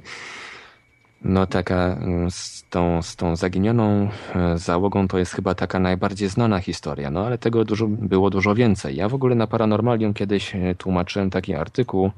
No 1.24 1.46
taka 1.46 1.96
mm, 2.00 2.30
z 2.30 2.64
tą, 2.70 3.02
z 3.02 3.16
tą 3.16 3.36
zaginioną 3.36 4.08
e, 4.34 4.58
załogą 4.58 5.08
to 5.08 5.18
jest 5.18 5.32
chyba 5.32 5.54
taka 5.54 5.78
najbardziej 5.78 6.28
znana 6.28 6.60
historia, 6.60 7.10
no 7.10 7.26
ale 7.26 7.38
tego 7.38 7.64
dużo, 7.64 7.86
było 7.86 8.30
dużo 8.30 8.54
więcej. 8.54 8.96
Ja 8.96 9.08
w 9.08 9.14
ogóle 9.14 9.34
na 9.34 9.46
Paranormalium 9.46 10.14
kiedyś 10.14 10.52
tłumaczyłem 10.78 11.30
taki 11.30 11.54
artykuł, 11.54 12.10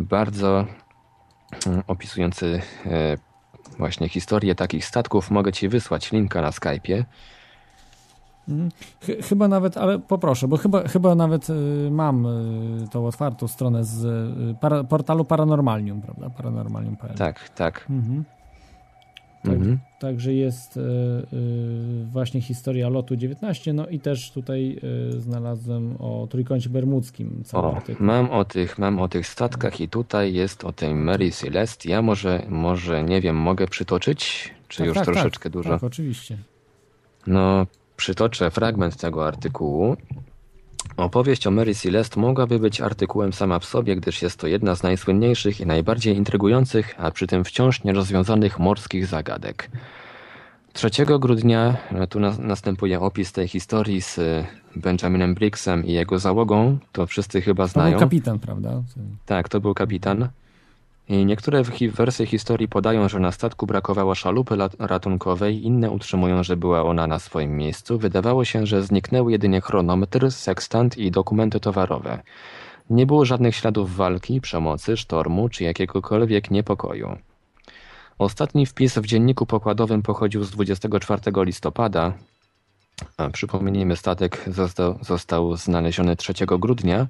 bardzo 0.00 0.66
mm, 1.66 1.82
opisujący 1.86 2.62
e, 2.86 3.16
właśnie 3.78 4.08
historię 4.08 4.54
takich 4.54 4.84
statków. 4.84 5.30
Mogę 5.30 5.52
Ci 5.52 5.68
wysłać 5.68 6.12
linka 6.12 6.42
na 6.42 6.50
Skype'ie. 6.50 7.04
Mhm. 8.48 8.70
Chyba 9.22 9.48
nawet, 9.48 9.76
ale 9.76 9.98
poproszę, 9.98 10.48
bo 10.48 10.56
chyba, 10.56 10.88
chyba 10.88 11.14
nawet 11.14 11.50
y, 11.50 11.88
mam 11.90 12.26
y, 12.26 12.88
tą 12.88 13.06
otwartą 13.06 13.48
stronę 13.48 13.84
z 13.84 14.06
portalu 14.88 15.24
Paranormalium, 15.24 16.02
prawda? 16.02 16.30
Paranormalium.pl. 16.30 17.14
Tak, 17.14 17.48
tak. 17.48 17.86
Mhm. 17.90 18.24
Tak, 19.44 19.54
mhm. 19.54 19.78
Także 19.98 20.34
jest 20.34 20.76
y, 20.76 20.80
y, 20.80 22.04
właśnie 22.12 22.40
historia 22.40 22.88
lotu 22.88 23.16
19, 23.16 23.72
no 23.72 23.86
i 23.86 24.00
też 24.00 24.30
tutaj 24.30 24.78
y, 25.14 25.20
znalazłem 25.20 25.96
o 25.98 26.26
Trójkącie 26.30 26.70
Bermudzkim. 26.70 27.42
O, 27.52 27.80
mam 28.00 28.30
o 28.30 28.44
tych, 28.44 28.78
mam 28.78 28.98
o 28.98 29.08
tych 29.08 29.26
statkach 29.26 29.80
i 29.80 29.88
tutaj 29.88 30.34
jest 30.34 30.64
o 30.64 30.72
tej 30.72 30.94
Mary 30.94 31.30
Celeste. 31.30 31.88
Ja 31.88 32.02
może, 32.02 32.42
może 32.48 33.02
nie 33.02 33.20
wiem, 33.20 33.36
mogę 33.36 33.66
przytoczyć? 33.66 34.50
Czy 34.68 34.78
tak, 34.78 34.86
już 34.86 34.94
tak, 34.94 35.04
troszeczkę 35.04 35.44
tak, 35.44 35.52
dużo? 35.52 35.70
Tak, 35.70 35.84
oczywiście. 35.84 36.38
No, 37.26 37.66
przytoczę 37.96 38.50
fragment 38.50 38.96
tego 38.96 39.26
artykułu. 39.26 39.96
Opowieść 40.96 41.46
o 41.46 41.50
Mary 41.50 41.74
Celeste 41.74 42.20
mogłaby 42.20 42.58
być 42.58 42.80
artykułem 42.80 43.32
sama 43.32 43.58
w 43.58 43.64
sobie, 43.64 43.96
gdyż 43.96 44.22
jest 44.22 44.38
to 44.38 44.46
jedna 44.46 44.74
z 44.74 44.82
najsłynniejszych 44.82 45.60
i 45.60 45.66
najbardziej 45.66 46.16
intrygujących, 46.16 46.94
a 46.98 47.10
przy 47.10 47.26
tym 47.26 47.44
wciąż 47.44 47.84
nierozwiązanych 47.84 48.58
morskich 48.58 49.06
zagadek. 49.06 49.70
3 50.72 50.90
grudnia 51.20 51.76
e, 51.92 52.06
tu 52.06 52.20
na, 52.20 52.36
następuje 52.38 53.00
opis 53.00 53.32
tej 53.32 53.48
historii 53.48 54.02
z 54.02 54.18
e, 54.18 54.46
Benjaminem 54.76 55.34
Briggsem 55.34 55.86
i 55.86 55.92
jego 55.92 56.18
załogą. 56.18 56.78
To 56.92 57.06
wszyscy 57.06 57.40
chyba 57.40 57.66
znają. 57.66 57.92
To 57.92 57.98
był 57.98 58.08
kapitan, 58.08 58.38
prawda? 58.38 58.82
Tak, 59.26 59.48
to 59.48 59.60
był 59.60 59.74
kapitan. 59.74 60.28
Niektóre 61.08 61.62
wersje 61.92 62.26
historii 62.26 62.68
podają, 62.68 63.08
że 63.08 63.20
na 63.20 63.32
statku 63.32 63.66
brakowało 63.66 64.14
szalupy 64.14 64.56
ratunkowej, 64.78 65.64
inne 65.64 65.90
utrzymują, 65.90 66.42
że 66.42 66.56
była 66.56 66.82
ona 66.82 67.06
na 67.06 67.18
swoim 67.18 67.56
miejscu. 67.56 67.98
Wydawało 67.98 68.44
się, 68.44 68.66
że 68.66 68.82
zniknęły 68.82 69.32
jedynie 69.32 69.60
chronometr, 69.60 70.32
sekstant 70.32 70.98
i 70.98 71.10
dokumenty 71.10 71.60
towarowe. 71.60 72.22
Nie 72.90 73.06
było 73.06 73.24
żadnych 73.24 73.56
śladów 73.56 73.96
walki, 73.96 74.40
przemocy, 74.40 74.96
sztormu 74.96 75.48
czy 75.48 75.64
jakiegokolwiek 75.64 76.50
niepokoju. 76.50 77.18
Ostatni 78.18 78.66
wpis 78.66 78.98
w 78.98 79.06
dzienniku 79.06 79.46
pokładowym 79.46 80.02
pochodził 80.02 80.44
z 80.44 80.50
24 80.50 81.20
listopada. 81.36 82.12
A 83.16 83.30
przypomnijmy, 83.30 83.96
statek 83.96 84.44
został, 84.46 84.98
został 85.02 85.56
znaleziony 85.56 86.16
3 86.16 86.32
grudnia 86.46 87.06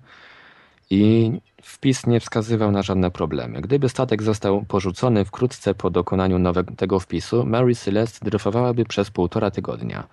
i 0.91 1.33
wpis 1.63 2.07
nie 2.07 2.21
wskazywał 2.21 2.71
na 2.71 2.83
żadne 2.83 3.11
problemy. 3.11 3.61
Gdyby 3.61 3.89
statek 3.89 4.23
został 4.23 4.65
porzucony 4.65 5.25
wkrótce 5.25 5.75
po 5.75 5.91
dokonaniu 5.91 6.39
nowego 6.39 6.75
tego 6.75 7.01
wpisu, 7.01 7.47
Mary 7.47 7.75
Celeste 7.75 8.31
dryfowałaby 8.31 8.85
przez 8.85 9.11
półtora 9.11 9.51
tygodnia. 9.51 10.07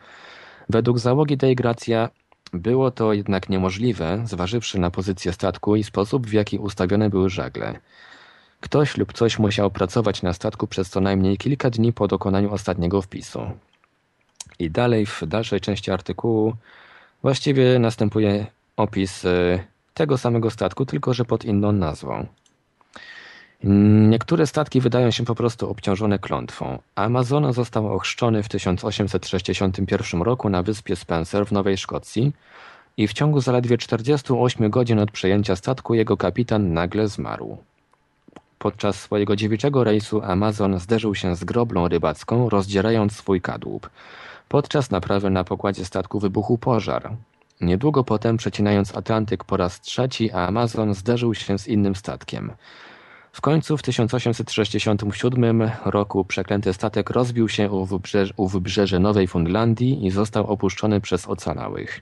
Według 0.70 1.00
załogi 1.00 1.38
tej 1.38 1.56
Gracja 1.56 2.10
Było 2.54 2.92
to 2.92 3.14
jednak 3.14 3.50
niemożliwe, 3.50 4.24
zważywszy 4.26 4.80
na 4.80 4.92
pozycję 4.92 5.34
statku 5.34 5.76
i 5.76 5.84
sposób, 5.84 6.28
w 6.28 6.34
jaki 6.34 6.58
ustawione 6.58 7.10
były 7.10 7.30
żagle. 7.30 7.80
Ktoś 8.60 8.98
lub 8.98 9.14
coś 9.14 9.40
musiał 9.40 9.72
pracować 9.72 10.22
na 10.22 10.34
statku 10.34 10.68
przez 10.68 10.90
co 10.90 11.02
najmniej 11.02 11.38
kilka 11.38 11.70
dni 11.70 11.94
po 11.94 12.08
dokonaniu 12.08 12.54
ostatniego 12.54 13.02
wpisu. 13.02 13.42
I 14.60 14.72
dalej, 14.72 15.06
w 15.06 15.24
dalszej 15.28 15.62
części 15.62 15.92
artykułu, 15.92 16.54
właściwie 17.22 17.80
następuje 17.80 18.46
opis 18.78 19.26
e, 19.26 19.60
tego 19.94 20.18
samego 20.18 20.50
statku, 20.50 20.86
tylko 20.86 21.14
że 21.14 21.26
pod 21.26 21.46
inną 21.46 21.72
nazwą. 21.72 22.26
Niektóre 24.10 24.48
statki 24.48 24.82
wydają 24.82 25.12
się 25.12 25.26
po 25.26 25.36
prostu 25.36 25.70
obciążone 25.70 26.20
klątwą. 26.20 26.80
Amazona 26.96 27.54
został 27.54 27.94
ochrzczony 27.94 28.44
w 28.44 28.50
1861 28.50 30.22
roku 30.22 30.50
na 30.50 30.64
wyspie 30.64 30.96
Spencer 30.96 31.46
w 31.46 31.52
Nowej 31.52 31.78
Szkocji 31.78 32.34
i 32.98 33.08
w 33.08 33.14
ciągu 33.14 33.42
zaledwie 33.42 33.78
48 33.78 34.70
godzin 34.70 35.00
od 35.00 35.12
przejęcia 35.12 35.56
statku 35.56 35.94
jego 35.94 36.18
kapitan 36.18 36.74
nagle 36.74 37.08
zmarł. 37.08 37.58
Podczas 38.60 39.00
swojego 39.00 39.36
dziewiczego 39.36 39.84
rejsu 39.84 40.22
Amazon 40.22 40.80
zderzył 40.80 41.16
się 41.16 41.36
z 41.36 41.44
groblą 41.44 41.88
rybacką, 41.88 42.50
rozdzierając 42.50 43.14
swój 43.16 43.42
kadłub. 43.42 43.90
Podczas 44.50 44.92
naprawy 44.92 45.30
na 45.30 45.44
pokładzie 45.44 45.86
statku 45.86 46.20
wybuchł 46.20 46.58
pożar. 46.58 47.12
Niedługo 47.62 48.04
potem, 48.04 48.38
przecinając 48.38 48.96
Atlantyk 48.96 49.44
po 49.44 49.58
raz 49.58 49.82
trzeci, 49.82 50.32
Amazon 50.32 50.94
zderzył 50.94 51.34
się 51.34 51.60
z 51.60 51.68
innym 51.68 51.96
statkiem. 51.96 52.52
W 53.32 53.42
końcu 53.42 53.78
w 53.78 53.82
1867 53.84 55.72
roku 55.86 56.26
przeklęty 56.26 56.74
statek 56.74 57.10
rozbił 57.10 57.50
się 57.50 57.72
u, 57.72 57.86
wybrzeże, 57.86 58.34
u 58.38 58.48
wybrzeże 58.48 59.00
Nowej 59.00 59.28
Fundlandii 59.28 60.06
i 60.06 60.12
został 60.12 60.48
opuszczony 60.48 61.02
przez 61.02 61.28
ocalałych. 61.28 62.02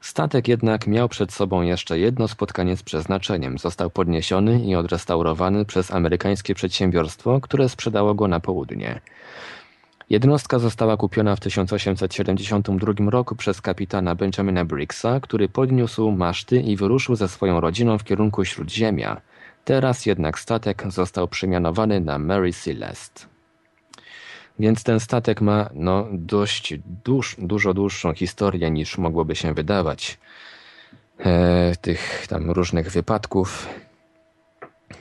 Statek 0.00 0.48
jednak 0.48 0.86
miał 0.86 1.08
przed 1.08 1.32
sobą 1.32 1.62
jeszcze 1.62 1.98
jedno 1.98 2.28
spotkanie 2.28 2.76
z 2.76 2.82
przeznaczeniem. 2.82 3.58
Został 3.58 3.90
podniesiony 3.90 4.60
i 4.60 4.74
odrestaurowany 4.74 5.64
przez 5.64 5.90
amerykańskie 5.90 6.54
przedsiębiorstwo, 6.54 7.40
które 7.40 7.68
sprzedało 7.68 8.14
go 8.14 8.28
na 8.28 8.40
południe. 8.40 9.00
Jednostka 10.10 10.58
została 10.58 10.96
kupiona 10.96 11.36
w 11.36 11.40
1872 11.40 13.10
roku 13.10 13.36
przez 13.36 13.60
kapitana 13.60 14.14
Benjamina 14.14 14.64
Briggsa, 14.64 15.20
który 15.20 15.48
podniósł 15.48 16.10
maszty 16.10 16.60
i 16.60 16.76
wyruszył 16.76 17.16
ze 17.16 17.28
swoją 17.28 17.60
rodziną 17.60 17.98
w 17.98 18.04
kierunku 18.04 18.44
Śródziemia. 18.44 19.20
Teraz 19.64 20.06
jednak 20.06 20.38
statek 20.38 20.84
został 20.88 21.28
przemianowany 21.28 22.00
na 22.00 22.18
Mary 22.18 22.52
Celeste. 22.52 23.26
Więc 24.58 24.84
ten 24.84 25.00
statek 25.00 25.40
ma 25.40 25.70
no, 25.74 26.06
dość 26.12 26.74
dużo 27.38 27.74
dłuższą 27.74 28.14
historię 28.14 28.70
niż 28.70 28.98
mogłoby 28.98 29.36
się 29.36 29.54
wydawać. 29.54 30.18
E, 31.18 31.76
tych 31.80 32.26
tam 32.28 32.50
różnych 32.50 32.90
wypadków. 32.90 33.68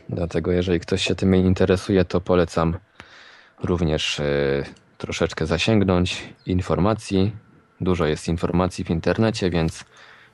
Dlatego 0.09 0.51
jeżeli 0.51 0.79
ktoś 0.79 1.03
się 1.03 1.15
tym 1.15 1.35
interesuje, 1.35 2.05
to 2.05 2.21
polecam 2.21 2.77
również 3.63 4.19
e, 4.19 4.63
troszeczkę 4.97 5.45
zasięgnąć 5.45 6.33
informacji. 6.45 7.31
Dużo 7.81 8.05
jest 8.05 8.27
informacji 8.27 8.83
w 8.83 8.89
internecie, 8.89 9.49
więc 9.49 9.85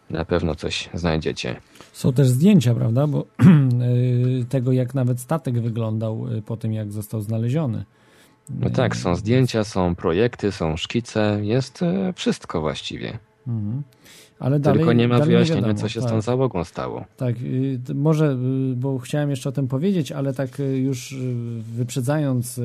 na 0.09 0.25
pewno 0.25 0.55
coś 0.55 0.89
znajdziecie. 0.93 1.61
Są 1.93 2.13
też 2.13 2.29
zdjęcia, 2.29 2.75
prawda? 2.75 3.07
Bo 3.07 3.25
y, 4.41 4.45
tego, 4.49 4.71
jak 4.71 4.93
nawet 4.93 5.19
statek 5.19 5.61
wyglądał 5.61 6.27
y, 6.38 6.41
po 6.41 6.57
tym, 6.57 6.73
jak 6.73 6.91
został 6.91 7.21
znaleziony. 7.21 7.85
No 8.49 8.69
tak, 8.69 8.95
są 8.95 9.15
zdjęcia, 9.15 9.63
są 9.63 9.95
projekty, 9.95 10.51
są 10.51 10.77
szkice, 10.77 11.39
jest 11.41 11.79
wszystko 12.15 12.61
właściwie. 12.61 13.19
Mhm. 13.47 13.83
Ale 14.41 14.59
dalej, 14.59 14.80
Tylko 14.80 14.93
nie 14.93 15.07
ma 15.07 15.19
wyjaśnienia, 15.19 15.61
wiadomo, 15.61 15.80
co 15.80 15.89
się 15.89 15.99
tak. 15.99 16.09
z 16.09 16.11
tą 16.11 16.22
załogą 16.22 16.63
stało. 16.63 17.05
Tak, 17.18 17.35
y, 17.41 17.80
może, 17.95 18.38
bo 18.76 18.97
chciałem 18.97 19.30
jeszcze 19.30 19.49
o 19.49 19.51
tym 19.51 19.68
powiedzieć, 19.68 20.11
ale 20.11 20.34
tak 20.34 20.61
już 20.76 21.15
wyprzedzając 21.76 22.61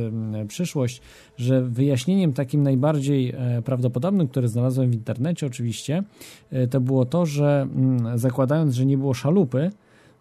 przyszłość, 0.49 1.03
że 1.39 1.63
wyjaśnieniem 1.63 2.33
takim 2.33 2.63
najbardziej 2.63 3.31
e, 3.37 3.63
prawdopodobnym, 3.63 4.29
które 4.29 4.49
znalazłem 4.49 4.91
w 4.91 4.95
internecie 4.95 5.47
oczywiście, 5.47 6.03
to 6.71 6.81
było 6.81 7.05
to, 7.05 7.27
że 7.27 7.69
mm, 7.77 8.19
zakładając, 8.19 8.75
że 8.75 8.87
nie 8.87 8.99
było 8.99 9.15
szalupy, 9.15 9.71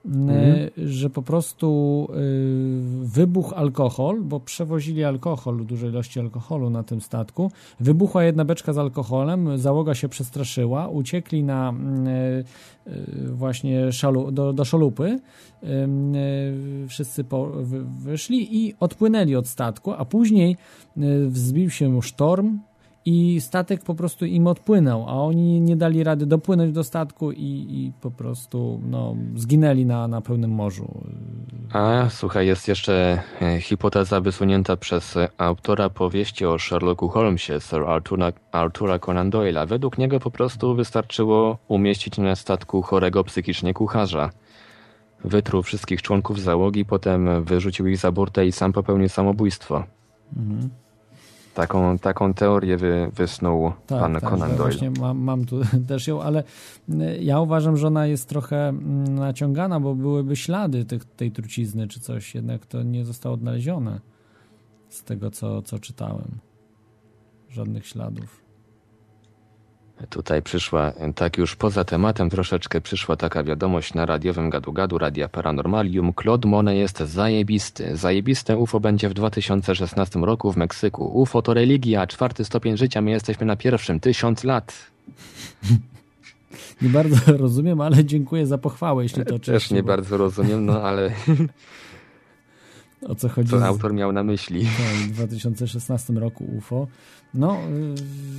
Mhm. 0.05 0.69
że 0.77 1.09
po 1.09 1.21
prostu 1.21 2.07
y, 2.09 3.05
wybuchł 3.07 3.55
alkohol, 3.55 4.21
bo 4.21 4.39
przewozili 4.39 5.03
alkohol, 5.03 5.65
duże 5.65 5.87
ilości 5.87 6.19
alkoholu 6.19 6.69
na 6.69 6.83
tym 6.83 7.01
statku. 7.01 7.51
Wybuchła 7.79 8.23
jedna 8.23 8.45
beczka 8.45 8.73
z 8.73 8.77
alkoholem, 8.77 9.57
załoga 9.57 9.95
się 9.95 10.09
przestraszyła, 10.09 10.87
uciekli 10.87 11.43
na 11.43 11.73
y, 12.87 12.91
y, 12.91 13.31
właśnie 13.31 13.91
szalu, 13.91 14.31
do, 14.31 14.53
do 14.53 14.65
szalupy. 14.65 15.19
Wszyscy 16.87 17.23
po, 17.23 17.51
wyszli 18.03 18.65
i 18.65 18.73
odpłynęli 18.79 19.35
od 19.35 19.47
statku, 19.47 19.93
a 19.93 20.05
później 20.05 20.57
wzbił 21.27 21.69
się 21.69 22.01
sztorm, 22.01 22.59
i 23.05 23.41
statek 23.41 23.83
po 23.83 23.95
prostu 23.95 24.25
im 24.25 24.47
odpłynął, 24.47 25.05
a 25.09 25.13
oni 25.13 25.61
nie 25.61 25.75
dali 25.75 26.03
rady 26.03 26.25
dopłynąć 26.25 26.71
do 26.71 26.83
statku 26.83 27.31
i, 27.31 27.67
i 27.69 27.91
po 28.01 28.11
prostu 28.11 28.81
no, 28.83 29.15
zginęli 29.35 29.85
na, 29.85 30.07
na 30.07 30.21
pełnym 30.21 30.51
morzu. 30.51 31.03
A 31.73 32.09
słuchaj, 32.09 32.47
jest 32.47 32.67
jeszcze 32.67 33.21
e, 33.41 33.61
hipoteza 33.61 34.21
wysunięta 34.21 34.77
przez 34.77 35.17
autora 35.37 35.89
powieści 35.89 36.45
o 36.45 36.59
Sherlocku 36.59 37.09
Holmesie, 37.09 37.59
Sir 37.59 37.83
Artura, 37.87 38.31
Artura 38.51 38.99
Conan 38.99 39.29
Doyle'a. 39.29 39.67
Według 39.67 39.97
niego 39.97 40.19
po 40.19 40.31
prostu 40.31 40.75
wystarczyło 40.75 41.57
umieścić 41.67 42.17
na 42.17 42.35
statku 42.35 42.81
chorego 42.81 43.23
psychicznie 43.23 43.73
kucharza. 43.73 44.29
Wytruł 45.23 45.63
wszystkich 45.63 46.01
członków 46.01 46.41
załogi, 46.41 46.85
potem 46.85 47.43
wyrzucił 47.43 47.87
ich 47.87 47.97
za 47.97 48.11
burtę 48.11 48.45
i 48.45 48.51
sam 48.51 48.73
popełnił 48.73 49.09
samobójstwo. 49.09 49.83
Mhm. 50.37 50.84
Taką, 51.55 51.99
taką 51.99 52.33
teorię 52.33 52.77
wy, 52.77 53.11
wysnuł 53.13 53.71
tak, 53.87 53.99
pan 53.99 54.13
tak, 54.13 54.29
Conan 54.29 54.49
Doyle. 54.49 54.57
Właśnie 54.57 54.91
mam, 54.91 55.17
mam 55.17 55.45
tu 55.45 55.59
też 55.87 56.07
ją, 56.07 56.21
ale 56.21 56.43
y, 56.89 57.19
ja 57.21 57.39
uważam, 57.39 57.77
że 57.77 57.87
ona 57.87 58.05
jest 58.07 58.29
trochę 58.29 58.69
mm, 58.69 59.15
naciągana, 59.15 59.79
bo 59.79 59.95
byłyby 59.95 60.35
ślady 60.35 60.85
tych, 60.85 61.05
tej 61.05 61.31
trucizny 61.31 61.87
czy 61.87 61.99
coś, 61.99 62.35
jednak 62.35 62.65
to 62.65 62.83
nie 62.83 63.05
zostało 63.05 63.35
odnalezione 63.35 64.01
z 64.89 65.03
tego, 65.03 65.31
co, 65.31 65.61
co 65.61 65.79
czytałem. 65.79 66.39
Żadnych 67.49 67.87
śladów. 67.87 68.44
Tutaj 70.09 70.41
przyszła, 70.41 70.93
tak 71.15 71.37
już 71.37 71.55
poza 71.55 71.83
tematem 71.83 72.29
troszeczkę 72.29 72.81
przyszła 72.81 73.15
taka 73.15 73.43
wiadomość 73.43 73.93
na 73.93 74.05
radiowym 74.05 74.49
gadu-gadu 74.49 74.97
Radia 74.97 75.29
Paranormalium. 75.29 76.13
Claude 76.21 76.49
Monet 76.49 76.77
jest 76.77 76.99
zajebisty. 76.99 77.97
Zajebiste 77.97 78.57
UFO 78.57 78.79
będzie 78.79 79.09
w 79.09 79.13
2016 79.13 80.19
roku 80.19 80.51
w 80.51 80.57
Meksyku. 80.57 81.21
UFO 81.21 81.41
to 81.41 81.53
religia, 81.53 82.07
czwarty 82.07 82.45
stopień 82.45 82.77
życia, 82.77 83.01
my 83.01 83.11
jesteśmy 83.11 83.45
na 83.45 83.55
pierwszym, 83.55 83.99
tysiąc 83.99 84.43
lat. 84.43 84.91
Nie 86.81 86.89
bardzo 86.89 87.17
rozumiem, 87.37 87.81
ale 87.81 88.05
dziękuję 88.05 88.47
za 88.47 88.57
pochwałę, 88.57 89.03
jeśli 89.03 89.25
to 89.25 89.39
Też 89.39 89.71
nie 89.71 89.83
bardzo 89.83 90.17
rozumiem, 90.17 90.65
no 90.65 90.81
ale... 90.81 91.11
O 93.01 93.15
co 93.15 93.29
chodzi? 93.29 93.49
Co 93.49 93.65
autor 93.65 93.93
miał 93.93 94.11
na 94.11 94.23
myśli? 94.23 94.65
w 95.09 95.11
2016 95.11 96.13
roku 96.13 96.45
UFO. 96.57 96.87
No, 97.33 97.57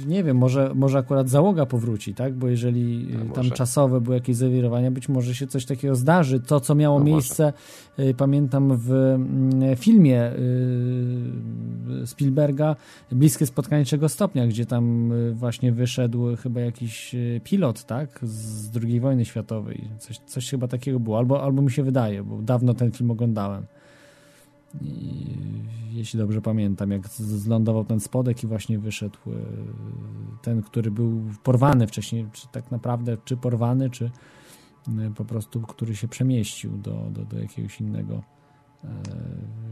y, 0.05 0.09
nie 0.09 0.25
wiem, 0.25 0.37
może, 0.37 0.71
może 0.75 0.99
akurat 0.99 1.29
załoga 1.29 1.67
powróci, 1.67 2.15
tak? 2.15 2.35
Bo 2.35 2.49
jeżeli 2.49 3.09
no 3.27 3.35
tam 3.35 3.51
czasowe 3.51 4.01
były 4.01 4.17
jakieś 4.17 4.37
zawirowania, 4.37 4.91
być 4.91 5.09
może 5.09 5.35
się 5.35 5.47
coś 5.47 5.67
takiego 5.67 5.95
zdarzy. 5.95 6.41
To, 6.41 6.61
co 6.61 6.75
miało 6.75 6.99
no 6.99 7.05
miejsce, 7.05 7.53
może. 7.99 8.15
pamiętam 8.15 8.77
w 8.77 8.91
mm, 8.93 9.77
filmie 9.77 10.33
y, 12.03 12.07
Spielberga, 12.07 12.77
Bliskie 13.13 13.47
spotkanie 13.47 13.85
czego 13.85 14.09
stopnia, 14.09 14.47
gdzie 14.47 14.67
tam 14.67 15.13
y, 15.13 15.35
właśnie 15.35 15.73
wyszedł 15.73 16.37
chyba 16.37 16.61
jakiś 16.61 17.17
pilot, 17.45 17.85
tak? 17.85 18.19
Z 18.23 18.77
II 18.77 19.01
wojny 19.01 19.25
światowej. 19.25 19.89
Coś, 19.99 20.19
coś 20.19 20.51
chyba 20.51 20.69
takiego 20.69 21.01
było. 21.01 21.19
Albo, 21.19 21.43
albo 21.43 21.63
mi 21.63 21.71
się 21.71 21.83
wydaje, 21.83 22.23
bo 22.23 22.43
dawno 22.43 22.75
ten 22.75 22.93
film 22.93 23.11
oglądałem. 23.11 23.67
I 24.81 25.27
jeśli 25.97 26.19
dobrze 26.19 26.43
pamiętam, 26.43 26.91
jak 26.91 27.09
zlądował 27.09 27.85
ten 27.85 28.01
spodek 28.01 28.45
i 28.45 28.47
właśnie 28.47 28.79
wyszedł 28.79 29.19
e, 29.27 29.33
ten, 30.43 30.63
który 30.63 30.91
był 30.91 31.23
porwany 31.43 31.87
wcześniej, 31.87 32.27
czy 32.33 32.49
tak 32.49 32.71
naprawdę, 32.71 33.17
czy 33.25 33.37
porwany, 33.37 33.91
czy 33.91 34.11
e, 34.89 35.11
po 35.17 35.25
prostu, 35.25 35.61
który 35.61 35.97
się 35.97 36.09
przemieścił 36.09 36.79
do, 36.79 37.07
do, 37.11 37.25
do 37.25 37.39
jakiegoś 37.39 37.81
innego 37.81 38.23
e, 38.85 38.89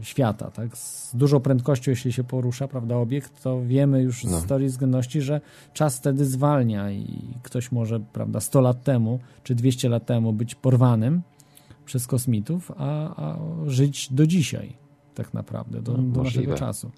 świata, 0.01 0.51
tak? 0.51 0.77
Z 0.77 1.15
dużą 1.15 1.39
prędkością, 1.39 1.91
jeśli 1.91 2.13
się 2.13 2.23
porusza, 2.23 2.67
prawda, 2.67 2.97
obiekt, 2.97 3.43
to 3.43 3.61
wiemy 3.61 4.01
już 4.01 4.23
no. 4.23 4.29
z 4.29 4.33
historii 4.35 4.67
względności, 4.67 5.21
że 5.21 5.41
czas 5.73 5.97
wtedy 5.97 6.25
zwalnia 6.25 6.91
i 6.91 7.33
ktoś 7.43 7.71
może, 7.71 7.99
prawda, 7.99 8.39
100 8.39 8.61
lat 8.61 8.83
temu, 8.83 9.19
czy 9.43 9.55
200 9.55 9.89
lat 9.89 10.05
temu 10.05 10.33
być 10.33 10.55
porwanym 10.55 11.21
przez 11.85 12.07
kosmitów, 12.07 12.71
a, 12.77 13.15
a 13.15 13.37
żyć 13.65 14.13
do 14.13 14.27
dzisiaj 14.27 14.84
tak 15.15 15.33
naprawdę, 15.33 15.81
do, 15.81 15.93
do 15.93 16.23
naszego 16.23 16.55
czasu. 16.55 16.91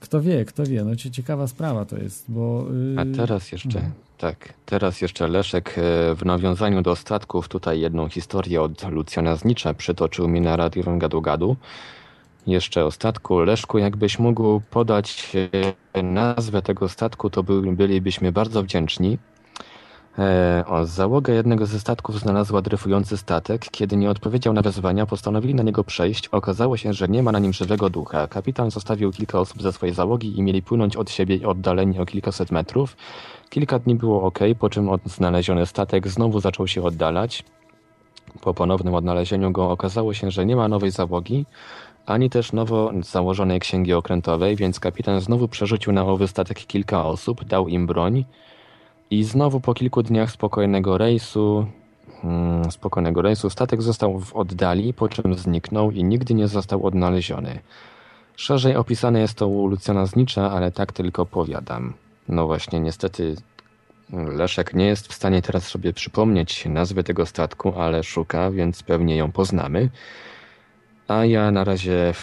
Kto 0.00 0.20
wie, 0.20 0.44
kto 0.44 0.62
wie. 0.62 0.84
No 0.84 0.96
ciekawa 0.96 1.46
sprawa 1.46 1.84
to 1.84 1.96
jest, 1.96 2.24
bo... 2.28 2.66
Yy... 2.96 3.00
A 3.00 3.16
teraz 3.16 3.52
jeszcze, 3.52 3.78
mhm. 3.78 3.92
tak, 4.18 4.54
teraz 4.66 5.00
jeszcze 5.00 5.28
Leszek 5.28 5.74
e, 5.78 6.14
w 6.14 6.24
nawiązaniu 6.24 6.82
do 6.82 6.96
statków 6.96 7.48
tutaj 7.48 7.80
jedną 7.80 8.08
historię 8.08 8.62
od 8.62 8.90
Lucjana 8.90 9.36
Znicza 9.36 9.74
przytoczył 9.74 10.28
mi 10.28 10.40
na 10.40 10.56
radiu 10.56 10.98
Gadu 10.98 11.20
Gadu. 11.20 11.56
Jeszcze 12.46 12.84
o 12.84 12.90
statku. 12.90 13.38
Leszku, 13.38 13.78
jakbyś 13.78 14.18
mógł 14.18 14.60
podać 14.60 15.32
e, 15.92 16.02
nazwę 16.02 16.62
tego 16.62 16.88
statku, 16.88 17.30
to 17.30 17.42
bylibyśmy 17.42 18.32
bardzo 18.32 18.62
wdzięczni. 18.62 19.18
E, 20.18 20.64
o, 20.66 20.86
załoga 20.86 21.32
jednego 21.32 21.66
ze 21.66 21.80
statków 21.80 22.20
znalazła 22.20 22.62
dryfujący 22.62 23.16
statek. 23.16 23.66
Kiedy 23.70 23.96
nie 23.96 24.10
odpowiedział 24.10 24.54
na 24.54 24.62
wezwania, 24.62 25.06
postanowili 25.06 25.54
na 25.54 25.62
niego 25.62 25.84
przejść. 25.84 26.28
Okazało 26.28 26.76
się, 26.76 26.92
że 26.92 27.08
nie 27.08 27.22
ma 27.22 27.32
na 27.32 27.38
nim 27.38 27.52
żywego 27.52 27.90
ducha. 27.90 28.26
Kapitan 28.26 28.70
zostawił 28.70 29.12
kilka 29.12 29.40
osób 29.40 29.62
ze 29.62 29.72
swojej 29.72 29.94
załogi 29.94 30.38
i 30.38 30.42
mieli 30.42 30.62
płynąć 30.62 30.96
od 30.96 31.10
siebie 31.10 31.48
oddaleni 31.48 31.98
o 31.98 32.06
kilkaset 32.06 32.50
metrów. 32.50 32.96
Kilka 33.50 33.78
dni 33.78 33.94
było 33.94 34.22
ok, 34.22 34.38
po 34.58 34.70
czym 34.70 34.90
znaleziony 35.04 35.66
statek 35.66 36.08
znowu 36.08 36.40
zaczął 36.40 36.68
się 36.68 36.82
oddalać. 36.82 37.44
Po 38.40 38.54
ponownym 38.54 38.94
odnalezieniu 38.94 39.50
go 39.50 39.70
okazało 39.70 40.14
się, 40.14 40.30
że 40.30 40.46
nie 40.46 40.56
ma 40.56 40.68
nowej 40.68 40.90
załogi, 40.90 41.46
ani 42.06 42.30
też 42.30 42.52
nowo 42.52 42.90
założonej 43.02 43.60
księgi 43.60 43.92
okrętowej, 43.92 44.56
więc 44.56 44.80
kapitan 44.80 45.20
znowu 45.20 45.48
przerzucił 45.48 45.92
na 45.92 46.04
owy 46.04 46.28
statek 46.28 46.58
kilka 46.58 47.04
osób, 47.06 47.44
dał 47.44 47.68
im 47.68 47.86
broń, 47.86 48.24
i 49.10 49.24
znowu 49.24 49.60
po 49.60 49.74
kilku 49.74 50.02
dniach 50.02 50.30
spokojnego 50.30 50.98
rejsu, 50.98 51.66
hmm, 52.22 52.72
spokojnego 52.72 53.22
rejsu 53.22 53.50
statek 53.50 53.82
został 53.82 54.20
w 54.20 54.36
oddali, 54.36 54.94
po 54.94 55.08
czym 55.08 55.34
zniknął 55.34 55.90
i 55.90 56.04
nigdy 56.04 56.34
nie 56.34 56.48
został 56.48 56.86
odnaleziony. 56.86 57.58
Szerzej 58.36 58.76
opisane 58.76 59.20
jest 59.20 59.34
to 59.34 59.48
u 59.48 59.66
Lucjana 59.66 60.06
Znicza, 60.06 60.50
ale 60.50 60.70
tak 60.70 60.92
tylko 60.92 61.26
powiadam. 61.26 61.92
No 62.28 62.46
właśnie, 62.46 62.80
niestety 62.80 63.36
Leszek 64.12 64.74
nie 64.74 64.86
jest 64.86 65.08
w 65.08 65.14
stanie 65.14 65.42
teraz 65.42 65.68
sobie 65.68 65.92
przypomnieć 65.92 66.66
nazwy 66.66 67.04
tego 67.04 67.26
statku, 67.26 67.72
ale 67.80 68.02
szuka, 68.02 68.50
więc 68.50 68.82
pewnie 68.82 69.16
ją 69.16 69.32
poznamy. 69.32 69.90
A 71.08 71.24
ja 71.24 71.50
na 71.50 71.64
razie 71.64 72.14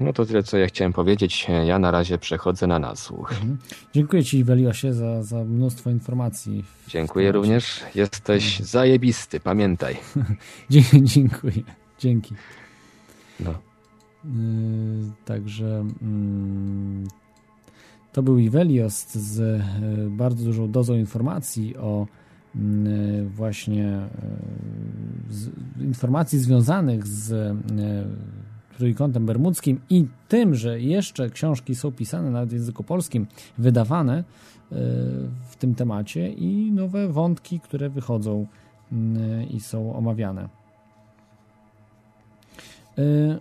no 0.00 0.12
to 0.12 0.26
tyle, 0.26 0.42
co 0.42 0.58
ja 0.58 0.66
chciałem 0.66 0.92
powiedzieć. 0.92 1.46
Ja 1.66 1.78
na 1.78 1.90
razie 1.90 2.18
przechodzę 2.18 2.66
na 2.66 2.78
nasłuch. 2.78 3.32
Mhm. 3.32 3.58
Dziękuję 3.92 4.24
Ci, 4.24 4.44
Weliosie, 4.44 4.94
za, 4.94 5.22
za 5.22 5.44
mnóstwo 5.44 5.90
informacji. 5.90 6.64
Dziękuję 6.88 7.32
również. 7.32 7.80
Jesteś 7.94 8.46
mhm. 8.46 8.66
zajebisty, 8.66 9.40
pamiętaj. 9.40 9.96
Dziękuję. 11.02 11.62
Dzięki. 11.98 12.34
No. 13.40 13.54
Yy, 14.24 14.30
także 15.24 15.84
yy, 16.02 17.08
to 18.12 18.22
był 18.22 18.38
Iwelios 18.38 19.08
z 19.12 19.38
yy, 19.38 20.10
bardzo 20.10 20.44
dużą 20.44 20.70
dozą 20.70 20.94
informacji 20.94 21.76
o 21.76 22.06
mm, 22.56 23.28
właśnie 23.28 24.08
y, 25.30 25.32
z, 25.32 25.50
informacji 25.80 26.38
związanych 26.38 27.06
z 27.06 27.30
y, 27.30 27.54
Trójkątem 28.80 29.26
Bermudzkim 29.26 29.80
i 29.90 30.06
tym, 30.28 30.54
że 30.54 30.80
jeszcze 30.80 31.30
książki 31.30 31.74
są 31.74 31.92
pisane 31.92 32.30
nawet 32.30 32.50
w 32.50 32.52
języku 32.52 32.84
polskim, 32.84 33.26
wydawane 33.58 34.18
e, 34.18 34.24
w 35.48 35.56
tym 35.58 35.74
temacie 35.74 36.32
i 36.32 36.72
nowe 36.72 37.08
wątki, 37.08 37.60
które 37.60 37.90
wychodzą 37.90 38.46
mm, 38.92 39.48
i 39.48 39.60
są 39.60 39.96
omawiane. 39.96 40.48
E, 42.98 43.38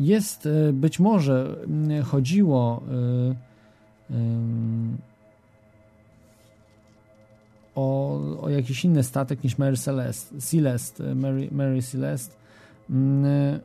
jest 0.00 0.46
e, 0.46 0.72
być 0.72 1.00
może 1.00 1.56
mm, 1.64 2.02
chodziło 2.02 2.82
o, 7.74 8.18
o 8.40 8.48
jakiś 8.48 8.84
inny 8.84 9.02
statek 9.02 9.44
niż 9.44 9.58
Mary 9.58 9.76
Celeste, 9.76 10.40
Celeste 10.40 11.14
Mary, 11.14 11.48
Mary 11.52 11.82
Celeste. 11.82 12.34
Mm, 12.90 13.60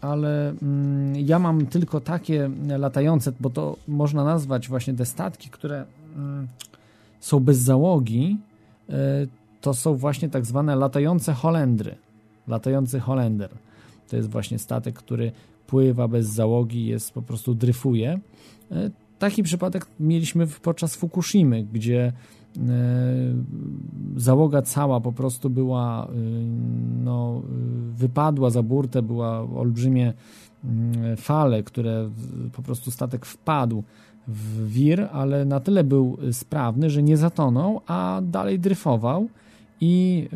ale 0.00 0.48
mm, 0.62 1.16
ja 1.16 1.38
mam 1.38 1.66
tylko 1.66 2.00
takie 2.00 2.50
latające, 2.78 3.32
bo 3.40 3.50
to 3.50 3.76
można 3.88 4.24
nazwać 4.24 4.68
właśnie 4.68 4.94
te 4.94 5.06
statki, 5.06 5.50
które 5.50 5.84
mm, 6.16 6.48
są 7.20 7.40
bez 7.40 7.58
załogi, 7.58 8.38
e, 8.88 8.94
to 9.60 9.74
są 9.74 9.94
właśnie 9.94 10.28
tak 10.28 10.46
zwane 10.46 10.76
latające 10.76 11.32
Holendry. 11.32 11.96
Latający 12.48 13.00
Holender. 13.00 13.50
To 14.08 14.16
jest 14.16 14.30
właśnie 14.30 14.58
statek, 14.58 14.94
który 14.94 15.32
pływa 15.66 16.08
bez 16.08 16.26
załogi, 16.26 16.86
jest 16.86 17.12
po 17.12 17.22
prostu 17.22 17.54
dryfuje. 17.54 18.20
E, 18.70 18.90
Taki 19.20 19.42
przypadek 19.42 19.86
mieliśmy 20.00 20.46
podczas 20.46 20.96
Fukushimy, 20.96 21.64
gdzie 21.64 22.12
e, 22.56 22.62
załoga 24.16 24.62
cała 24.62 25.00
po 25.00 25.12
prostu 25.12 25.50
była, 25.50 26.06
e, 26.06 26.10
no, 27.04 27.42
wypadła 27.92 28.50
za 28.50 28.62
burtę, 28.62 29.02
była 29.02 29.40
olbrzymie 29.40 30.12
mm, 30.64 31.16
fale, 31.16 31.62
które 31.62 32.10
po 32.52 32.62
prostu 32.62 32.90
statek 32.90 33.26
wpadł 33.26 33.82
w 34.28 34.68
wir, 34.72 35.08
ale 35.12 35.44
na 35.44 35.60
tyle 35.60 35.84
był 35.84 36.18
sprawny, 36.32 36.90
że 36.90 37.02
nie 37.02 37.16
zatonął, 37.16 37.80
a 37.86 38.20
dalej 38.24 38.58
dryfował 38.58 39.28
i 39.80 40.28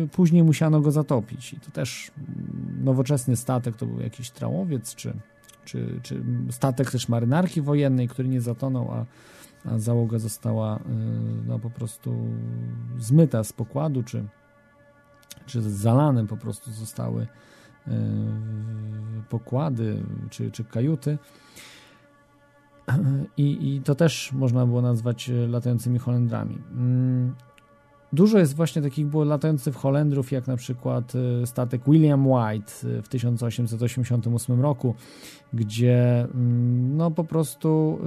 yy, 0.00 0.08
później 0.08 0.42
musiano 0.42 0.80
go 0.80 0.90
zatopić. 0.90 1.52
I 1.52 1.60
to 1.60 1.70
też 1.70 2.10
nowoczesny 2.84 3.36
statek, 3.36 3.76
to 3.76 3.86
był 3.86 4.00
jakiś 4.00 4.30
trałowiec 4.30 4.94
czy 4.94 5.12
czy, 5.68 6.00
czy 6.02 6.22
statek 6.50 6.90
też 6.90 7.08
marynarki 7.08 7.62
wojennej, 7.62 8.08
który 8.08 8.28
nie 8.28 8.40
zatonął, 8.40 8.92
a, 8.92 9.06
a 9.64 9.78
załoga 9.78 10.18
została 10.18 10.76
y, 10.76 10.80
no, 11.46 11.58
po 11.58 11.70
prostu 11.70 12.16
zmyta 12.98 13.44
z 13.44 13.52
pokładu, 13.52 14.02
czy, 14.02 14.24
czy 15.46 15.62
zalane 15.62 16.26
po 16.26 16.36
prostu 16.36 16.72
zostały 16.72 17.22
y, 17.22 17.90
pokłady, 19.28 20.02
czy, 20.30 20.50
czy 20.50 20.64
kajuty. 20.64 21.18
I, 23.36 23.74
I 23.74 23.82
to 23.82 23.94
też 23.94 24.32
można 24.32 24.66
było 24.66 24.82
nazwać 24.82 25.30
latającymi 25.48 25.98
Holendrami. 25.98 26.58
Dużo 28.12 28.38
jest 28.38 28.54
właśnie 28.54 28.82
takich 28.82 29.06
było 29.06 29.24
latających 29.24 29.74
Holendrów, 29.74 30.32
jak 30.32 30.46
na 30.46 30.56
przykład 30.56 31.12
y, 31.14 31.46
statek 31.46 31.82
William 31.86 32.26
White 32.26 32.72
y, 32.84 33.02
w 33.02 33.08
1888 33.08 34.60
roku, 34.60 34.94
gdzie 35.52 36.20
mm, 36.20 36.96
no 36.96 37.10
po 37.10 37.24
prostu 37.24 37.98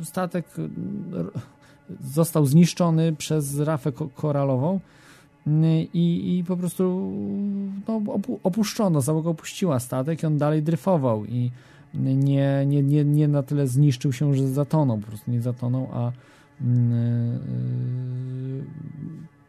y, 0.00 0.04
statek 0.04 0.46
został 2.00 2.46
zniszczony 2.46 3.12
przez 3.12 3.58
rafę 3.58 3.92
koralową 4.14 4.80
i, 5.94 6.38
i 6.38 6.44
po 6.44 6.56
prostu 6.56 7.12
no, 7.88 8.00
opuszczono, 8.42 9.00
załoga 9.00 9.30
opuściła 9.30 9.80
statek 9.80 10.22
i 10.22 10.26
on 10.26 10.38
dalej 10.38 10.62
dryfował 10.62 11.24
i 11.24 11.50
nie, 11.94 12.66
nie, 12.66 12.82
nie, 12.82 13.04
nie 13.04 13.28
na 13.28 13.42
tyle 13.42 13.66
zniszczył 13.66 14.12
się, 14.12 14.34
że 14.34 14.48
zatonął, 14.48 14.98
po 14.98 15.06
prostu 15.06 15.30
nie 15.30 15.40
zatonął, 15.40 15.88
a 15.92 16.12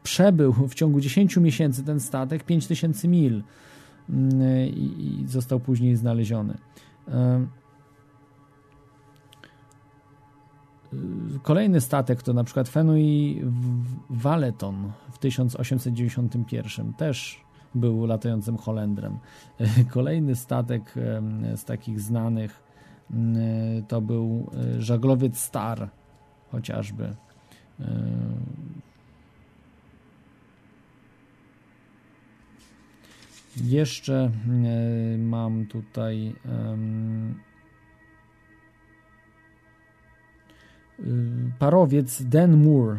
przebył 0.04 0.54
w 0.54 0.74
ciągu 0.74 1.00
10 1.00 1.38
miesięcy 1.38 1.84
ten 1.84 2.00
statek 2.00 2.44
5000 2.44 3.08
mil 3.08 3.44
mm, 4.10 4.42
i 4.68 5.24
został 5.28 5.60
później 5.60 5.96
znaleziony. 5.96 6.58
Kolejny 11.44 11.82
statek 11.82 12.24
to 12.24 12.34
na 12.34 12.44
przykład 12.44 12.70
Fenui 12.70 13.42
Valeton 14.10 14.92
w 15.12 15.18
1891 15.18 16.94
też 16.94 17.44
był 17.76 18.06
latającym 18.06 18.58
Holendrem. 18.58 19.18
Kolejny 19.90 20.36
statek 20.36 20.94
z 21.56 21.66
takich 21.66 22.00
znanych 22.00 22.64
mm, 23.12 23.86
to 23.86 24.02
był 24.02 24.52
żaglowiec 24.80 25.38
Star 25.38 25.90
chociażby. 26.54 27.04
E, 27.80 27.86
jeszcze 33.64 34.32
e, 35.14 35.18
mam 35.18 35.66
tutaj 35.66 36.36
e, 36.46 36.78
parowiec 41.60 42.24
Dan 42.24 42.64
Moore 42.64 42.98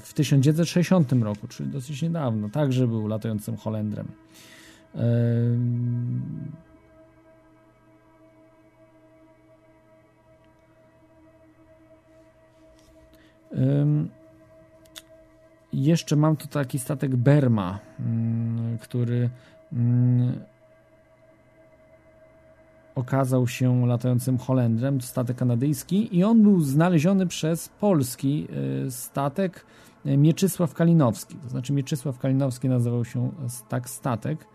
w 0.00 0.14
1960 0.14 1.12
roku, 1.12 1.48
czyli 1.48 1.70
dosyć 1.70 2.02
niedawno, 2.02 2.48
także 2.48 2.88
był 2.88 3.06
latającym 3.06 3.56
Holendrem. 3.56 4.08
Jeszcze 15.72 16.16
mam 16.16 16.36
tu 16.36 16.48
taki 16.48 16.78
statek 16.78 17.16
Berma, 17.16 17.78
mm, 18.00 18.78
który 18.78 19.30
mm, 19.72 20.40
okazał 22.94 23.48
się 23.48 23.86
latającym 23.86 24.38
Holendrem, 24.38 25.00
statek 25.00 25.36
kanadyjski 25.36 26.16
i 26.16 26.24
on 26.24 26.42
był 26.42 26.60
znaleziony 26.60 27.26
przez 27.26 27.68
polski 27.68 28.46
y, 28.86 28.90
statek 28.90 29.66
y, 30.06 30.16
Mieczysław 30.16 30.74
Kalinowski. 30.74 31.36
To 31.36 31.48
znaczy 31.48 31.72
Mieczysław 31.72 32.18
Kalinowski 32.18 32.68
nazywał 32.68 33.04
się 33.04 33.30
tak 33.68 33.90
statek 33.90 34.46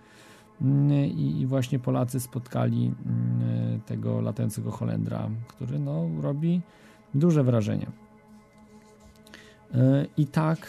y, 0.62 1.08
i 1.08 1.46
właśnie 1.46 1.80
Polacy 1.80 2.20
spotkali 2.20 2.94
tego 3.86 4.22
latającego 4.22 4.72
Holendra, 4.72 5.30
który 5.48 5.80
no, 5.80 6.08
robi 6.22 6.62
duże 7.14 7.44
wrażenie. 7.44 8.05
I 10.18 10.26
tak 10.28 10.68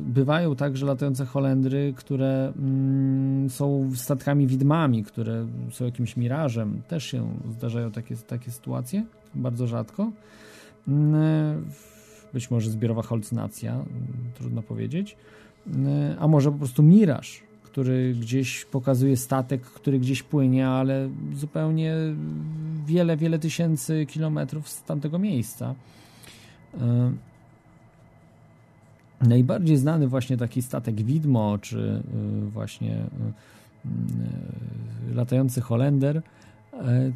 bywają 0.00 0.56
także 0.56 0.86
latające 0.86 1.26
Holendry, 1.26 1.94
które 1.96 2.52
mm, 2.58 3.50
są 3.50 3.90
statkami 3.94 4.46
widmami, 4.46 5.04
które 5.04 5.46
są 5.70 5.84
jakimś 5.84 6.16
mirażem. 6.16 6.82
Też 6.88 7.04
się 7.04 7.28
zdarzają 7.50 7.90
takie, 7.90 8.16
takie 8.16 8.50
sytuacje, 8.50 9.04
bardzo 9.34 9.66
rzadko. 9.66 10.10
Mm, 10.88 11.64
być 12.32 12.50
może 12.50 12.70
zbiorowa 12.70 13.02
halucynacja, 13.02 13.72
mm, 13.72 13.86
trudno 14.34 14.62
powiedzieć. 14.62 15.16
A 16.18 16.28
może 16.28 16.52
po 16.52 16.58
prostu 16.58 16.82
miraż, 16.82 17.42
który 17.62 18.14
gdzieś 18.20 18.64
pokazuje 18.64 19.16
statek, 19.16 19.62
który 19.62 19.98
gdzieś 19.98 20.22
płynie, 20.22 20.68
ale 20.68 21.08
zupełnie 21.34 21.94
wiele, 22.86 23.16
wiele 23.16 23.38
tysięcy 23.38 24.06
kilometrów 24.06 24.68
z 24.68 24.82
tamtego 24.82 25.18
miejsca. 25.18 25.74
Najbardziej 29.20 29.76
znany 29.76 30.08
właśnie 30.08 30.36
taki 30.36 30.62
statek 30.62 31.02
widmo, 31.02 31.58
czy 31.58 32.02
y, 32.44 32.50
właśnie 32.50 32.96
y, 32.96 33.88
y, 35.10 35.14
latający 35.14 35.60
Holender, 35.60 36.22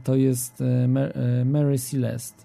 to 0.04 0.14
jest 0.14 0.62
Mary 1.44 1.78
Celeste. 1.78 2.44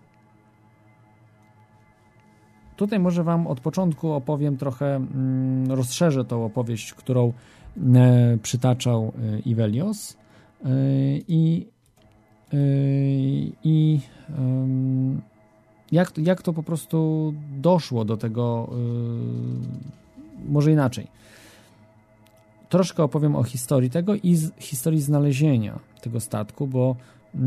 Tutaj 2.75 2.99
może 2.99 3.23
Wam 3.23 3.47
od 3.47 3.59
początku 3.59 4.11
opowiem 4.11 4.57
trochę, 4.57 4.95
mm, 4.95 5.71
rozszerzę 5.71 6.25
tą 6.25 6.45
opowieść, 6.45 6.93
którą 6.93 7.33
przytaczał 8.41 9.13
Ivelios 9.45 10.17
i, 11.27 11.67
i 13.63 13.99
jak, 15.95 16.17
jak 16.17 16.41
to 16.41 16.53
po 16.53 16.63
prostu 16.63 17.33
doszło 17.57 18.05
do 18.05 18.17
tego, 18.17 18.69
yy, 18.71 20.51
może 20.51 20.71
inaczej. 20.71 21.07
Troszkę 22.69 23.03
opowiem 23.03 23.35
o 23.35 23.43
historii 23.43 23.89
tego 23.89 24.15
i 24.15 24.35
z, 24.35 24.51
historii 24.59 25.01
znalezienia 25.01 25.79
tego 26.01 26.19
statku, 26.19 26.67
bo 26.67 26.95
yy, 27.33 27.41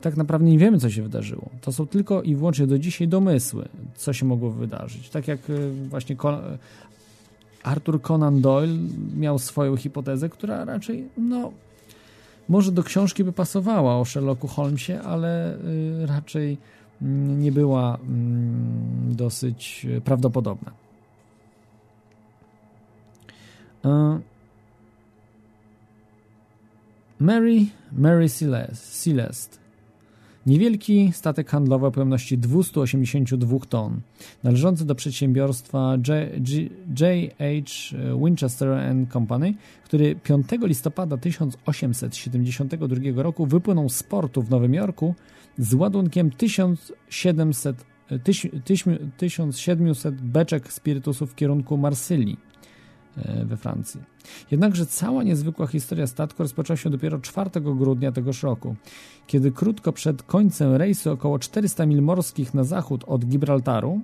tak 0.00 0.16
naprawdę 0.16 0.50
nie 0.50 0.58
wiemy, 0.58 0.78
co 0.78 0.90
się 0.90 1.02
wydarzyło. 1.02 1.48
To 1.60 1.72
są 1.72 1.86
tylko 1.86 2.22
i 2.22 2.34
wyłącznie 2.34 2.66
do 2.66 2.78
dzisiaj 2.78 3.08
domysły, 3.08 3.68
co 3.94 4.12
się 4.12 4.26
mogło 4.26 4.50
wydarzyć. 4.50 5.10
Tak 5.10 5.28
jak 5.28 5.48
yy, 5.48 5.72
właśnie 5.88 6.16
Arthur 7.62 8.02
Conan 8.02 8.40
Doyle 8.40 8.78
miał 9.16 9.38
swoją 9.38 9.76
hipotezę, 9.76 10.28
która 10.28 10.64
raczej 10.64 11.08
no, 11.16 11.52
może 12.48 12.72
do 12.72 12.82
książki 12.82 13.24
by 13.24 13.32
pasowała 13.32 13.96
o 13.96 14.04
Sherlocku 14.04 14.48
Holmesie, 14.48 14.92
ale 15.00 15.54
y, 15.54 16.06
raczej 16.06 16.58
nie 17.38 17.52
była 17.52 17.96
mm, 17.96 19.16
dosyć 19.16 19.86
prawdopodobna. 20.04 20.72
E, 23.84 24.20
Mary, 27.18 27.66
Mary 27.92 28.28
Celeste 28.28 29.61
Niewielki 30.46 31.12
statek 31.12 31.50
handlowy 31.50 31.86
o 31.86 31.90
pojemności 31.90 32.38
282 32.38 33.58
ton, 33.68 34.00
należący 34.42 34.86
do 34.86 34.94
przedsiębiorstwa 34.94 35.96
J.H. 37.00 37.96
Winchester 38.24 38.68
Company, 39.12 39.54
który 39.84 40.16
5 40.16 40.46
listopada 40.62 41.16
1872 41.16 43.22
roku 43.22 43.46
wypłynął 43.46 43.88
z 43.88 44.02
portu 44.02 44.42
w 44.42 44.50
Nowym 44.50 44.74
Jorku 44.74 45.14
z 45.58 45.74
ładunkiem 45.74 46.30
1700, 46.30 47.84
1700 49.16 50.20
beczek 50.20 50.72
spirytusu 50.72 51.26
w 51.26 51.34
kierunku 51.34 51.76
Marsylii 51.76 52.51
we 53.44 53.56
Francji. 53.56 54.00
Jednakże 54.50 54.86
cała 54.86 55.22
niezwykła 55.22 55.66
historia 55.66 56.06
statku 56.06 56.42
rozpoczęła 56.42 56.76
się 56.76 56.90
dopiero 56.90 57.18
4 57.18 57.50
grudnia 57.60 58.12
tegoż 58.12 58.42
roku, 58.42 58.76
kiedy 59.26 59.52
krótko 59.52 59.92
przed 59.92 60.22
końcem 60.22 60.74
rejsu 60.74 61.12
około 61.12 61.38
400 61.38 61.86
mil 61.86 62.02
morskich 62.02 62.54
na 62.54 62.64
zachód 62.64 63.04
od 63.06 63.24
Gibraltaru, 63.24 64.00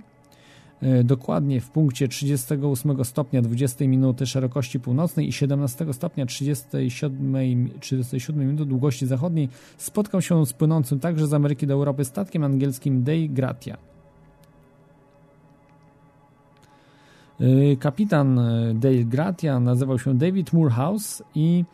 e, 0.82 1.04
dokładnie 1.04 1.60
w 1.60 1.70
punkcie 1.70 2.08
38 2.08 3.04
stopnia 3.04 3.42
20 3.42 3.88
minuty 3.88 4.26
szerokości 4.26 4.80
północnej 4.80 5.28
i 5.28 5.32
17 5.32 5.92
stopnia 5.92 6.26
37, 6.26 7.70
37 7.80 8.46
minuty 8.46 8.64
długości 8.64 9.06
zachodniej, 9.06 9.48
spotkał 9.78 10.22
się 10.22 10.46
z 10.46 10.52
płynącym 10.52 11.00
także 11.00 11.26
z 11.26 11.34
Ameryki 11.34 11.66
do 11.66 11.74
Europy 11.74 12.04
statkiem 12.04 12.44
angielskim 12.44 13.02
Dei 13.02 13.30
Gratia. 13.30 13.97
Kapitan 17.80 18.38
e, 18.38 18.74
Dale 18.74 19.04
Gratia 19.04 19.60
nazywał 19.60 19.98
się 19.98 20.14
David 20.14 20.52
Moorhouse 20.52 21.22
i 21.34 21.64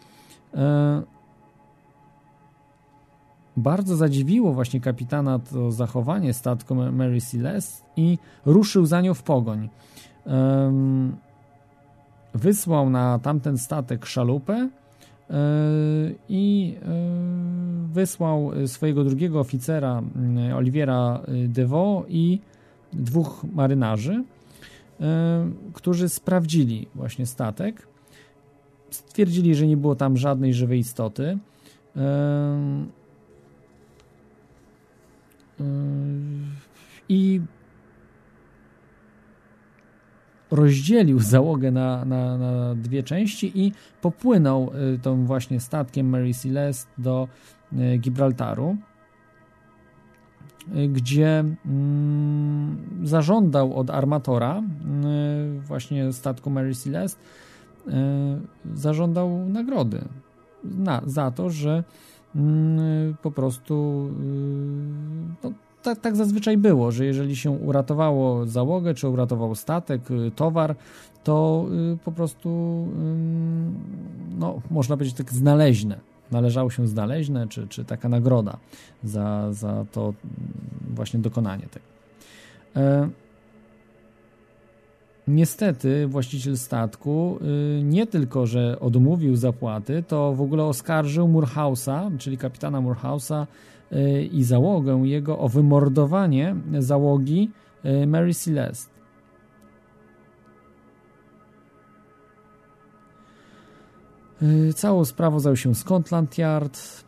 bardzo 3.56 3.96
zadziwiło 3.96 4.52
właśnie 4.52 4.80
kapitana 4.80 5.38
to 5.38 5.72
zachowanie 5.72 6.34
statku 6.34 6.74
Mary 6.74 7.20
Celeste 7.20 7.84
i 7.96 8.18
ruszył 8.46 8.86
za 8.86 9.00
nią 9.00 9.14
w 9.14 9.22
pogoń. 9.22 9.68
Wysłał 12.34 12.90
na 12.90 13.18
tamten 13.18 13.58
statek 13.58 14.06
szalupę 14.06 14.54
e, 14.54 14.68
i 16.28 16.74
e, 16.82 16.88
wysłał 17.92 18.50
swojego 18.66 19.04
drugiego 19.04 19.40
oficera 19.40 20.02
e, 20.48 20.56
Oliviera 20.56 21.20
Devo 21.48 22.04
i 22.08 22.40
dwóch 22.92 23.44
marynarzy, 23.54 24.24
którzy 25.72 26.08
sprawdzili 26.08 26.88
właśnie 26.94 27.26
statek. 27.26 27.88
Stwierdzili, 28.90 29.54
że 29.54 29.66
nie 29.66 29.76
było 29.76 29.96
tam 29.96 30.16
żadnej 30.16 30.54
żywej 30.54 30.78
istoty 30.78 31.38
Yy, 31.96 32.02
i 37.08 37.40
rozdzielił 40.50 41.20
załogę 41.20 41.70
na, 41.70 42.04
na, 42.04 42.38
na, 42.38 42.74
dwie 42.74 43.02
części 43.02 43.60
i 43.60 43.72
popłynął 44.00 44.70
tą 45.02 45.26
właśnie 45.26 45.60
statkiem 45.60 46.08
Mary 46.08 46.34
Celeste 46.34 46.90
do 46.98 47.28
Gibraltaru, 47.98 48.76
gdzie 50.88 51.44
mm, 51.66 52.76
zażądał 53.02 53.78
od 53.78 53.90
armatora 53.90 54.62
właśnie 55.66 56.12
statku 56.12 56.50
Mary 56.50 56.74
Celeste 56.74 57.20
zażądał 58.74 59.48
nagrody 59.48 60.04
na, 60.64 61.02
za 61.06 61.30
to, 61.30 61.50
że 61.50 61.84
Mm, 62.36 63.14
po 63.22 63.30
prostu 63.30 64.08
y, 64.20 65.44
no, 65.44 65.52
tak, 65.82 66.00
tak 66.00 66.16
zazwyczaj 66.16 66.56
było, 66.56 66.92
że 66.92 67.04
jeżeli 67.04 67.36
się 67.36 67.50
uratowało 67.50 68.46
załogę, 68.46 68.94
czy 68.94 69.08
uratował 69.08 69.54
statek, 69.54 70.10
y, 70.10 70.30
towar, 70.30 70.76
to 71.24 71.66
y, 71.94 71.98
po 72.04 72.12
prostu 72.12 72.48
no, 74.38 74.60
można 74.70 74.96
powiedzieć 74.96 75.16
tak 75.16 75.32
znaleźne. 75.32 76.00
Należało 76.30 76.70
się 76.70 76.86
znaleźne, 76.86 77.48
czy, 77.48 77.68
czy 77.68 77.84
taka 77.84 78.08
nagroda 78.08 78.56
za, 79.04 79.52
za 79.52 79.84
to 79.92 80.14
właśnie 80.94 81.20
dokonanie 81.20 81.66
tego. 81.66 81.86
E, 82.76 83.08
Niestety 85.28 86.06
właściciel 86.06 86.56
statku 86.56 87.38
y, 87.78 87.82
nie 87.82 88.06
tylko, 88.06 88.46
że 88.46 88.80
odmówił 88.80 89.36
zapłaty, 89.36 90.04
to 90.08 90.32
w 90.34 90.40
ogóle 90.40 90.64
oskarżył 90.64 91.28
Murhausa, 91.28 92.10
czyli 92.18 92.38
kapitana 92.38 92.80
Murhausa 92.80 93.46
y, 93.92 94.22
i 94.32 94.44
załogę 94.44 95.02
jego 95.04 95.38
o 95.38 95.48
wymordowanie 95.48 96.56
załogi 96.78 97.50
y, 97.84 98.06
Mary 98.06 98.34
Celeste. 98.34 98.93
Całą 104.74 105.04
sprawą 105.04 105.40
zajął 105.40 105.56
się 105.56 105.74
Scotland 105.74 106.38
Yard. 106.38 107.04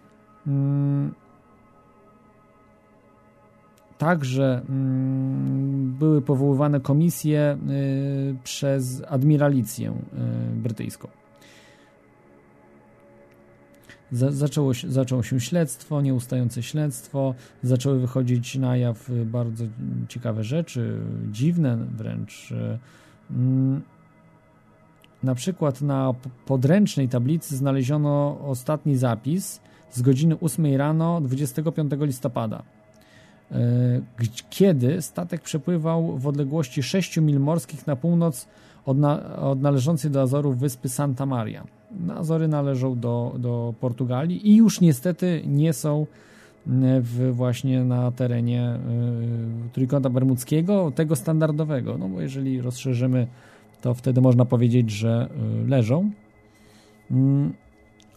Mm, 0.46 1.14
Także 3.98 4.62
mm, 4.68 5.92
były 5.98 6.22
powoływane 6.22 6.80
komisje 6.80 7.58
y, 7.70 8.36
przez 8.44 9.02
admiralicję 9.08 9.90
y, 9.90 10.56
brytyjską. 10.56 11.08
Za, 14.12 14.32
zaczęło, 14.32 14.74
się, 14.74 14.90
zaczęło 14.90 15.22
się 15.22 15.40
śledztwo, 15.40 16.00
nieustające 16.00 16.62
śledztwo, 16.62 17.34
zaczęły 17.62 18.00
wychodzić 18.00 18.56
na 18.56 18.76
jaw 18.76 19.10
bardzo 19.24 19.64
ciekawe 20.08 20.44
rzeczy, 20.44 21.00
dziwne 21.30 21.76
wręcz. 21.76 22.54
Na 25.22 25.34
przykład 25.34 25.82
na 25.82 26.14
podręcznej 26.46 27.08
tablicy 27.08 27.56
znaleziono 27.56 28.38
ostatni 28.46 28.96
zapis 28.96 29.60
z 29.90 30.02
godziny 30.02 30.36
8 30.40 30.76
rano 30.76 31.20
25 31.20 31.92
listopada, 32.00 32.62
e, 33.52 33.56
kiedy 34.50 35.02
statek 35.02 35.42
przepływał 35.42 36.18
w 36.18 36.26
odległości 36.26 36.82
6 36.82 37.16
mil 37.16 37.40
morskich 37.40 37.86
na 37.86 37.96
północ 37.96 38.46
od, 38.86 38.98
na, 38.98 39.36
od 39.36 39.62
należącej 39.62 40.10
do 40.10 40.22
Azorów 40.22 40.58
wyspy 40.58 40.88
Santa 40.88 41.26
Maria. 41.26 41.64
Azory 42.16 42.48
należą 42.48 42.98
do, 42.98 43.34
do 43.38 43.74
Portugalii 43.80 44.50
i 44.50 44.56
już 44.56 44.80
niestety 44.80 45.42
nie 45.46 45.72
są 45.72 46.06
w, 47.00 47.32
właśnie 47.32 47.84
na 47.84 48.10
terenie 48.10 48.78
y, 49.66 49.70
Trójkąta 49.72 50.10
Bermudzkiego, 50.10 50.92
tego 50.94 51.16
standardowego. 51.16 51.98
No 51.98 52.08
bo 52.08 52.20
jeżeli 52.20 52.60
rozszerzymy, 52.60 53.26
to 53.80 53.94
wtedy 53.94 54.20
można 54.20 54.44
powiedzieć, 54.44 54.90
że 54.90 55.28
y, 55.64 55.68
leżą. 55.68 56.10
Mm, 57.10 57.52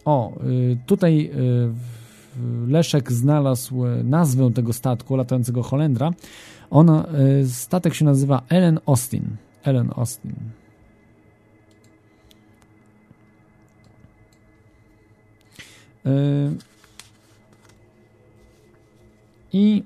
o, 0.04 0.32
y, 0.44 0.76
tutaj 0.86 1.30
Leszek 2.66 3.12
znalazł 3.12 3.84
nazwę 4.04 4.50
tego 4.52 4.72
statku 4.72 5.16
latającego 5.16 5.62
Holendra. 5.62 6.10
On, 6.70 6.90
statek 7.46 7.94
się 7.94 8.04
nazywa 8.04 8.42
Ellen 8.48 8.80
Austin. 8.86 9.36
Ellen 9.64 9.90
Austin. 9.96 10.34
I 19.52 19.84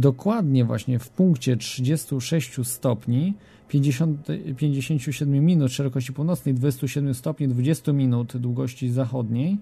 dokładnie 0.00 0.64
właśnie 0.64 0.98
w 0.98 1.10
punkcie 1.10 1.56
36 1.56 2.66
stopni 2.66 3.34
50, 3.68 4.26
57 4.56 5.44
minut 5.44 5.72
szerokości 5.72 6.12
północnej, 6.12 6.54
27 6.54 7.14
stopni 7.14 7.48
20 7.48 7.92
minut 7.92 8.36
długości 8.36 8.90
zachodniej, 8.90 9.58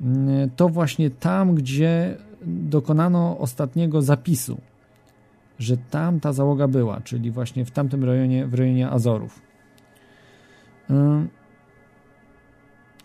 mm, 0.00 0.50
to 0.56 0.68
właśnie 0.68 1.10
tam, 1.10 1.54
gdzie 1.54 2.16
dokonano 2.46 3.38
ostatniego 3.38 4.02
zapisu, 4.02 4.60
że 5.58 5.76
tam 5.76 6.20
ta 6.20 6.32
załoga 6.32 6.68
była, 6.68 7.00
czyli 7.00 7.30
właśnie 7.30 7.64
w 7.64 7.70
tamtym 7.70 8.04
rejonie, 8.04 8.46
w 8.46 8.54
rejonie 8.54 8.90
Azorów. 8.90 9.42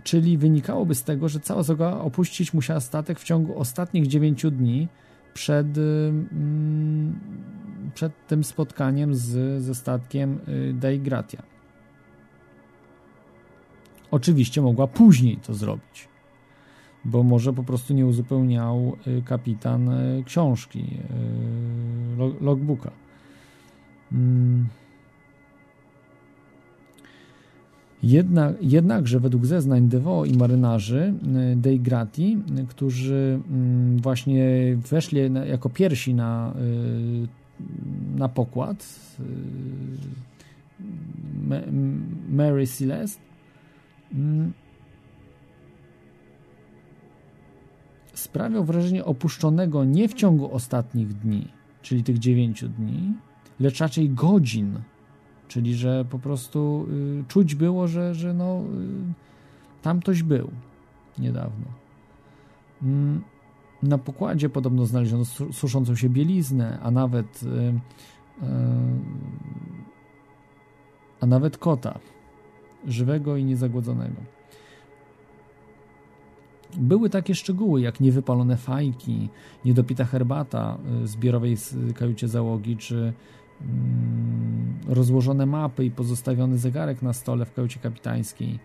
Czyli 0.04 0.38
wynikałoby 0.38 0.96
z 0.96 1.04
tego, 1.04 1.30
że 1.30 1.40
cała 1.40 1.64
załoga 1.64 1.92
opuścić 1.92 2.54
musiała 2.54 2.80
statek 2.80 3.20
w 3.20 3.24
ciągu 3.24 3.60
ostatnich 3.60 4.08
9 4.08 4.46
dni 4.52 4.88
przed, 5.34 5.78
mm, 5.78 7.20
przed 7.94 8.28
tym 8.28 8.44
spotkaniem 8.44 9.16
z, 9.16 9.64
ze 9.64 9.76
statkiem 9.76 10.40
y, 10.48 10.74
Dei 10.74 11.00
Gratia. 11.00 11.44
Oczywiście 14.12 14.62
mogła 14.62 14.88
później 14.88 15.38
to 15.38 15.54
zrobić, 15.54 16.08
bo 17.06 17.24
może 17.24 17.54
po 17.54 17.64
prostu 17.64 17.94
nie 17.94 18.06
uzupełniał 18.06 18.98
y, 19.08 19.22
kapitan 19.22 19.90
y, 19.90 20.24
książki, 20.26 20.98
logbooka. 22.42 22.92
Jednak, 28.04 28.56
jednakże 28.62 29.20
według 29.20 29.46
zeznań 29.46 29.88
Devo 29.88 30.26
i 30.26 30.38
marynarzy 30.38 31.14
y, 31.54 31.56
Dei 31.56 31.80
Grati, 31.80 32.38
y, 32.60 32.68
którzy 32.68 33.40
mm, 33.50 33.98
właśnie 33.98 34.76
weszli 34.90 35.20
jako 35.46 35.70
pierwsi 35.70 36.14
na, 36.14 36.54
y, 36.62 37.28
na 38.18 38.30
pokład 38.30 39.00
Mary 42.30 42.68
Celeste, 42.68 43.22
mm, 44.14 44.54
sprawiał 48.14 48.64
wrażenie 48.64 49.06
opuszczonego 49.06 49.84
nie 49.84 50.08
w 50.08 50.14
ciągu 50.14 50.54
ostatnich 50.54 51.14
dni, 51.14 51.48
czyli 51.82 52.04
tych 52.04 52.20
dziewięciu 52.20 52.70
dni, 52.70 53.14
lecz 53.60 53.80
raczej 53.80 54.10
godzin 54.10 54.80
Czyli, 55.48 55.76
że 55.76 56.06
po 56.10 56.20
prostu 56.20 56.88
y, 57.22 57.24
czuć 57.28 57.56
było, 57.56 57.88
że, 57.88 58.15
że 58.15 58.34
no, 58.34 58.61
y, 58.61 59.82
tam 59.82 59.99
ktoś 59.99 60.24
był 60.24 60.52
niedawno. 61.20 61.65
Mm, 62.84 63.22
na 63.84 63.98
pokładzie 63.98 64.49
podobno 64.49 64.86
znaleziono 64.86 65.26
suszącą 65.52 65.95
się 65.95 66.10
bieliznę, 66.10 66.80
a 66.84 66.91
nawet 66.91 67.44
y, 67.44 67.48
y, 67.48 68.49
a 71.22 71.26
nawet 71.26 71.57
kota 71.57 71.99
żywego 72.88 73.38
i 73.38 73.44
niezagłodzonego. 73.44 74.22
Były 76.78 77.10
takie 77.10 77.36
szczegóły 77.36 77.82
jak 77.82 77.99
niewypalone 77.99 78.57
fajki, 78.57 79.30
niedopita 79.65 80.06
herbata 80.06 80.78
w 80.86 81.07
zbiorowej 81.07 81.57
kajucie 81.95 82.28
załogi, 82.28 82.78
czy 82.78 83.14
rozłożone 84.88 85.45
mapy 85.45 85.85
i 85.85 85.91
pozostawiony 85.91 86.57
zegarek 86.57 87.02
na 87.02 87.14
stole 87.14 87.45
w 87.45 87.53
kajucie 87.53 87.80
kapitańskiej. 87.80 88.60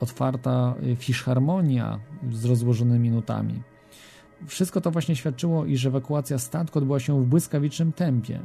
Otwarta 0.00 0.74
y, 0.82 0.96
fiszharmonia 0.96 1.98
z 2.32 2.44
rozłożonymi 2.44 3.10
nutami. 3.10 3.62
Wszystko 4.46 4.80
to 4.80 4.90
właśnie 4.90 5.16
świadczyło, 5.16 5.66
iż 5.66 5.86
ewakuacja 5.86 6.38
statku 6.38 6.78
odbyła 6.78 7.00
się 7.00 7.22
w 7.22 7.26
błyskawicznym 7.26 7.92
tempie. 7.92 8.40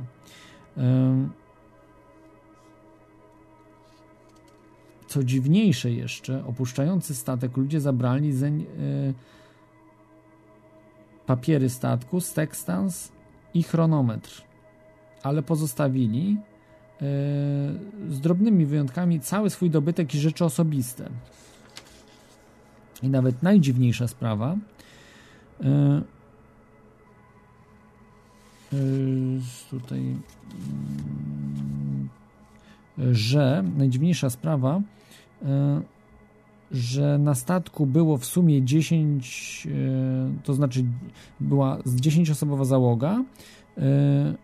Co 5.08 5.24
dziwniejsze 5.24 5.92
jeszcze, 5.92 6.46
opuszczający 6.46 7.16
statek 7.16 7.58
ludzie 7.58 7.82
zabrali 7.82 8.34
zeń, 8.34 8.62
y, 8.62 8.66
papiery 11.26 11.70
statku, 11.70 12.22
sextans 12.22 13.12
i 13.54 13.64
chronometr, 13.64 14.44
ale 15.24 15.42
pozostawili 15.44 16.30
yy, 16.30 16.38
z 18.10 18.20
drobnymi 18.22 18.66
wyjątkami 18.66 19.20
cały 19.20 19.50
swój 19.50 19.70
dobytek 19.70 20.16
i 20.16 20.20
rzeczy 20.20 20.46
osobiste. 20.46 21.10
I 23.04 23.10
nawet 23.10 23.44
najdziwniejsza 23.44 24.08
sprawa, 24.08 24.58
yy, 25.60 26.02
yy, 28.74 29.42
tutaj, 29.72 30.16
że 33.12 33.64
najdziwniejsza 33.78 34.30
sprawa, 34.30 34.82
że 36.72 37.18
na 37.18 37.36
statku 37.36 37.86
było 37.86 38.18
w 38.18 38.26
sumie 38.26 38.64
10, 38.64 39.68
e, 39.68 40.44
to 40.44 40.54
znaczy 40.54 40.86
była 41.40 41.78
10-osobowa 41.86 42.66
załoga, 42.66 43.24
e, 43.78 44.36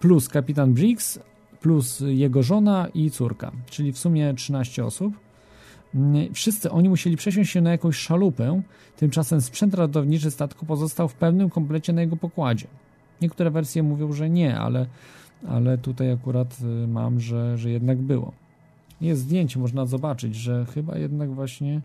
plus 0.00 0.28
kapitan 0.28 0.74
Briggs, 0.74 1.18
plus 1.60 2.02
jego 2.06 2.42
żona 2.42 2.88
i 2.94 3.10
córka, 3.10 3.52
czyli 3.70 3.92
w 3.92 3.98
sumie 3.98 4.34
13 4.34 4.84
osób. 4.84 5.14
Mm, 5.94 6.34
wszyscy 6.34 6.70
oni 6.70 6.88
musieli 6.88 7.16
przesiąść 7.16 7.50
się 7.52 7.60
na 7.60 7.70
jakąś 7.70 7.96
szalupę, 7.96 8.62
tymczasem 8.96 9.40
sprzęt 9.40 9.74
ratowniczy 9.74 10.30
statku 10.30 10.66
pozostał 10.66 11.08
w 11.08 11.14
pełnym 11.14 11.50
komplecie 11.50 11.92
na 11.92 12.00
jego 12.00 12.16
pokładzie. 12.16 12.66
Niektóre 13.20 13.50
wersje 13.50 13.82
mówią, 13.82 14.12
że 14.12 14.30
nie, 14.30 14.58
ale, 14.58 14.86
ale 15.48 15.78
tutaj 15.78 16.12
akurat 16.12 16.56
y, 16.84 16.86
mam, 16.86 17.20
że, 17.20 17.58
że 17.58 17.70
jednak 17.70 17.98
było. 17.98 18.32
Jest 19.04 19.20
zdjęcie, 19.20 19.58
można 19.58 19.86
zobaczyć, 19.86 20.34
że 20.34 20.66
chyba 20.74 20.98
jednak 20.98 21.30
właśnie 21.30 21.80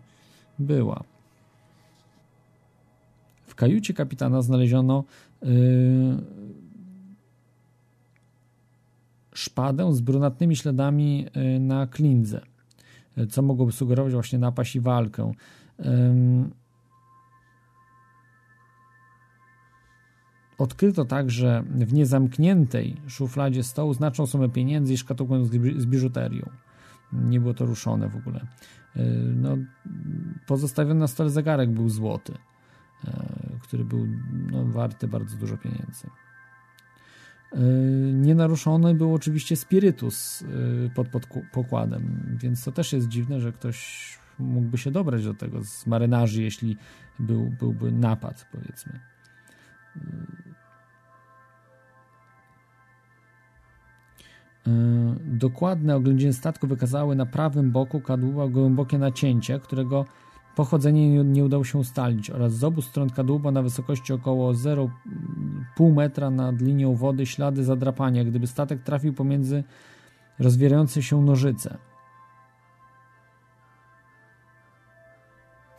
była. 0.58 1.04
W 3.46 3.54
kajucie 3.54 3.94
kapitana 3.94 4.42
znaleziono 4.42 5.04
yy, 5.42 5.48
szpadę 9.34 9.94
z 9.94 10.00
brunatnymi 10.00 10.56
śladami 10.56 11.26
yy, 11.34 11.60
na 11.60 11.86
klindze, 11.86 12.40
co 13.30 13.42
mogłoby 13.42 13.72
sugerować 13.72 14.12
właśnie 14.12 14.38
napaść 14.38 14.76
i 14.76 14.80
walkę. 14.80 15.32
Yy, 15.78 15.84
Odkryto 20.58 21.04
także 21.04 21.64
w 21.66 21.92
niezamkniętej 21.92 22.96
szufladzie 23.06 23.62
stołu 23.62 23.94
znaczną 23.94 24.26
sumę 24.26 24.48
pieniędzy 24.48 24.94
i 24.94 24.98
szkatułkę 24.98 25.44
z 25.76 25.86
biżuterią 25.86 26.50
nie 27.12 27.40
było 27.40 27.54
to 27.54 27.66
ruszone 27.66 28.08
w 28.08 28.16
ogóle. 28.16 28.46
E, 28.96 29.02
no, 29.34 29.56
pozostawiony 30.46 31.00
na 31.00 31.06
stole 31.06 31.30
zegarek 31.30 31.70
był 31.70 31.88
złoty, 31.88 32.34
e, 33.04 33.58
który 33.62 33.84
był 33.84 34.06
no, 34.50 34.64
warty 34.64 35.08
bardzo 35.08 35.36
dużo 35.36 35.56
pieniędzy. 35.56 36.10
Nienaruszony 38.12 38.94
był 38.94 39.14
oczywiście 39.14 39.56
spirytus 39.56 40.44
pod, 40.94 41.08
pod 41.08 41.26
pokładem, 41.52 42.36
więc 42.42 42.64
to 42.64 42.72
też 42.72 42.92
jest 42.92 43.08
dziwne, 43.08 43.40
że 43.40 43.52
ktoś 43.52 44.18
mógłby 44.38 44.78
się 44.78 44.90
dobrać 44.90 45.24
do 45.24 45.34
tego 45.34 45.64
z 45.64 45.86
marynarzy, 45.86 46.42
jeśli 46.42 46.76
był, 47.18 47.50
byłby 47.50 47.92
napad, 47.92 48.48
powiedzmy. 48.52 49.00
Dokładne 55.24 55.96
oględziny 55.96 56.32
statku 56.32 56.66
wykazały 56.66 57.16
na 57.16 57.26
prawym 57.26 57.70
boku 57.70 58.00
kadłuba 58.00 58.48
głębokie 58.48 58.98
nacięcie, 58.98 59.60
którego 59.60 60.04
pochodzenie 60.56 61.10
nie, 61.10 61.24
nie 61.24 61.44
udało 61.44 61.64
się 61.64 61.78
ustalić 61.78 62.30
oraz 62.30 62.52
z 62.52 62.64
obu 62.64 62.82
stron 62.82 63.10
kadłuba 63.10 63.50
na 63.50 63.62
wysokości 63.62 64.12
około 64.12 64.52
0,5 64.52 65.94
metra 65.94 66.30
nad 66.30 66.60
linią 66.60 66.94
wody 66.94 67.26
ślady 67.26 67.64
zadrapania, 67.64 68.24
gdyby 68.24 68.46
statek 68.46 68.82
trafił 68.82 69.12
pomiędzy 69.12 69.64
rozwierające 70.38 71.02
się 71.02 71.22
nożyce. 71.22 71.78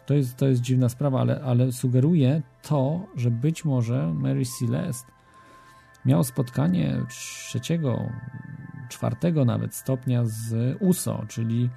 To 0.05 0.13
jest, 0.13 0.37
to 0.37 0.47
jest 0.47 0.61
dziwna 0.61 0.89
sprawa, 0.89 1.21
ale, 1.21 1.41
ale 1.43 1.71
sugeruje 1.71 2.41
to, 2.61 3.07
że 3.15 3.31
być 3.31 3.65
może 3.65 4.13
Mary 4.13 4.45
Celeste 4.45 5.11
miał 6.05 6.23
spotkanie 6.23 7.01
trzeciego, 7.09 8.09
czwartego 8.91 9.45
nawet 9.45 9.76
stopnia 9.76 10.22
z 10.26 10.53
USO, 10.80 11.26
czyli 11.27 11.69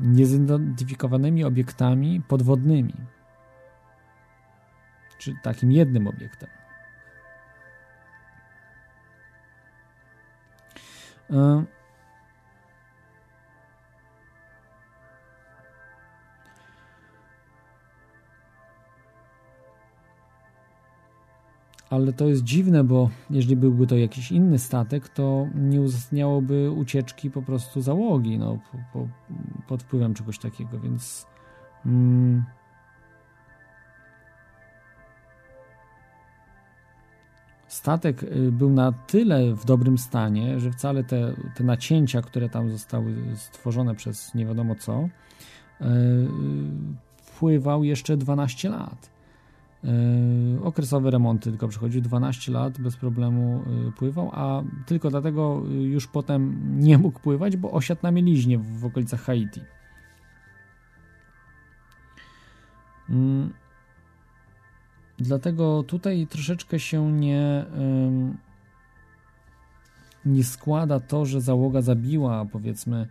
niezidentyfikowanymi 0.00 1.44
obiektami 1.44 2.20
podwodnymi. 2.28 2.94
Czy 5.18 5.34
takim 5.42 5.72
jednym 5.72 6.06
obiektem. 6.06 6.48
E, 11.30 11.64
ale 21.90 22.12
to 22.12 22.28
jest 22.28 22.44
dziwne, 22.44 22.84
bo 22.84 23.10
jeżeli 23.30 23.56
byłby 23.56 23.86
to 23.86 23.96
jakiś 23.96 24.32
inny 24.32 24.58
statek, 24.58 25.08
to 25.08 25.46
nie 25.54 25.80
uzasadniałoby 25.80 26.70
ucieczki 26.70 27.30
po 27.30 27.42
prostu 27.42 27.80
załogi, 27.80 28.38
no, 28.38 28.58
po, 28.72 28.78
po, 28.92 29.08
pod 29.68 29.82
wpływem 29.82 30.14
czegoś 30.14 30.38
takiego, 30.38 30.80
więc 30.80 31.26
mm, 31.86 32.44
statek 37.68 38.22
y, 38.22 38.52
był 38.52 38.70
na 38.70 38.92
tyle 38.92 39.54
w 39.54 39.64
dobrym 39.64 39.98
stanie, 39.98 40.60
że 40.60 40.70
wcale 40.70 41.04
te, 41.04 41.34
te 41.56 41.64
nacięcia, 41.64 42.22
które 42.22 42.48
tam 42.48 42.70
zostały 42.70 43.14
stworzone 43.34 43.94
przez 43.94 44.34
nie 44.34 44.46
wiadomo 44.46 44.74
co, 44.74 45.08
yy, 45.80 45.86
pływał 47.38 47.84
jeszcze 47.84 48.16
12 48.16 48.68
lat. 48.68 49.10
Yy, 49.84 50.64
okresowe 50.64 51.10
remonty 51.10 51.50
tylko 51.50 51.68
przychodził 51.68 52.00
12 52.00 52.52
lat 52.52 52.80
bez 52.80 52.96
problemu 52.96 53.64
yy, 53.84 53.92
pływał, 53.92 54.30
a 54.32 54.62
tylko 54.86 55.10
dlatego 55.10 55.62
yy, 55.68 55.82
już 55.82 56.06
potem 56.06 56.60
nie 56.80 56.98
mógł 56.98 57.20
pływać, 57.20 57.56
bo 57.56 57.70
osiadł 57.70 58.00
na 58.02 58.10
mieliźnie 58.10 58.58
w, 58.58 58.84
okolicach 58.84 59.20
Haiti. 59.20 59.60
Dlatego 65.18 65.82
tutaj 65.82 66.26
troszeczkę 66.26 66.78
się 66.78 67.12
nie 67.12 67.64
nie 70.24 70.44
składa 70.44 71.00
to, 71.00 71.26
że 71.26 71.40
załoga 71.40 71.82
zabiła 71.82 72.44
powiedzmy 72.44 73.08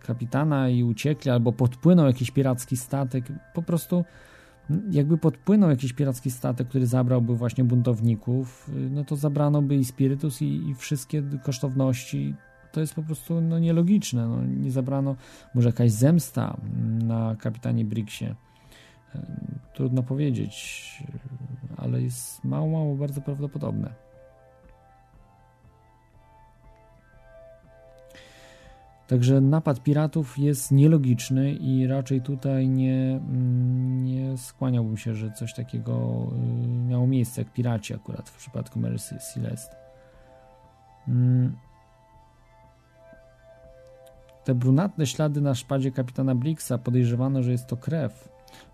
kapitana 0.00 0.68
i 0.68 0.82
uciekli, 0.82 1.30
albo 1.30 1.52
podpłynął 1.52 2.06
jakiś 2.06 2.30
piracki 2.30 2.76
statek. 2.76 3.24
Po 3.54 3.62
prostu 3.62 4.04
jakby 4.90 5.18
podpłynął 5.18 5.70
jakiś 5.70 5.92
piracki 5.92 6.30
statek, 6.30 6.68
który 6.68 6.86
zabrałby 6.86 7.36
właśnie 7.36 7.64
buntowników, 7.64 8.70
no 8.90 9.04
to 9.04 9.16
zabrano 9.16 9.62
by 9.62 9.76
i 9.76 9.84
spirytus 9.84 10.42
i, 10.42 10.68
i 10.68 10.74
wszystkie 10.74 11.22
kosztowności. 11.42 12.34
To 12.72 12.80
jest 12.80 12.94
po 12.94 13.02
prostu 13.02 13.40
no, 13.40 13.58
nielogiczne. 13.58 14.28
No, 14.28 14.44
nie 14.44 14.70
zabrano 14.70 15.16
może 15.54 15.68
jakaś 15.68 15.92
zemsta 15.92 16.56
na 17.04 17.36
kapitanie 17.40 17.84
Briggsie. 17.84 18.34
Trudno 19.74 20.02
powiedzieć, 20.02 21.02
ale 21.76 22.02
jest 22.02 22.44
mało, 22.44 22.68
mało 22.68 22.96
bardzo 22.96 23.20
prawdopodobne. 23.20 24.05
Także 29.06 29.40
napad 29.40 29.82
piratów 29.82 30.38
jest 30.38 30.72
nielogiczny 30.72 31.52
i 31.52 31.86
raczej 31.86 32.20
tutaj 32.20 32.68
nie, 32.68 33.20
mm, 33.28 34.04
nie 34.04 34.38
skłaniałbym 34.38 34.96
się, 34.96 35.14
że 35.14 35.32
coś 35.32 35.54
takiego 35.54 36.26
y, 36.64 36.68
miało 36.88 37.06
miejsce, 37.06 37.40
jak 37.40 37.52
piraci 37.52 37.94
akurat 37.94 38.30
w 38.30 38.36
przypadku 38.36 38.80
Mary 38.80 38.96
Celeste. 38.98 39.76
Mm. 41.08 41.56
Te 44.44 44.54
brunatne 44.54 45.06
ślady 45.06 45.40
na 45.40 45.54
szpadzie 45.54 45.90
kapitana 45.90 46.34
Blixa 46.34 46.72
podejrzewano, 46.84 47.42
że 47.42 47.52
jest 47.52 47.66
to 47.66 47.76
krew. 47.76 48.28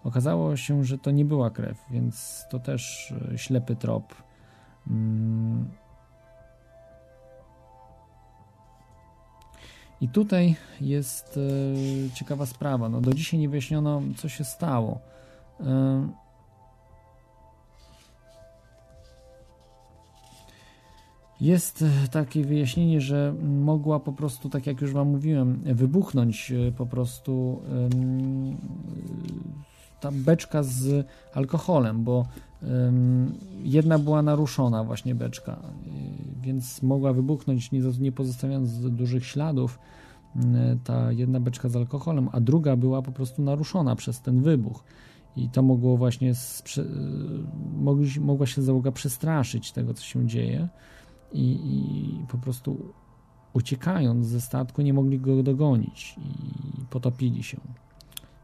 Okazało 0.04 0.56
się, 0.56 0.84
że 0.84 0.98
to 0.98 1.10
nie 1.10 1.24
była 1.24 1.50
krew, 1.50 1.78
więc 1.90 2.44
to 2.50 2.58
też 2.58 3.10
y, 3.34 3.38
ślepy 3.38 3.76
trop. 3.76 4.14
I 10.02 10.08
tutaj 10.08 10.54
jest 10.80 11.38
e, 11.38 12.10
ciekawa 12.14 12.46
sprawa. 12.46 12.88
No, 12.88 13.00
do 13.00 13.14
dzisiaj 13.14 13.40
nie 13.40 13.48
wyjaśniono, 13.48 14.02
co 14.16 14.28
się 14.28 14.44
stało. 14.44 15.00
E, 15.60 16.08
jest 21.40 21.84
takie 22.10 22.44
wyjaśnienie, 22.44 23.00
że 23.00 23.34
mogła 23.42 24.00
po 24.00 24.12
prostu, 24.12 24.48
tak 24.48 24.66
jak 24.66 24.80
już 24.80 24.92
Wam 24.92 25.08
mówiłem, 25.08 25.62
wybuchnąć 25.64 26.52
e, 26.52 26.72
po 26.72 26.86
prostu 26.86 27.62
ta 30.02 30.10
beczka 30.12 30.62
z 30.62 31.06
alkoholem, 31.34 32.04
bo 32.04 32.26
jedna 33.62 33.98
była 33.98 34.22
naruszona 34.22 34.84
właśnie 34.84 35.14
beczka, 35.14 35.62
więc 36.40 36.82
mogła 36.82 37.12
wybuchnąć 37.12 37.70
nie 38.00 38.12
pozostawiając 38.12 38.80
dużych 38.80 39.26
śladów 39.26 39.78
ta 40.84 41.12
jedna 41.12 41.40
beczka 41.40 41.68
z 41.68 41.76
alkoholem, 41.76 42.28
a 42.32 42.40
druga 42.40 42.76
była 42.76 43.02
po 43.02 43.12
prostu 43.12 43.42
naruszona 43.42 43.96
przez 43.96 44.20
ten 44.20 44.42
wybuch. 44.42 44.84
I 45.36 45.48
to 45.48 45.62
mogło 45.62 45.96
właśnie, 45.96 46.32
mogła 48.20 48.46
się 48.46 48.62
załoga 48.62 48.92
przestraszyć 48.92 49.72
tego, 49.72 49.94
co 49.94 50.02
się 50.02 50.26
dzieje 50.26 50.68
i, 51.32 51.52
i 51.52 52.26
po 52.26 52.38
prostu 52.38 52.92
uciekając 53.52 54.26
ze 54.26 54.40
statku 54.40 54.82
nie 54.82 54.94
mogli 54.94 55.20
go 55.20 55.42
dogonić 55.42 56.16
i 56.18 56.84
potopili 56.90 57.42
się. 57.42 57.60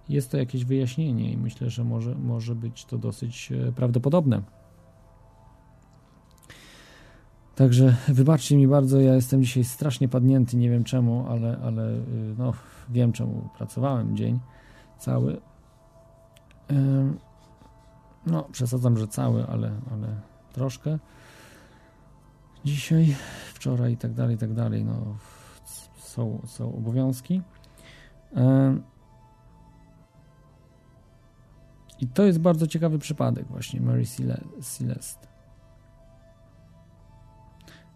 Jest 0.09 0.31
to 0.31 0.37
jakieś 0.37 0.65
wyjaśnienie 0.65 1.33
i 1.33 1.37
myślę, 1.37 1.71
że 1.71 1.85
może, 1.85 2.15
może 2.15 2.55
być 2.55 2.85
to 2.85 2.99
dosyć 2.99 3.53
e, 3.53 3.73
prawdopodobne. 3.73 4.43
Także 7.55 7.97
wybaczcie 8.09 8.57
mi 8.57 8.69
bardzo, 8.69 9.01
ja 9.01 9.15
jestem 9.15 9.43
dzisiaj 9.43 9.65
strasznie 9.65 10.09
padnięty, 10.09 10.57
nie 10.57 10.71
wiem 10.71 10.85
czemu, 10.85 11.27
ale, 11.29 11.59
ale 11.63 11.91
y, 11.91 12.05
no, 12.39 12.53
wiem 12.89 13.13
czemu 13.13 13.49
pracowałem 13.59 14.17
dzień 14.17 14.41
cały. 14.99 15.41
No, 18.27 18.49
przesadzam, 18.53 18.99
że 18.99 19.09
cały, 19.09 19.47
ale, 19.47 19.71
ale 19.93 20.09
troszkę. 20.53 20.99
Dzisiaj, 22.65 23.17
wczoraj 23.55 23.93
i 23.93 23.97
tak 23.97 24.13
dalej, 24.13 24.37
i 24.37 24.39
tak 24.39 24.55
dalej, 24.55 24.85
no, 24.85 25.17
są, 25.99 26.41
są 26.47 26.75
obowiązki. 26.77 27.43
I 32.01 32.07
to 32.07 32.25
jest 32.25 32.39
bardzo 32.39 32.67
ciekawy 32.67 32.99
przypadek 32.99 33.47
właśnie 33.47 33.81
Mary 33.81 34.05
Celeste 34.61 35.29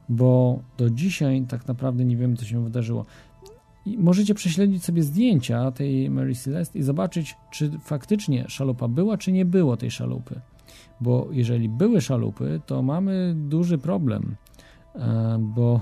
bo 0.08 0.62
do 0.78 0.90
dzisiaj 0.90 1.44
tak 1.48 1.68
naprawdę 1.68 2.04
nie 2.04 2.16
wiemy, 2.16 2.36
co 2.36 2.44
się 2.44 2.64
wydarzyło. 2.64 3.06
I 3.86 3.98
możecie 3.98 4.34
prześledzić 4.34 4.84
sobie 4.84 5.02
zdjęcia 5.02 5.70
tej 5.70 6.10
Mary 6.10 6.34
Celeste 6.34 6.78
i 6.78 6.82
zobaczyć, 6.82 7.36
czy 7.50 7.70
faktycznie 7.80 8.44
szalupa 8.48 8.88
była, 8.88 9.18
czy 9.18 9.32
nie 9.32 9.44
było 9.44 9.76
tej 9.76 9.90
szalupy. 9.90 10.40
Bo 11.00 11.28
jeżeli 11.30 11.68
były 11.68 12.00
szalupy, 12.00 12.60
to 12.66 12.82
mamy 12.82 13.34
duży 13.36 13.78
problem, 13.78 14.36
e, 14.94 15.38
bo 15.40 15.80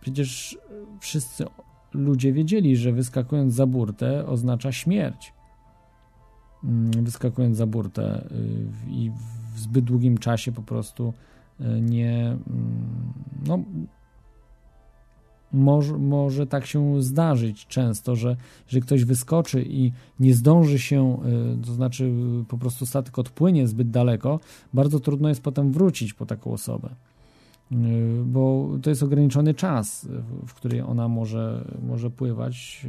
przecież 0.00 0.58
wszyscy 1.00 1.44
ludzie 1.92 2.32
wiedzieli, 2.32 2.76
że 2.76 2.92
wyskakując 2.92 3.54
za 3.54 3.66
burtę 3.66 4.26
oznacza 4.26 4.72
śmierć. 4.72 5.32
Mm, 6.64 6.90
wyskakując 7.04 7.56
za 7.56 7.66
burtę 7.66 8.28
y, 8.32 8.90
i 8.90 9.10
w 9.54 9.60
zbyt 9.60 9.84
długim 9.84 10.18
czasie 10.18 10.52
po 10.52 10.62
prostu 10.62 11.12
nie 11.80 12.26
mm, 12.26 13.12
no, 13.46 13.58
może, 15.52 15.98
może 15.98 16.46
tak 16.46 16.66
się 16.66 17.02
zdarzyć 17.02 17.66
często, 17.66 18.16
że, 18.16 18.36
że 18.68 18.80
ktoś 18.80 19.04
wyskoczy 19.04 19.64
i 19.68 19.92
nie 20.20 20.34
zdąży 20.34 20.78
się, 20.78 21.18
to 21.66 21.72
znaczy 21.72 22.12
po 22.48 22.58
prostu 22.58 22.86
statek 22.86 23.18
odpłynie 23.18 23.68
zbyt 23.68 23.90
daleko, 23.90 24.40
bardzo 24.74 25.00
trudno 25.00 25.28
jest 25.28 25.42
potem 25.42 25.72
wrócić 25.72 26.14
po 26.14 26.26
taką 26.26 26.52
osobę. 26.52 26.94
Bo 28.24 28.68
to 28.82 28.90
jest 28.90 29.02
ograniczony 29.02 29.54
czas, 29.54 30.08
w 30.46 30.54
której 30.54 30.80
ona 30.80 31.08
może, 31.08 31.64
może 31.82 32.10
pływać 32.10 32.86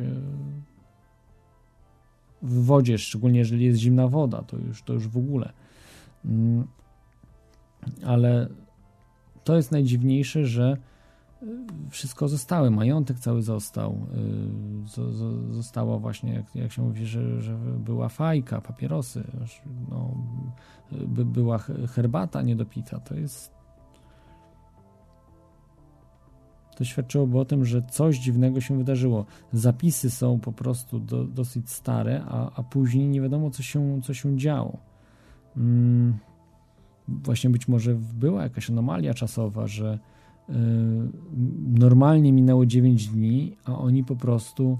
w 2.41 2.65
wodzie, 2.65 2.97
szczególnie 2.97 3.39
jeżeli 3.39 3.65
jest 3.65 3.79
zimna 3.79 4.07
woda, 4.07 4.41
to 4.41 4.57
już, 4.57 4.83
to 4.83 4.93
już 4.93 5.07
w 5.07 5.17
ogóle. 5.17 5.53
Mm, 6.25 6.67
ale 8.05 8.47
to 9.43 9.55
jest 9.55 9.71
najdziwniejsze, 9.71 10.45
że 10.45 10.77
wszystko 11.89 12.27
zostały, 12.27 12.71
majątek 12.71 13.19
cały 13.19 13.41
został, 13.41 14.07
y, 14.97 15.53
została 15.53 15.97
właśnie, 15.97 16.33
jak, 16.33 16.55
jak 16.55 16.71
się 16.71 16.81
mówi, 16.81 17.05
że, 17.05 17.41
że 17.41 17.57
była 17.79 18.09
fajka, 18.09 18.61
papierosy, 18.61 19.23
no, 19.89 20.13
by 20.91 21.25
była 21.25 21.57
herbata 21.87 22.41
niedopita, 22.41 22.99
to 22.99 23.15
jest 23.15 23.58
to 26.79 26.85
świadczyłoby 26.85 27.39
o 27.39 27.45
tym, 27.45 27.65
że 27.65 27.81
coś 27.81 28.17
dziwnego 28.19 28.61
się 28.61 28.77
wydarzyło. 28.77 29.25
Zapisy 29.53 30.09
są 30.09 30.39
po 30.39 30.51
prostu 30.51 30.99
do, 30.99 31.23
dosyć 31.23 31.69
stare, 31.69 32.23
a, 32.27 32.51
a 32.55 32.63
później 32.63 33.07
nie 33.07 33.21
wiadomo, 33.21 33.49
co 33.49 33.63
się, 33.63 34.01
co 34.03 34.13
się 34.13 34.37
działo. 34.37 34.77
Hmm, 35.55 36.17
właśnie 37.07 37.49
być 37.49 37.67
może 37.67 37.95
była 37.95 38.43
jakaś 38.43 38.69
anomalia 38.69 39.13
czasowa, 39.13 39.67
że 39.67 39.99
yy, 40.49 40.55
normalnie 41.79 42.33
minęło 42.33 42.65
9 42.65 43.07
dni, 43.07 43.57
a 43.65 43.77
oni 43.77 44.03
po 44.03 44.15
prostu 44.15 44.77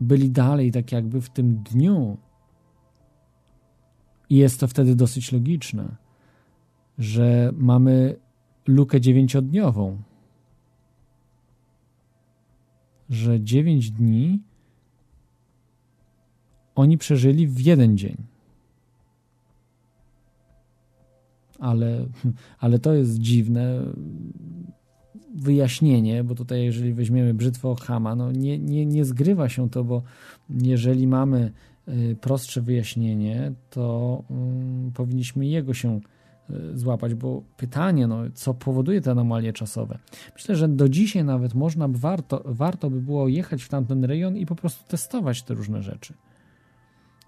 byli 0.00 0.30
dalej, 0.30 0.72
tak 0.72 0.92
jakby 0.92 1.20
w 1.20 1.30
tym 1.30 1.56
dniu. 1.56 2.16
I 4.30 4.36
jest 4.36 4.60
to 4.60 4.68
wtedy 4.68 4.96
dosyć 4.96 5.32
logiczne, 5.32 5.96
że 6.98 7.52
mamy 7.56 8.16
lukę 8.66 9.00
dziewięciodniową, 9.00 10.02
że 13.10 13.40
dziewięć 13.40 13.90
dni 13.90 14.40
oni 16.74 16.98
przeżyli 16.98 17.46
w 17.46 17.60
jeden 17.60 17.98
dzień. 17.98 18.16
Ale, 21.58 22.06
ale 22.58 22.78
to 22.78 22.92
jest 22.92 23.18
dziwne 23.18 23.82
wyjaśnienie, 25.34 26.24
bo 26.24 26.34
tutaj 26.34 26.64
jeżeli 26.64 26.94
weźmiemy 26.94 27.34
brzytwę 27.34 27.68
Ochama, 27.68 28.14
no 28.14 28.32
nie, 28.32 28.58
nie, 28.58 28.86
nie 28.86 29.04
zgrywa 29.04 29.48
się 29.48 29.70
to, 29.70 29.84
bo 29.84 30.02
jeżeli 30.50 31.06
mamy 31.06 31.52
y, 31.88 32.16
prostsze 32.20 32.62
wyjaśnienie, 32.62 33.52
to 33.70 34.22
um, 34.30 34.90
powinniśmy 34.94 35.46
jego 35.46 35.74
się 35.74 36.00
złapać, 36.74 37.14
bo 37.14 37.42
pytanie, 37.56 38.06
no, 38.06 38.22
co 38.34 38.54
powoduje 38.54 39.00
te 39.00 39.10
anomalie 39.10 39.52
czasowe. 39.52 39.98
Myślę, 40.34 40.56
że 40.56 40.68
do 40.68 40.88
dzisiaj 40.88 41.24
nawet 41.24 41.54
można 41.54 41.88
warto, 41.88 42.42
warto 42.44 42.90
by 42.90 43.00
było 43.00 43.28
jechać 43.28 43.62
w 43.62 43.68
tamten 43.68 44.04
rejon 44.04 44.36
i 44.36 44.46
po 44.46 44.54
prostu 44.54 44.88
testować 44.88 45.42
te 45.42 45.54
różne 45.54 45.82
rzeczy. 45.82 46.14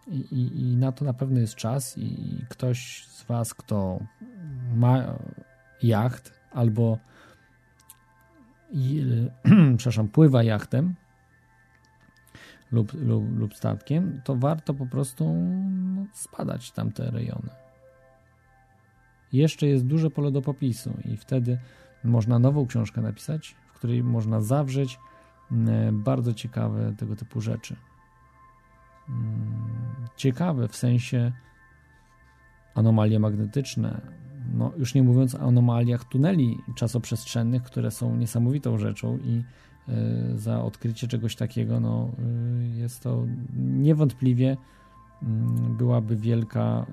I, 0.08 0.16
i, 0.16 0.60
i 0.60 0.76
na 0.76 0.92
to 0.92 1.04
na 1.04 1.12
pewno 1.12 1.40
jest 1.40 1.54
czas 1.54 1.98
i 1.98 2.38
ktoś 2.48 3.06
z 3.06 3.24
Was, 3.24 3.54
kto 3.54 3.98
ma 4.76 5.18
jacht 5.82 6.32
albo 6.52 6.98
i, 8.72 9.04
przepraszam, 9.76 10.08
pływa 10.08 10.42
jachtem 10.42 10.94
lub, 12.72 12.94
lub, 12.94 13.38
lub 13.38 13.54
statkiem, 13.54 14.20
to 14.24 14.36
warto 14.36 14.74
po 14.74 14.86
prostu 14.86 15.34
no, 15.94 16.06
spadać 16.12 16.72
tamte 16.72 17.10
rejony 17.10 17.61
jeszcze 19.32 19.66
jest 19.66 19.86
duże 19.86 20.10
pole 20.10 20.30
do 20.30 20.42
popisu 20.42 20.92
i 21.04 21.16
wtedy 21.16 21.58
można 22.04 22.38
nową 22.38 22.66
książkę 22.66 23.00
napisać, 23.00 23.56
w 23.66 23.72
której 23.72 24.04
można 24.04 24.40
zawrzeć 24.40 24.98
mm, 25.52 26.02
bardzo 26.02 26.34
ciekawe 26.34 26.94
tego 26.98 27.16
typu 27.16 27.40
rzeczy. 27.40 27.76
Mm, 29.08 30.08
ciekawe 30.16 30.68
w 30.68 30.76
sensie 30.76 31.32
anomalie 32.74 33.20
magnetyczne, 33.20 34.00
no 34.52 34.72
już 34.76 34.94
nie 34.94 35.02
mówiąc 35.02 35.34
o 35.34 35.40
anomaliach 35.40 36.04
tuneli 36.04 36.58
czasoprzestrzennych, 36.74 37.62
które 37.62 37.90
są 37.90 38.16
niesamowitą 38.16 38.78
rzeczą 38.78 39.18
i 39.18 39.42
y, 39.88 40.38
za 40.38 40.62
odkrycie 40.62 41.08
czegoś 41.08 41.36
takiego 41.36 41.80
no, 41.80 42.10
y, 42.18 42.78
jest 42.78 43.02
to 43.02 43.24
niewątpliwie 43.56 44.56
y, 45.22 45.26
byłaby 45.78 46.16
wielka 46.16 46.86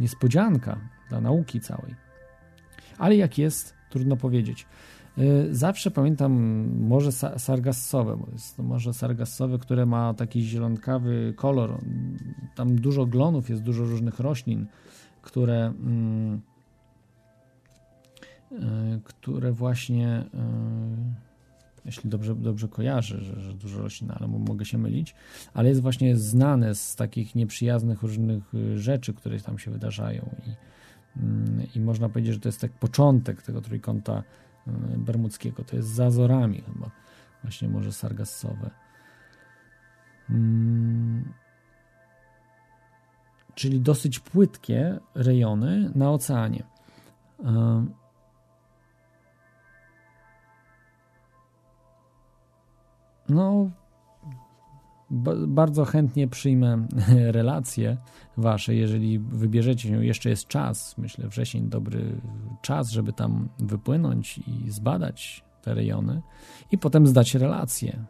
niespodzianka 0.00 0.78
dla 1.12 1.20
nauki 1.20 1.60
całej. 1.60 1.94
Ale 2.98 3.16
jak 3.16 3.38
jest, 3.38 3.74
trudno 3.90 4.16
powiedzieć. 4.16 4.66
Y, 5.18 5.54
zawsze 5.54 5.90
pamiętam 5.90 6.32
morze 6.80 7.12
sargassowe, 7.38 8.16
bo 8.16 8.26
jest 8.32 8.56
to 8.56 8.62
morze 8.62 8.92
sargassowe, 8.94 9.58
które 9.58 9.86
ma 9.86 10.14
taki 10.14 10.42
zielonkawy 10.42 11.34
kolor. 11.36 11.78
Tam 12.54 12.76
dużo 12.76 13.06
glonów, 13.06 13.50
jest 13.50 13.62
dużo 13.62 13.84
różnych 13.84 14.20
roślin, 14.20 14.66
które, 15.22 15.66
mm, 15.66 16.40
y, 18.52 19.00
które 19.04 19.52
właśnie, 19.52 20.20
y, 20.20 21.84
jeśli 21.84 22.10
dobrze, 22.10 22.34
dobrze 22.34 22.68
kojarzę, 22.68 23.20
że, 23.20 23.40
że 23.40 23.54
dużo 23.54 23.82
roślin, 23.82 24.10
ale 24.14 24.28
mogę 24.28 24.64
się 24.64 24.78
mylić, 24.78 25.14
ale 25.54 25.68
jest 25.68 25.82
właśnie 25.82 26.16
znane 26.16 26.74
z 26.74 26.96
takich 26.96 27.34
nieprzyjaznych 27.34 28.02
różnych 28.02 28.52
rzeczy, 28.76 29.14
które 29.14 29.40
tam 29.40 29.58
się 29.58 29.70
wydarzają 29.70 30.30
i 30.46 30.72
i 31.74 31.80
można 31.80 32.08
powiedzieć, 32.08 32.34
że 32.34 32.40
to 32.40 32.48
jest 32.48 32.60
tak 32.60 32.72
początek 32.72 33.42
tego 33.42 33.60
trójkąta 33.60 34.22
mm, 34.66 35.04
bermudzkiego. 35.04 35.64
To 35.64 35.76
jest 35.76 35.88
za 35.88 36.06
Azorami 36.06 36.60
chyba, 36.60 36.90
właśnie 37.42 37.68
Morze 37.68 37.92
Sargassowe. 37.92 38.70
Hmm. 40.26 41.32
Czyli 43.54 43.80
dosyć 43.80 44.18
płytkie 44.18 44.98
rejony 45.14 45.90
na 45.94 46.10
oceanie. 46.10 46.64
No, 53.28 53.70
bardzo 55.46 55.84
chętnie 55.84 56.28
przyjmę 56.28 56.86
relacje 57.38 57.96
wasze, 58.36 58.74
jeżeli 58.74 59.18
wybierzecie 59.18 59.88
się, 59.88 60.04
jeszcze 60.04 60.30
jest 60.30 60.48
czas, 60.48 60.98
myślę 60.98 61.28
wrzesień 61.28 61.68
dobry 61.68 62.20
czas, 62.62 62.90
żeby 62.90 63.12
tam 63.12 63.48
wypłynąć 63.58 64.38
i 64.38 64.70
zbadać 64.70 65.44
te 65.62 65.74
rejony 65.74 66.22
i 66.70 66.78
potem 66.78 67.06
zdać 67.06 67.34
relacje. 67.34 68.04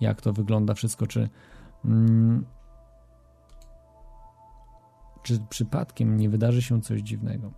Jak 0.00 0.20
to 0.20 0.32
wygląda 0.32 0.74
wszystko, 0.74 1.06
czy 1.06 1.28
mm, 1.84 2.44
czy 5.22 5.40
przypadkiem 5.48 6.16
nie 6.16 6.28
wydarzy 6.28 6.62
się 6.62 6.80
coś 6.80 7.00
dziwnego. 7.00 7.52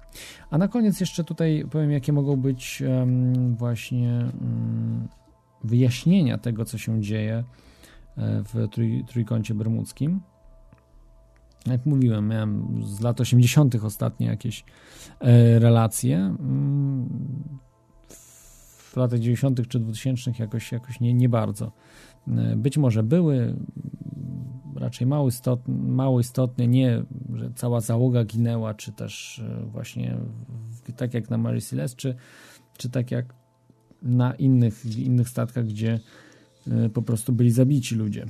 A 0.51 0.59
na 0.59 0.69
koniec 0.69 1.01
jeszcze 1.01 1.25
tutaj 1.25 1.65
powiem, 1.71 1.91
jakie 1.91 2.13
mogą 2.13 2.37
być 2.37 2.83
um, 2.83 3.57
właśnie 3.57 4.31
um, 4.41 5.09
wyjaśnienia 5.65 6.39
tego, 6.39 6.65
co 6.65 6.79
się 6.79 7.01
dzieje 7.01 7.45
e, 8.17 8.43
w 8.43 8.69
trój, 8.69 9.05
trójkącie 9.07 9.55
bermudzkim. 9.55 10.21
Jak 11.67 11.87
mówiłem, 11.87 12.29
miałem 12.29 12.83
z 12.85 13.01
lat 13.01 13.21
80. 13.21 13.75
ostatnie 13.75 14.27
jakieś 14.27 14.65
e, 15.21 15.59
relacje. 15.59 16.17
Mm, 16.17 17.09
w 18.79 18.97
latach 18.97 19.19
90. 19.19 19.69
czy 19.69 19.81
2000 19.81 20.33
jakoś, 20.39 20.73
jakoś 20.73 21.01
nie, 21.01 21.15
nie 21.15 21.29
bardzo. 21.29 21.73
E, 22.29 22.57
być 22.57 22.79
może 22.79 23.03
były, 23.03 23.57
raczej 24.77 25.07
mało, 25.07 25.29
istot, 25.29 25.61
mało 25.69 26.21
istotne, 26.21 26.67
nie, 26.67 27.03
że 27.35 27.51
cała 27.55 27.81
załoga 27.81 28.25
ginęła, 28.25 28.75
czy 28.75 28.93
też 28.93 29.43
właśnie 29.65 30.19
tak 30.97 31.15
jak 31.15 31.31
na 31.31 31.39
Mary 31.39 31.61
Celeste, 31.61 31.97
czy, 31.97 32.15
czy 32.77 32.91
tak 32.91 33.11
jak 33.11 33.38
na 34.03 34.35
innych, 34.35 34.99
innych 34.99 35.29
statkach, 35.29 35.67
gdzie 35.67 36.01
e, 36.71 36.89
po 36.89 37.03
prostu 37.03 37.33
byli 37.33 37.51
zabici 37.51 37.95
ludzie. 37.95 38.27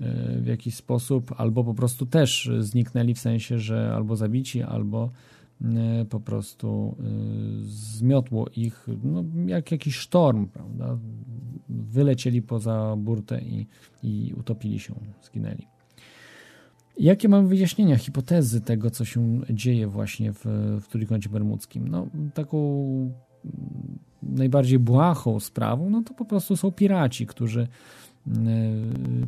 E, 0.00 0.40
w 0.40 0.46
jakiś 0.46 0.74
sposób, 0.74 1.34
albo 1.36 1.64
po 1.64 1.74
prostu 1.74 2.06
też 2.06 2.50
zniknęli 2.58 3.14
w 3.14 3.18
sensie, 3.18 3.58
że 3.58 3.92
albo 3.94 4.16
zabici, 4.16 4.62
albo 4.62 5.10
e, 5.62 6.04
po 6.04 6.20
prostu 6.20 6.96
zmiotło 7.62 8.48
ich, 8.56 8.86
no, 9.04 9.24
jak 9.46 9.72
jakiś 9.72 9.96
sztorm, 9.96 10.46
prawda? 10.46 10.98
wylecieli 11.70 12.42
poza 12.42 12.96
burtę 12.96 13.40
i, 13.42 13.66
i 14.02 14.34
utopili 14.38 14.78
się, 14.78 14.94
zginęli. 15.22 15.69
Jakie 17.00 17.28
mamy 17.28 17.48
wyjaśnienia, 17.48 17.96
hipotezy 17.96 18.60
tego, 18.60 18.90
co 18.90 19.04
się 19.04 19.40
dzieje 19.50 19.86
właśnie 19.86 20.32
w, 20.32 20.44
w 20.80 20.88
Trójkącie 20.88 21.28
Bermudzkim? 21.28 21.88
No, 21.88 22.06
taką 22.34 23.12
najbardziej 24.22 24.78
błahą 24.78 25.40
sprawą, 25.40 25.90
no 25.90 26.02
to 26.02 26.14
po 26.14 26.24
prostu 26.24 26.56
są 26.56 26.72
piraci, 26.72 27.26
którzy 27.26 27.60
e, 27.62 28.32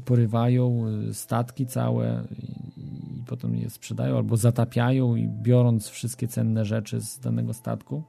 porywają 0.04 0.84
statki 1.12 1.66
całe 1.66 2.24
i 2.76 3.22
potem 3.26 3.56
je 3.56 3.70
sprzedają 3.70 4.16
albo 4.16 4.36
zatapiają 4.36 5.16
i 5.16 5.28
biorąc 5.28 5.88
wszystkie 5.88 6.28
cenne 6.28 6.64
rzeczy 6.64 7.00
z 7.00 7.18
danego 7.18 7.54
statku. 7.54 8.02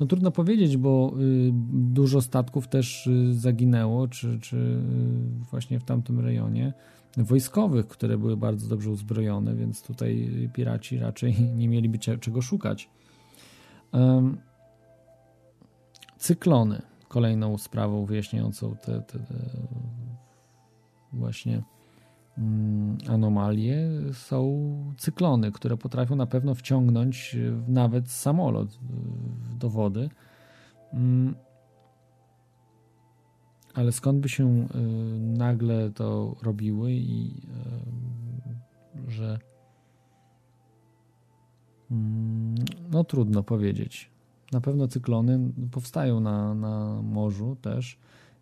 No 0.00 0.06
trudno 0.06 0.30
powiedzieć, 0.30 0.76
bo 0.76 1.12
y, 1.20 1.50
dużo 1.72 2.20
statków 2.20 2.68
też 2.68 3.06
y, 3.06 3.34
zaginęło, 3.34 4.08
czy, 4.08 4.40
czy 4.40 4.56
y, 4.56 4.78
właśnie 5.50 5.80
w 5.80 5.84
tamtym 5.84 6.20
rejonie 6.20 6.72
wojskowych, 7.16 7.88
które 7.88 8.18
były 8.18 8.36
bardzo 8.36 8.68
dobrze 8.68 8.90
uzbrojone, 8.90 9.54
więc 9.54 9.82
tutaj 9.82 10.30
piraci 10.52 10.98
raczej 10.98 11.42
nie 11.58 11.68
mieliby 11.68 11.98
czego 11.98 12.42
szukać. 12.42 12.90
Cyklony. 16.18 16.82
Kolejną 17.08 17.58
sprawą 17.58 18.04
wyjaśniającą 18.04 18.76
te, 18.76 19.00
te, 19.00 19.18
te 19.18 19.34
właśnie 21.12 21.62
mm, 22.38 22.98
anomalie 23.08 23.88
są 24.12 24.68
cyklony, 24.98 25.52
które 25.52 25.76
potrafią 25.76 26.16
na 26.16 26.26
pewno 26.26 26.54
wciągnąć 26.54 27.36
nawet 27.68 28.10
samolot 28.10 28.78
do 29.58 29.70
wody. 29.70 30.08
Ale 33.74 33.92
skąd 33.92 34.20
by 34.20 34.28
się 34.28 34.66
y, 34.74 34.78
nagle 35.20 35.90
to 35.90 36.36
robiły 36.42 36.92
i 36.92 37.42
y, 39.06 39.10
że 39.10 39.38
mm, 41.90 42.54
no 42.90 43.04
trudno 43.04 43.42
powiedzieć. 43.42 44.10
Na 44.52 44.60
pewno 44.60 44.88
cyklony 44.88 45.52
powstają 45.70 46.20
na, 46.20 46.54
na 46.54 47.02
morzu 47.02 47.56
też, 47.62 47.98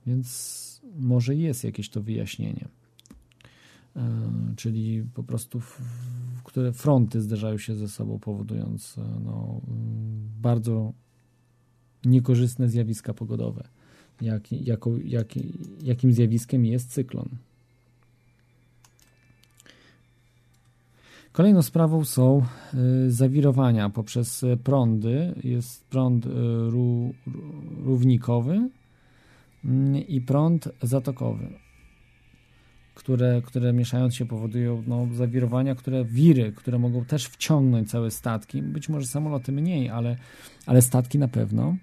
więc 0.07 0.81
może 0.99 1.35
jest 1.35 1.65
jakieś 1.65 1.91
to 1.91 2.03
wyjaśnienie. 2.03 2.69
Y, 3.97 4.01
czyli 4.57 5.05
po 5.15 5.23
prostu 5.23 5.61
w 5.61 5.81
które 6.45 6.73
fronty 6.73 7.21
zderzają 7.21 7.59
się 7.59 7.75
ze 7.75 7.89
sobą, 7.89 8.19
powodując 8.19 8.97
no, 9.25 9.61
bardzo 10.41 10.93
niekorzystne 12.05 12.69
zjawiska 12.69 13.15
pogodowe 13.15 13.69
jak, 14.23 14.53
jako, 14.53 14.91
jak, 15.05 15.29
jakim 15.83 16.13
zjawiskiem 16.13 16.67
jest 16.67 16.91
cyklon. 16.91 17.29
Kolejną 21.33 21.63
sprawą 21.63 22.05
są 22.05 22.43
y, 22.75 23.11
zawirowania 23.11 23.91
poprzez 23.91 24.45
prądy. 24.65 25.35
Jest 25.45 25.85
prąd 25.85 26.27
y, 26.27 26.31
równikowy 27.85 28.69
mm, 29.65 29.97
i 29.97 30.21
prąd 30.21 30.69
zatokowy, 30.83 31.49
które, 32.95 33.43
które 33.43 33.73
mieszając 33.73 34.15
się 34.15 34.27
powodują 34.27 34.83
no, 34.87 35.07
zawirowania, 35.13 35.75
które 35.75 36.05
wiry, 36.05 36.53
które 36.53 36.79
mogą 36.79 37.05
też 37.05 37.27
wciągnąć 37.27 37.91
całe 37.91 38.11
statki. 38.11 38.63
Być 38.63 38.89
może 38.89 39.07
samoloty 39.07 39.53
mniej, 39.53 39.89
ale, 39.89 40.17
ale 40.67 40.83
statki 40.83 41.19
na 41.19 41.29
pewno. 41.29 41.77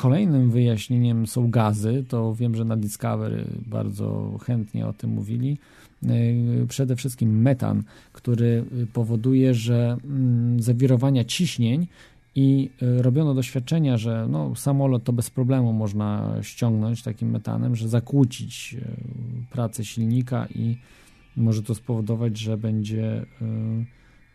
Kolejnym 0.00 0.50
wyjaśnieniem 0.50 1.26
są 1.26 1.50
gazy. 1.50 2.04
To 2.08 2.34
wiem, 2.34 2.54
że 2.54 2.64
na 2.64 2.76
Discovery 2.76 3.44
bardzo 3.66 4.38
chętnie 4.46 4.86
o 4.86 4.92
tym 4.92 5.10
mówili. 5.10 5.58
E, 6.04 6.08
przede 6.68 6.96
wszystkim 6.96 7.42
metan, 7.42 7.82
który 8.12 8.64
powoduje, 8.92 9.54
że 9.54 9.96
mm, 10.04 10.62
zawirowania 10.62 11.24
ciśnień 11.24 11.86
i 12.34 12.70
e, 12.82 13.02
robiono 13.02 13.34
doświadczenia, 13.34 13.96
że 13.96 14.26
no, 14.30 14.56
samolot 14.56 15.04
to 15.04 15.12
bez 15.12 15.30
problemu 15.30 15.72
można 15.72 16.36
ściągnąć 16.42 17.02
takim 17.02 17.30
metanem, 17.30 17.76
że 17.76 17.88
zakłócić 17.88 18.76
e, 18.78 18.84
pracę 19.50 19.84
silnika 19.84 20.46
i 20.54 20.76
może 21.36 21.62
to 21.62 21.74
spowodować, 21.74 22.38
że 22.38 22.56
będzie 22.56 23.26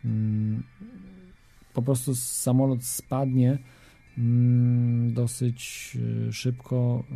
mm, 0.04 0.62
po 1.74 1.82
prostu 1.82 2.14
samolot 2.14 2.84
spadnie 2.84 3.58
dosyć 5.08 5.92
y, 6.28 6.32
szybko 6.32 7.04
y, 7.10 7.14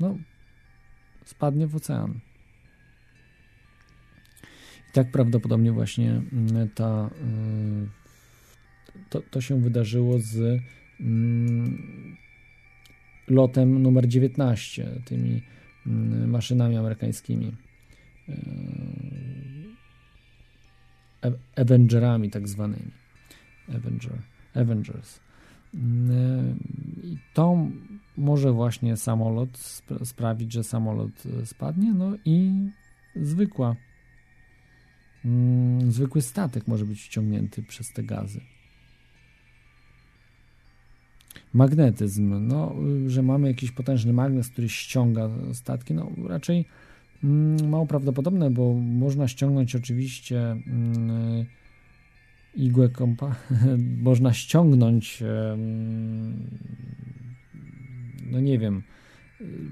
no, 0.00 0.18
spadnie 1.24 1.66
w 1.66 1.76
ocean. 1.76 2.20
I 4.90 4.92
tak 4.92 5.10
prawdopodobnie 5.10 5.72
właśnie 5.72 6.10
mm, 6.10 6.68
ta, 6.74 7.10
y, 8.96 9.04
to, 9.10 9.20
to 9.30 9.40
się 9.40 9.60
wydarzyło 9.60 10.18
z 10.18 10.60
mm, 11.00 12.16
lotem 13.28 13.82
numer 13.82 14.08
19, 14.08 15.00
tymi 15.04 15.42
maszynami 16.26 16.76
amerykańskimi. 16.76 17.56
Avengerami 21.56 22.30
tak 22.30 22.48
zwanymi. 22.48 22.90
Avenger. 23.68 24.33
Avengers. 24.54 25.20
Mm, 25.74 26.58
I 27.02 27.16
to 27.34 27.56
może 28.16 28.52
właśnie 28.52 28.96
samolot 28.96 29.58
sp 29.76 29.88
sprawić, 30.04 30.52
że 30.52 30.64
samolot 30.64 31.10
e, 31.42 31.46
spadnie, 31.46 31.92
no 31.92 32.12
i 32.24 32.52
zwykła, 33.16 33.76
mm, 35.24 35.92
zwykły 35.92 36.22
statek 36.22 36.68
może 36.68 36.84
być 36.84 37.02
wciągnięty 37.02 37.62
przez 37.62 37.92
te 37.92 38.02
gazy. 38.02 38.40
Magnetyzm, 41.54 42.46
no, 42.48 42.74
że 43.06 43.22
mamy 43.22 43.48
jakiś 43.48 43.70
potężny 43.70 44.12
magnes, 44.12 44.48
który 44.48 44.68
ściąga 44.68 45.30
statki, 45.52 45.94
no 45.94 46.10
raczej 46.26 46.64
mm, 47.24 47.68
mało 47.68 47.86
prawdopodobne, 47.86 48.50
bo 48.50 48.74
można 48.74 49.28
ściągnąć 49.28 49.76
oczywiście 49.76 50.56
igłę 52.56 52.88
kompa 52.88 53.34
można 54.08 54.32
ściągnąć 54.32 55.22
no 58.30 58.40
nie 58.40 58.58
wiem 58.58 58.82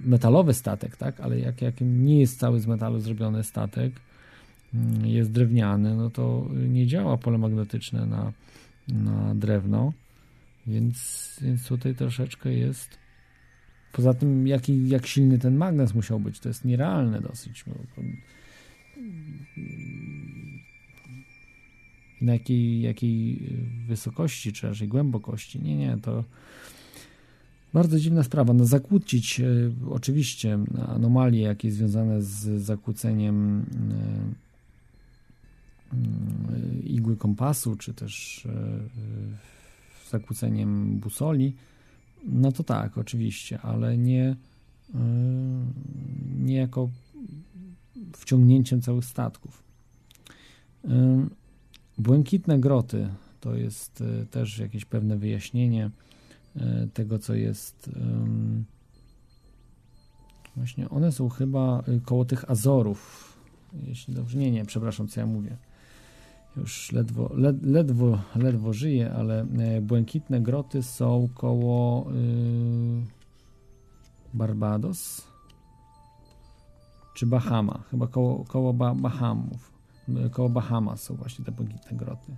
metalowy 0.04 0.54
statek, 0.54 0.96
tak, 0.96 1.20
ale 1.20 1.38
jak, 1.38 1.62
jak 1.62 1.74
nie 1.80 2.20
jest 2.20 2.38
cały 2.38 2.60
z 2.60 2.66
metalu 2.66 3.00
zrobiony 3.00 3.44
statek 3.44 3.92
mm, 4.74 5.06
jest 5.06 5.32
drewniany, 5.32 5.94
no 5.94 6.10
to 6.10 6.48
nie 6.68 6.86
działa 6.86 7.18
pole 7.18 7.38
magnetyczne 7.38 8.06
na, 8.06 8.32
na 8.88 9.34
drewno. 9.34 9.92
Więc, 10.66 11.38
więc 11.42 11.68
tutaj 11.68 11.94
troszeczkę 11.94 12.52
jest. 12.52 12.98
Poza 13.92 14.14
tym 14.14 14.46
jaki, 14.46 14.88
jak 14.88 15.06
silny 15.06 15.38
ten 15.38 15.56
magnes 15.56 15.94
musiał 15.94 16.20
być, 16.20 16.40
to 16.40 16.48
jest 16.48 16.64
nierealne 16.64 17.20
dosyć 17.20 17.64
na 22.22 22.32
jakiej, 22.32 22.80
jakiej 22.80 23.42
wysokości, 23.88 24.52
czy 24.52 24.68
raczej 24.68 24.88
głębokości. 24.88 25.60
Nie, 25.60 25.76
nie, 25.76 25.98
to 26.02 26.24
bardzo 27.72 27.98
dziwna 27.98 28.22
sprawa. 28.22 28.52
No, 28.52 28.64
zakłócić 28.64 29.40
e, 29.40 29.44
oczywiście 29.90 30.58
anomalie, 30.88 31.40
jakie 31.40 31.70
związane 31.70 32.22
z 32.22 32.62
zakłóceniem 32.62 33.66
e, 35.92 35.94
e, 35.94 36.80
igły 36.84 37.16
kompasu, 37.16 37.76
czy 37.76 37.94
też 37.94 38.46
zakłóceniem 40.10 40.98
busoli, 40.98 41.54
no 42.24 42.52
to 42.52 42.62
tak, 42.62 42.98
oczywiście, 42.98 43.60
ale 43.60 43.98
nie, 43.98 44.36
nie 46.38 46.54
jako 46.54 46.88
wciągnięciem 48.12 48.80
całych 48.80 49.04
statków. 49.04 49.62
Błękitne 52.02 52.58
groty 52.58 53.08
to 53.40 53.54
jest 53.54 54.00
e, 54.22 54.26
też 54.26 54.58
jakieś 54.58 54.84
pewne 54.84 55.16
wyjaśnienie 55.16 55.90
e, 56.56 56.88
tego, 56.94 57.18
co 57.18 57.34
jest. 57.34 57.90
Właśnie 60.56 60.90
one 60.90 61.12
są 61.12 61.28
chyba 61.28 61.78
e, 61.78 62.00
koło 62.00 62.24
tych 62.24 62.50
Azorów. 62.50 63.32
Jeśli 63.86 64.14
dobrze, 64.14 64.38
nie, 64.38 64.50
nie, 64.50 64.64
przepraszam, 64.64 65.08
co 65.08 65.20
ja 65.20 65.26
mówię. 65.26 65.56
Już 66.56 66.92
ledwo, 66.92 67.30
led, 67.34 67.62
ledwo, 67.62 68.18
ledwo 68.36 68.72
żyję, 68.72 69.12
ale 69.12 69.46
błękitne 69.82 70.40
groty 70.40 70.82
są 70.82 71.28
koło 71.34 72.06
Barbados 74.34 75.28
czy 77.14 77.26
Bahama, 77.26 77.82
chyba 77.90 78.06
koło, 78.06 78.44
koło 78.44 78.72
Bahamów 78.94 79.71
koło 80.30 80.48
Bahamas 80.48 81.02
są 81.02 81.14
właśnie 81.14 81.44
te 81.44 81.52
błękitne 81.52 81.96
groty. 81.96 82.36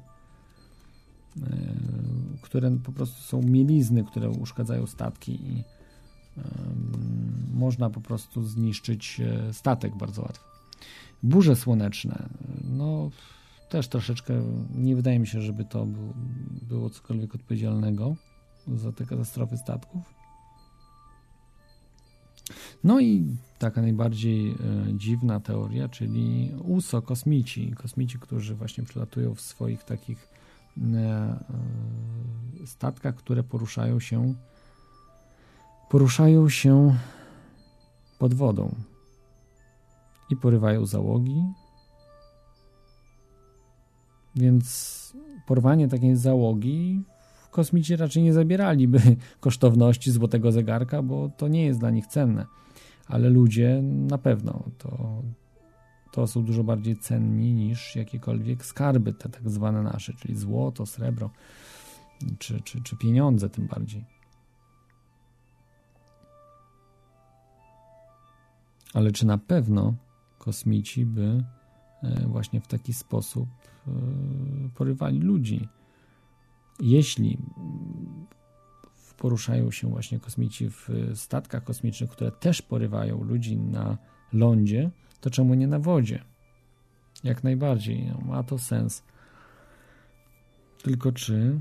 które 2.42 2.70
po 2.70 2.92
prostu 2.92 3.22
są 3.22 3.42
mielizny, 3.42 4.04
które 4.04 4.30
uszkadzają 4.30 4.86
statki 4.86 5.32
i 5.32 5.64
można 7.54 7.90
po 7.90 8.00
prostu 8.00 8.42
zniszczyć 8.42 9.20
e, 9.20 9.52
statek 9.52 9.96
bardzo 9.96 10.22
łatwo. 10.22 10.44
Burze 11.22 11.56
słoneczne, 11.56 12.28
no 12.64 13.10
też 13.68 13.88
troszeczkę 13.88 14.42
nie 14.74 14.96
wydaje 14.96 15.18
mi 15.18 15.26
się, 15.26 15.40
żeby 15.40 15.64
to 15.64 15.86
było 16.62 16.90
cokolwiek 16.90 17.34
odpowiedzialnego 17.34 18.16
za 18.68 18.92
te 18.92 19.06
katastrofy 19.06 19.56
statków. 19.56 20.14
No 22.84 23.00
i 23.00 23.36
taka 23.58 23.82
najbardziej 23.82 24.50
e, 24.50 24.56
dziwna 24.94 25.40
teoria, 25.40 25.88
czyli 25.88 26.52
USO, 26.64 27.02
kosmici. 27.02 27.72
Kosmici, 27.76 28.18
którzy 28.18 28.54
właśnie 28.54 28.84
przylatują 28.84 29.34
w 29.34 29.40
swoich 29.40 29.84
takich 29.84 30.28
e, 30.78 30.98
e, 32.62 32.66
statkach, 32.66 33.14
które 33.14 33.42
poruszają 33.42 34.00
się 34.00 34.34
poruszają 35.88 36.48
się 36.48 36.96
pod 38.18 38.34
wodą 38.34 38.74
i 40.30 40.36
porywają 40.36 40.86
załogi. 40.86 41.42
Więc 44.36 45.12
porwanie 45.46 45.88
takiej 45.88 46.16
załogi 46.16 47.02
kosmici 47.54 47.96
raczej 47.96 48.22
nie 48.22 48.32
zabieraliby 48.32 49.00
kosztowności 49.40 50.10
złotego 50.10 50.52
zegarka, 50.52 51.02
bo 51.02 51.28
to 51.36 51.48
nie 51.48 51.66
jest 51.66 51.80
dla 51.80 51.90
nich 51.90 52.06
cenne. 52.06 52.46
Ale 53.06 53.28
ludzie 53.28 53.82
na 53.82 54.18
pewno 54.18 54.64
to, 54.78 55.22
to 56.12 56.26
są 56.26 56.44
dużo 56.44 56.64
bardziej 56.64 56.96
cenni 56.96 57.54
niż 57.54 57.96
jakiekolwiek 57.96 58.64
skarby, 58.64 59.12
te 59.12 59.28
tak 59.28 59.50
zwane 59.50 59.82
nasze, 59.82 60.12
czyli 60.12 60.34
złoto, 60.34 60.86
srebro 60.86 61.30
czy, 62.38 62.60
czy, 62.60 62.82
czy 62.82 62.96
pieniądze 62.96 63.50
tym 63.50 63.66
bardziej. 63.66 64.04
Ale 68.94 69.12
czy 69.12 69.26
na 69.26 69.38
pewno 69.38 69.94
kosmici 70.38 71.06
by 71.06 71.44
e, 72.02 72.26
właśnie 72.26 72.60
w 72.60 72.66
taki 72.66 72.92
sposób 72.92 73.48
e, 73.48 73.90
porywali 74.74 75.20
ludzi? 75.20 75.68
Jeśli 76.80 77.38
poruszają 79.16 79.70
się 79.70 79.88
właśnie 79.88 80.20
kosmici 80.20 80.70
w 80.70 80.88
statkach 81.14 81.64
kosmicznych, 81.64 82.10
które 82.10 82.32
też 82.32 82.62
porywają 82.62 83.24
ludzi 83.24 83.56
na 83.56 83.98
lądzie, 84.32 84.90
to 85.20 85.30
czemu 85.30 85.54
nie 85.54 85.66
na 85.66 85.78
wodzie? 85.78 86.24
Jak 87.24 87.44
najbardziej, 87.44 88.06
no, 88.06 88.18
ma 88.26 88.42
to 88.42 88.58
sens. 88.58 89.02
Tylko 90.82 91.12
czy 91.12 91.60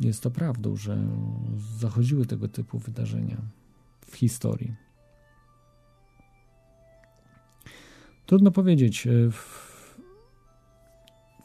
jest 0.00 0.22
to 0.22 0.30
prawdą, 0.30 0.76
że 0.76 0.98
zachodziły 1.78 2.26
tego 2.26 2.48
typu 2.48 2.78
wydarzenia 2.78 3.36
w 4.06 4.16
historii? 4.16 4.74
Trudno 8.26 8.50
powiedzieć. 8.50 9.08
W, 9.30 9.71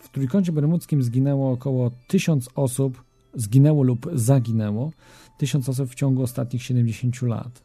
w 0.08 0.12
Trójkącie 0.12 0.52
Bermudzkim 0.52 1.04
zginęło 1.04 1.52
około 1.52 1.92
1000 2.08 2.50
osób, 2.56 3.04
zginęło 3.34 3.84
lub 3.84 4.10
zaginęło 4.14 4.92
1000 5.38 5.70
osób 5.70 5.90
w 5.90 5.96
ciągu 5.96 6.24
ostatnich 6.24 6.64
70 6.64 7.22
lat. 7.22 7.64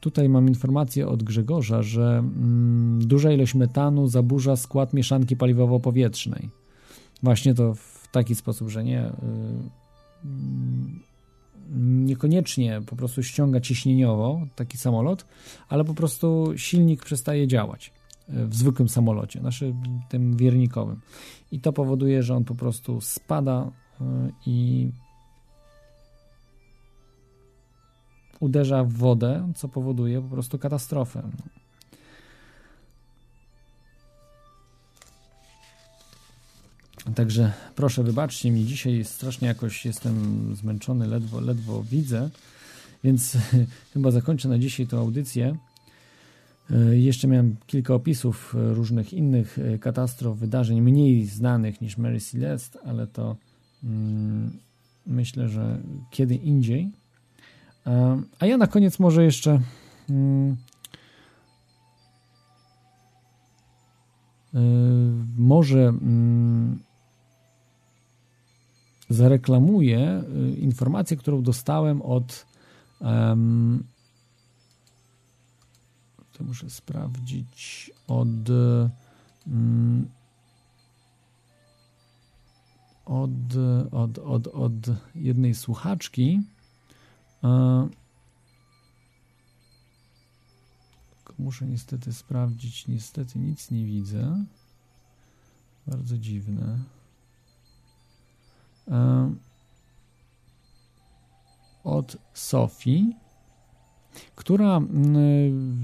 Tutaj 0.00 0.28
mam 0.28 0.48
informację 0.48 1.08
od 1.08 1.22
Grzegorza, 1.22 1.82
że 1.82 2.18
mm, 2.18 3.06
duża 3.06 3.32
ilość 3.32 3.54
metanu 3.54 4.08
zaburza 4.08 4.56
skład 4.56 4.92
mieszanki 4.92 5.36
paliwowo-powietrznej. 5.36 6.48
Właśnie 7.22 7.54
to 7.54 7.74
w 7.74 8.08
taki 8.12 8.34
sposób, 8.34 8.68
że 8.68 8.84
nie. 8.84 9.12
Yy, 10.24 11.03
niekoniecznie 11.72 12.80
po 12.86 12.96
prostu 12.96 13.22
ściąga 13.22 13.60
ciśnieniowo 13.60 14.46
taki 14.54 14.78
samolot, 14.78 15.26
ale 15.68 15.84
po 15.84 15.94
prostu 15.94 16.52
silnik 16.56 17.04
przestaje 17.04 17.46
działać 17.46 17.92
e, 18.28 18.46
w 18.46 18.54
zwykłym 18.54 18.88
samolocie, 18.88 19.40
znaczy 19.40 19.74
tym 20.08 20.36
wiernikowym. 20.36 21.00
I 21.52 21.60
to 21.60 21.72
powoduje, 21.72 22.22
że 22.22 22.36
on 22.36 22.44
po 22.44 22.54
prostu 22.54 23.00
spada 23.00 23.70
e, 24.00 24.30
i 24.46 24.90
uderza 28.40 28.84
w 28.84 28.92
wodę, 28.92 29.52
co 29.56 29.68
powoduje 29.68 30.22
po 30.22 30.28
prostu 30.28 30.58
katastrofę. 30.58 31.30
Także 37.14 37.52
proszę 37.76 38.02
wybaczcie 38.02 38.50
mi, 38.50 38.64
dzisiaj 38.64 39.04
strasznie 39.04 39.48
jakoś 39.48 39.84
jestem 39.84 40.56
zmęczony, 40.56 41.06
ledwo, 41.06 41.40
ledwo 41.40 41.82
widzę, 41.82 42.30
więc 43.04 43.38
chyba 43.94 44.10
zakończę 44.10 44.48
na 44.48 44.58
dzisiaj 44.58 44.86
tę 44.86 44.98
audycję. 44.98 45.56
E, 46.70 46.96
jeszcze 46.96 47.28
miałem 47.28 47.56
kilka 47.66 47.94
opisów 47.94 48.54
różnych 48.56 49.12
innych 49.12 49.58
e, 49.58 49.78
katastrof, 49.78 50.38
wydarzeń 50.38 50.80
mniej 50.80 51.26
znanych 51.26 51.80
niż 51.80 51.98
Mary 51.98 52.20
Celeste, 52.20 52.78
ale 52.84 53.06
to 53.06 53.36
mm, 53.84 54.58
myślę, 55.06 55.48
że 55.48 55.78
kiedy 56.10 56.34
indziej. 56.34 56.90
A, 57.84 58.16
a 58.38 58.46
ja 58.46 58.56
na 58.56 58.66
koniec 58.66 58.98
może 58.98 59.24
jeszcze 59.24 59.60
mm, 60.10 60.56
y, 64.54 64.58
może 65.36 65.80
mm, 65.80 66.78
zareklamuję 69.08 70.24
y, 70.54 70.56
informację, 70.56 71.16
którą 71.16 71.42
dostałem 71.42 72.02
od 72.02 72.46
um, 73.00 73.84
to 76.32 76.44
muszę 76.44 76.70
sprawdzić 76.70 77.90
od 78.06 78.50
um, 79.46 80.08
od, 83.04 83.30
od, 83.90 84.18
od, 84.18 84.46
od 84.46 84.72
jednej 85.14 85.54
słuchaczki 85.54 86.40
e, 87.44 87.88
muszę 91.38 91.66
niestety 91.66 92.12
sprawdzić 92.12 92.88
niestety 92.88 93.38
nic 93.38 93.70
nie 93.70 93.84
widzę. 93.84 94.44
Bardzo 95.86 96.18
dziwne 96.18 96.78
od 101.84 102.16
Sofii, 102.34 103.16
która 104.34 104.80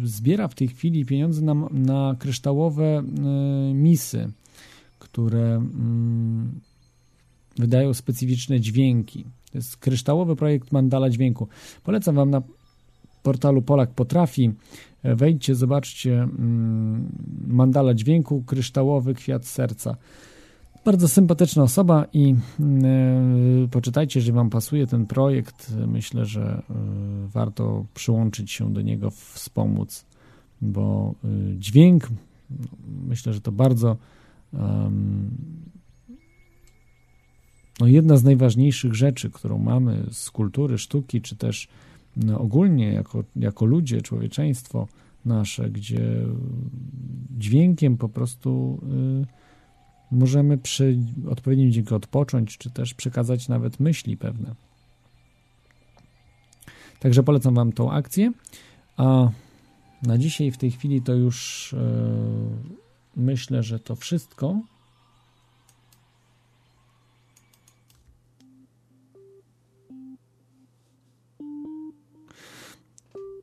zbiera 0.05 0.49
w 0.49 0.55
tej 0.55 0.69
chwili 0.69 1.05
pieniądze 1.05 1.43
na, 1.43 1.55
na 1.71 2.17
kryształowe 2.19 3.03
misy, 3.75 4.33
które 4.99 5.63
wydają 7.57 7.95
specyficzne 7.95 8.61
dźwięki. 8.61 9.25
To 9.53 9.59
jest 9.59 9.77
kryształowy 9.77 10.37
projekt 10.37 10.73
Mandala 10.73 11.11
Dźwięku. 11.11 11.49
Polecam 11.83 12.15
Wam 12.15 12.31
na 12.31 12.43
portalu 13.23 13.63
Polak 13.63 13.91
Potrafi. 13.91 14.53
Wejdźcie, 15.05 15.55
zobaczcie 15.55 16.29
Mandala 17.47 17.95
Dźwięku, 17.95 18.43
kryształowy 18.43 19.15
kwiat 19.15 19.47
serca. 19.47 19.97
Bardzo 20.85 21.09
sympatyczna 21.09 21.63
osoba 21.63 22.07
i 22.13 22.35
y, 23.65 23.69
poczytajcie, 23.69 24.21
jeżeli 24.21 24.35
Wam 24.35 24.51
pasuje 24.51 24.87
ten 24.87 25.07
projekt. 25.07 25.73
Myślę, 25.87 26.27
że 26.27 26.63
y, 26.71 27.29
warto 27.29 27.85
przyłączyć 27.95 28.51
się 28.51 28.73
do 28.73 28.81
niego, 28.81 29.11
wspomóc, 29.11 30.05
bo 30.61 31.15
y, 31.25 31.59
dźwięk, 31.59 32.09
myślę, 33.09 33.33
że 33.33 33.41
to 33.41 33.53
bardzo 33.53 33.97
no 37.81 37.87
jedna 37.87 38.17
z 38.17 38.25
najważniejszych 38.25 38.95
rzeczy, 38.95 39.31
którą 39.31 39.59
mamy 39.59 40.07
z 40.11 40.31
kultury, 40.31 40.79
sztuki, 40.79 41.21
czy 41.21 41.37
też 41.37 41.69
no, 42.17 42.41
ogólnie 42.41 42.93
jako, 42.93 43.25
jako 43.37 43.65
ludzie, 43.65 44.03
człowieczeństwo 44.03 44.89
nasze, 45.25 45.71
gdzie 45.71 46.27
dźwiękiem 47.39 47.97
po 47.97 48.09
prostu 48.09 48.81
możemy 50.11 50.59
przy 50.59 50.99
odpowiednim 51.29 51.73
dźwięku 51.73 51.95
odpocząć, 51.95 52.59
czy 52.59 52.71
też 52.71 52.95
przekazać 52.95 53.49
nawet 53.49 53.81
myśli 53.81 54.17
pewne. 54.17 54.55
Także 57.01 57.23
polecam 57.23 57.55
Wam 57.55 57.73
tą 57.73 57.93
akcję. 57.93 58.33
A 58.97 59.31
na 60.03 60.19
dzisiaj, 60.19 60.51
w 60.51 60.59
tej 60.59 60.71
chwili, 60.71 61.03
to 61.03 61.15
już 61.15 61.69
yy, 63.17 63.23
myślę, 63.23 63.63
że 63.63 63.79
to 63.79 63.97
wszystko. 63.97 64.61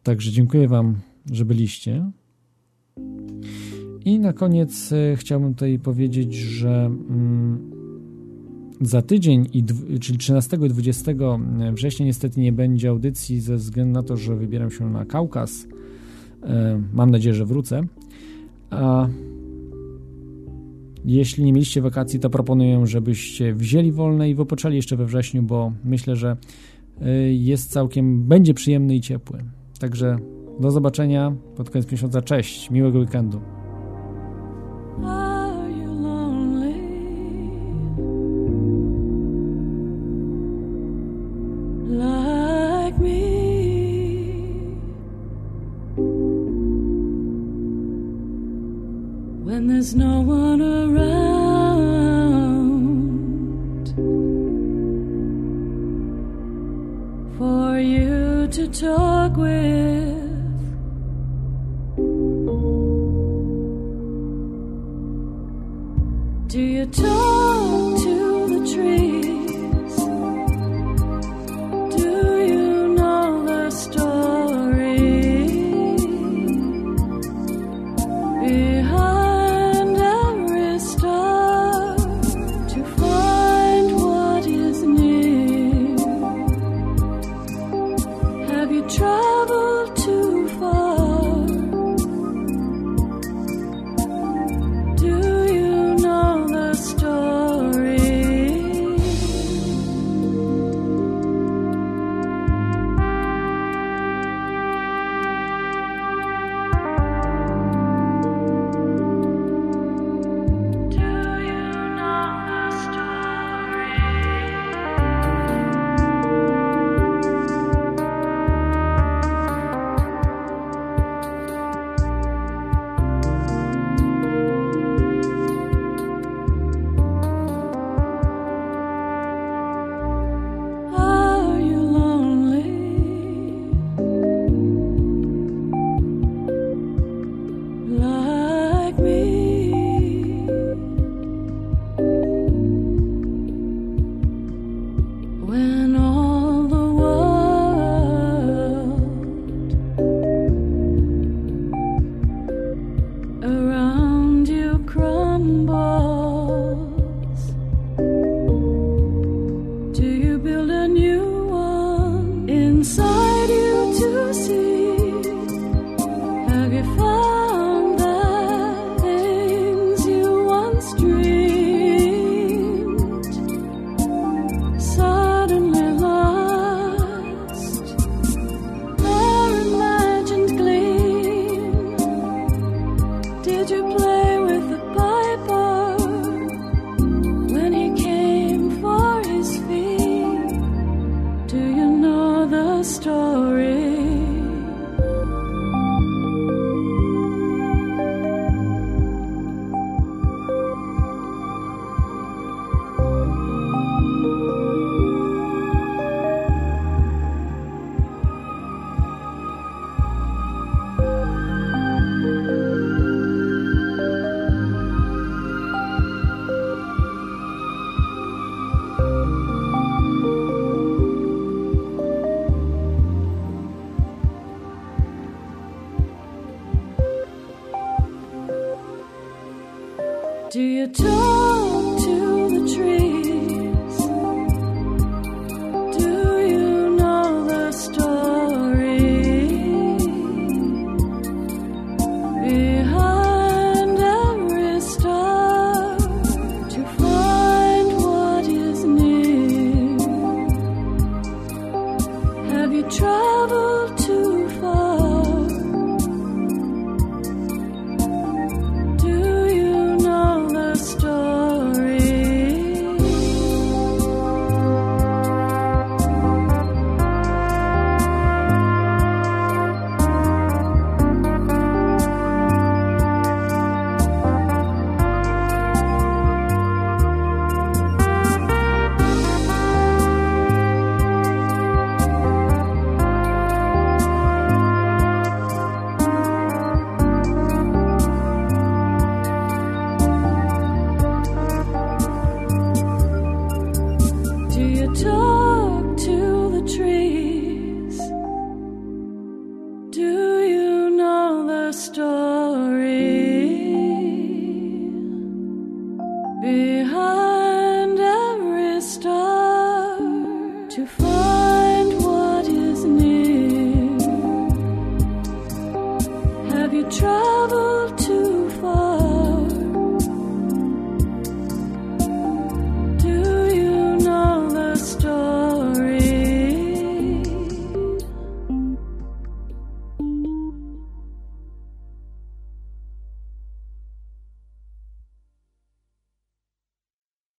Także 0.03 0.31
dziękuję 0.31 0.67
Wam, 0.67 0.99
że 1.31 1.45
byliście. 1.45 2.11
I 4.07 4.19
na 4.19 4.33
koniec 4.33 4.93
e, 4.93 5.15
chciałbym 5.15 5.53
tutaj 5.53 5.79
powiedzieć, 5.79 6.33
że 6.33 6.85
mm, 6.85 7.71
za 8.81 9.01
tydzień, 9.01 9.45
czyli 10.01 10.17
13 10.17 10.57
i 10.65 10.69
20 10.69 11.11
września, 11.73 12.05
niestety 12.05 12.41
nie 12.41 12.53
będzie 12.53 12.89
audycji 12.89 13.39
ze 13.39 13.55
względu 13.55 13.93
na 13.93 14.03
to, 14.03 14.17
że 14.17 14.35
wybieram 14.35 14.71
się 14.71 14.89
na 14.89 15.05
Kaukaz. 15.05 15.67
E, 16.43 16.81
mam 16.93 17.11
nadzieję, 17.11 17.35
że 17.35 17.45
wrócę. 17.45 17.81
A 18.69 19.07
jeśli 21.05 21.43
nie 21.43 21.53
mieliście 21.53 21.81
wakacji, 21.81 22.19
to 22.19 22.29
proponuję, 22.29 22.87
żebyście 22.87 23.53
wzięli 23.53 23.91
wolne 23.91 24.29
i 24.29 24.35
wypoczęli 24.35 24.75
jeszcze 24.75 24.97
we 24.97 25.05
wrześniu, 25.05 25.43
bo 25.43 25.71
myślę, 25.83 26.15
że 26.15 26.37
e, 27.01 27.33
jest 27.33 27.71
całkiem, 27.71 28.23
będzie 28.23 28.53
przyjemny 28.53 28.95
i 28.95 29.01
ciepły. 29.01 29.39
Także 29.79 30.17
do 30.59 30.71
zobaczenia 30.71 31.35
pod 31.55 31.69
koniec 31.69 31.91
miesiąca. 31.91 32.21
Cześć, 32.21 32.71
miłego 32.71 32.99
weekendu. 32.99 33.56